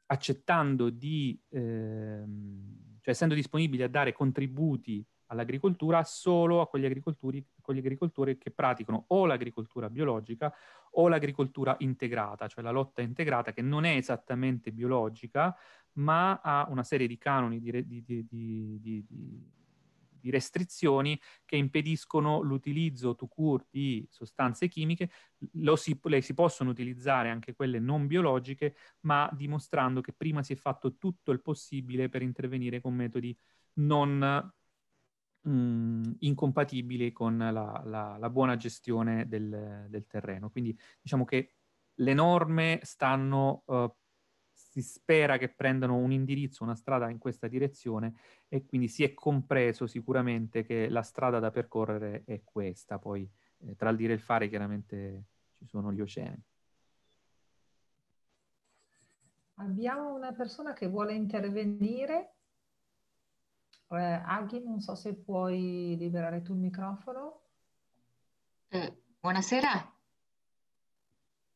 Accettando 0.07 0.89
di, 0.91 1.39
ehm, 1.51 2.99
cioè 3.01 3.15
essendo 3.15 3.35
disponibili 3.35 3.83
a 3.83 3.89
dare 3.89 4.13
contributi 4.13 5.05
all'agricoltura 5.27 6.05
solo 6.05 6.61
a 6.61 6.69
quegli 6.69 6.85
agricoltori, 6.85 7.45
quegli 7.61 7.79
agricoltori 7.79 8.39
che 8.39 8.51
praticano 8.51 9.05
o 9.09 9.27
l'agricoltura 9.27 9.91
biologica 9.91 10.55
o 10.93 11.09
l'agricoltura 11.09 11.75
integrata, 11.81 12.47
cioè 12.47 12.63
la 12.63 12.71
lotta 12.71 13.03
integrata 13.03 13.53
che 13.53 13.63
non 13.63 13.85
è 13.85 13.97
esattamente 13.97 14.71
biologica, 14.73 15.55
ma 15.95 16.41
ha 16.41 16.67
una 16.71 16.85
serie 16.85 17.07
di 17.07 17.19
canoni 17.19 17.59
di, 17.61 17.87
di, 17.87 18.05
di, 18.05 18.27
di 18.81 19.55
restrizioni 20.31 21.21
che 21.45 21.57
impediscono 21.57 22.41
l'utilizzo 22.41 23.15
to 23.15 23.27
cure 23.27 23.67
di 23.71 24.07
sostanze 24.11 24.69
chimiche, 24.69 25.11
si, 25.75 25.99
le 26.03 26.21
si 26.21 26.35
possono 26.35 26.71
utilizzare 26.71 27.31
anche 27.31 27.55
quelle 27.55 27.79
non 27.79 28.07
biologiche, 28.07 28.77
ma 29.01 29.29
dimostrando 29.33 30.01
che 30.01 30.13
prima 30.13 30.43
si 30.43 30.53
è 30.53 30.57
fatto 30.57 30.97
tutto 30.97 31.33
il 31.33 31.43
possibile 31.43 32.09
per 32.09 32.23
intervenire 32.23 32.81
con 32.81 32.95
metodi 32.95 33.37
non 33.75 34.53
mh, 35.47 36.17
incompatibili 36.21 37.13
con 37.13 37.39
la, 37.39 37.51
la, 37.85 38.17
la 38.19 38.31
buona 38.31 38.57
gestione 38.57 39.27
del, 39.29 39.87
del, 39.89 40.07
terreno. 40.07 40.51
Quindi 40.51 40.77
diciamo 41.01 41.25
che 41.25 41.55
le 41.95 42.15
norme 42.15 42.81
stanno, 42.83 43.63
uh, 43.67 43.95
si 44.77 44.83
spera 44.83 45.39
che 45.39 45.49
prendano 45.49 45.97
un 45.97 46.13
indirizzo, 46.13 46.63
una 46.63 46.75
strada 46.75 47.09
in 47.09 47.19
questa 47.19 47.49
direzione 47.49 48.15
e 48.49 48.67
quindi 48.67 48.89
si 48.89 49.05
è 49.05 49.15
compreso 49.15 49.87
sicuramente 49.87 50.65
che 50.65 50.91
la 50.91 51.03
strada 51.03 51.39
da 51.39 51.51
percorrere 51.51 52.25
è 52.27 52.43
questa. 52.45 52.99
Poi 52.99 53.29
eh, 53.59 53.75
tra 53.75 53.89
il 53.89 53.97
dire 53.97 54.13
e 54.13 54.17
il 54.17 54.21
fare 54.21 54.49
chiaramente 54.49 55.25
ci 55.57 55.67
sono 55.67 55.93
gli 55.93 56.01
oceani. 56.01 56.43
Abbiamo 59.55 60.15
una 60.15 60.33
persona 60.33 60.75
che 60.75 60.89
vuole 60.89 61.15
intervenire. 61.15 62.35
Eh, 63.89 63.97
Aghi, 63.97 64.63
non 64.63 64.81
so 64.81 64.95
se 64.95 65.15
puoi 65.15 65.97
liberare 65.97 66.43
tu 66.43 66.53
il 66.53 66.59
microfono. 66.59 67.41
Eh, 68.69 69.03
buonasera. 69.21 69.95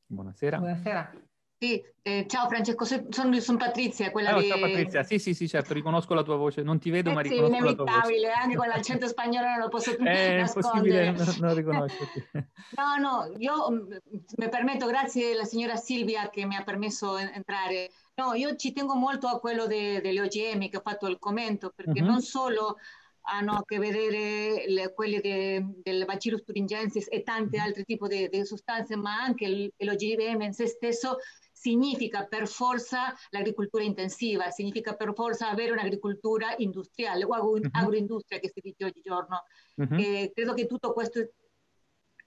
Buonasera. 0.07 0.59
Buonasera. 0.59 1.29
Sì, 1.63 1.79
eh, 2.01 2.25
ciao 2.27 2.49
Francesco, 2.49 2.87
sono, 2.87 3.39
sono 3.39 3.59
Patrizia, 3.59 4.11
quella 4.11 4.31
ah, 4.31 4.41
di... 4.41 4.49
Ciao 4.49 4.59
Patrizia, 4.59 5.03
sì 5.03 5.19
sì 5.19 5.35
sì 5.35 5.47
certo, 5.47 5.75
riconosco 5.75 6.15
la 6.15 6.23
tua 6.23 6.37
voce, 6.37 6.63
non 6.63 6.79
ti 6.79 6.89
vedo 6.89 7.11
eh, 7.11 7.13
ma 7.13 7.23
sì, 7.23 7.29
riconosco 7.29 7.65
la 7.67 7.75
tua 7.75 7.85
voce. 7.85 7.97
inevitabile, 7.99 8.33
anche 8.33 8.57
con 8.57 8.67
l'accento 8.67 9.07
spagnolo 9.09 9.47
non 9.47 9.59
lo 9.59 9.69
posso 9.69 9.95
più 9.95 10.07
È 10.07 10.39
nascondere. 10.39 11.11
Non, 11.11 11.35
non 11.39 11.55
riconoscerti. 11.55 12.29
No, 12.81 12.97
no, 12.99 13.35
io 13.37 13.71
mm, 13.71 13.93
mi 14.39 14.49
permetto, 14.49 14.87
grazie 14.87 15.33
alla 15.33 15.45
signora 15.45 15.77
Silvia 15.77 16.31
che 16.31 16.47
mi 16.47 16.57
ha 16.57 16.63
permesso 16.63 17.19
entrare. 17.19 17.91
No, 18.15 18.33
io 18.33 18.57
ci 18.57 18.73
tengo 18.73 18.95
molto 18.95 19.27
a 19.27 19.39
quello 19.39 19.67
de, 19.67 20.01
delle 20.01 20.23
OGM 20.23 20.71
che 20.71 20.79
ha 20.79 20.83
fatto 20.83 21.09
il 21.09 21.19
commento, 21.19 21.75
perché 21.77 22.01
uh-huh. 22.01 22.07
non 22.07 22.23
solo 22.23 22.79
hanno 23.23 23.53
a 23.53 23.65
che 23.67 23.79
vedere 23.79 24.65
le, 24.67 24.95
quelle 24.95 25.21
de, 25.21 25.63
del 25.83 26.07
Bacillus 26.07 26.43
thuringiensis 26.43 27.07
e 27.11 27.23
tanti 27.23 27.59
altri 27.59 27.85
tipi 27.85 28.29
di 28.31 28.45
sostanze, 28.47 28.97
ma 28.97 29.15
anche 29.21 29.73
l'OGM 29.77 30.41
in 30.41 30.53
se 30.55 30.67
stesso 30.67 31.19
significa 31.61 32.25
per 32.25 32.49
forza 32.49 33.15
l'agricoltura 33.29 33.85
intensiva, 33.85 34.49
significa 34.51 34.95
per 34.95 35.13
forza 35.13 35.51
avere 35.51 35.73
un'agricoltura 35.73 36.55
industriale 36.57 37.25
o 37.25 37.35
agro- 37.35 37.51
uh-huh. 37.51 37.69
agroindustria 37.71 38.39
che 38.39 38.51
si 38.51 38.61
dice 38.63 38.87
oggigiorno. 38.87 39.43
Uh-huh. 39.77 40.01
E 40.01 40.31
credo 40.35 40.55
che 40.55 40.67
tutto 40.67 40.95
questo 40.95 41.33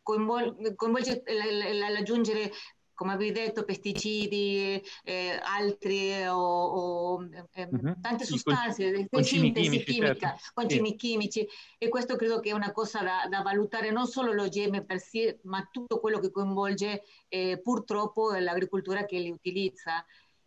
coinvol- 0.04 0.76
coinvolge 0.76 1.24
l'aggiungere 1.26 2.52
come 2.94 3.14
avevi 3.14 3.32
detto, 3.32 3.64
pesticidi, 3.64 4.82
eh, 5.04 5.40
altri 5.42 6.26
o, 6.28 6.36
o 6.36 7.24
eh, 7.54 7.68
uh-huh. 7.70 8.00
tante 8.02 8.26
sostanze 8.26 8.92
di 8.92 9.08
sintesi 9.24 9.70
chimici, 9.70 9.84
chimica, 9.84 10.28
certo. 10.30 10.52
concimi 10.54 10.90
sì. 10.90 10.96
chimici 10.96 11.48
e 11.78 11.90
questo 11.90 12.16
credo 12.16 12.40
che 12.40 12.50
è 12.50 12.54
una 12.54 12.72
cosa 12.72 13.02
da, 13.02 13.28
da, 13.30 13.42
valutare 13.42 13.92
non 13.92 14.08
solo 14.08 14.34
l'OGM 14.34 14.86
per 14.86 15.00
sé, 15.00 15.40
ma 15.44 15.68
tutto 15.72 16.00
quello 16.00 16.20
che 16.20 16.32
coinvolge 16.32 17.04
eh, 17.28 17.60
purtroppo 17.62 18.32
l'agricoltura 18.34 19.06
che 19.06 19.20
li 19.20 19.32
utilizza. 19.32 20.06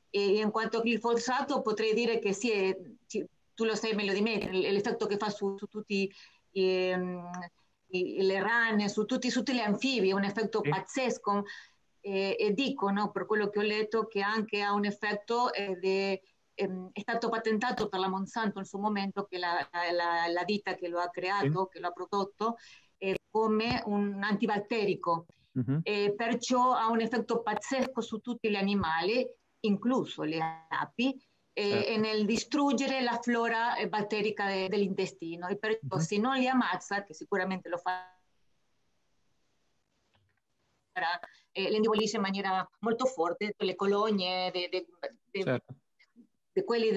E 0.09 0.39
in 0.39 0.51
quanto 0.51 0.79
al 0.79 0.85
glifosato 0.85 1.61
potrei 1.61 1.93
dire 1.93 2.19
che 2.19 2.33
sì, 2.33 2.51
è, 2.51 2.77
tu 3.55 3.65
lo 3.65 3.75
sai 3.75 3.95
meglio 3.95 4.13
di 4.13 4.21
me, 4.21 4.51
l'effetto 4.51 5.07
che 5.07 5.17
fa 5.17 5.31
su, 5.31 5.57
su 5.59 5.67
tutti 5.67 6.11
ehm, 6.53 7.31
i, 7.89 8.23
le 8.23 8.41
rane, 8.41 8.89
su 8.89 9.05
tutti, 9.05 9.31
su 9.31 9.39
tutti 9.43 9.55
gli 9.55 9.61
anfibi, 9.61 10.11
è 10.11 10.15
un 10.15 10.25
effetto 10.25 10.61
sì. 10.63 10.69
pazzesco 10.69 11.45
eh, 12.07 12.37
e 12.39 12.53
dicono, 12.53 13.11
per 13.11 13.27
quello 13.27 13.51
che 13.51 13.59
ho 13.59 13.63
letto, 13.63 14.07
che 14.07 14.21
anche 14.21 14.63
ha 14.63 14.73
un 14.73 14.85
effetto 14.85 15.53
è, 15.53 15.77
ehm, 16.55 16.91
è 16.93 17.01
stato 17.01 17.29
patentato 17.29 17.89
per 17.89 17.99
la 17.99 18.09
Monsanto 18.09 18.61
in 18.61 18.65
suo 18.65 18.79
momento, 18.79 19.25
che 19.25 19.39
la, 19.39 19.69
la, 19.73 20.29
la 20.29 20.45
ditta 20.45 20.77
che 20.77 20.87
lo 20.87 21.01
ha 21.01 21.11
creato, 21.11 21.65
sì. 21.65 21.69
che 21.73 21.81
lo 21.81 21.89
ha 21.89 21.91
prodotto, 21.91 22.59
eh, 22.99 23.19
come 23.29 23.83
un 23.87 24.23
antibatterico. 24.23 25.27
Uh-huh. 25.51 25.81
Perciò 25.83 26.75
ha 26.75 26.89
un 26.91 27.01
effetto 27.01 27.43
pazzesco 27.43 28.01
su 28.01 28.19
tutti 28.19 28.51
gli 28.51 28.57
animali, 28.57 29.29
incluso 29.61 30.23
le 30.23 30.39
api, 30.69 31.13
e, 31.53 31.71
certo. 31.71 31.89
e 31.89 31.97
nel 31.97 32.25
distruggere 32.25 33.01
la 33.01 33.19
flora 33.21 33.75
batterica 33.89 34.47
de, 34.47 34.69
dell'intestino. 34.69 35.49
E 35.49 35.59
perciò 35.59 35.97
uh-huh. 35.97 35.99
se 35.99 36.19
non 36.19 36.37
li 36.37 36.47
ammazza, 36.47 37.03
che 37.03 37.15
sicuramente 37.15 37.69
lo 37.69 37.79
fa 37.79 38.17
eh, 41.57 41.71
le 41.71 41.77
indebolisce 41.77 42.17
in 42.17 42.23
maniera 42.23 42.69
molto 42.81 43.07
forte, 43.07 43.55
le 43.57 43.75
colonie, 43.75 44.51
de, 44.51 44.69
de, 44.71 44.87
de, 45.31 45.43
certo. 45.43 45.75
quelli 46.65 46.91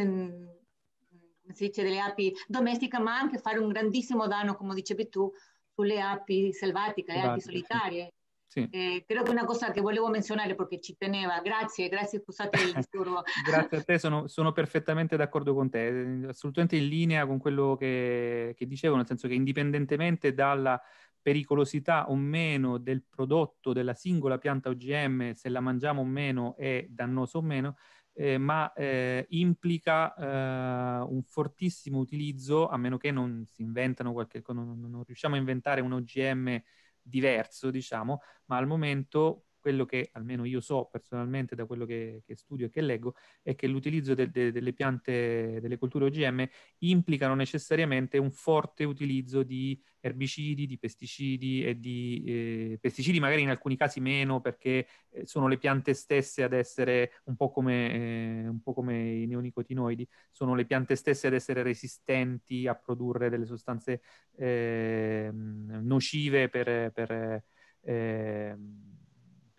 si 1.54 1.68
dice, 1.68 1.82
delle 1.82 2.02
api 2.02 2.34
domestiche, 2.46 3.00
ma 3.00 3.18
anche 3.18 3.38
fare 3.38 3.60
un 3.60 3.70
grandissimo 3.70 4.28
danno, 4.28 4.56
come 4.56 4.76
dicevi 4.76 5.08
tu, 5.08 5.32
sulle 5.74 6.02
api 6.02 6.52
selvatiche, 6.52 7.14
le 7.14 7.22
api 7.22 7.40
solitarie. 7.40 8.14
Sì. 8.48 8.68
Eh, 8.72 9.04
credo 9.06 9.24
che 9.24 9.30
una 9.30 9.46
cosa 9.46 9.72
che 9.72 9.80
volevo 9.80 10.10
menzionare 10.10 10.56
perché 10.56 10.82
ci 10.82 10.98
teneva. 10.98 11.40
Grazie, 11.40 11.88
grazie, 11.88 12.20
scusate 12.20 12.62
il 12.62 12.74
disturbo. 12.76 13.22
grazie 13.46 13.78
a 13.78 13.84
te, 13.84 13.98
sono, 13.98 14.28
sono, 14.28 14.52
perfettamente 14.52 15.16
d'accordo 15.16 15.54
con 15.54 15.70
te, 15.70 16.26
assolutamente 16.28 16.76
in 16.76 16.88
linea 16.88 17.26
con 17.26 17.38
quello 17.38 17.78
che, 17.78 18.56
che 18.58 18.66
dicevo, 18.66 18.96
nel 18.98 19.06
senso 19.06 19.28
che 19.28 19.36
indipendentemente 19.36 20.34
dalla 20.34 20.82
pericolosità 21.22 22.10
o 22.10 22.16
meno 22.16 22.78
del 22.78 23.04
prodotto 23.04 23.74
della 23.74 23.94
singola 23.94 24.38
pianta 24.38 24.70
OGM, 24.70 25.34
se 25.34 25.50
la 25.50 25.60
mangiamo 25.60 26.02
o 26.02 26.06
meno 26.06 26.56
è 26.58 26.86
dannoso 26.90 27.40
o 27.40 27.42
meno, 27.42 27.76
eh, 28.14 28.38
ma 28.38 28.72
eh, 28.74 29.26
implica 29.30 30.14
eh, 30.16 31.06
un 31.10 31.22
fortissimo 31.24 32.00
utilizzo, 32.00 32.68
a 32.68 32.78
meno 32.78 32.98
che 32.98 33.12
non 33.12 33.46
si 33.46 33.62
inventano 33.62 34.12
qualche 34.12 34.42
non, 34.48 34.80
non 34.80 35.04
riusciamo 35.06 35.36
a 35.36 35.38
inventare 35.38 35.82
un 35.82 35.94
OGM 35.94 36.62
diverso, 37.02 37.72
diciamo, 37.72 38.22
ma 38.46 38.58
al 38.58 38.68
momento 38.68 39.46
quello 39.60 39.86
che 39.86 40.10
almeno 40.14 40.46
io 40.46 40.62
so 40.62 40.88
personalmente 40.92 41.56
da 41.56 41.66
quello 41.66 41.86
che, 41.86 42.24
che 42.26 42.36
studio 42.36 42.68
e 42.68 42.70
che 42.70 42.82
leggo 42.82 43.16
è 43.42 43.56
che 43.56 43.68
l'utilizzo 43.68 44.14
de, 44.14 44.30
de, 44.30 44.52
delle 44.52 44.74
piante, 44.74 45.60
delle 45.62 45.78
colture 45.78 46.06
OGM 46.06 46.48
implicano 46.80 47.36
necessariamente 47.36 48.18
un 48.18 48.32
forte 48.32 48.84
utilizzo 48.84 49.44
di 49.44 49.82
erbicidi, 50.02 50.66
di 50.66 50.78
pesticidi 50.78 51.64
e 51.64 51.80
di 51.80 52.24
eh, 52.26 52.78
pesticidi 52.80 53.20
magari 53.20 53.42
in 53.42 53.50
alcuni 53.50 53.76
casi 53.76 54.00
meno 54.00 54.40
perché 54.40 54.88
eh, 55.10 55.26
sono 55.26 55.48
le 55.48 55.58
piante 55.58 55.94
stesse 55.94 56.44
ad 56.44 56.54
essere 56.54 57.22
un 57.26 57.36
po' 57.36 57.52
come, 57.52 57.94
eh, 57.94 58.48
un 58.48 58.62
po 58.62 58.74
come 58.74 59.12
i 59.12 59.28
neonicotinoidi, 59.28 60.08
sono 60.32 60.56
le 60.56 60.66
piante 60.66 60.96
stesse 60.96 61.28
ad 61.28 61.34
essere 61.34 61.64
resistenti 61.64 62.68
a 62.68 62.76
produrre 62.76 63.30
delle 63.30 63.46
sostanze 63.46 64.02
ehm, 64.38 65.82
nocive 65.84 66.50
per, 66.50 66.92
per 66.92 67.44
ehm, 67.82 68.99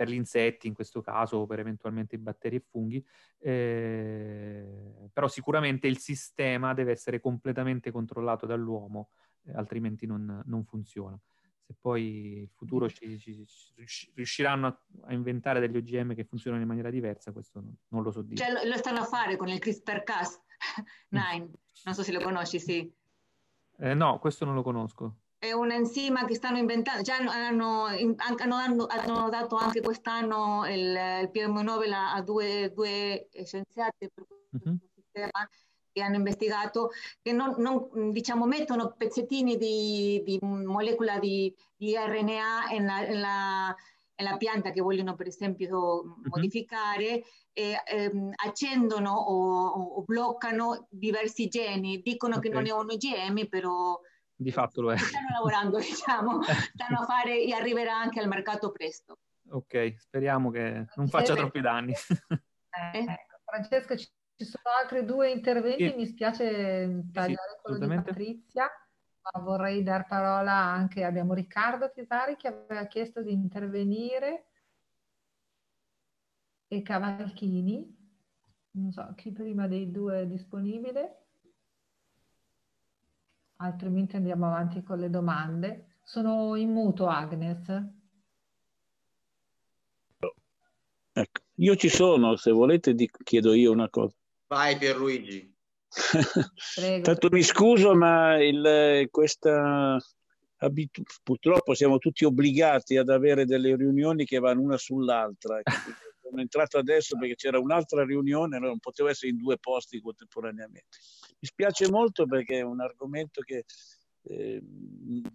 per 0.01 0.09
gli 0.09 0.15
insetti 0.15 0.67
in 0.67 0.73
questo 0.73 1.03
caso 1.03 1.37
o 1.37 1.47
per 1.47 1.59
eventualmente 1.59 2.15
i 2.15 2.19
batteri 2.19 2.57
e 2.57 2.61
funghi, 2.61 3.07
eh, 3.39 4.65
però 5.13 5.29
sicuramente 5.29 5.89
il 5.89 5.99
sistema 5.99 6.73
deve 6.73 6.93
essere 6.93 7.21
completamente 7.21 7.91
controllato 7.91 8.47
dall'uomo, 8.47 9.11
eh, 9.43 9.53
altrimenti 9.53 10.07
non, 10.07 10.43
non, 10.47 10.65
funziona. 10.65 11.21
Se 11.67 11.75
poi 11.79 12.39
il 12.41 12.49
futuro 12.49 12.89
ci, 12.89 13.19
ci, 13.19 13.45
ci 13.85 14.11
riusciranno 14.15 14.69
a, 14.69 14.81
a, 15.03 15.13
inventare 15.13 15.61
degli 15.61 15.77
OGM 15.77 16.15
che 16.15 16.25
funzionano 16.25 16.63
in 16.63 16.69
maniera 16.69 16.89
diversa, 16.89 17.31
questo 17.31 17.61
non, 17.61 17.77
non 17.89 18.03
lo 18.03 18.11
so 18.11 18.23
dire. 18.23 18.37
Cioè, 18.37 18.53
lo, 18.53 18.71
lo, 18.71 18.79
stanno 18.79 19.01
a 19.01 19.05
fare 19.05 19.37
con 19.37 19.49
il 19.49 19.59
CRISPR-Cas9, 19.59 21.11
non 21.85 21.95
so 21.95 22.03
se 22.03 22.13
lo 22.13 22.21
conosci, 22.21 22.59
sì. 22.59 22.91
Eh, 23.77 23.93
no, 23.93 24.19
questo 24.19 24.47
non 24.47 24.55
lo 24.55 24.63
conosco. 24.63 25.17
È 25.41 25.53
un 25.53 25.71
enzima 25.71 26.27
che 26.27 26.35
stanno 26.35 26.59
inventando, 26.59 27.01
già 27.01 27.17
hanno, 27.17 27.87
hanno, 27.87 28.87
hanno 28.87 29.29
dato 29.31 29.57
anche 29.57 29.81
quest'anno 29.81 30.67
il, 30.69 30.95
il 31.23 31.31
premio 31.33 31.63
Nobel 31.63 31.93
a 31.95 32.21
due, 32.21 32.71
due 32.75 33.31
scienziati 33.33 34.11
per 34.13 34.27
questo 34.27 34.69
uh-huh. 34.69 34.79
sistema 34.95 35.49
che 35.93 36.03
hanno 36.03 36.17
investigato, 36.17 36.91
che 37.23 37.33
non, 37.33 37.55
non, 37.57 38.11
diciamo, 38.11 38.45
mettono 38.45 38.95
pezzettini 38.95 39.57
di, 39.57 40.23
di 40.27 40.39
molecola 40.43 41.19
di, 41.19 41.53
di 41.75 41.97
RNA 41.97 42.67
nella, 42.79 43.75
nella, 44.17 44.37
pianta 44.37 44.73
che 44.73 44.83
vogliono 44.83 45.15
per 45.15 45.27
esempio 45.27 46.03
uh-huh. 46.03 46.21
modificare 46.25 47.23
e 47.55 47.81
ehm, 47.87 48.33
accendono 48.45 49.11
o, 49.11 49.69
o, 49.69 50.03
bloccano 50.03 50.87
diversi 50.91 51.49
geni, 51.49 52.03
dicono 52.03 52.37
okay. 52.37 52.51
che 52.51 52.55
non 52.55 52.67
è 52.67 52.71
un 52.73 52.91
OGM, 52.91 53.49
però 53.49 53.99
di 54.41 54.51
fatto 54.51 54.81
lo 54.81 54.93
è. 54.93 54.97
Stanno 54.97 55.29
lavorando, 55.35 55.79
diciamo, 55.79 56.43
stanno 56.43 57.01
a 57.01 57.05
fare 57.05 57.43
e 57.43 57.53
arriverà 57.53 57.95
anche 57.95 58.21
al 58.21 58.29
mercato 58.29 58.71
presto. 58.71 59.19
Ok, 59.51 59.97
speriamo 59.99 60.51
che 60.51 60.87
non 60.95 61.09
faccia 61.09 61.35
troppi 61.35 61.61
danni. 61.61 61.93
Eh, 61.93 62.99
ecco, 62.99 63.41
Francesco, 63.45 63.97
ci 63.97 64.09
sono 64.45 64.75
altri 64.81 65.05
due 65.05 65.31
interventi, 65.31 65.93
mi 65.95 66.07
spiace 66.07 67.05
tagliare 67.13 67.57
sì, 67.57 67.61
quello 67.63 67.87
di 67.87 68.03
Patrizia, 68.03 68.71
ma 69.23 69.43
vorrei 69.43 69.83
dar 69.83 70.07
parola 70.07 70.53
anche, 70.53 71.05
abbiamo 71.05 71.35
Riccardo 71.35 71.91
Tisari 71.91 72.37
che 72.37 72.49
aveva 72.49 72.87
chiesto 72.87 73.23
di 73.23 73.33
intervenire. 73.33 74.47
E 76.69 76.83
Cavalchini, 76.83 77.99
non 78.73 78.93
so 78.93 79.13
chi 79.17 79.33
prima 79.33 79.67
dei 79.67 79.91
due 79.91 80.21
è 80.21 80.27
disponibile 80.27 81.30
altrimenti 83.61 84.17
andiamo 84.17 84.47
avanti 84.47 84.83
con 84.83 84.99
le 84.99 85.11
domande. 85.11 85.99
Sono 86.03 86.57
in 86.57 86.71
muto, 86.71 87.07
Agnes. 87.07 87.69
Ecco, 91.13 91.41
io 91.55 91.77
ci 91.77 91.89
sono, 91.89 92.37
se 92.37 92.51
volete 92.51 92.95
chiedo 93.23 93.53
io 93.53 93.73
una 93.73 93.89
cosa. 93.89 94.15
Vai 94.49 94.77
Pierluigi. 94.77 95.55
Prego, 96.75 97.03
Tanto 97.03 97.29
mi 97.31 97.43
scuso, 97.43 97.95
ma 97.95 98.43
il, 98.43 99.09
questa 99.11 99.99
abitu- 100.59 101.21
purtroppo 101.23 101.75
siamo 101.75 101.99
tutti 101.99 102.25
obbligati 102.25 102.97
ad 102.97 103.09
avere 103.09 103.45
delle 103.45 103.77
riunioni 103.77 104.25
che 104.25 104.39
vanno 104.39 104.63
una 104.63 104.79
sull'altra. 104.79 105.61
Sono 106.31 106.43
entrato 106.43 106.79
adesso 106.79 107.19
perché 107.19 107.35
c'era 107.35 107.59
un'altra 107.59 108.05
riunione, 108.05 108.61
non 108.61 108.79
potevo 108.79 109.09
essere 109.09 109.33
in 109.33 109.37
due 109.37 109.59
posti 109.59 110.01
contemporaneamente. 110.01 110.99
Mi 111.41 111.49
spiace 111.49 111.91
molto 111.91 112.25
perché 112.25 112.59
è 112.59 112.63
un 112.63 112.81
argomento 112.81 113.41
che 113.41 113.65
eh, 114.23 114.63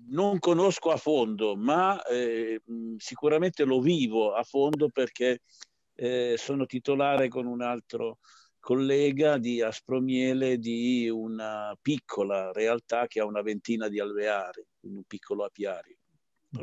non 0.07 0.39
conosco 0.39 0.91
a 0.91 0.97
fondo, 0.97 1.57
ma 1.57 2.01
eh, 2.03 2.61
sicuramente 2.95 3.65
lo 3.65 3.81
vivo 3.81 4.33
a 4.33 4.43
fondo 4.43 4.87
perché 4.87 5.41
eh, 5.95 6.35
sono 6.37 6.65
titolare 6.65 7.27
con 7.27 7.45
un 7.45 7.61
altro 7.61 8.19
collega 8.59 9.37
di 9.37 9.61
Aspromiele 9.61 10.57
di 10.57 11.09
una 11.09 11.77
piccola 11.81 12.53
realtà 12.53 13.05
che 13.05 13.19
ha 13.19 13.25
una 13.25 13.41
ventina 13.41 13.89
di 13.89 13.99
alveari, 13.99 14.65
un 14.83 15.03
piccolo 15.05 15.43
apiario. 15.43 15.97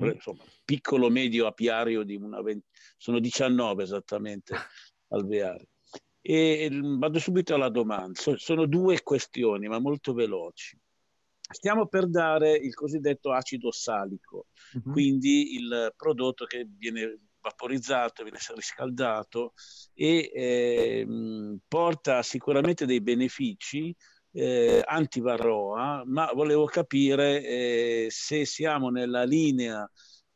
Mm. 0.01 0.11
Insomma, 0.11 0.45
piccolo 0.65 1.11
medio 1.11 1.47
apiario 1.47 2.03
di 2.03 2.17
una 2.17 2.41
ventina, 2.41 2.71
sono 2.97 3.19
19 3.19 3.83
esattamente 3.83 4.55
alveari. 5.09 5.67
E 6.21 6.69
vado 6.71 7.19
subito 7.19 7.55
alla 7.55 7.69
domanda. 7.69 8.21
sono 8.37 8.67
due 8.67 9.03
questioni, 9.03 9.67
ma 9.69 9.79
molto 9.79 10.13
veloci. 10.13 10.79
Stiamo 11.53 11.87
per 11.87 12.09
dare 12.09 12.55
il 12.57 12.73
cosiddetto 12.73 13.33
acido 13.33 13.71
salico, 13.73 14.47
uh-huh. 14.73 14.93
quindi 14.93 15.55
il 15.55 15.93
prodotto 15.97 16.47
che 16.47 16.67
viene 16.67 17.19
vaporizzato, 17.43 18.23
viene 18.23 18.39
riscaldato 18.55 19.53
e 19.93 20.31
eh, 20.33 21.59
porta 21.67 22.23
sicuramente 22.23 22.87
dei 22.87 23.03
benefici 23.03 23.95
eh, 24.33 24.83
antivarroa, 24.85 26.03
ma 26.07 26.31
volevo 26.35 26.65
capire 26.67 27.45
eh, 27.45 28.07
se 28.11 28.45
siamo 28.45 28.91
nella 28.91 29.25
linea 29.25 29.89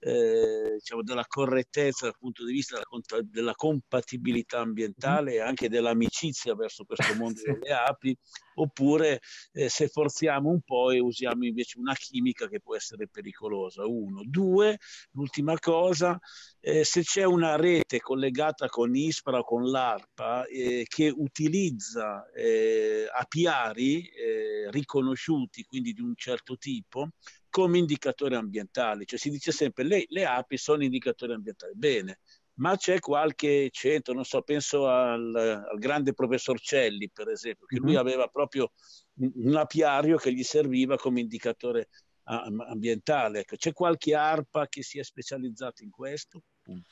eh, 0.07 0.75
diciamo, 0.79 1.03
della 1.03 1.25
correttezza 1.27 2.07
dal 2.07 2.15
punto 2.17 2.45
di 2.45 2.53
vista 2.53 2.77
della, 2.79 3.23
della 3.25 3.55
compatibilità 3.55 4.61
ambientale 4.61 5.35
e 5.35 5.41
anche 5.41 5.69
dell'amicizia 5.69 6.55
verso 6.55 6.85
questo 6.85 7.13
mondo 7.19 7.41
sì. 7.41 7.51
delle 7.51 7.73
api, 7.73 8.17
oppure 8.55 9.21
eh, 9.53 9.69
se 9.69 9.89
forziamo 9.89 10.49
un 10.49 10.61
po' 10.61 10.93
e 10.93 11.01
usiamo 11.01 11.45
invece 11.45 11.79
una 11.81 11.95
chimica 11.95 12.47
che 12.47 12.61
può 12.61 12.77
essere 12.77 13.09
pericolosa. 13.09 13.85
Uno. 13.85 14.23
Due, 14.25 14.79
l'ultima 15.11 15.59
cosa, 15.59 16.17
eh, 16.61 16.85
se 16.85 17.03
c'è 17.03 17.25
una 17.25 17.57
rete 17.57 17.99
collegata 17.99 18.69
con 18.69 18.95
ISPRA 18.95 19.39
o 19.39 19.45
con 19.45 19.69
l'ARPA 19.69 20.45
eh, 20.47 20.85
che 20.89 21.13
utilizza 21.15 22.31
eh, 22.31 23.09
apiari 23.13 24.07
eh, 24.07 24.71
riconosciuti, 24.71 25.65
quindi 25.65 25.93
di 25.93 26.01
un 26.01 26.15
certo 26.15 26.57
tipo, 26.57 27.11
come 27.57 27.79
indicatori 27.79 28.35
ambientali, 28.35 29.07
cioè 29.07 29.19
si 29.19 29.31
dice 29.31 29.51
sempre 29.51 29.83
le, 29.83 30.05
le 30.09 30.27
api 30.27 30.59
sono 30.59 30.85
indicatori 30.85 31.33
ambientali, 31.33 31.73
bene, 31.75 32.19
ma 32.57 32.77
c'è 32.77 32.99
qualche 33.01 33.71
centro, 33.71 34.13
non 34.13 34.25
so, 34.25 34.43
penso 34.43 34.87
al, 34.87 35.35
al 35.35 35.79
grande 35.79 36.13
professor 36.13 36.61
Celli, 36.61 37.09
per 37.11 37.31
esempio, 37.31 37.65
che 37.65 37.79
lui 37.79 37.93
mm-hmm. 37.93 37.99
aveva 37.99 38.27
proprio 38.27 38.73
un, 39.21 39.57
apiario 39.57 40.19
che 40.19 40.35
gli 40.35 40.43
serviva 40.43 40.97
come 40.99 41.21
indicatore 41.21 41.89
ambientale. 42.25 43.41
Ecco, 43.41 43.57
c'è 43.57 43.73
qualche 43.73 44.15
ARPA 44.15 44.69
che 44.69 44.83
sia 44.83 45.03
specializzata 45.03 45.83
in 45.83 45.89
questo? 45.89 46.43
Punto. 46.61 46.91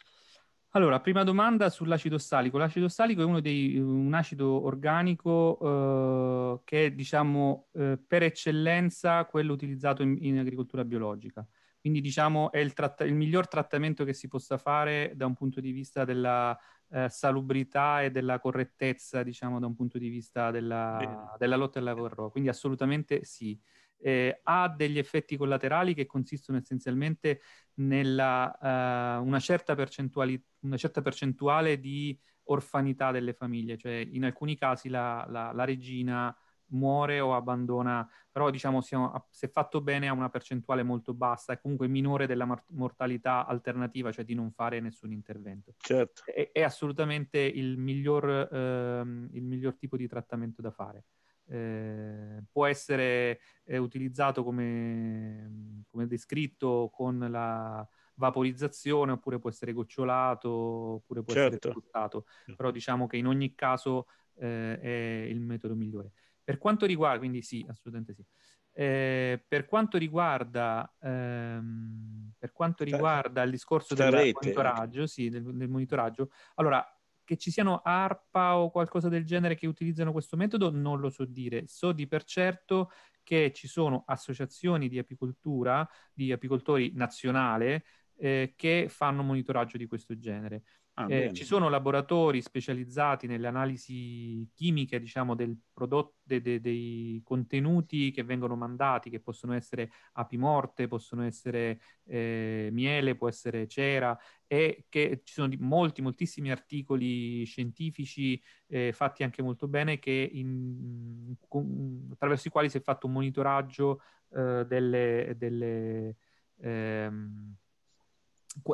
Allora, 0.77 0.99
prima 0.99 1.23
domanda 1.23 1.71
sull'acido 1.71 2.17
ossalico. 2.17 2.59
L'acido 2.59 2.87
ossalico 2.87 3.23
è 3.23 3.25
uno 3.25 3.39
dei, 3.39 3.79
un 3.79 4.13
acido 4.13 4.65
organico 4.65 6.59
eh, 6.59 6.61
che 6.65 6.87
è, 6.87 6.91
diciamo, 6.91 7.69
eh, 7.75 7.97
per 8.05 8.25
eccellenza 8.25 9.25
quello 9.27 9.53
utilizzato 9.53 10.03
in, 10.03 10.17
in 10.23 10.39
agricoltura 10.39 10.85
biologica. 10.85 11.47
Quindi, 11.81 12.01
diciamo, 12.01 12.51
è 12.51 12.59
il, 12.59 12.73
tratta- 12.73 13.05
il, 13.05 13.15
miglior 13.15 13.47
trattamento 13.47 14.03
che 14.03 14.15
si 14.15 14.27
possa 14.27 14.59
fare 14.59 15.13
da 15.15 15.27
un 15.27 15.35
punto 15.35 15.61
di 15.61 15.71
vista 15.71 16.05
della 16.05 16.59
eh, 16.91 17.09
salubrità 17.09 18.03
e 18.03 18.11
della 18.11 18.41
correttezza, 18.41 19.23
diciamo, 19.23 19.61
da 19.61 19.67
un 19.67 19.77
punto 19.77 19.97
di 19.97 20.09
vista 20.09 20.51
della, 20.51 21.37
della 21.39 21.55
lotta 21.55 21.79
al 21.79 21.85
lavoro. 21.85 22.31
Quindi, 22.33 22.49
assolutamente 22.49 23.23
sì 23.23 23.57
eh, 24.05 24.41
ha 24.43 24.69
degli 24.69 24.99
effetti 24.99 25.35
collaterali 25.35 25.95
che 25.95 26.05
consistono 26.05 26.59
essenzialmente 26.59 27.41
nella 27.77 28.55
uh, 28.61 29.27
una, 29.27 29.41
certa 29.41 29.73
una, 29.73 30.77
certa 30.77 31.01
percentuale 31.01 31.81
di 31.81 32.17
orfanità 32.45 33.11
delle 33.13 33.33
famiglie, 33.33 33.79
cioè 33.79 34.07
in 34.13 34.27
alcuni 34.27 34.59
casi 34.59 34.91
la, 34.91 35.27
la, 35.31 35.53
la 35.53 35.65
regina 35.65 36.37
muore 36.67 37.21
o 37.21 37.35
abbandona, 37.35 38.07
però 38.31 38.51
diciamo 38.51 38.83
siamo, 38.83 39.27
se 39.31 39.49
fatto 39.49 39.81
bene 39.81 40.09
ha 40.09 40.13
una 40.13 40.29
percentuale 40.29 40.83
molto 40.83 41.15
bassa 41.15 41.55
e 41.55 41.61
comunque 41.61 41.89
minore 41.89 42.27
della 42.27 42.63
mortalità 42.73 43.47
alternativa, 43.47 44.13
cioè 44.13 44.25
di 44.25 44.35
non 44.35 44.53
fare 44.53 44.81
nessun 44.81 45.13
intervento. 45.13 45.73
Certo. 45.79 46.25
È, 46.27 46.51
è 46.53 46.63
assolutamente 46.63 47.39
il 47.39 47.79
miglior, 47.79 48.29
eh, 48.29 49.01
il 49.33 49.45
miglior 49.45 49.77
tipo 49.77 49.97
di 49.97 50.07
trattamento 50.07 50.61
da 50.61 50.71
fare. 50.71 51.05
Eh, 51.47 52.43
può 52.51 52.65
essere 52.65 53.39
eh, 53.65 53.77
utilizzato 53.77 54.43
come, 54.43 55.85
come, 55.91 56.07
descritto 56.07 56.91
con 56.91 57.19
la 57.19 57.87
vaporizzazione 58.15 59.13
oppure 59.13 59.39
può 59.39 59.51
essere 59.51 59.75
gocciolato 59.75 60.49
oppure 60.49 61.23
può 61.23 61.35
certo. 61.35 61.57
essere 61.57 61.71
sfruttato 61.71 62.25
certo. 62.27 62.55
però 62.55 62.71
diciamo 62.71 63.07
che 63.07 63.19
in 63.19 63.27
ogni 63.27 63.55
caso 63.55 64.07
eh, 64.37 64.79
è 64.81 65.27
il 65.29 65.41
metodo 65.41 65.75
migliore 65.75 66.13
per 66.43 66.57
quanto 66.57 66.87
riguarda 66.87 67.19
quindi 67.19 67.43
sì 67.43 67.63
assolutamente 67.69 68.15
sì 68.15 68.25
eh, 68.73 69.45
per 69.47 69.67
quanto 69.67 69.99
riguarda 69.99 70.97
ehm, 71.01 72.33
per 72.39 72.53
quanto 72.53 72.85
riguarda 72.85 73.43
il 73.43 73.51
discorso 73.51 73.95
del 73.95 74.33
monitoraggio, 74.33 75.07
sì, 75.07 75.29
del, 75.29 75.43
del 75.43 75.69
monitoraggio 75.69 76.31
allora 76.57 76.85
che 77.25 77.37
ci 77.37 77.51
siano 77.51 77.81
ARPA 77.83 78.57
o 78.59 78.71
qualcosa 78.71 79.09
del 79.09 79.25
genere 79.25 79.55
che 79.55 79.67
utilizzano 79.67 80.13
questo 80.13 80.37
metodo 80.37 80.71
non 80.71 81.01
lo 81.01 81.11
so 81.11 81.25
dire. 81.25 81.67
So 81.67 81.93
di 81.93 82.07
per 82.07 82.25
certo 82.25 82.91
che 83.23 83.53
ci 83.53 83.67
sono 83.67 84.05
associazioni 84.07 84.89
di 84.89 84.99
apicoltura, 84.99 85.89
di 86.13 86.31
apicoltori 86.31 86.93
nazionale, 86.95 87.85
eh, 88.17 88.53
che 88.57 88.87
fanno 88.89 89.23
monitoraggio 89.23 89.77
di 89.79 89.87
questo 89.87 90.17
genere. 90.19 90.63
Ah, 90.97 91.07
eh, 91.09 91.33
ci 91.33 91.45
sono 91.45 91.69
laboratori 91.69 92.41
specializzati 92.41 93.27
nelle 93.27 93.49
analisi 93.49 94.49
chimiche, 94.55 95.01
diciamo, 95.01 95.35
del 95.35 95.57
prodotto, 95.73 96.19
de, 96.23 96.41
de, 96.41 96.61
dei 96.61 97.21
contenuti 97.25 98.13
che 98.13 98.23
vengono 98.23 98.55
mandati, 98.55 99.11
che 99.11 99.19
possono 99.19 99.55
essere 99.55 99.91
api 100.13 100.37
morte, 100.37 100.87
possono 100.87 101.25
essere 101.25 101.81
eh, 102.05 102.69
miele, 102.71 103.17
può 103.17 103.29
essere 103.29 103.67
cera, 103.67 104.17
e 104.47 104.87
che 104.89 105.23
ci 105.25 105.33
sono 105.35 105.53
molti, 105.59 106.01
moltissimi 106.01 106.53
articoli 106.53 107.45
scientifici 107.45 108.41
eh, 108.69 108.93
fatti 108.93 109.25
anche 109.25 109.43
molto 109.43 109.67
bene, 109.67 109.99
che 109.99 110.31
in, 110.33 111.35
con, 111.49 112.09
attraverso 112.13 112.47
i 112.47 112.53
quali 112.53 112.71
si 112.71 112.77
è 112.79 112.81
fatto 112.81 113.09
un 113.09 113.15
monitoraggio 113.15 114.01
eh, 114.31 114.65
delle, 114.65 115.35
delle 115.37 116.17
ehm, 116.61 117.57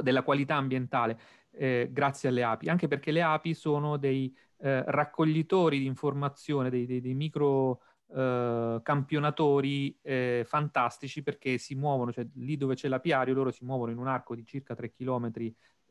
della 0.02 0.22
qualità 0.22 0.56
ambientale 0.56 1.18
eh, 1.52 1.88
grazie 1.90 2.28
alle 2.28 2.42
api, 2.42 2.68
anche 2.68 2.88
perché 2.88 3.10
le 3.10 3.22
api 3.22 3.54
sono 3.54 3.96
dei 3.96 4.34
eh, 4.58 4.82
raccoglitori 4.86 5.78
di 5.78 5.86
informazione, 5.86 6.70
dei, 6.70 6.86
dei, 6.86 7.00
dei 7.00 7.14
micro 7.14 7.80
eh, 8.12 8.80
campionatori 8.82 9.96
eh, 10.02 10.42
fantastici 10.46 11.22
perché 11.22 11.58
si 11.58 11.74
muovono, 11.74 12.12
cioè 12.12 12.26
lì 12.34 12.56
dove 12.56 12.74
c'è 12.74 12.88
l'apiario 12.88 13.34
loro 13.34 13.50
si 13.50 13.64
muovono 13.64 13.92
in 13.92 13.98
un 13.98 14.08
arco 14.08 14.34
di 14.34 14.44
circa 14.44 14.74
3 14.74 14.92
km, 14.92 15.30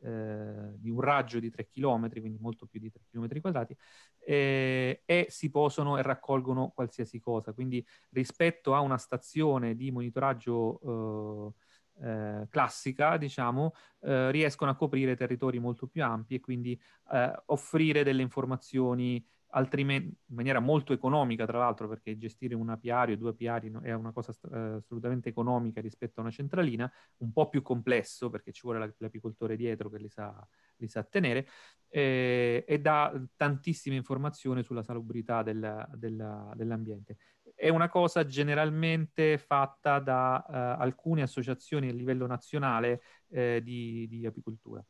eh, 0.02 0.72
di 0.76 0.90
un 0.90 1.00
raggio 1.00 1.38
di 1.38 1.50
3 1.50 1.68
km, 1.68 2.10
quindi 2.20 2.38
molto 2.38 2.66
più 2.66 2.80
di 2.80 2.90
3 2.90 3.02
km 3.10 3.40
quadrati, 3.40 3.76
eh, 4.18 5.02
e 5.04 5.26
si 5.28 5.50
posano 5.50 5.98
e 5.98 6.02
raccolgono 6.02 6.72
qualsiasi 6.74 7.20
cosa. 7.20 7.52
Quindi 7.52 7.84
rispetto 8.10 8.74
a 8.74 8.80
una 8.80 8.98
stazione 8.98 9.74
di 9.74 9.90
monitoraggio 9.90 11.54
eh, 12.02 12.46
classica, 12.48 13.16
diciamo, 13.16 13.74
eh, 14.00 14.30
riescono 14.30 14.70
a 14.70 14.76
coprire 14.76 15.16
territori 15.16 15.58
molto 15.58 15.86
più 15.86 16.02
ampi 16.02 16.36
e 16.36 16.40
quindi 16.40 16.80
eh, 17.12 17.42
offrire 17.46 18.02
delle 18.02 18.22
informazioni 18.22 19.24
altrimenti 19.50 20.08
in 20.08 20.34
maniera 20.34 20.60
molto 20.60 20.92
economica, 20.92 21.46
tra 21.46 21.58
l'altro, 21.58 21.88
perché 21.88 22.16
gestire 22.16 22.54
un 22.54 22.68
apiario, 22.68 23.16
due 23.16 23.30
apiari 23.30 23.72
è 23.82 23.92
una 23.92 24.12
cosa 24.12 24.32
eh, 24.52 24.58
assolutamente 24.76 25.28
economica 25.28 25.80
rispetto 25.80 26.20
a 26.20 26.22
una 26.22 26.32
centralina, 26.32 26.90
un 27.18 27.32
po' 27.32 27.48
più 27.48 27.62
complesso 27.62 28.30
perché 28.30 28.52
ci 28.52 28.62
vuole 28.62 28.94
l'apicoltore 28.98 29.56
dietro 29.56 29.88
che 29.88 29.98
li 29.98 30.08
sa, 30.08 30.46
li 30.76 30.88
sa 30.88 31.02
tenere, 31.02 31.48
eh, 31.88 32.64
e 32.66 32.80
dà 32.80 33.12
tantissime 33.36 33.96
informazioni 33.96 34.62
sulla 34.62 34.82
salubrità 34.82 35.42
del, 35.42 35.88
del, 35.94 36.52
dell'ambiente 36.54 37.16
è 37.60 37.68
una 37.68 37.90
cosa 37.90 38.24
generalmente 38.24 39.36
fatta 39.36 39.98
da 39.98 40.42
uh, 40.48 40.80
alcune 40.80 41.20
associazioni 41.20 41.90
a 41.90 41.92
livello 41.92 42.26
nazionale 42.26 43.02
eh, 43.28 43.60
di, 43.62 44.08
di, 44.08 44.24
apicoltura. 44.24 44.82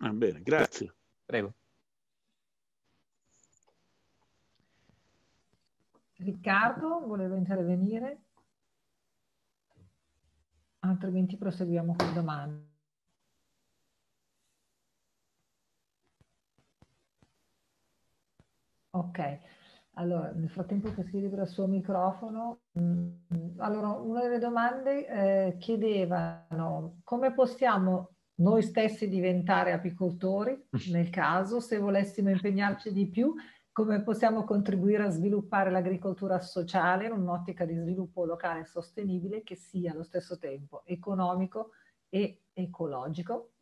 Ah, 0.00 0.12
bene, 0.12 0.42
grazie. 0.42 0.94
Prego. 1.24 1.54
Riccardo, 6.16 7.00
voleva 7.06 7.34
intervenire? 7.34 8.24
Altrimenti 10.80 11.38
proseguiamo 11.38 11.94
con 11.96 12.06
le 12.06 12.12
domande. 12.12 12.72
Ok. 18.90 19.53
Allora, 19.96 20.32
nel 20.32 20.50
frattempo 20.50 20.92
che 20.92 21.04
si 21.04 21.20
libera 21.20 21.42
il 21.42 21.48
suo 21.48 21.66
microfono, 21.66 22.62
mm, 22.78 23.58
allora 23.58 23.90
una 23.90 24.22
delle 24.22 24.38
domande 24.38 25.06
eh, 25.06 25.56
chiedevano 25.58 27.00
come 27.04 27.32
possiamo 27.32 28.10
noi 28.36 28.62
stessi 28.62 29.08
diventare 29.08 29.72
apicoltori, 29.72 30.66
nel 30.90 31.10
caso, 31.10 31.60
se 31.60 31.78
volessimo 31.78 32.30
impegnarci 32.30 32.92
di 32.92 33.08
più, 33.08 33.34
come 33.70 34.02
possiamo 34.02 34.44
contribuire 34.44 35.04
a 35.04 35.10
sviluppare 35.10 35.70
l'agricoltura 35.70 36.40
sociale 36.40 37.06
in 37.06 37.12
un'ottica 37.12 37.64
di 37.64 37.74
sviluppo 37.74 38.24
locale 38.24 38.64
sostenibile 38.64 39.42
che 39.42 39.56
sia 39.56 39.92
allo 39.92 40.04
stesso 40.04 40.38
tempo 40.38 40.82
economico 40.86 41.70
e 42.08 42.42
ecologico 42.52 43.53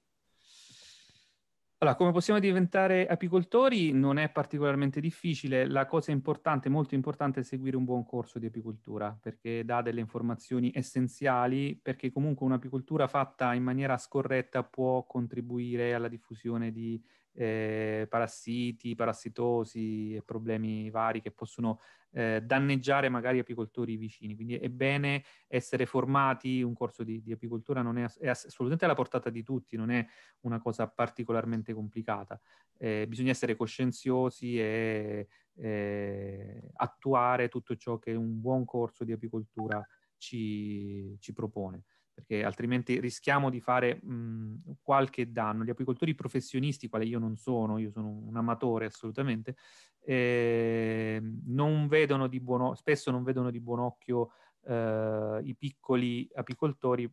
allora, 1.82 1.96
come 1.96 2.12
possiamo 2.12 2.38
diventare 2.38 3.08
apicoltori 3.08 3.90
non 3.90 4.16
è 4.16 4.30
particolarmente 4.30 5.00
difficile, 5.00 5.66
la 5.66 5.84
cosa 5.84 6.12
importante, 6.12 6.68
molto 6.68 6.94
importante 6.94 7.40
è 7.40 7.42
seguire 7.42 7.76
un 7.76 7.84
buon 7.84 8.04
corso 8.04 8.38
di 8.38 8.46
apicoltura 8.46 9.18
perché 9.20 9.64
dà 9.64 9.82
delle 9.82 9.98
informazioni 9.98 10.70
essenziali 10.72 11.76
perché 11.82 12.12
comunque 12.12 12.46
un'apicoltura 12.46 13.08
fatta 13.08 13.52
in 13.54 13.64
maniera 13.64 13.98
scorretta 13.98 14.62
può 14.62 15.04
contribuire 15.06 15.92
alla 15.92 16.06
diffusione 16.06 16.70
di 16.70 17.02
eh, 17.34 18.06
parassiti, 18.08 18.94
parassitosi 18.94 20.14
e 20.14 20.22
problemi 20.22 20.90
vari 20.90 21.20
che 21.20 21.30
possono 21.30 21.80
eh, 22.12 22.42
danneggiare 22.42 23.08
magari 23.08 23.38
apicoltori 23.38 23.96
vicini. 23.96 24.34
Quindi 24.34 24.56
è 24.56 24.68
bene 24.68 25.24
essere 25.46 25.86
formati, 25.86 26.62
un 26.62 26.74
corso 26.74 27.02
di, 27.04 27.22
di 27.22 27.32
apicoltura 27.32 27.82
non 27.82 27.98
è, 27.98 28.06
è, 28.18 28.28
assolutamente 28.28 28.84
alla 28.84 28.94
portata 28.94 29.30
di 29.30 29.42
tutti, 29.42 29.76
non 29.76 29.90
è 29.90 30.06
una 30.40 30.60
cosa 30.60 30.88
particolarmente 30.88 31.72
complicata. 31.72 32.38
Eh, 32.76 33.06
bisogna 33.08 33.30
essere 33.30 33.56
coscienziosi 33.56 34.58
e 34.58 35.28
eh, 35.54 36.70
attuare 36.74 37.48
tutto 37.48 37.76
ciò 37.76 37.98
che 37.98 38.12
un 38.12 38.40
buon 38.40 38.64
corso 38.64 39.04
di 39.04 39.12
apicoltura 39.12 39.84
ci, 40.16 41.16
ci 41.18 41.32
propone 41.32 41.84
perché 42.12 42.44
altrimenti 42.44 43.00
rischiamo 43.00 43.50
di 43.50 43.60
fare 43.60 44.00
mh, 44.02 44.76
qualche 44.82 45.32
danno. 45.32 45.64
Gli 45.64 45.70
apicoltori 45.70 46.14
professionisti, 46.14 46.88
quale 46.88 47.04
io 47.04 47.18
non 47.18 47.36
sono, 47.36 47.78
io 47.78 47.90
sono 47.90 48.08
un 48.08 48.36
amatore 48.36 48.86
assolutamente, 48.86 49.56
eh, 50.04 51.20
non 51.46 51.86
vedono 51.88 52.26
di 52.26 52.40
buon, 52.40 52.76
spesso 52.76 53.10
non 53.10 53.22
vedono 53.22 53.50
di 53.50 53.60
buon 53.60 53.80
occhio 53.80 54.30
eh, 54.64 55.40
i 55.42 55.56
piccoli 55.56 56.28
apicoltori 56.34 57.10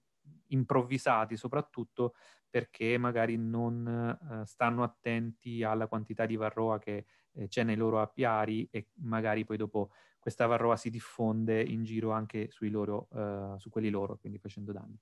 improvvisati, 0.48 1.38
soprattutto 1.38 2.14
perché 2.50 2.98
magari 2.98 3.38
non 3.38 3.88
eh, 4.42 4.46
stanno 4.46 4.84
attenti 4.84 5.64
alla 5.64 5.88
quantità 5.88 6.26
di 6.26 6.36
varroa 6.36 6.80
che 6.80 7.06
eh, 7.34 7.48
c'è 7.48 7.64
nei 7.64 7.76
loro 7.76 8.02
apiari 8.02 8.68
e 8.72 8.90
magari 9.02 9.46
poi 9.46 9.58
dopo 9.58 9.92
questa 10.20 10.46
varroa 10.46 10.76
si 10.76 10.90
diffonde 10.90 11.62
in 11.62 11.84
giro 11.84 12.12
anche 12.12 12.50
loro, 12.60 13.08
uh, 13.12 13.58
su 13.58 13.70
quelli 13.70 13.90
loro, 13.90 14.18
quindi 14.18 14.38
facendo 14.38 14.72
danni. 14.72 15.00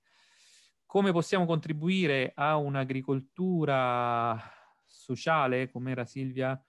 Come 0.85 1.11
possiamo 1.11 1.45
contribuire 1.45 2.31
a 2.35 2.55
un'agricoltura 2.55 4.39
sociale? 4.85 5.69
Com'era 5.69 6.05
Silvia? 6.05 6.59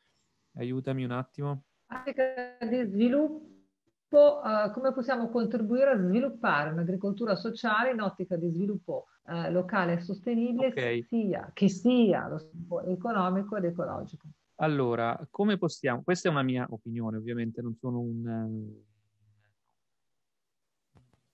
Aiutami 0.57 1.05
un 1.05 1.13
attimo. 1.13 1.65
Di 2.05 2.85
sviluppo, 2.87 4.41
uh, 4.43 4.73
come 4.73 4.93
possiamo 4.93 5.29
contribuire 5.29 5.91
a 5.91 5.97
sviluppare 5.97 6.71
un'agricoltura 6.71 7.37
sociale 7.37 7.93
in 7.93 8.01
ottica 8.01 8.37
di 8.37 8.51
sviluppo 8.51 9.07
uh, 9.27 9.53
locale 9.53 9.93
e 9.93 10.01
sostenibile, 10.01 10.69
okay. 10.69 11.03
sia, 11.03 11.51
che 11.53 11.69
sia 11.69 12.27
lo 12.27 12.39
sviluppo 12.39 12.83
economico 12.83 13.57
ed 13.57 13.67
ecologico? 13.67 14.27
Allora, 14.61 15.27
come 15.31 15.57
possiamo, 15.57 16.03
questa 16.03 16.29
è 16.29 16.33
una 16.33 16.43
mia 16.43 16.67
opinione, 16.71 17.17
ovviamente 17.17 17.63
non 17.63 17.77
sono 17.77 18.01
un, 18.01 18.23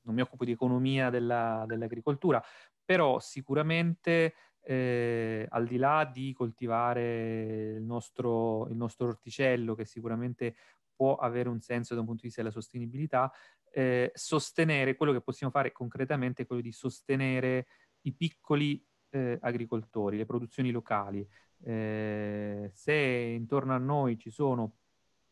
non 0.02 0.14
mi 0.14 0.20
occupo 0.20 0.44
di 0.44 0.52
economia 0.52 1.08
della, 1.08 1.64
dell'agricoltura, 1.66 2.42
però 2.84 3.18
sicuramente 3.20 4.34
eh, 4.60 5.46
al 5.48 5.66
di 5.66 5.78
là 5.78 6.08
di 6.10 6.34
coltivare 6.34 7.72
il 7.76 7.82
nostro, 7.82 8.68
il 8.68 8.76
nostro, 8.76 9.08
orticello, 9.08 9.74
che 9.74 9.86
sicuramente 9.86 10.56
può 10.94 11.16
avere 11.16 11.48
un 11.48 11.60
senso 11.60 11.94
da 11.94 12.00
un 12.00 12.06
punto 12.06 12.22
di 12.22 12.28
vista 12.28 12.42
della 12.42 12.52
sostenibilità, 12.52 13.32
eh, 13.70 14.12
sostenere 14.14 14.96
quello 14.96 15.12
che 15.12 15.22
possiamo 15.22 15.50
fare 15.52 15.72
concretamente 15.72 16.42
è 16.42 16.46
quello 16.46 16.62
di 16.62 16.72
sostenere 16.72 17.66
i 18.02 18.12
piccoli 18.12 18.84
eh, 19.10 19.38
agricoltori, 19.40 20.16
le 20.16 20.26
produzioni 20.26 20.70
locali, 20.70 21.26
eh, 21.62 22.70
se 22.72 22.92
intorno 22.92 23.74
a 23.74 23.78
noi 23.78 24.18
ci 24.18 24.30
sono 24.30 24.76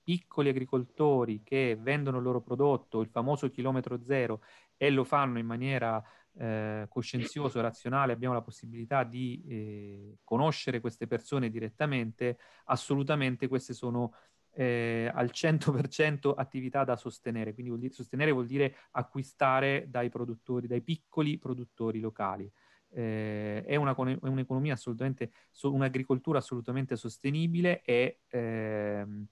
piccoli 0.02 0.48
agricoltori 0.48 1.42
che 1.42 1.76
vendono 1.80 2.18
il 2.18 2.24
loro 2.24 2.40
prodotto, 2.40 3.00
il 3.00 3.08
famoso 3.08 3.50
chilometro 3.50 4.02
zero, 4.02 4.42
e 4.76 4.90
lo 4.90 5.04
fanno 5.04 5.38
in 5.38 5.46
maniera 5.46 6.02
eh, 6.34 6.86
coscienziosa 6.88 7.60
razionale, 7.60 8.12
abbiamo 8.12 8.34
la 8.34 8.42
possibilità 8.42 9.04
di 9.04 9.44
eh, 9.46 10.18
conoscere 10.24 10.80
queste 10.80 11.06
persone 11.06 11.50
direttamente, 11.50 12.38
assolutamente 12.64 13.46
queste 13.46 13.74
sono 13.74 14.14
eh, 14.54 15.10
al 15.12 15.30
100% 15.32 16.32
attività 16.36 16.84
da 16.84 16.96
sostenere. 16.96 17.52
Quindi 17.52 17.70
vuol 17.70 17.82
dire, 17.82 17.94
sostenere 17.94 18.32
vuol 18.32 18.46
dire 18.46 18.76
acquistare 18.92 19.86
dai 19.88 20.10
produttori, 20.10 20.66
dai 20.66 20.82
piccoli 20.82 21.38
produttori 21.38 22.00
locali 22.00 22.50
eh, 22.92 23.64
è, 23.64 23.76
una, 23.76 23.94
è, 23.94 24.18
un'economia 24.28 24.74
assolutamente, 24.74 25.32
un'agricoltura 25.62 26.38
assolutamente 26.38 26.96
sostenibile 26.96 27.82
e 27.82 28.20
ehm, 28.28 29.26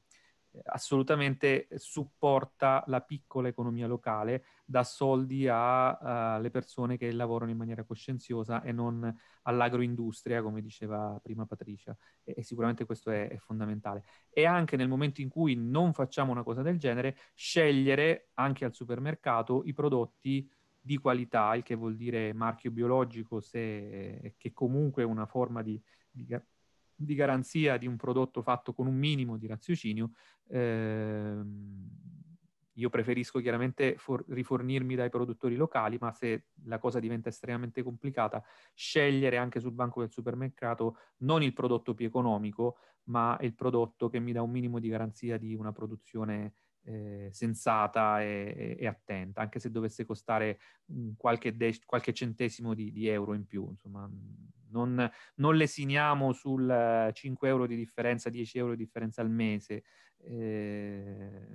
assolutamente 0.64 1.68
supporta 1.76 2.82
la 2.86 3.00
piccola 3.00 3.48
economia 3.48 3.86
locale, 3.86 4.44
dà 4.64 4.82
soldi 4.82 5.46
alle 5.48 6.50
persone 6.50 6.96
che 6.96 7.12
lavorano 7.12 7.50
in 7.50 7.56
maniera 7.56 7.84
coscienziosa 7.84 8.62
e 8.62 8.72
non 8.72 9.16
all'agroindustria, 9.42 10.42
come 10.42 10.60
diceva 10.60 11.18
prima 11.22 11.46
Patricia. 11.46 11.96
E, 12.22 12.34
e 12.38 12.42
sicuramente 12.42 12.84
questo 12.84 13.10
è, 13.10 13.28
è, 13.28 13.36
fondamentale. 13.36 14.04
E 14.30 14.44
anche 14.44 14.76
nel 14.76 14.88
momento 14.88 15.20
in 15.20 15.28
cui 15.28 15.54
non 15.54 15.92
facciamo 15.92 16.32
una 16.32 16.42
cosa 16.42 16.62
del 16.62 16.78
genere, 16.78 17.16
scegliere 17.34 18.30
anche 18.34 18.64
al 18.64 18.74
supermercato 18.74 19.62
i 19.64 19.72
prodotti 19.72 20.50
di 20.80 20.96
qualità, 20.98 21.54
il 21.54 21.62
che 21.62 21.74
vuol 21.74 21.96
dire 21.96 22.32
marchio 22.32 22.70
biologico, 22.70 23.40
se, 23.40 24.34
che 24.36 24.52
comunque 24.52 25.02
è 25.02 25.06
una 25.06 25.26
forma 25.26 25.62
di, 25.62 25.80
di 26.10 26.24
di 27.00 27.14
garanzia 27.14 27.78
di 27.78 27.86
un 27.86 27.96
prodotto 27.96 28.42
fatto 28.42 28.74
con 28.74 28.86
un 28.86 28.94
minimo 28.94 29.38
di 29.38 29.46
raziocinio, 29.46 30.10
ehm, 30.48 31.88
io 32.74 32.88
preferisco 32.88 33.40
chiaramente 33.40 33.96
for- 33.96 34.24
rifornirmi 34.28 34.94
dai 34.94 35.08
produttori 35.08 35.56
locali, 35.56 35.96
ma 35.98 36.12
se 36.12 36.48
la 36.64 36.78
cosa 36.78 37.00
diventa 37.00 37.28
estremamente 37.28 37.82
complicata, 37.82 38.42
scegliere 38.74 39.38
anche 39.38 39.60
sul 39.60 39.72
banco 39.72 40.00
del 40.00 40.10
supermercato 40.10 40.96
non 41.18 41.42
il 41.42 41.52
prodotto 41.52 41.94
più 41.94 42.06
economico, 42.06 42.76
ma 43.04 43.36
il 43.40 43.54
prodotto 43.54 44.08
che 44.08 44.20
mi 44.20 44.32
dà 44.32 44.42
un 44.42 44.50
minimo 44.50 44.78
di 44.78 44.88
garanzia 44.88 45.38
di 45.38 45.54
una 45.54 45.72
produzione 45.72 46.52
eh, 46.90 47.28
sensata 47.32 48.20
e, 48.20 48.76
e, 48.78 48.86
attenta, 48.86 49.40
anche 49.40 49.60
se 49.60 49.70
dovesse 49.70 50.04
costare 50.04 50.58
qualche, 51.16 51.56
de- 51.56 51.80
qualche 51.86 52.12
centesimo 52.12 52.74
di, 52.74 52.90
di, 52.90 53.06
euro 53.06 53.34
in 53.34 53.46
più. 53.46 53.68
Insomma, 53.68 54.10
non, 54.70 55.10
non 55.36 55.56
lesiniamo 55.56 56.32
sul 56.32 57.10
5 57.12 57.48
euro 57.48 57.66
di 57.66 57.76
differenza, 57.76 58.28
10 58.28 58.58
euro 58.58 58.70
di 58.74 58.82
differenza 58.84 59.22
al 59.22 59.30
mese. 59.30 59.84
Eh, 60.18 61.46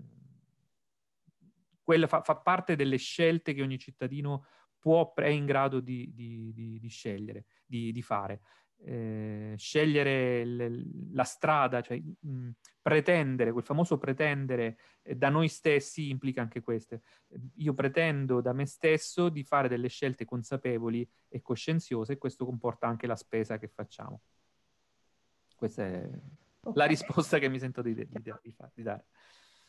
fa, 2.07 2.21
fa, 2.21 2.35
parte 2.37 2.75
delle 2.75 2.97
scelte 2.97 3.53
che 3.53 3.61
ogni 3.61 3.77
cittadino 3.77 4.45
può, 4.79 5.13
è 5.15 5.27
in 5.27 5.45
grado 5.45 5.81
di, 5.81 6.13
di, 6.13 6.79
di 6.79 6.89
scegliere, 6.89 7.45
di, 7.65 8.01
fare. 8.01 8.41
Eh, 8.77 9.55
scegliere 9.57 10.45
l- 10.45 11.13
la 11.13 11.23
strada, 11.23 11.81
cioè 11.81 11.99
mh, 11.99 12.49
pretendere, 12.81 13.51
quel 13.51 13.63
famoso 13.63 13.97
pretendere 13.97 14.77
eh, 15.01 15.15
da 15.15 15.29
noi 15.29 15.47
stessi 15.47 16.09
implica 16.09 16.41
anche 16.41 16.61
queste. 16.61 17.01
Io 17.55 17.73
pretendo 17.73 18.41
da 18.41 18.53
me 18.53 18.67
stesso 18.67 19.29
di 19.29 19.43
fare 19.43 19.67
delle 19.67 19.87
scelte 19.87 20.23
consapevoli 20.23 21.07
e 21.29 21.41
coscienziose 21.41 22.13
e 22.13 22.17
questo 22.19 22.45
comporta 22.45 22.85
anche 22.85 23.07
la 23.07 23.15
spesa 23.15 23.57
che 23.57 23.69
facciamo. 23.69 24.21
Questa 25.55 25.83
è 25.83 26.07
okay. 26.59 26.73
la 26.75 26.85
risposta 26.85 27.39
che 27.39 27.49
mi 27.49 27.57
sento 27.57 27.81
di, 27.81 27.95
di, 27.95 28.07
di 28.11 28.83
dare. 28.83 29.05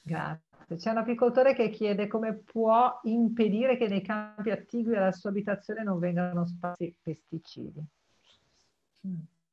Grazie. 0.02 0.76
C'è 0.76 0.90
un 0.90 0.98
apicoltore 0.98 1.54
che 1.54 1.70
chiede 1.70 2.06
come 2.06 2.34
può 2.34 3.00
impedire 3.04 3.76
che 3.76 3.88
nei 3.88 4.02
campi 4.02 4.50
attigui 4.50 4.94
alla 4.94 5.12
sua 5.12 5.30
abitazione 5.30 5.82
non 5.82 5.98
vengano 5.98 6.44
sparsi 6.44 6.94
pesticidi. 7.00 7.82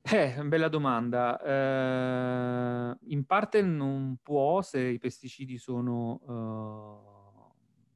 Eh, 0.06 0.42
bella 0.44 0.68
domanda. 0.68 1.40
Eh, 1.40 2.96
in 3.08 3.24
parte 3.24 3.62
non 3.62 4.18
può 4.22 4.60
se 4.60 4.80
i 4.80 4.98
pesticidi 4.98 5.56
sono 5.56 6.20
uh, 6.26 7.54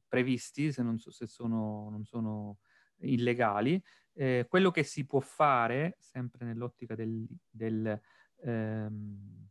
previsti, 0.08 0.72
se, 0.72 0.82
non, 0.82 0.98
so, 0.98 1.10
se 1.10 1.26
sono, 1.26 1.88
non 1.90 2.04
sono 2.04 2.58
illegali. 3.00 3.82
Eh, 4.14 4.46
quello 4.48 4.70
che 4.70 4.84
si 4.84 5.06
può 5.06 5.20
fare, 5.20 5.96
sempre 6.00 6.46
nell'ottica 6.46 6.94
del, 6.94 7.26
del 7.50 8.00
ehm, 8.42 9.48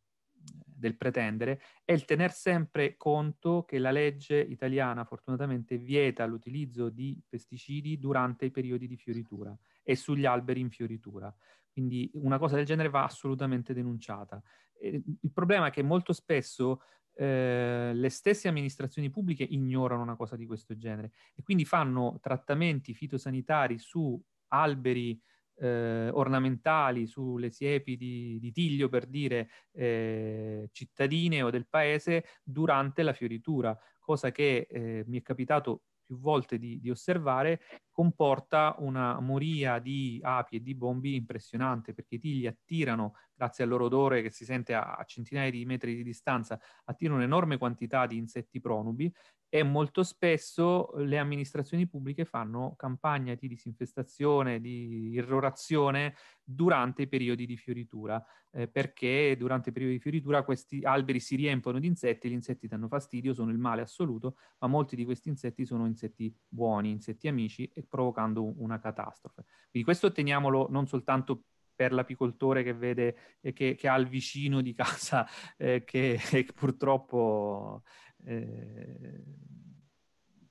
del 0.77 0.95
pretendere 0.95 1.61
è 1.83 1.91
il 1.91 2.05
tener 2.05 2.31
sempre 2.31 2.95
conto 2.97 3.63
che 3.65 3.79
la 3.79 3.91
legge 3.91 4.39
italiana 4.39 5.03
fortunatamente 5.05 5.77
vieta 5.77 6.25
l'utilizzo 6.25 6.89
di 6.89 7.19
pesticidi 7.27 7.97
durante 7.97 8.45
i 8.45 8.51
periodi 8.51 8.87
di 8.87 8.95
fioritura 8.95 9.57
e 9.83 9.95
sugli 9.95 10.25
alberi 10.25 10.59
in 10.59 10.69
fioritura. 10.69 11.33
Quindi 11.71 12.09
una 12.13 12.37
cosa 12.37 12.55
del 12.55 12.65
genere 12.65 12.89
va 12.89 13.03
assolutamente 13.03 13.73
denunciata. 13.73 14.41
E 14.79 15.01
il 15.21 15.31
problema 15.31 15.67
è 15.67 15.71
che 15.71 15.81
molto 15.81 16.13
spesso 16.13 16.81
eh, 17.13 17.91
le 17.93 18.09
stesse 18.09 18.47
amministrazioni 18.47 19.09
pubbliche 19.09 19.43
ignorano 19.43 20.03
una 20.03 20.15
cosa 20.15 20.35
di 20.35 20.45
questo 20.45 20.77
genere 20.77 21.11
e 21.33 21.41
quindi 21.41 21.65
fanno 21.65 22.19
trattamenti 22.21 22.93
fitosanitari 22.93 23.79
su 23.79 24.21
alberi 24.49 25.19
eh, 25.57 26.09
ornamentali 26.09 27.07
sulle 27.07 27.51
siepi 27.51 27.97
di, 27.97 28.37
di 28.39 28.51
tiglio, 28.51 28.89
per 28.89 29.05
dire, 29.07 29.49
eh, 29.73 30.69
cittadine 30.71 31.41
o 31.41 31.49
del 31.49 31.67
paese 31.67 32.25
durante 32.43 33.03
la 33.03 33.13
fioritura, 33.13 33.77
cosa 33.99 34.31
che 34.31 34.67
eh, 34.69 35.03
mi 35.07 35.19
è 35.19 35.21
capitato 35.21 35.83
più 36.07 36.17
volte 36.19 36.57
di, 36.57 36.79
di, 36.79 36.89
osservare, 36.89 37.59
comporta 37.91 38.75
una 38.79 39.19
moria 39.19 39.77
di 39.77 40.19
api 40.23 40.55
e 40.55 40.61
di 40.61 40.73
bombi 40.73 41.15
impressionante, 41.15 41.93
perché 41.93 42.15
i 42.15 42.19
tigli 42.19 42.47
attirano, 42.47 43.15
grazie 43.33 43.65
al 43.65 43.69
loro 43.69 43.85
odore 43.85 44.21
che 44.21 44.31
si 44.31 44.45
sente 44.45 44.73
a, 44.73 44.93
a 44.95 45.03
centinaia 45.03 45.51
di 45.51 45.65
metri 45.65 45.95
di 45.95 46.03
distanza, 46.03 46.57
attirano 46.85 47.17
un'enorme 47.17 47.57
quantità 47.57 48.05
di 48.05 48.15
insetti 48.15 48.61
pronubi 48.61 49.13
e 49.49 49.63
molto 49.63 50.03
spesso 50.03 50.91
le 50.97 51.17
amministrazioni 51.17 51.87
pubbliche 51.87 52.25
fanno 52.25 52.75
campagne 52.75 53.35
di 53.35 53.47
disinfestazione, 53.47 54.59
di 54.59 55.11
irrorazione 55.11 56.15
durante 56.43 57.03
i 57.03 57.07
periodi 57.07 57.45
di 57.45 57.55
fioritura, 57.55 58.23
eh, 58.51 58.67
perché 58.67 59.35
durante 59.37 59.69
i 59.69 59.71
periodi 59.71 59.95
di 59.95 60.01
fioritura 60.01 60.43
questi 60.43 60.81
alberi 60.83 61.19
si 61.19 61.35
riempiono 61.35 61.79
di 61.79 61.87
insetti, 61.87 62.29
gli 62.29 62.33
insetti 62.33 62.67
danno 62.67 62.87
fastidio, 62.87 63.33
sono 63.33 63.51
il 63.51 63.57
male 63.57 63.81
assoluto, 63.81 64.35
ma 64.59 64.67
molti 64.67 64.95
di 64.95 65.05
questi 65.05 65.29
insetti 65.29 65.65
sono 65.65 65.85
insetti 65.85 66.35
buoni, 66.47 66.89
insetti 66.89 67.27
amici, 67.27 67.69
e 67.73 67.83
provocando 67.83 68.61
una 68.61 68.79
catastrofe. 68.79 69.43
Quindi 69.69 69.83
questo 69.83 70.11
teniamolo 70.11 70.67
non 70.69 70.87
soltanto 70.87 71.43
per 71.77 71.93
l'apicoltore 71.93 72.63
che 72.63 72.73
vede 72.73 73.37
e 73.39 73.53
che, 73.53 73.75
che, 73.75 73.87
ha 73.87 73.95
il 73.95 74.07
vicino 74.07 74.61
di 74.61 74.73
casa 74.73 75.27
eh, 75.57 75.83
che, 75.83 76.17
che, 76.27 76.47
purtroppo 76.53 77.83
eh, 78.25 79.23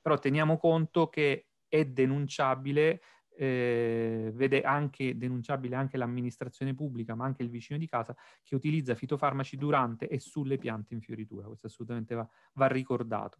però 0.00 0.18
teniamo 0.18 0.56
conto 0.56 1.08
che 1.08 1.48
è 1.68 1.84
denunciabile, 1.84 3.00
eh, 3.36 4.30
vede 4.34 4.62
anche 4.62 5.16
denunciabile 5.16 5.76
anche 5.76 5.96
l'amministrazione 5.96 6.74
pubblica, 6.74 7.14
ma 7.14 7.24
anche 7.24 7.42
il 7.42 7.50
vicino 7.50 7.78
di 7.78 7.88
casa 7.88 8.14
che 8.42 8.54
utilizza 8.54 8.94
fitofarmaci 8.94 9.56
durante 9.56 10.08
e 10.08 10.20
sulle 10.20 10.58
piante 10.58 10.94
in 10.94 11.00
fioritura. 11.00 11.46
Questo 11.46 11.66
assolutamente 11.66 12.14
va, 12.14 12.28
va 12.54 12.66
ricordato. 12.68 13.38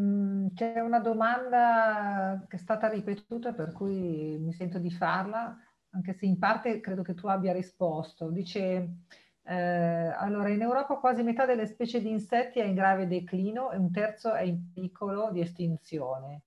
Mm, 0.00 0.48
c'è 0.54 0.80
una 0.80 1.00
domanda 1.00 2.44
che 2.48 2.56
è 2.56 2.58
stata 2.58 2.88
ripetuta 2.88 3.52
per 3.52 3.72
cui 3.72 4.38
mi 4.38 4.52
sento 4.52 4.78
di 4.78 4.90
farla, 4.90 5.54
anche 5.90 6.14
se 6.14 6.24
in 6.24 6.38
parte 6.38 6.80
credo 6.80 7.02
che 7.02 7.14
tu 7.14 7.26
abbia 7.26 7.52
risposto. 7.52 8.30
Dice 8.30 9.02
eh, 9.42 9.54
allora, 9.54 10.48
in 10.50 10.60
Europa 10.60 10.96
quasi 10.96 11.22
metà 11.22 11.46
delle 11.46 11.66
specie 11.66 12.00
di 12.00 12.10
insetti 12.10 12.60
è 12.60 12.64
in 12.64 12.74
grave 12.74 13.06
declino 13.06 13.70
e 13.70 13.76
un 13.76 13.90
terzo 13.90 14.32
è 14.34 14.42
in 14.42 14.72
piccolo 14.72 15.30
di 15.30 15.40
estinzione. 15.40 16.42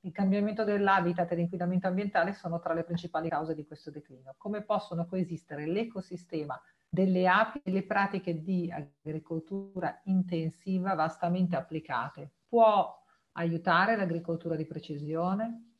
Il 0.00 0.12
cambiamento 0.12 0.64
dell'habitat 0.64 1.30
e 1.32 1.34
l'inquinamento 1.34 1.86
ambientale 1.86 2.32
sono 2.32 2.60
tra 2.60 2.72
le 2.72 2.84
principali 2.84 3.28
cause 3.28 3.54
di 3.54 3.66
questo 3.66 3.90
declino. 3.90 4.34
Come 4.38 4.62
possono 4.62 5.06
coesistere 5.06 5.66
l'ecosistema 5.66 6.60
delle 6.88 7.28
api 7.28 7.60
e 7.62 7.70
le 7.70 7.84
pratiche 7.84 8.40
di 8.40 8.72
agricoltura 8.72 10.00
intensiva 10.04 10.94
vastamente 10.94 11.56
applicate? 11.56 12.30
Può 12.48 12.96
aiutare 13.32 13.96
l'agricoltura 13.96 14.56
di 14.56 14.66
precisione? 14.66 15.74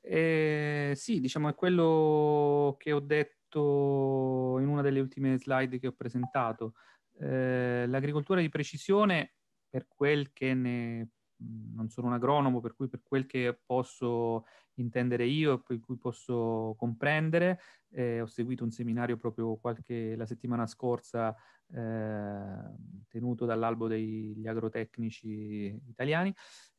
Eh, 0.00 0.92
sì, 0.94 1.20
diciamo 1.20 1.48
è 1.48 1.54
quello 1.54 2.76
che 2.78 2.92
ho 2.92 3.00
detto 3.00 3.37
detto 3.48 4.58
in 4.60 4.68
una 4.68 4.82
delle 4.82 5.00
ultime 5.00 5.38
slide 5.38 5.78
che 5.78 5.88
ho 5.88 5.92
presentato, 5.92 6.74
eh, 7.18 7.86
l'agricoltura 7.88 8.40
di 8.40 8.48
precisione, 8.48 9.34
per 9.68 9.86
quel 9.88 10.32
che 10.32 10.54
ne 10.54 11.08
non 11.40 11.88
sono 11.88 12.08
un 12.08 12.14
agronomo, 12.14 12.60
per 12.60 12.74
cui 12.74 12.88
per 12.88 13.00
quel 13.00 13.24
che 13.24 13.56
posso 13.64 14.44
intendere 14.74 15.24
io 15.24 15.54
e 15.54 15.62
per 15.64 15.78
cui 15.78 15.96
posso 15.96 16.74
comprendere, 16.76 17.60
eh, 17.90 18.20
ho 18.20 18.26
seguito 18.26 18.64
un 18.64 18.72
seminario 18.72 19.16
proprio 19.16 19.54
qualche, 19.54 20.16
la 20.16 20.26
settimana 20.26 20.66
scorsa 20.66 21.32
eh, 21.72 22.74
tenuto 23.06 23.44
dall'albo 23.44 23.86
degli 23.86 24.48
agrotecnici 24.48 25.80
italiani, 25.86 26.34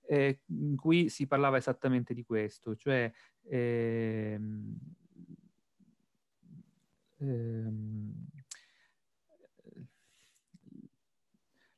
eh, 0.08 0.42
in 0.48 0.76
cui 0.76 1.08
si 1.08 1.26
parlava 1.26 1.56
esattamente 1.56 2.14
di 2.14 2.26
questo, 2.26 2.76
cioè 2.76 3.10
ehm, 7.20 8.14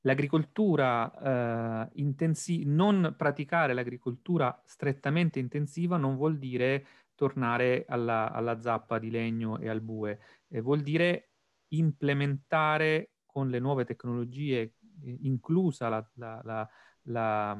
l'agricoltura 0.02 1.88
eh, 1.88 1.90
intensiva, 1.96 2.70
non 2.72 3.14
praticare 3.18 3.74
l'agricoltura 3.74 4.62
strettamente 4.66 5.40
intensiva 5.40 5.98
non 5.98 6.16
vuol 6.16 6.38
dire 6.38 6.86
tornare 7.16 7.86
alla, 7.88 8.32
alla 8.32 8.60
zappa 8.60 8.98
di 8.98 9.12
legno 9.12 9.60
e 9.60 9.70
al 9.70 9.82
bue, 9.82 10.20
eh, 10.48 10.62
vuol 10.62 10.82
dire 10.82 11.30
implementare 11.70 13.12
con 13.26 13.50
le 13.50 13.60
nuove 13.60 13.86
tecnologie, 13.86 14.76
inclusa 15.22 15.88
la, 15.88 16.12
la, 16.16 16.42
la, 16.44 16.70
la, 17.04 17.58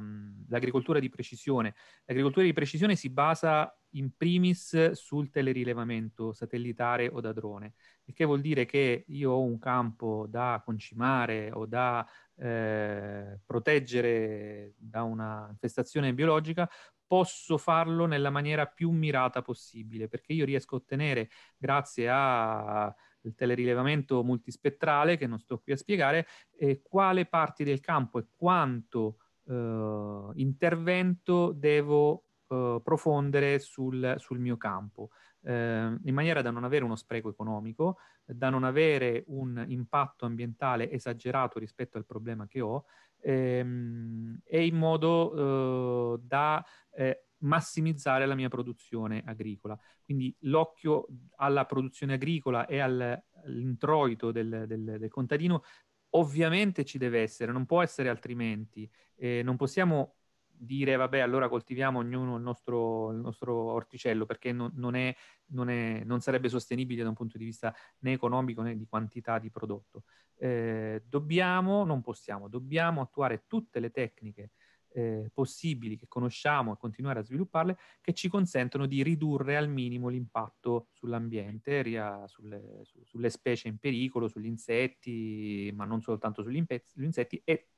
l'agricoltura 0.48 1.00
di 1.00 1.10
precisione. 1.10 1.76
L'agricoltura 2.06 2.46
di 2.46 2.54
precisione 2.54 2.96
si 2.96 3.10
basa 3.10 3.74
in 3.96 4.16
primis 4.16 4.92
sul 4.92 5.30
telerilevamento 5.30 6.34
satellitare 6.34 7.08
o 7.08 7.20
da 7.20 7.34
drone, 7.34 7.74
il 8.06 8.14
che 8.14 8.26
vuol 8.26 8.42
dire 8.42 8.66
che 8.66 9.04
io 9.08 9.32
ho 9.32 9.42
un 9.42 9.60
campo 9.60 10.26
da 10.30 10.62
concimare 10.64 11.52
o 11.52 11.66
da 11.66 12.08
eh, 12.38 13.40
proteggere 13.46 14.74
da 14.78 15.04
una 15.04 15.48
infestazione 15.50 16.14
biologica, 16.14 16.70
posso 17.12 17.58
farlo 17.58 18.06
nella 18.06 18.30
maniera 18.30 18.66
più 18.66 18.90
mirata 18.92 19.42
possibile, 19.42 20.08
perché 20.08 20.32
io 20.32 20.46
riesco 20.46 20.76
a 20.76 20.78
ottenere, 20.78 21.30
grazie 21.58 22.10
al 22.10 22.96
telerilevamento 23.36 24.24
multispettrale, 24.24 25.18
che 25.18 25.28
non 25.28 25.38
sto 25.38 25.60
qui 25.60 25.74
a 25.74 25.78
spiegare, 25.78 26.26
eh, 26.56 26.82
quale 26.82 27.26
parti 27.26 27.66
del 27.66 27.82
campo 27.82 28.18
e 28.20 28.28
quanto 28.34 29.18
eh, 29.52 30.32
intervento 30.36 31.52
devo 31.52 32.24
eh, 32.48 32.80
profondere 32.84 33.60
sul, 33.60 34.16
sul, 34.18 34.40
mio 34.40 34.58
campo, 34.58 35.10
eh, 35.44 35.98
in 36.04 36.14
maniera 36.14 36.42
da 36.42 36.52
non 36.52 36.64
avere 36.64 36.86
uno 36.86 36.96
spreco 36.96 37.30
economico, 37.30 37.98
da 38.26 38.50
non 38.50 38.64
avere 38.64 39.24
un 39.28 39.64
impatto 39.68 40.26
ambientale 40.26 40.90
esagerato 40.90 41.60
rispetto 41.60 41.98
al 41.98 42.06
problema 42.06 42.48
che 42.48 42.62
ho 42.62 42.86
ehm, 43.22 44.40
e 44.44 44.66
in 44.66 44.76
modo 44.76 46.16
eh, 46.16 46.22
da 46.24 46.64
eh, 46.92 47.26
massimizzare 47.40 48.26
la 48.26 48.36
mia 48.36 48.50
produzione 48.50 49.24
agricola. 49.26 49.78
Quindi 50.04 50.36
l'occhio 50.42 51.08
alla 51.38 51.66
produzione 51.66 52.14
agricola 52.14 52.66
e 52.66 52.80
all'introito 52.80 54.32
del, 54.32 54.66
del, 54.68 54.98
del 55.00 55.10
contadino 55.10 55.64
ovviamente 56.12 56.86
ci 56.86 56.98
deve 56.98 57.22
essere, 57.22 57.52
non 57.52 57.66
può 57.66 57.82
essere 57.82 58.10
altrimenti. 58.10 58.90
Eh, 59.16 59.42
non 59.44 59.56
possiamo 59.56 60.16
dire 60.64 60.96
vabbè 60.96 61.20
allora 61.20 61.50
coltiviamo 61.50 62.00
ognuno 62.00 62.36
il 62.36 62.44
nostro, 62.44 63.12
il 63.12 63.18
nostro 63.18 63.56
orticello 63.72 64.28
perché 64.28 64.52
non, 64.52 64.72
non, 64.76 64.94
è, 64.94 65.16
non, 65.48 65.70
è, 65.70 66.04
non, 66.04 66.22
sarebbe 66.22 66.50
sostenibile 66.50 67.02
da 67.02 67.10
un 67.10 67.16
punto 67.16 67.40
di 67.40 67.46
vista 67.46 67.74
né 68.00 68.12
economico 68.12 68.62
né 68.62 68.78
di 68.78 68.86
quantità 68.88 69.40
di 69.40 69.50
prodotto. 69.50 70.04
Eh, 70.38 71.04
dobbiamo, 71.08 71.84
non 71.84 72.02
possiamo, 72.02 72.48
dobbiamo 72.48 73.02
attuare 73.02 73.46
tutte 73.48 73.80
le 73.80 73.92
tecniche 73.92 74.52
eh, 74.94 75.30
possibili 75.34 75.98
che 75.98 76.08
conosciamo 76.08 76.74
e 76.74 76.78
continuare 76.78 77.20
a 77.20 77.24
svilupparle 77.24 77.78
che 78.02 78.14
ci 78.14 78.28
consentono 78.28 78.86
di 78.86 79.04
ridurre 79.04 79.58
al 79.58 79.70
minimo 79.70 80.10
l'impatto 80.10 80.88
sull'ambiente, 80.92 81.82
ria, 81.82 82.28
sulle, 82.28 82.82
su, 82.84 83.02
sulle, 83.04 83.30
specie 83.30 83.68
in 83.68 83.78
pericolo, 83.78 84.28
sugli 84.28 84.46
insetti, 84.46 85.72
ma 85.74 85.86
non 85.86 86.02
soltanto 86.02 86.44
sugli, 86.44 86.58
impe- 86.58 86.84
sugli 86.86 87.06
insetti 87.06 87.42
e 87.44 87.70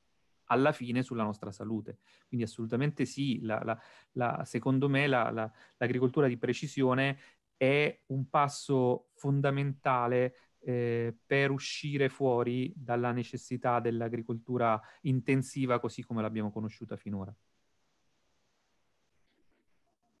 alla 0.46 0.72
fine 0.72 1.02
sulla 1.02 1.22
nostra 1.22 1.50
salute. 1.52 1.98
Quindi 2.26 2.46
assolutamente 2.46 3.04
sì, 3.04 3.40
la, 3.42 3.62
la, 3.64 3.80
la, 4.12 4.42
secondo 4.44 4.88
me 4.88 5.06
l'agricoltura 5.06 6.26
di 6.26 6.36
precisione 6.36 7.18
è 7.56 8.02
un 8.06 8.28
passo 8.28 9.10
fondamentale 9.14 10.34
eh, 10.64 11.14
per 11.26 11.50
uscire 11.50 12.08
fuori 12.08 12.72
dalla 12.74 13.12
necessità 13.12 13.80
dell'agricoltura 13.80 14.80
intensiva 15.02 15.78
così 15.78 16.02
come 16.02 16.22
l'abbiamo 16.22 16.50
conosciuta 16.50 16.96
finora. 16.96 17.34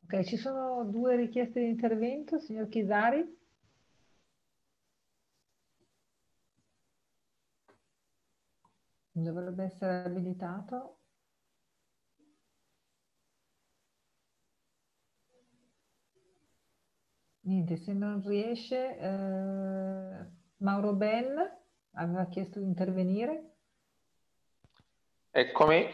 Ok, 0.04 0.22
ci 0.24 0.36
sono 0.36 0.84
due 0.84 1.16
richieste 1.16 1.60
di 1.60 1.68
intervento, 1.68 2.38
signor 2.38 2.68
Chisari. 2.68 3.24
Dovrebbe 9.12 9.64
essere 9.64 10.04
abilitato. 10.04 11.03
Niente, 17.46 17.76
se 17.76 17.92
non 17.92 18.22
riesce, 18.24 18.96
eh, 18.98 20.26
Mauro 20.58 20.92
Ben 20.94 21.58
aveva 21.92 22.26
chiesto 22.26 22.58
di 22.58 22.64
intervenire. 22.64 23.50
Eccomi. 25.30 25.90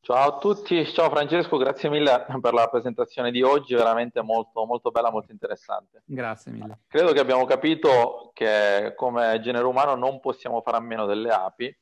Ciao 0.00 0.34
a 0.34 0.38
tutti, 0.38 0.84
ciao 0.86 1.10
Francesco, 1.10 1.56
grazie 1.56 1.88
mille 1.90 2.26
per 2.40 2.54
la 2.54 2.68
presentazione 2.68 3.30
di 3.30 3.42
oggi, 3.42 3.74
veramente 3.74 4.20
molto, 4.20 4.64
molto 4.64 4.90
bella, 4.90 5.10
molto 5.10 5.30
interessante. 5.30 6.02
Grazie 6.04 6.50
mille. 6.52 6.78
Credo 6.88 7.12
che 7.12 7.20
abbiamo 7.20 7.44
capito 7.44 8.30
che 8.32 8.94
come 8.96 9.40
genere 9.40 9.64
umano 9.64 9.94
non 9.94 10.18
possiamo 10.18 10.60
fare 10.60 10.76
a 10.76 10.80
meno 10.80 11.06
delle 11.06 11.30
api, 11.30 11.76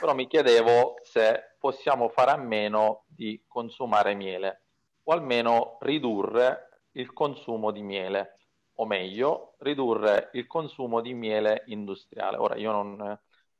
però 0.00 0.14
mi 0.14 0.26
chiedevo 0.26 0.96
se 1.02 1.56
possiamo 1.58 2.08
fare 2.08 2.32
a 2.32 2.36
meno 2.36 3.04
di 3.06 3.44
consumare 3.46 4.14
miele 4.14 4.62
o 5.04 5.12
almeno 5.12 5.78
ridurre 5.80 6.73
il 6.94 7.12
consumo 7.12 7.70
di 7.70 7.82
miele, 7.82 8.38
o 8.74 8.86
meglio, 8.86 9.54
ridurre 9.58 10.30
il 10.32 10.46
consumo 10.46 11.00
di 11.00 11.14
miele 11.14 11.62
industriale. 11.66 12.36
Ora, 12.36 12.56
io 12.56 12.72
non, 12.72 13.00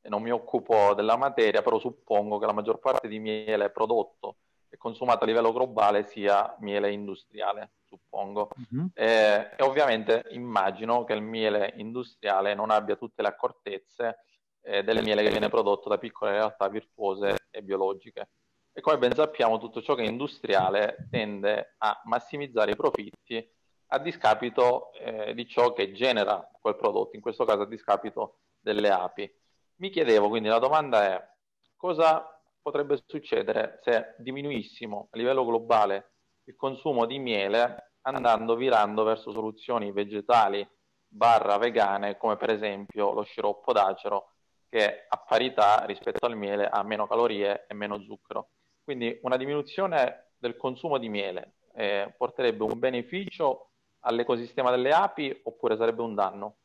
eh, 0.03 0.09
non 0.09 0.23
mi 0.23 0.31
occupo 0.31 0.95
della 0.95 1.17
materia, 1.17 1.63
però 1.63 1.79
suppongo 1.79 2.39
che 2.39 2.47
la 2.47 2.53
maggior 2.53 2.79
parte 2.79 3.09
di 3.09 3.19
miele 3.19 3.71
prodotto 3.71 4.37
e 4.69 4.77
consumato 4.77 5.25
a 5.25 5.27
livello 5.27 5.53
globale 5.53 6.05
sia 6.05 6.57
miele 6.61 6.91
industriale, 6.93 7.75
suppongo. 7.85 8.51
Mm-hmm. 8.75 8.87
Eh, 8.93 9.51
e 9.57 9.63
ovviamente 9.63 10.27
immagino 10.31 11.05
che 11.05 11.13
il 11.13 11.23
miele 11.23 11.73
industriale 11.77 12.55
non 12.55 12.71
abbia 12.71 12.97
tutte 12.97 13.23
le 13.23 13.29
accortezze 13.29 14.19
eh, 14.63 14.83
delle 14.83 15.03
miele 15.03 15.23
che 15.23 15.31
viene 15.31 15.49
prodotto 15.49 15.89
da 15.89 15.99
piccole 15.99 16.33
realtà 16.33 16.69
virtuose 16.69 17.47
e 17.51 17.63
biologiche. 17.63 18.29
E 18.77 18.81
come 18.81 18.99
ben 18.99 19.15
sappiamo, 19.15 19.59
tutto 19.59 19.81
ciò 19.81 19.95
che 19.95 20.03
è 20.03 20.09
industriale 20.09 21.07
tende 21.09 21.77
a 21.79 22.03
massimizzare 22.07 22.73
i 22.73 22.77
profitti 22.77 23.49
a 23.89 23.99
discapito 24.01 24.93
eh, 24.95 25.33
di 25.33 25.47
ciò 25.47 25.73
che 25.73 25.93
genera 25.93 26.51
quel 26.61 26.75
prodotto, 26.75 27.15
in 27.15 27.23
questo 27.23 27.45
caso 27.45 27.63
a 27.63 27.67
discapito 27.67 28.41
delle 28.59 28.91
api. 28.91 29.33
Mi 29.77 29.91
chiedevo 29.91 30.29
quindi, 30.29 30.49
la 30.49 30.59
domanda 30.59 31.05
è 31.05 31.29
cosa 31.77 32.29
potrebbe 32.61 33.01
succedere 33.07 33.79
se 33.85 34.17
diminuissimo 34.19 35.09
a 35.13 35.17
livello 35.19 35.45
globale 35.45 36.15
il 36.45 36.57
consumo 36.57 37.07
di 37.07 37.21
miele 37.21 37.93
andando 38.01 38.57
virando 38.57 39.05
verso 39.05 39.31
soluzioni 39.31 39.93
vegetali 39.93 40.69
barra 41.07 41.59
vegane 41.59 42.17
come 42.17 42.37
per 42.37 42.51
esempio 42.51 43.13
lo 43.13 43.23
sciroppo 43.23 43.73
d'acero 43.73 44.33
che 44.69 45.07
a 45.09 45.17
parità 45.19 45.85
rispetto 45.85 46.27
al 46.27 46.37
miele 46.37 46.69
ha 46.69 46.83
meno 46.83 47.07
calorie 47.07 47.67
e 47.69 47.75
meno 47.75 48.03
zucchero. 48.03 48.49
Quindi 48.85 49.19
una 49.23 49.39
diminuzione 49.39 50.33
del 50.37 50.57
consumo 50.57 50.99
di 50.99 51.09
miele 51.09 51.55
eh, 51.75 52.15
porterebbe 52.17 52.65
un 52.65 52.79
beneficio 52.79 53.71
all'ecosistema 54.01 54.71
delle 54.71 54.93
api 54.93 55.41
oppure 55.45 55.77
sarebbe 55.77 56.03
un 56.03 56.15
danno? 56.15 56.57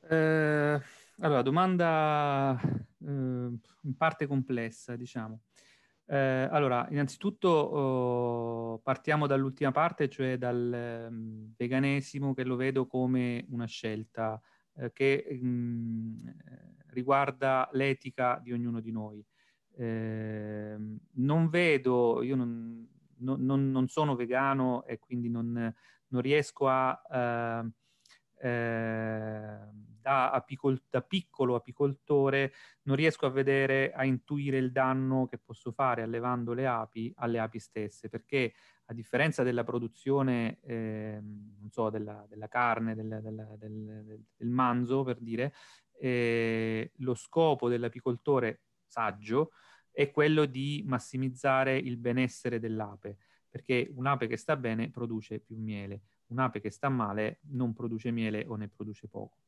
Eh, 0.00 0.80
allora, 1.20 1.42
domanda 1.42 2.60
eh, 2.62 3.06
in 3.06 3.96
parte 3.96 4.26
complessa, 4.26 4.96
diciamo. 4.96 5.40
Eh, 6.10 6.48
allora, 6.50 6.86
innanzitutto 6.90 7.48
oh, 7.48 8.78
partiamo 8.78 9.26
dall'ultima 9.26 9.72
parte, 9.72 10.08
cioè 10.08 10.38
dal 10.38 11.06
um, 11.10 11.52
veganesimo, 11.56 12.34
che 12.34 12.44
lo 12.44 12.56
vedo 12.56 12.86
come 12.86 13.44
una 13.50 13.66
scelta 13.66 14.40
eh, 14.76 14.92
che 14.92 15.38
mh, 15.40 16.34
riguarda 16.92 17.68
l'etica 17.72 18.38
di 18.42 18.52
ognuno 18.52 18.80
di 18.80 18.92
noi. 18.92 19.24
Eh, 19.80 20.76
non 21.12 21.48
vedo, 21.48 22.20
io 22.22 22.34
non, 22.34 22.84
non, 23.18 23.70
non, 23.70 23.86
sono 23.86 24.16
vegano 24.16 24.84
e 24.84 24.98
quindi 24.98 25.30
non, 25.30 25.72
non 26.08 26.20
riesco 26.20 26.66
a, 26.68 27.00
eh, 27.12 27.70
eh, 28.40 29.58
da, 30.00 30.30
apicol- 30.32 30.82
da, 30.90 31.00
piccolo 31.00 31.54
apicoltore, 31.54 32.52
non 32.82 32.96
riesco 32.96 33.26
a 33.26 33.30
vedere, 33.30 33.92
a 33.92 34.04
intuire 34.04 34.58
il 34.58 34.72
danno 34.72 35.28
che 35.28 35.38
posso 35.38 35.70
fare 35.70 36.02
allevando 36.02 36.54
le 36.54 36.66
api 36.66 37.12
alle 37.18 37.38
api 37.38 37.60
stesse, 37.60 38.08
perché 38.08 38.54
a 38.86 38.92
differenza 38.92 39.44
della 39.44 39.62
produzione, 39.62 40.58
eh, 40.62 41.20
non 41.20 41.70
so, 41.70 41.88
della, 41.88 42.26
della 42.28 42.48
carne, 42.48 42.96
del, 42.96 43.20
del, 43.22 43.56
del, 43.58 44.24
del, 44.36 44.48
manzo, 44.48 45.04
per 45.04 45.20
dire, 45.20 45.52
eh, 46.00 46.90
lo 46.96 47.14
scopo 47.14 47.68
dell'apicoltore 47.68 48.62
saggio 48.84 49.50
è 49.98 50.12
quello 50.12 50.44
di 50.44 50.84
massimizzare 50.86 51.76
il 51.76 51.96
benessere 51.96 52.60
dell'ape, 52.60 53.16
perché 53.48 53.90
un'ape 53.92 54.28
che 54.28 54.36
sta 54.36 54.56
bene 54.56 54.90
produce 54.90 55.40
più 55.40 55.56
miele, 55.56 56.02
un'ape 56.28 56.60
che 56.60 56.70
sta 56.70 56.88
male 56.88 57.40
non 57.48 57.72
produce 57.72 58.12
miele 58.12 58.44
o 58.46 58.54
ne 58.54 58.68
produce 58.68 59.08
poco. 59.08 59.38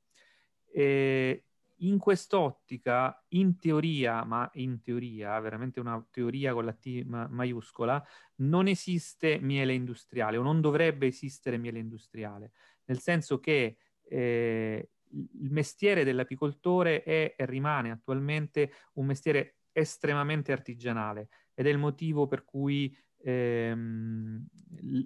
E 0.73 1.45
in 1.77 1.99
quest'ottica, 1.99 3.25
in 3.29 3.61
teoria, 3.61 4.25
ma 4.25 4.51
in 4.55 4.83
teoria, 4.83 5.39
veramente 5.39 5.79
una 5.79 6.05
teoria 6.11 6.53
con 6.53 6.65
la 6.65 6.73
T 6.73 7.05
maiuscola, 7.05 8.05
non 8.39 8.67
esiste 8.67 9.39
miele 9.39 9.73
industriale 9.73 10.37
o 10.37 10.43
non 10.43 10.61
dovrebbe 10.61 11.07
esistere 11.07 11.59
miele 11.59 11.79
industriale, 11.79 12.51
nel 12.87 12.99
senso 12.99 13.39
che 13.39 13.77
eh, 14.03 14.89
il 15.13 15.51
mestiere 15.53 16.03
dell'apicoltore 16.03 17.05
è 17.05 17.37
e 17.37 17.47
rimane 17.47 17.93
attualmente 17.93 18.73
un 18.95 19.07
mestiere 19.07 19.55
estremamente 19.73 20.53
artigianale 20.53 21.29
ed 21.55 21.67
è 21.67 21.71
il 21.71 21.79
motivo 21.79 22.27
per 22.27 22.45
cui 22.45 22.97
ehm, 23.23 24.47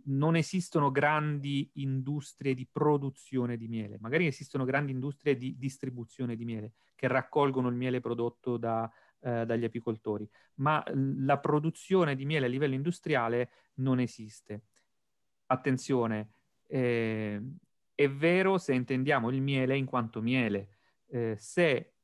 non 0.05 0.37
esistono 0.37 0.91
grandi 0.91 1.71
industrie 1.75 2.55
di 2.55 2.67
produzione 2.71 3.57
di 3.57 3.69
miele, 3.69 3.99
magari 4.01 4.27
esistono 4.27 4.65
grandi 4.65 4.93
industrie 4.93 5.37
di 5.37 5.57
distribuzione 5.59 6.37
di 6.37 6.45
miele 6.45 6.73
che 6.95 7.09
raccolgono 7.09 7.69
il 7.69 7.75
miele 7.75 8.01
prodotto 8.01 8.57
da, 8.57 8.91
eh, 9.21 9.45
dagli 9.45 9.65
apicoltori, 9.65 10.29
ma 10.57 10.83
la 10.93 11.39
produzione 11.39 12.15
di 12.15 12.25
miele 12.25 12.47
a 12.47 12.49
livello 12.49 12.75
industriale 12.75 13.51
non 13.75 13.99
esiste. 13.99 14.63
Attenzione, 15.47 16.31
eh, 16.67 17.41
è 17.95 18.09
vero 18.09 18.59
se 18.59 18.75
intendiamo 18.75 19.31
il 19.31 19.41
miele 19.41 19.77
in 19.77 19.85
quanto 19.85 20.21
miele, 20.23 20.69
eh, 21.09 21.37
se 21.37 21.95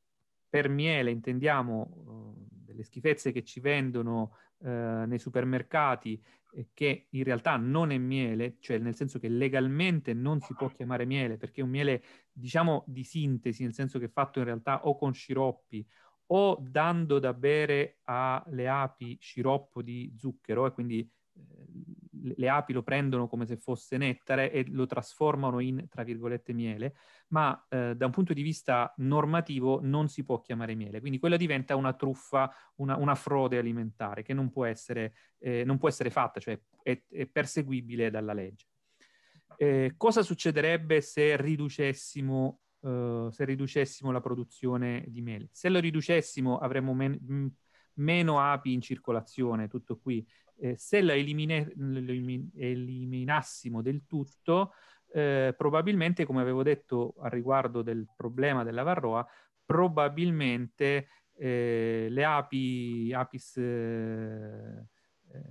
per 0.49 0.67
miele 0.67 1.11
intendiamo 1.11 1.81
uh, 1.81 2.50
delle 2.71 2.83
schifezze 2.83 3.31
che 3.31 3.43
ci 3.43 3.59
vendono 3.59 4.35
uh, 4.57 4.67
nei 5.05 5.19
supermercati 5.19 6.21
eh, 6.53 6.69
che 6.73 7.07
in 7.11 7.23
realtà 7.23 7.55
non 7.57 7.91
è 7.91 7.97
miele, 7.97 8.57
cioè 8.59 8.77
nel 8.77 8.95
senso 8.95 9.19
che 9.19 9.29
legalmente 9.29 10.13
non 10.13 10.39
si 10.41 10.53
può 10.53 10.69
chiamare 10.69 11.05
miele 11.05 11.37
perché 11.37 11.61
è 11.61 11.63
un 11.63 11.69
miele 11.69 12.03
diciamo 12.31 12.83
di 12.87 13.03
sintesi, 13.03 13.63
nel 13.63 13.73
senso 13.73 13.99
che 13.99 14.05
è 14.05 14.11
fatto 14.11 14.39
in 14.39 14.45
realtà 14.45 14.85
o 14.85 14.97
con 14.97 15.13
sciroppi 15.13 15.85
o 16.33 16.57
dando 16.61 17.19
da 17.19 17.33
bere 17.33 17.99
alle 18.03 18.67
api 18.67 19.17
sciroppo 19.19 19.81
di 19.81 20.13
zucchero 20.17 20.65
e 20.65 20.71
quindi 20.71 21.11
le 22.35 22.49
api 22.49 22.73
lo 22.73 22.83
prendono 22.83 23.27
come 23.27 23.45
se 23.45 23.57
fosse 23.57 23.97
nettare 23.97 24.51
e 24.51 24.65
lo 24.69 24.85
trasformano 24.85 25.59
in, 25.59 25.87
tra 25.89 26.03
virgolette, 26.03 26.53
miele, 26.53 26.95
ma 27.29 27.65
eh, 27.69 27.95
da 27.95 28.05
un 28.05 28.11
punto 28.11 28.33
di 28.33 28.41
vista 28.41 28.93
normativo 28.97 29.79
non 29.81 30.07
si 30.07 30.23
può 30.23 30.41
chiamare 30.41 30.75
miele. 30.75 30.99
Quindi 30.99 31.19
quella 31.19 31.37
diventa 31.37 31.75
una 31.75 31.93
truffa, 31.93 32.53
una, 32.75 32.97
una 32.97 33.15
frode 33.15 33.57
alimentare 33.57 34.21
che 34.23 34.33
non 34.33 34.51
può 34.51 34.65
essere, 34.65 35.13
eh, 35.39 35.63
non 35.63 35.77
può 35.77 35.87
essere 35.87 36.09
fatta, 36.09 36.39
cioè 36.39 36.59
è, 36.83 37.01
è 37.09 37.25
perseguibile 37.25 38.09
dalla 38.09 38.33
legge. 38.33 38.67
Eh, 39.57 39.93
cosa 39.97 40.23
succederebbe 40.23 41.01
se 41.01 41.35
riducessimo, 41.37 42.59
uh, 42.79 43.29
se 43.29 43.45
riducessimo 43.45 44.11
la 44.11 44.21
produzione 44.21 45.03
di 45.07 45.21
miele? 45.21 45.49
Se 45.51 45.69
lo 45.69 45.79
riducessimo 45.79 46.57
avremmo 46.57 46.93
men- 46.93 47.53
meno 47.95 48.39
api 48.39 48.73
in 48.73 48.81
circolazione, 48.81 49.67
tutto 49.67 49.97
qui 49.97 50.25
eh, 50.61 50.77
se 50.77 51.01
la 51.01 51.15
elimine, 51.15 51.73
eliminassimo 52.55 53.81
del 53.81 54.05
tutto, 54.05 54.73
eh, 55.11 55.53
probabilmente, 55.57 56.23
come 56.25 56.41
avevo 56.41 56.61
detto 56.61 57.15
a 57.19 57.27
riguardo 57.29 57.81
del 57.81 58.07
problema 58.15 58.63
della 58.63 58.83
varroa, 58.83 59.27
probabilmente 59.65 61.07
eh, 61.35 62.07
le 62.09 62.23
api, 62.23 63.11
apis, 63.11 63.57
eh, 63.57 64.85
eh, 65.31 65.41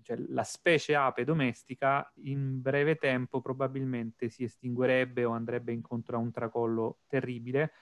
cioè 0.00 0.16
la 0.28 0.44
specie 0.44 0.94
ape 0.94 1.24
domestica, 1.24 2.10
in 2.22 2.62
breve 2.62 2.96
tempo 2.96 3.42
probabilmente 3.42 4.30
si 4.30 4.44
estinguerebbe 4.44 5.24
o 5.24 5.32
andrebbe 5.32 5.72
incontro 5.72 6.16
a 6.16 6.20
un 6.20 6.30
tracollo 6.30 7.00
terribile. 7.06 7.72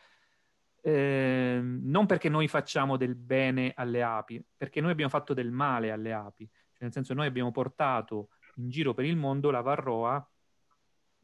Eh, 0.86 1.58
non 1.60 2.06
perché 2.06 2.28
noi 2.28 2.46
facciamo 2.46 2.96
del 2.96 3.16
bene 3.16 3.72
alle 3.74 4.04
api, 4.04 4.40
perché 4.56 4.80
noi 4.80 4.92
abbiamo 4.92 5.10
fatto 5.10 5.34
del 5.34 5.50
male 5.50 5.90
alle 5.90 6.12
api. 6.12 6.46
Cioè, 6.46 6.82
nel 6.82 6.92
senso, 6.92 7.12
noi 7.12 7.26
abbiamo 7.26 7.50
portato 7.50 8.28
in 8.58 8.68
giro 8.68 8.94
per 8.94 9.04
il 9.04 9.16
mondo 9.16 9.50
la 9.50 9.62
varroa 9.62 10.24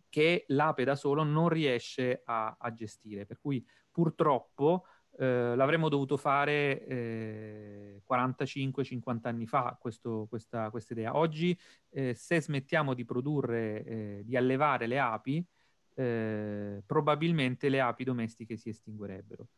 che 0.09 0.47
l'ape 0.49 0.83
da 0.83 0.97
solo 0.97 1.23
non 1.23 1.49
riesce 1.49 2.23
a, 2.25 2.57
a 2.59 2.75
gestire. 2.75 3.25
Per 3.25 3.39
cui 3.39 3.65
purtroppo 3.89 4.85
eh, 5.17 5.55
l'avremmo 5.55 5.89
dovuto 5.89 6.17
fare 6.17 6.85
eh, 6.85 8.03
45-50 8.11 9.19
anni 9.23 9.47
fa 9.47 9.77
questo, 9.81 10.27
questa, 10.29 10.73
idea. 10.89 11.17
Oggi, 11.17 11.57
eh, 11.91 12.15
se 12.15 12.43
smettiamo 12.43 12.95
di 12.95 13.05
produrre, 13.05 13.85
eh, 13.85 14.23
di 14.25 14.37
allevare 14.37 14.89
le 14.89 14.99
api, 14.99 15.47
eh, 15.95 16.83
probabilmente 16.87 17.69
le 17.69 17.81
api 17.81 18.05
domestiche 18.05 18.57
si 18.57 18.69
estinguerebbero. 18.69 19.49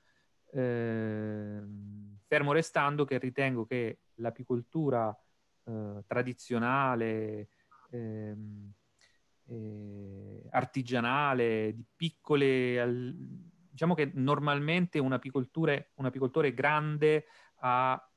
Ehm, 0.53 2.19
fermo 2.27 2.53
restando 2.53 3.05
che 3.05 3.19
ritengo 3.19 3.65
che 3.65 3.99
l'apicoltura 4.15 5.17
eh, 5.65 6.05
tradizionale, 6.07 7.49
ehm, 7.91 8.73
eh, 9.47 10.49
artigianale, 10.51 11.75
di 11.75 11.85
piccole... 11.95 12.81
Al, 12.81 13.15
diciamo 13.75 13.95
che 13.95 14.13
normalmente 14.15 15.01
un 15.01 15.13
apicoltore, 15.13 15.91
un 15.95 16.07
apicoltore 16.07 16.55
grande 16.55 17.27
ha 17.57 18.09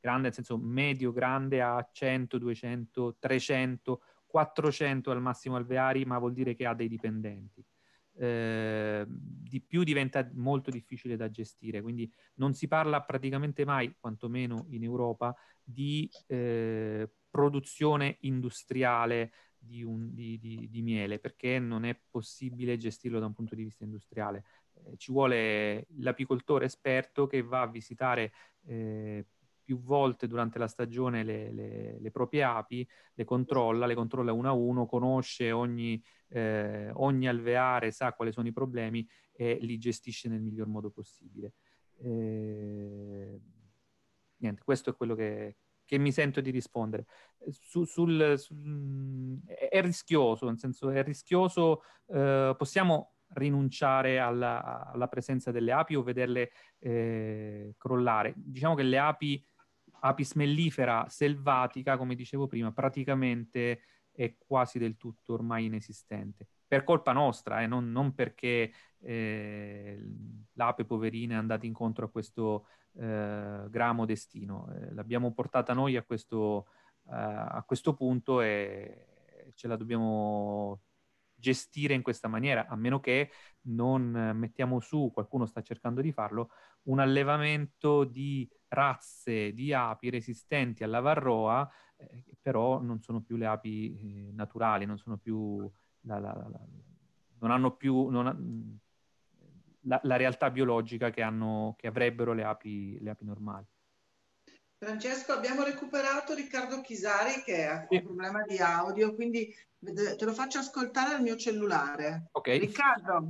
grande 0.00 0.22
nel 0.24 0.34
senso 0.34 0.58
medio 0.58 1.10
grande 1.12 1.60
a 1.60 1.86
100, 1.90 2.38
200, 2.38 3.16
300, 3.18 4.02
400 4.28 5.10
al 5.10 5.20
massimo 5.20 5.56
alveari, 5.56 6.04
ma 6.04 6.18
vuol 6.18 6.34
dire 6.34 6.54
che 6.54 6.66
ha 6.66 6.74
dei 6.74 6.88
dipendenti. 6.88 7.64
Eh, 8.20 9.04
di 9.08 9.60
più 9.60 9.84
diventa 9.84 10.28
molto 10.34 10.70
difficile 10.70 11.16
da 11.16 11.30
gestire, 11.30 11.80
quindi 11.80 12.12
non 12.34 12.52
si 12.52 12.66
parla 12.66 13.02
praticamente 13.02 13.64
mai, 13.64 13.94
quantomeno 13.98 14.66
in 14.70 14.82
Europa, 14.82 15.34
di 15.62 16.10
eh, 16.26 17.08
produzione 17.30 18.16
industriale 18.20 19.32
di, 19.56 19.82
un, 19.82 20.12
di, 20.12 20.38
di, 20.38 20.68
di, 20.68 20.82
miele, 20.82 21.18
perché 21.18 21.58
non 21.58 21.84
è 21.84 21.98
possibile 22.10 22.76
gestirlo 22.76 23.18
da 23.18 23.26
un 23.26 23.34
punto 23.34 23.54
di 23.54 23.64
vista 23.64 23.84
industriale. 23.84 24.44
Eh, 24.84 24.96
ci 24.96 25.12
vuole 25.12 25.86
l'apicoltore 25.98 26.66
esperto 26.66 27.26
che 27.26 27.42
va 27.42 27.62
a 27.62 27.66
visitare 27.68 28.32
eh, 28.66 29.26
più 29.68 29.82
volte 29.82 30.26
durante 30.26 30.58
la 30.58 30.66
stagione 30.66 31.22
le, 31.22 31.52
le, 31.52 31.98
le, 32.00 32.10
proprie 32.10 32.42
api, 32.42 32.88
le 33.12 33.24
controlla, 33.24 33.84
le 33.84 33.94
controlla 33.94 34.32
uno 34.32 34.48
a 34.48 34.52
uno, 34.52 34.86
conosce 34.86 35.52
ogni, 35.52 36.02
eh, 36.28 36.90
ogni 36.94 37.28
alveare, 37.28 37.90
sa 37.90 38.14
quali 38.14 38.32
sono 38.32 38.48
i 38.48 38.52
problemi 38.52 39.06
e 39.30 39.58
li 39.60 39.76
gestisce 39.76 40.30
nel 40.30 40.40
miglior 40.40 40.68
modo 40.68 40.88
possibile. 40.88 41.52
Eh, 41.98 43.40
niente, 44.38 44.62
questo 44.64 44.88
è 44.88 44.96
quello 44.96 45.14
che, 45.14 45.58
che 45.84 45.98
mi 45.98 46.12
sento 46.12 46.40
di 46.40 46.48
rispondere. 46.48 47.04
Su, 47.50 47.84
sul, 47.84 48.38
sul, 48.38 49.38
è 49.44 49.82
rischioso, 49.82 50.46
nel 50.46 50.58
senso 50.58 50.88
è 50.88 51.02
rischioso, 51.02 51.82
eh, 52.06 52.54
possiamo 52.56 53.16
rinunciare 53.34 54.18
alla, 54.18 54.90
alla, 54.90 55.08
presenza 55.08 55.50
delle 55.50 55.72
api 55.72 55.94
o 55.94 56.02
vederle 56.02 56.52
eh, 56.78 57.74
crollare. 57.76 58.32
Diciamo 58.34 58.74
che 58.74 58.82
le 58.82 58.98
api 58.98 59.44
apis 60.00 60.34
mellifera 60.34 61.06
selvatica, 61.08 61.96
come 61.96 62.14
dicevo 62.14 62.46
prima, 62.46 62.72
praticamente 62.72 63.80
è 64.10 64.34
quasi 64.36 64.78
del 64.78 64.96
tutto 64.96 65.34
ormai 65.34 65.66
inesistente. 65.66 66.46
Per 66.66 66.84
colpa 66.84 67.12
nostra, 67.12 67.62
eh, 67.62 67.66
non, 67.66 67.90
non, 67.90 68.14
perché 68.14 68.72
eh, 69.00 69.98
l'ape 70.54 70.84
poverina 70.84 71.34
è 71.34 71.38
andata 71.38 71.66
incontro 71.66 72.06
a 72.06 72.10
questo 72.10 72.66
eh, 72.94 73.66
gramo 73.68 74.04
destino. 74.04 74.68
Eh, 74.74 74.92
l'abbiamo 74.92 75.32
portata 75.32 75.72
noi 75.72 75.96
a 75.96 76.02
questo, 76.02 76.66
eh, 77.10 77.14
a 77.14 77.62
questo 77.66 77.94
punto 77.94 78.40
e 78.40 79.52
ce 79.54 79.68
la 79.68 79.76
dobbiamo 79.76 80.82
gestire 81.38 81.94
in 81.94 82.02
questa 82.02 82.28
maniera, 82.28 82.66
a 82.66 82.76
meno 82.76 83.00
che 83.00 83.30
non 83.68 84.32
mettiamo 84.34 84.80
su, 84.80 85.10
qualcuno 85.12 85.46
sta 85.46 85.62
cercando 85.62 86.00
di 86.00 86.12
farlo, 86.12 86.50
un 86.84 86.98
allevamento 86.98 88.04
di 88.04 88.48
razze 88.68 89.52
di 89.52 89.72
api 89.72 90.10
resistenti 90.10 90.82
alla 90.82 91.00
varroa, 91.00 91.68
eh, 91.96 92.24
però 92.40 92.80
non 92.80 93.00
sono 93.00 93.20
più 93.20 93.36
le 93.36 93.46
api 93.46 94.28
eh, 94.28 94.32
naturali, 94.32 94.84
non 94.84 94.98
sono 94.98 95.16
più 95.16 95.70
la, 96.02 96.18
la, 96.18 96.32
la, 96.32 96.60
non 97.40 97.50
hanno 97.50 97.76
più 97.76 98.08
non 98.08 98.26
ha, 98.26 98.36
la, 100.02 100.16
realtà 100.16 100.50
biologica 100.50 101.10
che, 101.10 101.22
hanno, 101.22 101.74
che 101.78 101.86
avrebbero 101.86 102.32
le 102.32 102.44
api, 102.44 102.98
le 103.00 103.10
api 103.10 103.24
normali. 103.24 103.66
Francesco, 104.78 105.32
abbiamo 105.32 105.64
recuperato 105.64 106.34
Riccardo 106.34 106.80
Chisari 106.80 107.42
che 107.42 107.64
ha 107.64 107.84
un 107.88 108.02
problema 108.02 108.44
di 108.44 108.58
audio, 108.58 109.12
quindi 109.12 109.52
te 109.80 110.24
lo 110.24 110.32
faccio 110.32 110.60
ascoltare 110.60 111.14
al 111.14 111.22
mio 111.22 111.36
cellulare. 111.36 112.28
Ok. 112.30 112.46
Riccardo. 112.46 113.24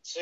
Sì, 0.00 0.20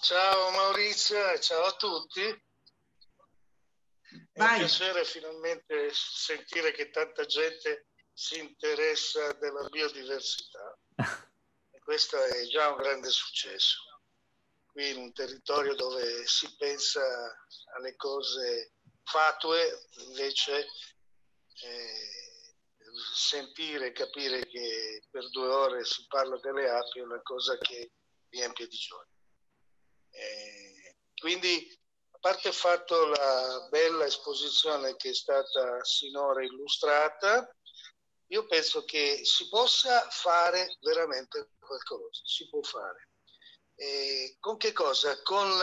ciao 0.00 0.50
Maurizio 0.50 1.30
e 1.30 1.40
ciao 1.40 1.64
a 1.64 1.76
tutti. 1.76 2.20
È 2.20 4.38
Vai. 4.38 4.52
un 4.52 4.58
piacere 4.58 5.04
finalmente 5.06 5.88
sentire 5.90 6.72
che 6.72 6.90
tanta 6.90 7.24
gente 7.24 7.86
si 8.12 8.38
interessa 8.38 9.32
della 9.32 9.66
biodiversità. 9.70 10.78
e 11.70 11.78
questo 11.78 12.22
è 12.22 12.46
già 12.48 12.68
un 12.68 12.76
grande 12.76 13.08
successo 13.08 13.91
qui 14.72 14.90
in 14.90 14.96
un 14.96 15.12
territorio 15.12 15.74
dove 15.74 16.26
si 16.26 16.54
pensa 16.56 17.02
alle 17.76 17.94
cose 17.96 18.72
fatue, 19.04 19.88
invece 20.06 20.66
eh, 21.62 22.22
sentire 23.14 23.88
e 23.88 23.92
capire 23.92 24.46
che 24.46 25.04
per 25.10 25.28
due 25.30 25.48
ore 25.48 25.84
si 25.84 26.04
parla 26.08 26.38
delle 26.38 26.68
api 26.68 26.98
è 26.98 27.02
una 27.02 27.20
cosa 27.22 27.56
che 27.58 27.92
riempie 28.28 28.66
di 28.66 28.76
gioia. 28.76 29.08
Eh, 30.10 30.96
quindi, 31.16 31.78
a 32.10 32.18
parte 32.18 32.52
fatto 32.52 33.06
la 33.06 33.68
bella 33.70 34.04
esposizione 34.04 34.96
che 34.96 35.10
è 35.10 35.14
stata 35.14 35.82
sinora 35.84 36.42
illustrata, 36.44 37.54
io 38.26 38.46
penso 38.46 38.84
che 38.84 39.20
si 39.24 39.48
possa 39.48 40.08
fare 40.08 40.76
veramente 40.80 41.50
qualcosa, 41.58 42.22
si 42.24 42.48
può 42.48 42.62
fare. 42.62 43.11
Eh, 43.82 44.36
con 44.38 44.56
che 44.58 44.72
cosa? 44.72 45.20
Con 45.22 45.58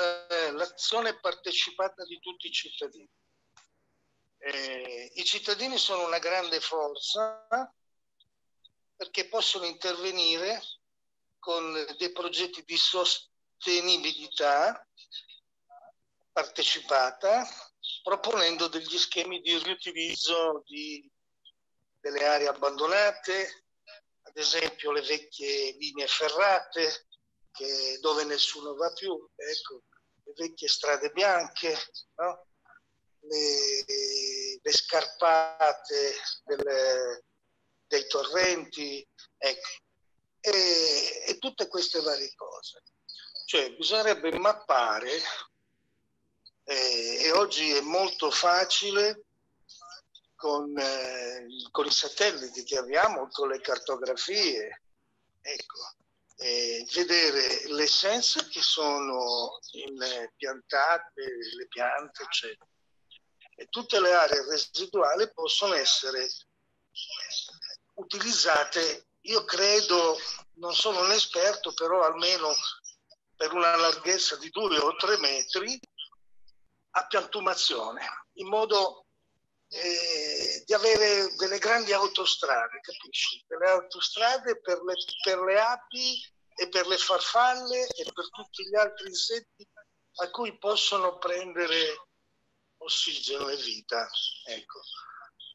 l'azione 0.51 1.17
partecipata 1.21 2.03
di 2.03 2.19
tutti 2.19 2.47
i 2.47 2.51
cittadini. 2.51 3.09
Eh, 4.39 5.11
I 5.15 5.23
cittadini 5.23 5.77
sono 5.77 6.05
una 6.05 6.19
grande 6.19 6.59
forza 6.59 7.47
perché 8.97 9.29
possono 9.29 9.63
intervenire 9.63 10.61
con 11.39 11.73
dei 11.97 12.11
progetti 12.11 12.61
di 12.65 12.75
sostenibilità 12.75 14.85
partecipata, 16.33 17.47
proponendo 18.03 18.67
degli 18.67 18.97
schemi 18.97 19.39
di 19.39 19.57
riutilizzo 19.59 20.61
di, 20.65 21.09
delle 22.01 22.25
aree 22.25 22.49
abbandonate, 22.49 23.63
ad 24.23 24.35
esempio 24.35 24.91
le 24.91 25.03
vecchie 25.03 25.71
linee 25.77 26.07
ferrate 26.07 27.07
che, 27.51 27.97
dove 28.01 28.23
nessuno 28.23 28.75
va 28.75 28.91
più, 28.93 29.11
ecco, 29.35 29.83
le 30.23 30.33
vecchie 30.35 30.67
strade 30.67 31.09
bianche, 31.11 31.75
no? 32.15 32.45
le, 33.21 33.83
le, 34.61 34.71
scarpate 34.71 36.15
delle, 36.43 37.23
dei 37.87 38.07
torrenti, 38.07 39.05
ecco, 39.37 39.69
e, 40.39 41.23
e 41.27 41.37
tutte 41.37 41.67
queste 41.67 42.01
varie 42.01 42.33
cose. 42.35 42.83
Cioè 43.45 43.75
bisognerebbe 43.75 44.31
mappare 44.37 45.21
eh, 46.63 47.23
e 47.23 47.31
oggi 47.31 47.71
è 47.71 47.81
molto 47.81 48.29
facile 48.29 49.23
con, 50.35 50.77
eh, 50.77 51.47
con, 51.71 51.85
i 51.85 51.91
satelliti 51.91 52.63
che 52.63 52.77
abbiamo, 52.77 53.27
con 53.29 53.49
le 53.49 53.59
cartografie, 53.59 54.83
ecco, 55.41 55.79
eh, 56.41 56.85
vedere 56.93 57.67
le 57.67 57.83
essenze 57.83 58.47
che 58.47 58.61
sono 58.61 59.59
in, 59.73 59.97
piantate, 60.35 61.23
le 61.57 61.67
piante, 61.67 62.23
eccetera. 62.23 62.67
E 63.55 63.67
tutte 63.67 63.99
le 63.99 64.13
aree 64.13 64.45
residuali 64.45 65.29
possono 65.33 65.73
essere 65.73 66.29
utilizzate 67.95 69.07
io 69.23 69.43
credo, 69.43 70.17
non 70.55 70.73
sono 70.73 71.01
un 71.01 71.11
esperto, 71.11 71.73
però 71.73 72.03
almeno 72.03 72.53
per 73.35 73.53
una 73.53 73.75
larghezza 73.75 74.37
di 74.37 74.49
due 74.49 74.77
o 74.77 74.95
tre 74.95 75.17
metri 75.17 75.79
a 76.91 77.05
piantumazione, 77.05 78.01
in 78.35 78.47
modo 78.47 79.07
eh, 79.69 80.63
di 80.65 80.73
avere 80.73 81.33
delle 81.35 81.59
grandi 81.59 81.93
autostrade, 81.93 82.79
capisci? 82.81 83.43
Delle 83.47 83.69
autostrade 83.69 84.59
per 84.59 84.81
le, 84.83 84.93
per 85.23 85.39
le 85.41 85.59
api 85.59 86.21
e 86.55 86.69
per 86.69 86.87
le 86.87 86.97
farfalle 86.97 87.87
e 87.87 88.03
per 88.11 88.29
tutti 88.29 88.67
gli 88.67 88.75
altri 88.75 89.07
insetti 89.07 89.67
a 90.21 90.29
cui 90.31 90.57
possono 90.57 91.17
prendere 91.17 92.07
ossigeno 92.77 93.47
e 93.49 93.55
vita. 93.57 94.09
Ecco 94.45 94.79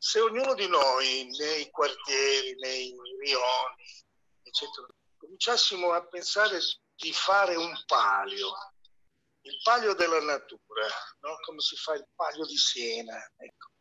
se 0.05 0.21
ognuno 0.21 0.53
di 0.53 0.69
noi 0.69 1.31
nei 1.39 1.71
quartieri, 1.71 2.55
nei 2.57 2.95
rioni, 3.21 4.05
eccetera, 4.43 4.87
cominciassimo 5.17 5.93
a 5.93 6.07
pensare 6.07 6.61
di 6.95 7.11
fare 7.11 7.57
un 7.57 7.73
palio, 7.87 8.53
il 9.41 9.59
palio 9.63 9.95
della 9.95 10.21
natura, 10.21 10.87
no? 11.21 11.37
come 11.47 11.61
si 11.61 11.75
fa 11.77 11.95
il 11.95 12.07
palio 12.15 12.45
di 12.45 12.57
Siena, 12.59 13.17
ecco. 13.39 13.73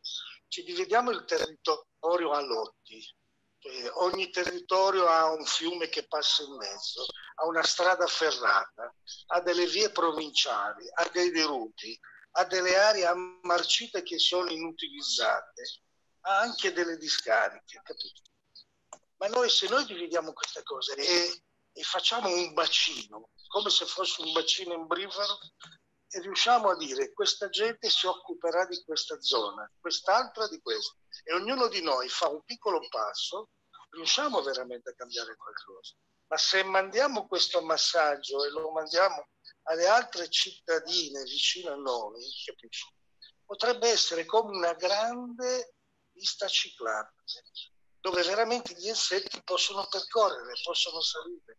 Ci 0.54 0.62
dividiamo 0.62 1.10
il 1.10 1.24
territorio 1.24 2.30
a 2.30 2.40
lotti, 2.40 3.04
eh, 3.58 3.90
ogni 3.94 4.30
territorio 4.30 5.08
ha 5.08 5.32
un 5.32 5.44
fiume 5.44 5.88
che 5.88 6.06
passa 6.06 6.44
in 6.44 6.54
mezzo, 6.54 7.06
ha 7.34 7.46
una 7.46 7.64
strada 7.64 8.06
ferrata, 8.06 8.94
ha 9.32 9.40
delle 9.40 9.66
vie 9.66 9.90
provinciali, 9.90 10.88
ha 10.94 11.08
dei 11.08 11.32
deruti, 11.32 11.98
ha 12.36 12.44
delle 12.44 12.76
aree 12.76 13.04
ammarcite 13.04 14.04
che 14.04 14.20
sono 14.20 14.48
inutilizzate 14.48 15.62
ha 16.26 16.38
anche 16.38 16.72
delle 16.72 16.98
discariche, 16.98 17.80
capito? 17.82 18.22
Ma 19.16 19.26
noi 19.26 19.50
se 19.50 19.68
noi 19.68 19.84
dividiamo 19.86 20.32
queste 20.32 20.62
cose 20.62 20.94
e, 20.94 21.42
e 21.72 21.82
facciamo 21.82 22.28
un 22.28 22.54
bacino, 22.54 23.30
come 23.48 23.70
se 23.70 23.86
fosse 23.86 24.22
un 24.22 24.30
bacino 24.30 24.74
imbrifero, 24.74 25.36
e 25.42 25.83
riusciamo 26.20 26.70
a 26.70 26.76
dire 26.76 27.12
questa 27.12 27.48
gente 27.48 27.88
si 27.88 28.06
occuperà 28.06 28.66
di 28.66 28.82
questa 28.84 29.20
zona, 29.20 29.70
quest'altra 29.80 30.46
di 30.48 30.60
questa, 30.60 30.94
e 31.24 31.34
ognuno 31.34 31.68
di 31.68 31.82
noi 31.82 32.08
fa 32.08 32.28
un 32.28 32.42
piccolo 32.44 32.80
passo, 32.88 33.50
riusciamo 33.90 34.42
veramente 34.42 34.90
a 34.90 34.94
cambiare 34.94 35.36
qualcosa. 35.36 35.94
Ma 36.26 36.36
se 36.36 36.62
mandiamo 36.64 37.26
questo 37.26 37.62
massaggio 37.62 38.44
e 38.44 38.50
lo 38.50 38.70
mandiamo 38.70 39.28
alle 39.64 39.86
altre 39.86 40.28
cittadine 40.28 41.22
vicino 41.22 41.72
a 41.72 41.76
noi, 41.76 42.22
capisci? 42.44 42.86
Potrebbe 43.44 43.88
essere 43.88 44.24
come 44.24 44.56
una 44.56 44.72
grande 44.74 45.74
pista 46.12 46.48
ciclabile, 46.48 47.24
dove 48.00 48.22
veramente 48.22 48.74
gli 48.74 48.88
insetti 48.88 49.42
possono 49.42 49.86
percorrere, 49.86 50.54
possono 50.62 51.00
salire. 51.00 51.58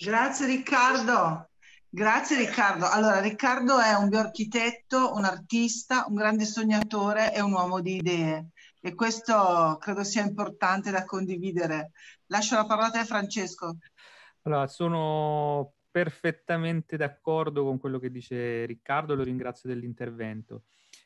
Grazie 0.00 0.46
Riccardo. 0.46 1.48
Grazie 1.94 2.38
Riccardo. 2.38 2.88
Allora, 2.88 3.20
Riccardo 3.20 3.78
è 3.78 3.94
un 3.94 4.08
bioarchitetto, 4.08 5.14
un 5.14 5.24
artista, 5.24 6.06
un 6.08 6.16
grande 6.16 6.44
sognatore 6.44 7.32
e 7.32 7.40
un 7.40 7.52
uomo 7.52 7.80
di 7.80 7.98
idee 7.98 8.48
e 8.80 8.96
questo 8.96 9.76
credo 9.78 10.02
sia 10.02 10.24
importante 10.24 10.90
da 10.90 11.04
condividere. 11.04 11.92
Lascio 12.26 12.56
la 12.56 12.66
parola 12.66 12.88
a 12.88 12.90
te 12.90 13.04
Francesco. 13.04 13.76
Allora, 14.42 14.66
sono 14.66 15.74
perfettamente 15.88 16.96
d'accordo 16.96 17.62
con 17.62 17.78
quello 17.78 18.00
che 18.00 18.10
dice 18.10 18.66
Riccardo, 18.66 19.14
lo 19.14 19.22
ringrazio 19.22 19.68
dell'intervento. 19.68 20.64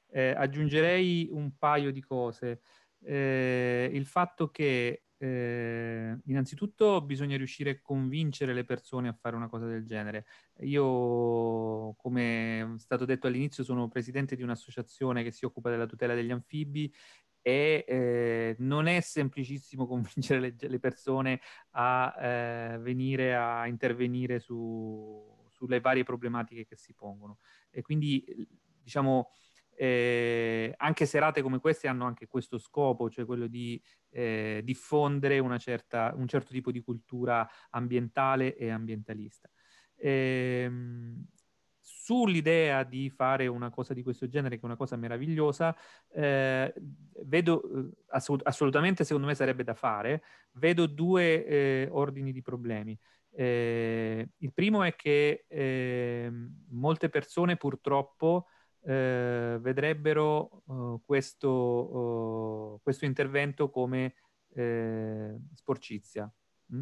Eh, 0.08 0.30
aggiungerei 0.30 1.28
un 1.30 1.54
paio 1.58 1.92
di 1.92 2.00
cose. 2.00 2.62
Eh, 3.04 3.90
il 3.92 4.06
fatto 4.06 4.50
che 4.50 5.02
eh, 5.18 6.16
innanzitutto 6.26 7.00
bisogna 7.02 7.36
riuscire 7.36 7.70
a 7.70 7.80
convincere 7.82 8.54
le 8.54 8.64
persone 8.64 9.08
a 9.08 9.12
fare 9.12 9.36
una 9.36 9.48
cosa 9.48 9.66
del 9.66 9.84
genere. 9.84 10.26
Io, 10.60 11.94
come 11.96 12.74
è 12.76 12.78
stato 12.78 13.04
detto 13.04 13.26
all'inizio, 13.26 13.64
sono 13.64 13.88
presidente 13.88 14.36
di 14.36 14.42
un'associazione 14.42 15.22
che 15.22 15.32
si 15.32 15.44
occupa 15.44 15.70
della 15.70 15.86
tutela 15.86 16.14
degli 16.14 16.30
anfibi 16.30 16.92
e 17.42 17.84
eh, 17.86 18.56
non 18.58 18.86
è 18.86 19.00
semplicissimo 19.00 19.86
convincere 19.88 20.40
le, 20.40 20.54
le 20.58 20.78
persone 20.78 21.40
a 21.70 22.14
eh, 22.20 22.78
venire 22.78 23.34
a 23.34 23.66
intervenire 23.66 24.38
su, 24.38 25.46
sulle 25.48 25.80
varie 25.80 26.04
problematiche 26.04 26.64
che 26.66 26.76
si 26.76 26.94
pongono. 26.94 27.38
E 27.70 27.82
quindi, 27.82 28.24
diciamo, 28.82 29.30
eh, 29.80 30.74
anche 30.76 31.06
serate 31.06 31.40
come 31.40 31.60
queste 31.60 31.86
hanno 31.86 32.04
anche 32.04 32.26
questo 32.26 32.58
scopo, 32.58 33.08
cioè 33.08 33.24
quello 33.24 33.46
di 33.46 33.80
eh, 34.10 34.60
diffondere 34.64 35.40
certa, 35.58 36.12
un 36.16 36.26
certo 36.26 36.52
tipo 36.52 36.72
di 36.72 36.80
cultura 36.80 37.48
ambientale 37.70 38.56
e 38.56 38.70
ambientalista. 38.70 39.48
Eh, 39.94 40.68
sull'idea 41.80 42.82
di 42.82 43.08
fare 43.08 43.46
una 43.46 43.70
cosa 43.70 43.94
di 43.94 44.02
questo 44.02 44.26
genere, 44.26 44.56
che 44.56 44.62
è 44.62 44.64
una 44.64 44.76
cosa 44.76 44.96
meravigliosa, 44.96 45.76
eh, 46.12 46.74
vedo 47.24 47.62
eh, 47.62 47.90
assolut- 48.08 48.46
assolutamente, 48.48 49.04
secondo 49.04 49.28
me 49.28 49.36
sarebbe 49.36 49.62
da 49.62 49.74
fare, 49.74 50.24
vedo 50.54 50.86
due 50.86 51.46
eh, 51.46 51.88
ordini 51.92 52.32
di 52.32 52.42
problemi. 52.42 52.98
Il 53.30 54.52
primo 54.52 54.82
è 54.82 54.96
che 54.96 55.44
ehm, 55.46 56.64
molte 56.70 57.08
persone 57.08 57.56
purtroppo 57.56 58.46
eh, 58.88 59.58
vedrebbero 59.60 60.62
uh, 60.64 61.02
questo, 61.04 61.50
uh, 61.50 62.80
questo, 62.82 63.04
intervento 63.04 63.68
come 63.68 64.14
eh, 64.54 65.36
sporcizia. 65.52 66.32
Mm? 66.74 66.80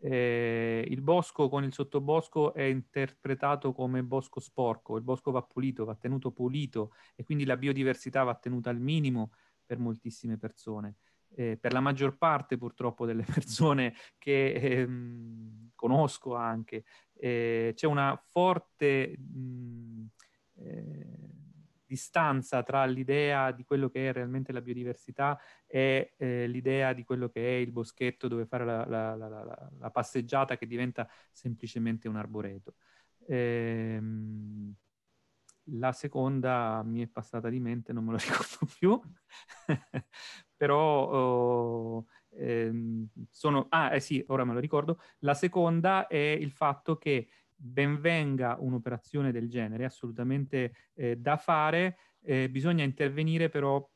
Eh, 0.00 0.86
il 0.88 1.02
bosco 1.02 1.50
con 1.50 1.64
il 1.64 1.74
sottobosco 1.74 2.54
è 2.54 2.62
interpretato 2.62 3.72
come 3.72 4.02
bosco 4.02 4.40
sporco, 4.40 4.96
il 4.96 5.02
bosco 5.02 5.32
va 5.32 5.42
pulito, 5.42 5.84
va 5.84 5.94
tenuto 5.94 6.30
pulito 6.30 6.94
e 7.14 7.24
quindi 7.24 7.44
la 7.44 7.58
biodiversità 7.58 8.22
va 8.22 8.34
tenuta 8.34 8.70
al 8.70 8.80
minimo 8.80 9.32
per 9.66 9.78
moltissime 9.78 10.38
persone. 10.38 10.96
Eh, 11.36 11.58
per 11.60 11.72
la 11.72 11.80
maggior 11.80 12.16
parte 12.16 12.56
purtroppo 12.56 13.04
delle 13.04 13.24
persone 13.30 13.94
che 14.16 14.52
ehm, 14.52 15.72
conosco 15.74 16.36
anche, 16.36 16.84
eh, 17.14 17.72
c'è 17.74 17.86
una 17.86 18.18
forte 18.30 19.18
mh, 19.18 20.04
eh, 20.04 20.23
distanza 21.86 22.62
tra 22.62 22.84
l'idea 22.86 23.52
di 23.52 23.64
quello 23.64 23.88
che 23.88 24.08
è 24.08 24.12
realmente 24.12 24.52
la 24.52 24.60
biodiversità 24.60 25.38
e 25.66 26.14
eh, 26.16 26.46
l'idea 26.46 26.92
di 26.92 27.04
quello 27.04 27.28
che 27.28 27.40
è 27.40 27.60
il 27.60 27.70
boschetto 27.70 28.26
dove 28.28 28.46
fare 28.46 28.64
la, 28.64 28.84
la, 28.86 29.14
la, 29.14 29.70
la 29.78 29.90
passeggiata 29.90 30.56
che 30.56 30.66
diventa 30.66 31.08
semplicemente 31.30 32.08
un 32.08 32.16
arboreto. 32.16 32.74
Ehm, 33.26 34.74
la 35.68 35.92
seconda 35.92 36.82
mi 36.84 37.02
è 37.02 37.06
passata 37.06 37.48
di 37.48 37.60
mente, 37.60 37.92
non 37.92 38.04
me 38.04 38.12
lo 38.12 38.18
ricordo 38.24 38.66
più, 38.78 39.00
però 40.56 41.08
oh, 41.08 42.06
ehm, 42.30 43.08
sono... 43.30 43.66
Ah, 43.70 43.94
eh 43.94 44.00
sì, 44.00 44.22
ora 44.28 44.44
me 44.44 44.52
lo 44.52 44.60
ricordo. 44.60 45.00
La 45.20 45.34
seconda 45.34 46.06
è 46.06 46.16
il 46.16 46.50
fatto 46.50 46.98
che 46.98 47.28
benvenga 47.64 48.56
un'operazione 48.58 49.32
del 49.32 49.48
genere, 49.48 49.84
assolutamente 49.84 50.74
eh, 50.94 51.16
da 51.16 51.36
fare, 51.36 51.96
eh, 52.22 52.50
bisogna 52.50 52.84
intervenire 52.84 53.48
però 53.48 53.86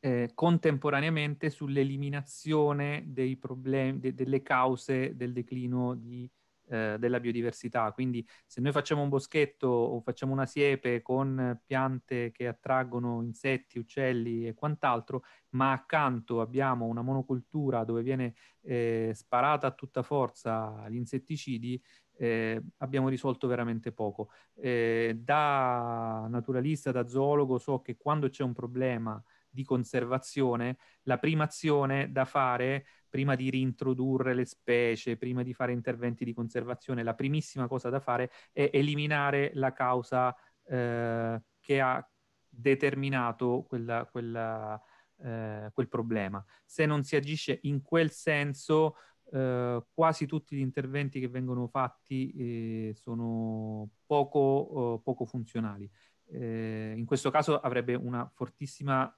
eh, 0.00 0.30
contemporaneamente 0.34 1.50
sull'eliminazione 1.50 3.04
dei 3.06 3.36
problemi, 3.36 3.98
de- 4.00 4.14
delle 4.14 4.42
cause 4.42 5.16
del 5.16 5.32
declino 5.32 5.94
di 5.94 6.30
eh, 6.68 6.96
della 6.98 7.20
biodiversità. 7.20 7.92
Quindi 7.92 8.26
se 8.44 8.60
noi 8.60 8.72
facciamo 8.72 9.02
un 9.02 9.08
boschetto 9.08 9.68
o 9.68 10.00
facciamo 10.00 10.32
una 10.32 10.46
siepe 10.46 11.00
con 11.02 11.60
piante 11.64 12.32
che 12.32 12.48
attraggono 12.48 13.22
insetti, 13.22 13.78
uccelli 13.78 14.46
e 14.46 14.54
quant'altro, 14.54 15.22
ma 15.50 15.72
accanto 15.72 16.40
abbiamo 16.40 16.86
una 16.86 17.02
monocultura 17.02 17.84
dove 17.84 18.02
viene 18.02 18.34
eh, 18.62 19.12
sparata 19.14 19.68
a 19.68 19.72
tutta 19.72 20.02
forza 20.02 20.88
gli 20.88 20.96
insetticidi, 20.96 21.80
eh, 22.16 22.62
abbiamo 22.78 23.08
risolto 23.08 23.46
veramente 23.46 23.92
poco. 23.92 24.30
Eh, 24.54 25.18
da 25.22 26.26
naturalista, 26.28 26.92
da 26.92 27.06
zoologo, 27.06 27.58
so 27.58 27.80
che 27.80 27.96
quando 27.96 28.28
c'è 28.28 28.42
un 28.42 28.52
problema 28.52 29.22
di 29.48 29.64
conservazione, 29.64 30.76
la 31.02 31.18
prima 31.18 31.44
azione 31.44 32.12
da 32.12 32.24
fare 32.24 32.86
prima 33.08 33.34
di 33.34 33.48
rintrodurre 33.48 34.34
le 34.34 34.44
specie, 34.44 35.16
prima 35.16 35.42
di 35.42 35.54
fare 35.54 35.72
interventi 35.72 36.24
di 36.24 36.34
conservazione, 36.34 37.02
la 37.02 37.14
primissima 37.14 37.66
cosa 37.66 37.88
da 37.88 38.00
fare 38.00 38.30
è 38.52 38.68
eliminare 38.72 39.52
la 39.54 39.72
causa 39.72 40.36
eh, 40.66 41.40
che 41.60 41.80
ha 41.80 42.06
determinato 42.46 43.64
quella, 43.66 44.06
quella, 44.10 44.80
eh, 45.22 45.70
quel 45.72 45.88
problema. 45.88 46.44
Se 46.64 46.84
non 46.84 47.04
si 47.04 47.16
agisce 47.16 47.58
in 47.62 47.80
quel 47.80 48.10
senso, 48.10 48.96
eh, 49.32 49.84
quasi 49.92 50.26
tutti 50.26 50.56
gli 50.56 50.60
interventi 50.60 51.20
che 51.20 51.28
vengono 51.28 51.66
fatti 51.66 52.32
eh, 52.32 52.94
sono 52.94 53.88
poco, 54.06 54.38
oh, 54.38 54.98
poco 55.00 55.24
funzionali. 55.24 55.90
Eh, 56.28 56.94
in 56.96 57.04
questo 57.04 57.30
caso 57.30 57.60
avrebbe 57.60 57.96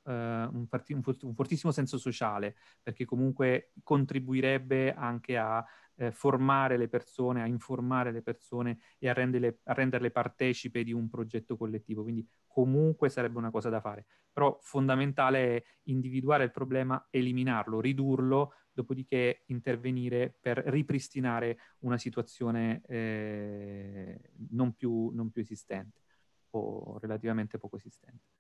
eh, 0.05 0.13
un, 0.13 0.67
farti, 0.69 0.93
un, 0.93 1.03
un, 1.05 1.35
fortissimo 1.35 1.73
senso 1.73 1.99
sociale, 1.99 2.57
perché 2.83 3.05
comunque 3.05 3.73
contribuirebbe 3.83 4.93
anche 4.93 5.37
a 5.39 5.65
eh, 5.99 6.13
formare 6.13 6.77
le 6.77 6.89
persone, 6.89 7.43
a 7.43 7.47
informare 7.47 8.13
le 8.13 8.23
persone 8.23 8.79
e 8.99 9.09
a 9.09 9.13
renderle, 9.13 9.59
a 9.65 9.73
renderle 9.73 10.11
partecipe 10.11 10.85
di 10.85 10.93
un 10.93 11.09
progetto 11.09 11.57
collettivo. 11.57 12.03
Quindi 12.03 12.27
comunque 12.47 13.09
sarebbe 13.09 13.39
una 13.39 13.51
cosa 13.51 13.69
da 13.69 13.81
fare. 13.81 14.07
Però 14.33 14.59
fondamentale 14.63 15.57
è 15.57 15.63
individuare 15.85 16.45
il 16.45 16.53
problema, 16.53 17.07
eliminarlo, 17.11 17.81
ridurlo, 17.81 18.53
dopodiché 18.71 19.43
intervenire 19.47 20.37
per 20.41 20.59
ripristinare 20.67 21.59
una 21.81 21.99
situazione 21.99 22.81
eh, 22.87 24.31
non 24.51 24.75
più, 24.75 25.11
non 25.13 25.31
più 25.31 25.43
esistente 25.43 26.03
o 26.51 26.99
relativamente 27.01 27.59
poco 27.59 27.77
esistente. 27.77 28.38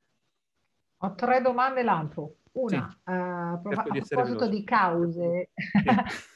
Ho 0.99 1.15
tre 1.15 1.41
domande 1.41 1.83
lampo. 1.83 2.35
Una, 2.53 2.89
sì, 2.89 3.11
uh, 3.11 3.12
a 3.12 3.61
proposito 3.62 4.49
di 4.49 4.65
cause, 4.65 5.51
sì. 5.55 5.85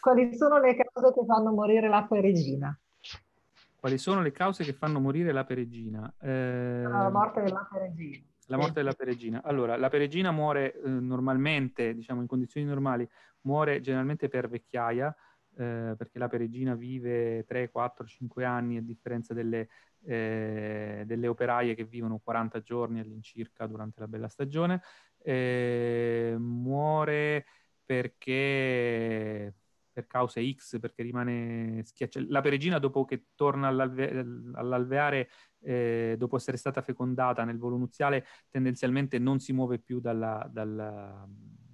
quali 0.00 0.36
sono 0.36 0.60
le 0.60 0.76
cause 0.76 1.12
che 1.12 1.24
fanno 1.26 1.50
morire 1.50 1.88
l'acqua 1.88 2.20
regina? 2.20 2.78
Quali 3.74 3.98
sono 3.98 4.20
le 4.20 4.30
cause 4.30 4.62
che 4.62 4.72
fanno 4.72 5.00
morire 5.00 5.32
la 5.32 5.42
peregina? 5.42 6.14
Eh, 6.20 6.82
la 6.82 7.10
morte 7.10 7.42
della 7.42 7.66
peregina. 7.68 8.24
La 8.46 8.56
morte 8.56 8.74
della 8.74 8.92
peregina. 8.92 9.42
Allora, 9.42 9.76
la 9.76 9.88
peregina 9.88 10.30
muore 10.30 10.80
eh, 10.80 10.88
normalmente, 10.88 11.92
diciamo 11.92 12.20
in 12.20 12.28
condizioni 12.28 12.64
normali, 12.64 13.08
muore 13.40 13.80
generalmente 13.80 14.28
per 14.28 14.48
vecchiaia, 14.48 15.12
eh, 15.56 15.94
perché 15.96 16.18
la 16.18 16.28
peregina 16.28 16.74
vive 16.74 17.44
3, 17.44 17.70
4, 17.70 18.06
5 18.06 18.44
anni 18.44 18.76
a 18.76 18.82
differenza 18.82 19.34
delle 19.34 19.68
eh, 20.04 21.04
delle 21.06 21.28
operaie 21.28 21.74
che 21.74 21.84
vivono 21.84 22.18
40 22.18 22.60
giorni 22.60 23.00
all'incirca 23.00 23.66
durante 23.66 24.00
la 24.00 24.08
bella 24.08 24.28
stagione. 24.28 24.82
Eh, 25.18 26.34
muore 26.38 27.46
perché 27.84 29.54
per 29.92 30.06
cause 30.06 30.54
X, 30.54 30.80
perché 30.80 31.02
rimane 31.02 31.82
schiacciata. 31.84 32.26
La 32.30 32.40
peregina, 32.40 32.78
dopo 32.78 33.04
che 33.04 33.26
torna 33.34 33.68
all'alve- 33.68 34.24
all'alveare, 34.54 35.28
eh, 35.60 36.14
dopo 36.18 36.36
essere 36.36 36.56
stata 36.56 36.80
fecondata 36.80 37.44
nel 37.44 37.58
volo 37.58 37.76
nuziale, 37.76 38.24
tendenzialmente 38.50 39.18
non 39.18 39.38
si 39.38 39.52
muove 39.52 39.78
più 39.78 40.00
dalla, 40.00 40.48
dalla, 40.50 41.28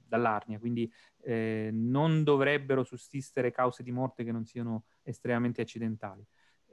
dall'arnia, 0.09 0.59
quindi 0.59 0.91
eh, 1.23 1.71
non 1.73 2.25
dovrebbero 2.25 2.83
sussistere 2.83 3.51
cause 3.51 3.83
di 3.83 3.93
morte 3.93 4.25
che 4.25 4.33
non 4.33 4.45
siano 4.45 4.85
estremamente 5.03 5.61
accidentali. 5.61 6.25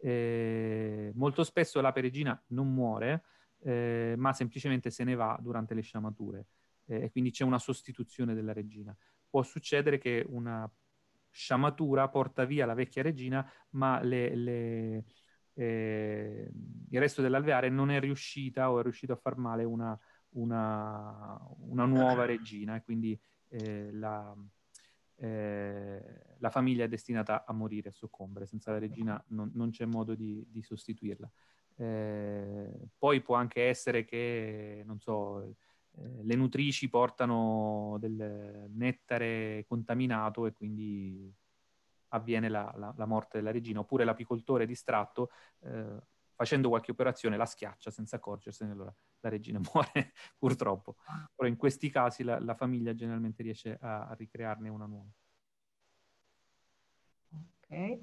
Eh, 0.01 1.11
molto 1.15 1.43
spesso 1.43 1.81
la 1.81 1.91
peregina 1.91 2.41
non 2.47 2.73
muore, 2.73 3.23
eh, 3.63 4.15
ma 4.17 4.33
semplicemente 4.33 4.89
se 4.89 5.03
ne 5.03 5.15
va 5.15 5.37
durante 5.41 5.73
le 5.73 5.81
sciamature 5.81 6.47
eh, 6.85 7.03
e 7.03 7.11
quindi 7.11 7.31
c'è 7.31 7.43
una 7.43 7.59
sostituzione 7.59 8.33
della 8.33 8.53
regina. 8.53 8.95
Può 9.29 9.43
succedere 9.43 9.97
che 9.97 10.25
una 10.27 10.69
sciamatura 11.29 12.07
porta 12.07 12.45
via 12.45 12.65
la 12.65 12.73
vecchia 12.73 13.01
regina, 13.01 13.49
ma 13.71 14.01
le, 14.01 14.35
le, 14.35 15.05
eh, 15.53 16.49
il 16.89 16.99
resto 16.99 17.21
dell'alveare 17.21 17.69
non 17.69 17.91
è 17.91 17.99
riuscita 17.99 18.71
o 18.71 18.79
è 18.79 18.83
riuscito 18.83 19.13
a 19.13 19.17
far 19.17 19.37
male 19.37 19.63
una, 19.63 19.97
una, 20.35 21.39
una 21.67 21.85
nuova 21.85 22.25
regina 22.25 22.75
e 22.75 22.81
quindi 22.81 23.19
eh, 23.49 23.91
la, 23.91 24.35
eh, 25.17 26.23
la 26.37 26.49
famiglia 26.49 26.85
è 26.85 26.87
destinata 26.87 27.45
a 27.45 27.53
morire, 27.53 27.89
a 27.89 27.93
soccombere, 27.93 28.45
senza 28.45 28.71
la 28.71 28.79
regina 28.79 29.21
non, 29.29 29.51
non 29.53 29.69
c'è 29.71 29.85
modo 29.85 30.15
di, 30.15 30.45
di 30.49 30.61
sostituirla. 30.61 31.29
Eh, 31.77 32.89
poi 32.97 33.21
può 33.21 33.35
anche 33.35 33.63
essere 33.63 34.05
che, 34.05 34.83
non 34.85 34.99
so, 34.99 35.41
eh, 35.41 35.53
le 36.23 36.35
nutrici 36.35 36.89
portano 36.89 37.97
del 37.99 38.69
nettare 38.73 39.65
contaminato 39.67 40.45
e 40.45 40.53
quindi 40.53 41.33
avviene 42.09 42.47
la, 42.49 42.73
la, 42.77 42.93
la 42.95 43.05
morte 43.05 43.37
della 43.37 43.51
regina, 43.51 43.79
oppure 43.79 44.05
l'apicoltore 44.05 44.65
distratto 44.65 45.29
eh, 45.61 46.01
facendo 46.35 46.69
qualche 46.69 46.91
operazione 46.91 47.37
la 47.37 47.45
schiaccia 47.45 47.89
senza 47.89 48.17
accorgersene, 48.17 48.71
allora 48.71 48.93
la 49.21 49.29
regina 49.29 49.59
muore 49.73 50.13
purtroppo. 50.37 50.97
Però 51.33 51.47
in 51.47 51.55
questi 51.55 51.89
casi 51.89 52.23
la, 52.23 52.39
la 52.39 52.55
famiglia 52.55 52.93
generalmente 52.93 53.41
riesce 53.41 53.77
a, 53.79 54.07
a, 54.07 54.13
ricrearne 54.13 54.69
una 54.69 54.85
nuova. 54.85 55.09
Ok, 57.31 57.97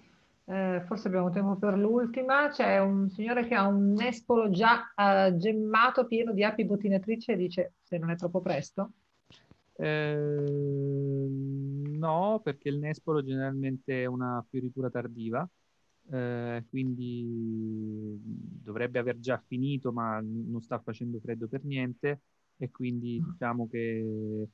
eh, 0.47 0.83
forse 0.87 1.09
abbiamo 1.09 1.31
tempo 1.31 1.57
per 1.57 1.77
l'ultima. 1.77 2.49
C'è 2.49 2.79
un 2.81 3.09
signore 3.11 3.47
che 3.47 3.55
ha 3.55 3.67
un 3.67 3.93
nespolo 3.93 4.51
già 4.51 4.93
uh, 4.97 5.37
gemmato 5.37 6.07
pieno 6.07 6.33
di 6.33 6.43
api 6.43 6.65
bottinatrici 6.65 7.33
e 7.33 7.37
dice 7.37 7.75
se 7.83 7.99
non 7.99 8.11
è 8.11 8.17
troppo 8.17 8.41
presto. 8.41 8.93
Eh, 9.75 10.15
no, 11.99 12.41
perché 12.43 12.69
il 12.69 12.79
nespolo 12.79 13.23
generalmente 13.23 14.03
è 14.03 14.07
una 14.07 14.45
fioritura 14.49 14.91
tardiva 14.91 15.49
eh, 16.13 16.65
quindi 16.69 18.21
dovrebbe 18.23 18.99
aver 18.99 19.19
già 19.19 19.43
finito, 19.47 19.93
ma 19.93 20.21
non 20.21 20.61
sta 20.61 20.79
facendo 20.79 21.19
freddo 21.21 21.49
per 21.49 21.65
niente. 21.65 22.21
E 22.59 22.71
quindi 22.71 23.19
mm. 23.21 23.31
diciamo 23.31 23.69
che 23.69 24.49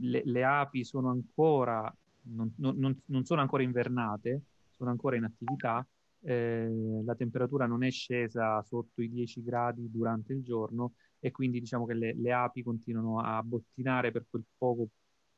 le, 0.00 0.22
le 0.24 0.44
api 0.44 0.82
sono 0.84 1.10
ancora, 1.10 1.94
non, 2.22 2.52
non, 2.56 3.00
non, 3.06 3.24
sono 3.24 3.40
ancora 3.40 3.62
invernate, 3.62 4.42
sono 4.70 4.90
ancora 4.90 5.14
in 5.16 5.24
attività, 5.24 5.86
eh, 6.22 6.68
la 7.04 7.14
temperatura 7.14 7.66
non 7.66 7.84
è 7.84 7.90
scesa 7.90 8.60
sotto 8.62 9.00
i 9.00 9.08
10 9.08 9.42
gradi 9.44 9.88
durante 9.90 10.32
il 10.32 10.42
giorno. 10.42 10.94
E 11.20 11.30
quindi 11.30 11.60
diciamo 11.60 11.86
che 11.86 11.94
le, 11.94 12.14
le 12.16 12.32
api 12.32 12.62
continuano 12.62 13.20
a 13.20 13.40
bottinare 13.42 14.10
per 14.10 14.26
quel 14.28 14.44
poco 14.58 14.88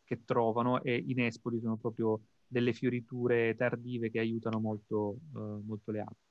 che 0.04 0.24
trovano 0.24 0.82
e 0.82 0.96
i 0.96 1.14
nespoli 1.14 1.60
sono 1.60 1.76
proprio 1.76 2.20
delle 2.46 2.72
fioriture 2.72 3.54
tardive 3.56 4.10
che 4.10 4.18
aiutano 4.18 4.60
molto, 4.60 5.18
uh, 5.32 5.62
molto 5.64 5.90
le 5.90 6.00
api. 6.00 6.24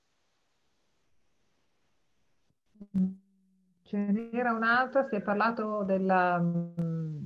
Ce 3.83 3.97
n'era 3.97 4.51
un'altra, 4.51 5.07
si 5.07 5.15
è 5.15 5.21
parlato 5.21 5.83
della, 5.83 6.39
mm, 6.39 7.17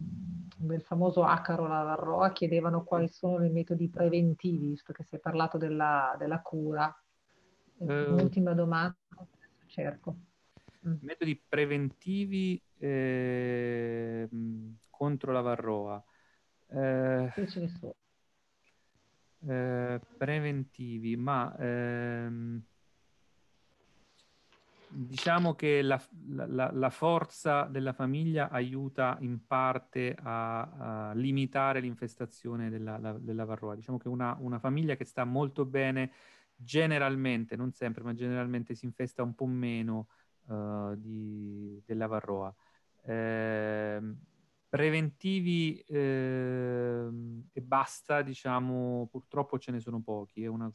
del 0.57 0.82
famoso 0.82 1.24
acaro 1.24 1.68
la 1.68 1.84
varroa, 1.84 2.32
chiedevano 2.32 2.84
quali 2.84 3.07
sono 3.07 3.45
i 3.45 3.49
metodi 3.49 3.90
preventivi, 3.90 4.68
visto 4.68 4.91
che 4.91 5.03
si 5.03 5.16
è 5.16 5.20
parlato 5.20 5.57
della, 5.57 6.16
della 6.18 6.41
cura. 6.41 6.94
Uh, 7.78 8.14
Ultima 8.14 8.53
domanda, 8.53 8.98
cerco. 9.68 10.16
mm. 10.86 10.95
metodi 10.99 11.41
preventivi 11.48 12.61
eh, 12.78 14.28
contro 14.90 15.32
la 15.32 15.41
varroa. 15.41 16.03
Eh, 16.68 17.32
ce 17.48 17.60
ne 17.60 17.68
sono. 17.70 17.95
Eh, 19.48 19.99
preventivi, 20.18 21.16
ma 21.16 21.56
ehm, 21.57 22.61
diciamo 24.90 25.56
che 25.56 25.82
la, 25.82 26.02
la, 26.30 26.72
la, 26.74 26.90
forza 26.90 27.64
della 27.64 27.94
famiglia 27.94 28.49
aiuta 28.49 29.18
in 29.22 29.45
parte 29.45 30.14
a, 30.22 31.10
a 31.10 31.14
limitare 31.14 31.80
l'infestazione 31.80 32.70
della, 32.70 32.98
la, 32.98 33.14
della 33.14 33.45
varroa. 33.45 33.76
Diciamo 33.76 33.98
che 33.98 34.10
una, 34.10 34.36
una, 34.40 34.60
famiglia 34.60 34.95
che 34.95 35.06
sta 35.06 35.24
molto 35.24 35.64
bene, 35.64 36.11
generalmente, 36.56 37.56
non 37.56 37.72
sempre, 37.72 38.03
ma 38.03 38.14
generalmente 38.14 38.76
si 38.76 38.86
infesta 38.86 39.24
un 39.24 39.36
po' 39.36 39.45
meno 39.45 40.07
uh, 40.48 40.95
di, 40.95 41.82
della 41.86 42.07
varroa. 42.07 42.53
Eh, 43.06 44.02
preventivi 44.70 45.80
eh, 45.88 47.08
e 47.52 47.62
basta, 47.62 48.22
diciamo, 48.22 49.08
purtroppo 49.10 49.58
ce 49.58 49.72
ne 49.72 49.80
sono 49.80 50.00
pochi. 50.02 50.44
È 50.44 50.48
una, 50.48 50.70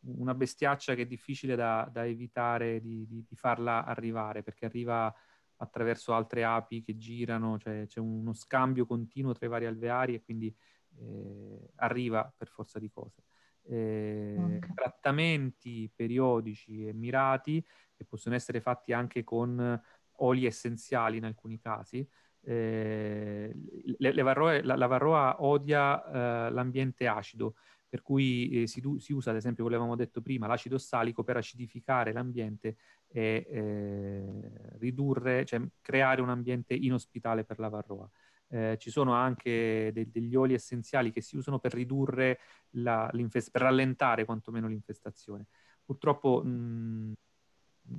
una 0.00 0.34
bestiaccia 0.34 0.94
che 0.94 1.02
è 1.02 1.06
difficile 1.06 1.56
da, 1.56 1.88
da 1.90 2.06
evitare 2.06 2.80
di, 2.80 3.06
di, 3.06 3.24
di, 3.26 3.36
farla 3.36 3.86
arrivare 3.86 4.42
perché 4.42 4.66
arriva 4.66 5.12
attraverso 5.56 6.12
altre 6.12 6.44
api 6.44 6.82
che 6.82 6.96
girano, 6.96 7.58
cioè 7.58 7.86
c'è 7.86 8.00
uno 8.00 8.34
scambio 8.34 8.86
continuo 8.86 9.32
tra 9.32 9.46
i 9.46 9.48
vari 9.48 9.66
alveari 9.66 10.14
e 10.14 10.22
quindi 10.22 10.54
eh, 10.98 11.70
arriva 11.76 12.32
per 12.36 12.48
forza 12.48 12.78
di 12.78 12.90
cose. 12.90 13.24
Eh, 13.62 14.36
okay. 14.38 14.74
Trattamenti 14.74 15.90
periodici 15.94 16.86
e 16.86 16.92
mirati 16.92 17.64
che 17.94 18.04
possono 18.04 18.34
essere 18.34 18.60
fatti 18.60 18.92
anche 18.92 19.22
con 19.24 19.80
oli 20.22 20.44
essenziali 20.44 21.18
in 21.18 21.24
alcuni 21.24 21.58
casi. 21.58 22.06
Eh, 22.42 23.52
le, 23.98 24.12
le 24.12 24.22
varroe, 24.22 24.62
la, 24.62 24.76
la, 24.76 24.86
varroa 24.86 25.42
odia 25.42 26.46
eh, 26.46 26.50
l'ambiente 26.50 27.06
acido, 27.06 27.54
per 27.88 28.02
cui 28.02 28.62
eh, 28.62 28.66
si, 28.66 28.82
si, 28.98 29.12
usa, 29.12 29.30
ad 29.30 29.36
esempio, 29.36 29.64
come 29.64 29.76
avevamo 29.76 29.96
detto 29.96 30.22
prima, 30.22 30.46
l'acido 30.46 30.76
ossalico 30.76 31.24
per 31.24 31.36
acidificare 31.36 32.12
l'ambiente 32.12 32.76
e 33.08 33.46
eh, 33.48 34.52
ridurre, 34.78 35.44
cioè 35.44 35.60
creare 35.80 36.20
un 36.22 36.30
ambiente 36.30 36.74
inospitale 36.74 37.44
per 37.44 37.58
la 37.58 37.68
varroa. 37.68 38.08
Eh, 38.52 38.76
ci 38.78 38.90
sono 38.90 39.12
anche 39.12 39.90
de- 39.92 40.10
degli 40.10 40.34
oli 40.34 40.54
essenziali 40.54 41.12
che 41.12 41.20
si 41.20 41.36
usano 41.36 41.60
per 41.60 41.72
ridurre 41.72 42.38
la, 42.70 43.08
per 43.08 43.62
rallentare 43.62 44.24
quantomeno 44.24 44.66
l'infestazione. 44.66 45.46
Purtroppo 45.84 46.42
mh, 46.44 47.12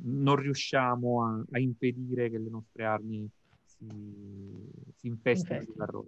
non 0.03 0.35
riusciamo 0.35 1.25
a, 1.25 1.43
a, 1.51 1.59
impedire 1.59 2.29
che 2.29 2.37
le 2.37 2.49
nostre 2.49 2.85
armi 2.85 3.29
si, 3.87 4.93
si 4.95 5.07
infestino 5.07 5.59
di 5.59 5.73
varroa. 5.75 6.05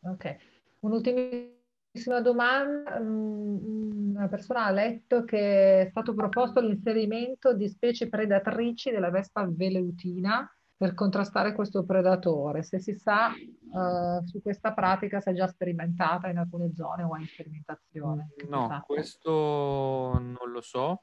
Ok, 0.00 0.36
un'ultima 0.80 2.20
domanda, 2.22 3.00
mm, 3.00 4.14
una 4.14 4.28
persona 4.28 4.64
ha 4.64 4.70
letto 4.70 5.24
che 5.24 5.82
è 5.82 5.88
stato 5.90 6.14
proposto 6.14 6.60
l'inserimento 6.60 7.54
di 7.54 7.68
specie 7.68 8.08
predatrici 8.08 8.90
della 8.90 9.10
vespa 9.10 9.46
veleutina 9.48 10.48
per 10.76 10.94
contrastare 10.94 11.54
questo 11.54 11.84
predatore. 11.84 12.62
Se 12.62 12.78
si 12.78 12.94
sa 12.94 13.28
uh, 13.30 14.24
su 14.26 14.42
questa 14.42 14.74
pratica, 14.74 15.20
se 15.20 15.30
è 15.30 15.34
già 15.34 15.46
sperimentata 15.48 16.28
in 16.28 16.36
alcune 16.36 16.72
zone 16.74 17.02
o 17.02 17.16
è 17.16 17.20
in 17.20 17.26
sperimentazione. 17.26 18.28
No, 18.48 18.82
questo 18.86 20.18
non 20.20 20.50
lo 20.50 20.60
so. 20.60 21.02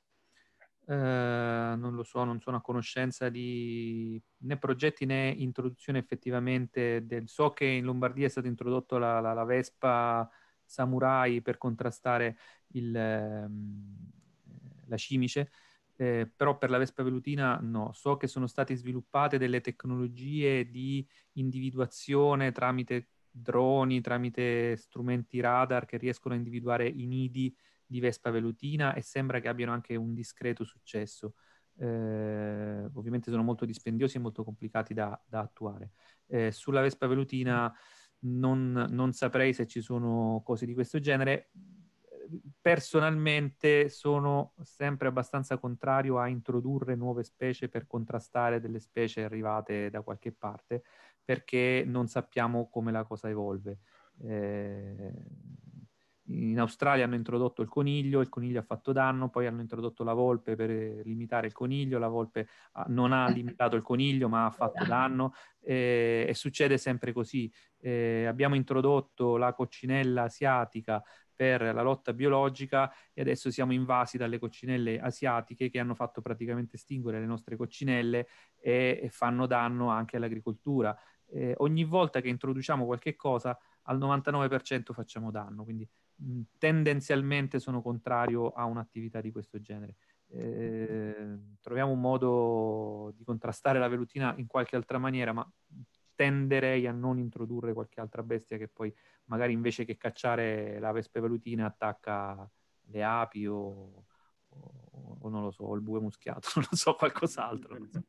Eh, 0.85 0.93
non 0.93 1.93
lo 1.95 2.03
so, 2.03 2.23
non 2.26 2.41
sono 2.41 2.57
a 2.57 2.61
conoscenza 2.61 3.30
di 3.30 4.22
né 4.39 4.57
progetti 4.57 5.05
né 5.05 5.30
introduzione 5.30 5.99
effettivamente 5.99 7.05
del... 7.05 7.27
So 7.30 7.51
che 7.51 7.65
in 7.65 7.85
Lombardia 7.85 8.26
è 8.26 8.30
stata 8.30 8.47
introdotta 8.47 8.97
la, 8.97 9.19
la, 9.22 9.34
la 9.34 9.45
Vespa 9.45 10.30
samurai 10.65 11.41
per 11.41 11.57
contrastare 11.57 12.38
il, 12.73 12.95
ehm, 12.95 14.11
la 14.88 14.97
cimice, 14.97 15.51
eh, 15.95 16.30
però 16.35 16.57
per 16.57 16.69
la 16.69 16.77
vespa 16.77 17.03
velutina 17.03 17.60
no. 17.61 17.91
So 17.93 18.18
che 18.18 18.27
sono 18.27 18.47
state 18.47 18.76
sviluppate 18.76 19.38
delle 19.38 19.61
tecnologie 19.61 20.69
di 20.69 21.07
individuazione 21.34 22.51
tramite 22.51 23.10
droni, 23.30 24.01
tramite 24.01 24.76
strumenti 24.76 25.39
radar 25.39 25.85
che 25.85 25.97
riescono 25.97 26.34
a 26.34 26.38
individuare 26.38 26.88
i 26.88 27.05
nidi 27.05 27.55
di 27.85 27.99
vespa 27.99 28.30
velutina 28.30 28.93
e 28.93 29.01
sembra 29.01 29.39
che 29.39 29.47
abbiano 29.47 29.72
anche 29.72 29.95
un 29.95 30.14
discreto 30.14 30.64
successo. 30.64 31.35
Eh, 31.76 32.85
ovviamente 32.93 33.31
sono 33.31 33.43
molto 33.43 33.65
dispendiosi 33.65 34.18
e 34.18 34.19
molto 34.19 34.43
complicati 34.43 34.93
da, 34.93 35.19
da 35.26 35.39
attuare. 35.39 35.91
Eh, 36.27 36.51
sulla 36.51 36.81
vespa 36.81 37.07
velutina 37.07 37.73
non, 38.26 38.88
non 38.89 39.11
saprei 39.14 39.53
se 39.53 39.68
ci 39.68 39.81
sono 39.81 40.41
cose 40.45 40.65
di 40.65 40.73
questo 40.73 40.99
genere. 40.99 41.51
Personalmente 42.61 43.89
sono 43.89 44.53
sempre 44.61 45.07
abbastanza 45.07 45.57
contrario 45.57 46.19
a 46.19 46.27
introdurre 46.27 46.95
nuove 46.95 47.23
specie 47.23 47.68
per 47.69 47.85
contrastare 47.85 48.60
delle 48.60 48.80
specie 48.80 49.23
arrivate 49.23 49.89
da 49.89 50.01
qualche 50.01 50.31
parte, 50.31 50.84
perché 51.23 51.84
non 51.85 52.07
sappiamo 52.07 52.69
come 52.69 52.91
la 52.91 53.03
cosa 53.03 53.30
evolve. 53.30 53.80
Eh, 54.22 55.14
in 56.27 56.57
Australia 56.59 57.03
hanno 57.03 57.15
introdotto 57.15 57.61
il 57.61 57.67
coniglio, 57.67 58.21
il 58.21 58.29
coniglio 58.29 58.59
ha 58.59 58.63
fatto 58.63 58.93
danno, 58.93 59.29
poi 59.29 59.45
hanno 59.45 59.61
introdotto 59.61 60.03
la 60.03 60.13
volpe 60.13 60.55
per 60.55 60.69
limitare 61.03 61.47
il 61.47 61.53
coniglio, 61.53 61.99
la 61.99 62.07
volpe 62.07 62.47
non 62.87 63.11
ha 63.11 63.27
limitato 63.29 63.75
il 63.75 63.81
coniglio 63.81 64.29
ma 64.29 64.45
ha 64.45 64.51
fatto 64.51 64.85
danno 64.85 65.33
eh, 65.61 66.25
e 66.27 66.33
succede 66.33 66.77
sempre 66.77 67.11
così. 67.11 67.51
Eh, 67.79 68.25
abbiamo 68.25 68.55
introdotto 68.55 69.35
la 69.35 69.53
coccinella 69.53 70.23
asiatica 70.23 71.03
per 71.35 71.61
la 71.61 71.81
lotta 71.81 72.13
biologica 72.13 72.93
e 73.11 73.21
adesso 73.21 73.51
siamo 73.51 73.73
invasi 73.73 74.17
dalle 74.17 74.39
coccinelle 74.39 74.99
asiatiche 74.99 75.69
che 75.69 75.79
hanno 75.79 75.95
fatto 75.95 76.21
praticamente 76.21 76.75
estinguere 76.75 77.19
le 77.19 77.25
nostre 77.25 77.57
coccinelle 77.57 78.27
e, 78.59 78.99
e 79.01 79.09
fanno 79.09 79.45
danno 79.45 79.89
anche 79.89 80.15
all'agricoltura. 80.15 80.97
Eh, 81.25 81.55
ogni 81.57 81.83
volta 81.83 82.21
che 82.21 82.29
introduciamo 82.29 82.85
qualche 82.85 83.15
cosa 83.15 83.57
al 83.83 83.97
99% 83.97 84.93
facciamo 84.93 85.31
danno, 85.31 85.63
quindi 85.63 85.89
tendenzialmente 86.57 87.60
sono 87.60 87.81
contrario 87.81 88.49
a 88.49 88.65
un'attività 88.65 89.22
di 89.22 89.31
questo 89.31 89.60
genere. 89.60 89.95
Eh, 90.27 91.38
troviamo 91.61 91.91
un 91.91 91.99
modo 91.99 93.11
di 93.15 93.23
contrastare 93.23 93.80
la 93.80 93.88
velutina 93.88 94.34
in 94.38 94.48
qualche 94.48 94.76
altra 94.76 94.98
maniera, 94.98 95.31
ma 95.31 95.48
tenderei 96.15 96.88
a 96.88 96.91
non 96.91 97.18
introdurre 97.18 97.73
qualche 97.73 97.99
altra 97.99 98.23
bestia 98.23 98.57
che 98.57 98.68
poi 98.68 98.94
magari 99.26 99.53
invece 99.53 99.85
che 99.85 99.98
cacciare 99.98 100.80
la 100.80 100.91
vespa 100.91 101.19
velutina 101.19 101.65
attacca 101.65 102.49
le 102.88 103.03
api 103.03 103.48
o, 103.48 104.06
o, 104.49 105.18
o 105.22 105.30
non 105.30 105.44
lo 105.44 105.52
so, 105.52 105.73
il 105.76 105.81
bue 105.81 105.99
muschiato, 105.99 106.49
non 106.56 106.65
lo 106.69 106.76
so, 106.76 106.95
qualcos'altro. 106.95 107.77
Non 107.77 107.90
so. 107.91 108.03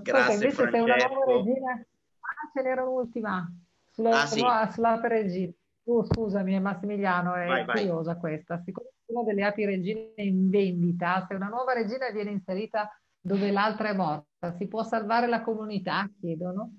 Grazie, 0.00 0.34
invece 0.34 0.52
Francesco. 0.52 0.70
sei 0.70 0.80
una 0.82 1.06
nuova 1.06 1.32
regina. 1.32 1.72
Ah, 1.72 2.50
ce 2.52 2.62
n'era 2.62 2.82
un'ultima. 2.82 3.52
Sulla, 3.90 4.22
ah, 4.22 4.26
sì. 4.26 4.38
sulla 4.72 5.00
regina. 5.02 5.52
Oh, 5.84 6.04
scusami, 6.04 6.60
Massimiliano, 6.60 7.34
è 7.34 7.46
vai, 7.46 7.64
curiosa 7.64 8.12
vai. 8.12 8.20
questa. 8.20 8.62
Siccome 8.64 8.90
una 9.06 9.24
delle 9.24 9.44
api 9.44 9.64
regine 9.64 10.12
in 10.16 10.48
vendita, 10.48 11.24
se 11.28 11.34
una 11.34 11.48
nuova 11.48 11.72
regina 11.72 12.10
viene 12.10 12.30
inserita 12.30 12.88
dove 13.20 13.50
l'altra 13.50 13.90
è 13.90 13.94
morta, 13.94 14.54
si 14.56 14.66
può 14.68 14.82
salvare 14.82 15.26
la 15.26 15.42
comunità, 15.42 16.08
chiedono? 16.20 16.76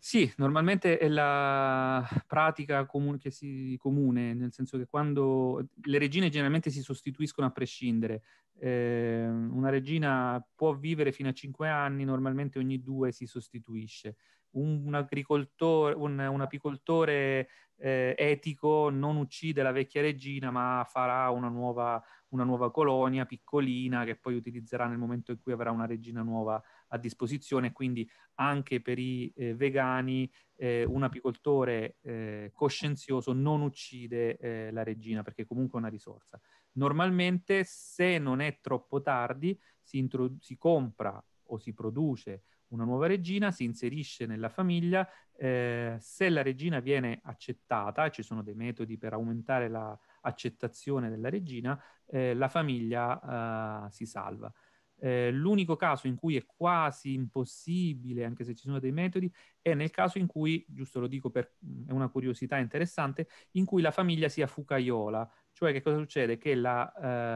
Sì, 0.00 0.32
normalmente 0.36 0.96
è 0.96 1.08
la 1.08 2.06
pratica 2.26 2.86
comune, 2.86 3.18
che 3.18 3.30
si, 3.30 3.76
comune, 3.78 4.32
nel 4.32 4.52
senso 4.52 4.78
che 4.78 4.86
quando 4.86 5.66
le 5.82 5.98
regine 5.98 6.28
generalmente 6.28 6.70
si 6.70 6.82
sostituiscono 6.82 7.48
a 7.48 7.50
prescindere. 7.50 8.22
Eh, 8.60 9.26
una 9.26 9.70
regina 9.70 10.44
può 10.54 10.74
vivere 10.74 11.12
fino 11.12 11.28
a 11.28 11.32
5 11.32 11.68
anni, 11.68 12.04
normalmente 12.04 12.58
ogni 12.58 12.80
due 12.80 13.12
si 13.12 13.26
sostituisce 13.26 14.16
un, 14.52 14.94
agricoltore, 14.94 15.94
un, 15.94 16.18
un 16.18 16.40
apicoltore 16.40 17.48
eh, 17.78 18.14
etico 18.16 18.90
non 18.90 19.16
uccide 19.16 19.62
la 19.62 19.72
vecchia 19.72 20.02
regina, 20.02 20.50
ma 20.50 20.84
farà 20.88 21.30
una 21.30 21.48
nuova, 21.48 22.02
una 22.28 22.44
nuova 22.44 22.70
colonia 22.70 23.24
piccolina 23.24 24.04
che 24.04 24.16
poi 24.16 24.34
utilizzerà 24.34 24.86
nel 24.86 24.98
momento 24.98 25.30
in 25.30 25.40
cui 25.40 25.52
avrà 25.52 25.70
una 25.70 25.86
regina 25.86 26.22
nuova 26.22 26.60
a 26.88 26.98
disposizione. 26.98 27.72
Quindi 27.72 28.08
anche 28.34 28.80
per 28.80 28.98
i 28.98 29.32
eh, 29.36 29.54
vegani 29.54 30.30
eh, 30.56 30.84
un 30.84 31.04
apicoltore 31.04 31.96
eh, 32.02 32.50
coscienzioso 32.52 33.32
non 33.32 33.60
uccide 33.62 34.36
eh, 34.36 34.70
la 34.72 34.82
regina 34.82 35.22
perché 35.22 35.44
comunque 35.44 35.78
è 35.78 35.82
una 35.82 35.90
risorsa. 35.90 36.40
Normalmente 36.72 37.62
se 37.64 38.18
non 38.18 38.40
è 38.40 38.58
troppo 38.60 39.00
tardi 39.00 39.58
si, 39.80 39.98
intro- 39.98 40.34
si 40.40 40.56
compra 40.56 41.22
o 41.50 41.58
si 41.58 41.72
produce 41.72 42.42
una 42.68 42.84
nuova 42.84 43.06
regina, 43.06 43.50
si 43.50 43.64
inserisce 43.64 44.26
nella 44.26 44.48
famiglia, 44.48 45.08
eh, 45.36 45.96
se 45.98 46.28
la 46.28 46.42
regina 46.42 46.80
viene 46.80 47.20
accettata, 47.22 48.10
ci 48.10 48.22
sono 48.22 48.42
dei 48.42 48.54
metodi 48.54 48.98
per 48.98 49.12
aumentare 49.12 49.68
l'accettazione 49.68 51.08
la 51.08 51.14
della 51.14 51.28
regina, 51.28 51.80
eh, 52.06 52.34
la 52.34 52.48
famiglia 52.48 53.86
eh, 53.86 53.90
si 53.90 54.06
salva. 54.06 54.52
Eh, 55.00 55.30
l'unico 55.30 55.76
caso 55.76 56.08
in 56.08 56.16
cui 56.16 56.36
è 56.36 56.44
quasi 56.44 57.12
impossibile, 57.12 58.24
anche 58.24 58.42
se 58.44 58.54
ci 58.54 58.64
sono 58.64 58.80
dei 58.80 58.90
metodi, 58.90 59.32
è 59.62 59.74
nel 59.74 59.90
caso 59.90 60.18
in 60.18 60.26
cui, 60.26 60.64
giusto 60.68 60.98
lo 60.98 61.06
dico 61.06 61.30
per 61.30 61.54
è 61.86 61.92
una 61.92 62.08
curiosità 62.08 62.58
interessante, 62.58 63.28
in 63.52 63.64
cui 63.64 63.80
la 63.80 63.92
famiglia 63.92 64.28
sia 64.28 64.46
fucaiola. 64.48 65.30
Cioè 65.52 65.72
che 65.72 65.82
cosa 65.82 65.98
succede? 65.98 66.36
Che 66.36 66.54
la, 66.54 66.92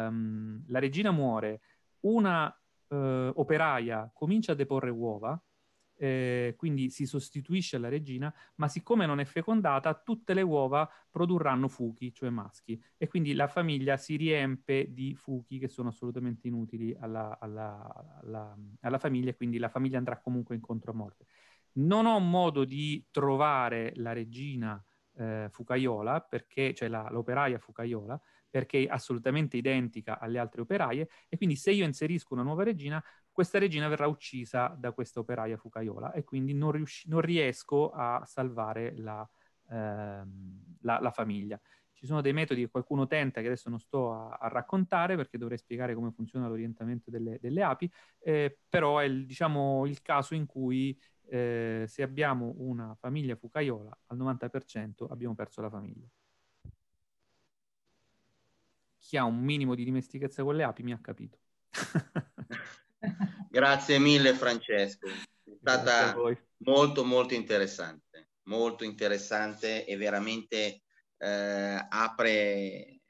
ehm, 0.07 0.65
la 0.69 0.79
regina 0.81 1.13
muore, 1.13 1.61
una 2.01 2.53
eh, 2.93 3.33
operaia 3.35 4.11
comincia 4.13 4.53
a 4.53 4.55
deporre 4.55 4.91
uova, 4.91 5.43
eh, 5.97 6.55
quindi 6.57 6.91
si 6.91 7.07
sostituisce 7.07 7.77
alla 7.77 7.89
regina, 7.89 8.33
ma 8.57 8.67
siccome 8.67 9.07
non 9.07 9.21
è 9.21 9.25
fecondata, 9.25 9.95
tutte 9.95 10.35
le 10.35 10.43
uova 10.43 10.89
produrranno 11.11 11.69
fuchi, 11.69 12.13
cioè 12.13 12.29
maschi, 12.29 12.83
e 12.97 13.07
quindi 13.07 13.35
la 13.35 13.47
famiglia 13.47 13.97
si 13.97 14.17
riempie 14.17 14.93
di 14.93 15.15
fuchi 15.15 15.59
che 15.59 15.69
sono 15.69 15.91
assolutamente 15.91 16.49
inutili 16.49 16.95
alla, 16.99 17.39
alla, 17.39 18.21
alla, 18.21 18.57
alla 18.81 18.99
famiglia, 18.99 19.31
e 19.31 19.37
quindi 19.37 19.59
la 19.59 19.69
famiglia 19.69 19.99
andrà 19.99 20.19
comunque 20.21 20.55
incontro 20.57 20.91
a 20.91 20.95
morte. 20.95 21.27
Non 21.75 22.05
ho 22.07 22.19
modo 22.19 22.65
di 22.65 23.07
trovare 23.11 23.93
la 23.97 24.13
regina 24.13 24.85
eh, 25.17 25.47
fucaiola, 25.51 26.21
perché, 26.21 26.75
cioè 26.75 26.89
la, 26.89 27.09
l'operaia 27.11 27.59
fucaiola, 27.59 28.21
perché 28.53 28.85
è 28.85 28.89
assolutamente 28.91 29.57
identica 29.57 30.19
alle 30.19 30.39
altre 30.39 30.61
operaie 30.61 31.09
e 31.27 31.39
quindi 31.39 31.57
se 31.57 31.71
io 31.71 31.87
inserisco 31.87 32.35
una 32.35 32.43
nuova 32.43 32.65
regina, 32.65 33.03
questa 33.33 33.59
regina 33.59 33.89
verrà 33.89 34.07
uccisa 34.07 34.77
da 34.79 34.93
questa 34.93 35.21
operaia 35.21 35.57
fucaiola 35.57 36.13
e 36.13 36.23
quindi 36.23 36.53
non, 36.53 36.71
riusci- 36.73 37.09
non 37.09 37.23
riesco 37.23 37.93
a 37.93 38.23
salvare 38.27 38.95
la, 38.99 39.27
ehm, 39.71 40.77
la, 40.83 41.01
la, 41.01 41.11
famiglia. 41.11 41.59
Ci 41.95 42.05
sono 42.05 42.21
dei 42.21 42.35
metodi 42.35 42.61
che 42.61 42.69
qualcuno 42.69 43.07
tenta 43.07 43.41
che 43.41 43.47
adesso 43.47 43.71
non 43.71 43.79
sto 43.79 44.13
a, 44.13 44.37
a 44.39 44.49
raccontare 44.49 45.17
perché 45.17 45.39
dovrei 45.39 45.57
spiegare 45.57 45.95
come 45.95 46.11
funziona 46.11 46.47
l'orientamento 46.47 47.09
delle, 47.09 47.39
delle 47.41 47.63
api, 47.63 47.91
eh, 48.21 48.59
però 48.69 48.99
è 48.99 49.05
il, 49.05 49.25
diciamo, 49.25 49.87
il 49.87 50.03
caso 50.03 50.35
in 50.35 50.45
cui 50.45 50.95
eh, 51.31 51.85
se 51.87 52.03
abbiamo 52.03 52.53
una 52.59 52.95
famiglia 52.97 53.35
fucaiola 53.35 53.99
al 54.09 54.19
90% 54.19 55.07
abbiamo 55.09 55.35
perso 55.35 55.63
la 55.63 55.71
famiglia 55.71 56.07
chi 59.03 59.17
ha 59.17 59.25
un 59.25 59.41
minimo 59.41 59.75
di 59.75 59.85
dimestichezza 59.85 60.45
con 60.45 60.55
le 60.55 60.63
api 60.63 60.83
mi 60.85 60.93
ha 60.93 61.01
capito. 61.01 61.39
Grazie 63.51 63.99
mille 63.99 64.33
Francesco, 64.33 65.09
è 65.09 65.57
stata 65.61 66.15
molto 66.59 67.05
molto 67.05 67.35
interessante, 67.35 68.31
molto 68.45 68.85
interessante 68.85 69.85
e 69.85 69.97
veramente 69.97 70.83
eh, 71.19 71.87
apre, 71.89 73.01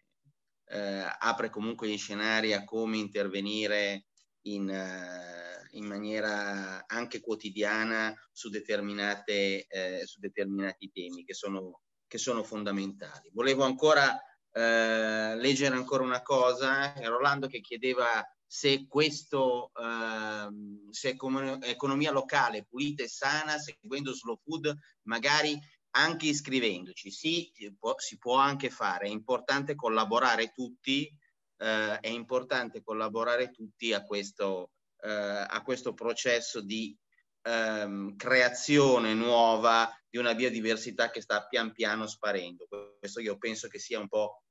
eh, 0.64 1.06
apre 1.18 1.50
comunque 1.50 1.88
gli 1.88 1.98
scenari 1.98 2.54
a 2.54 2.64
come 2.64 2.96
intervenire 2.96 4.06
in, 4.46 4.68
uh, 4.68 5.76
in 5.76 5.84
maniera 5.84 6.84
anche 6.86 7.20
quotidiana 7.20 8.12
su, 8.32 8.48
determinate, 8.48 9.66
eh, 9.66 10.02
su 10.06 10.18
determinati 10.18 10.90
temi 10.90 11.22
che 11.22 11.34
sono, 11.34 11.82
che 12.08 12.18
sono 12.18 12.42
fondamentali. 12.42 13.30
Volevo 13.32 13.62
ancora 13.62 14.18
eh, 14.52 15.36
leggere 15.36 15.74
ancora 15.74 16.02
una 16.02 16.22
cosa, 16.22 16.92
Rolando 17.04 17.46
che 17.46 17.60
chiedeva 17.60 18.22
se 18.46 18.86
questo, 18.86 19.70
eh, 19.74 20.48
se 20.90 21.16
economia 21.62 22.10
locale 22.10 22.66
pulita 22.68 23.02
e 23.02 23.08
sana, 23.08 23.56
seguendo 23.58 24.12
slow 24.12 24.38
food, 24.44 24.76
magari 25.02 25.58
anche 25.92 26.26
iscrivendoci. 26.26 27.10
Sì, 27.10 27.50
può, 27.78 27.94
si 27.96 28.18
può 28.18 28.36
anche 28.36 28.68
fare, 28.68 29.06
è 29.06 29.10
importante 29.10 29.74
collaborare 29.74 30.52
tutti, 30.52 31.10
eh, 31.56 31.98
è 31.98 32.08
importante 32.08 32.82
collaborare 32.82 33.50
tutti 33.50 33.92
a 33.92 34.02
questo, 34.02 34.72
eh, 35.00 35.10
a 35.48 35.62
questo 35.62 35.94
processo 35.94 36.60
di 36.60 36.94
ehm, 37.42 38.16
creazione 38.16 39.14
nuova 39.14 39.90
di 40.08 40.18
una 40.18 40.34
biodiversità 40.34 41.10
che 41.10 41.20
sta 41.20 41.46
pian 41.46 41.72
piano 41.72 42.06
sparendo. 42.06 42.66
Questo 42.98 43.20
io 43.20 43.36
penso 43.38 43.68
che 43.68 43.78
sia 43.78 43.98
un 43.98 44.08
po' 44.08 44.42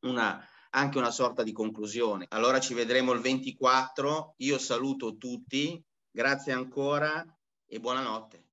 una, 0.00 0.44
anche 0.70 0.98
una 0.98 1.10
sorta 1.10 1.42
di 1.42 1.52
conclusione. 1.52 2.26
Allora 2.30 2.60
ci 2.60 2.74
vedremo 2.74 3.12
il 3.12 3.20
24. 3.20 4.34
Io 4.38 4.58
saluto 4.58 5.16
tutti, 5.16 5.82
grazie 6.10 6.52
ancora 6.52 7.24
e 7.66 7.80
buonanotte. 7.80 8.49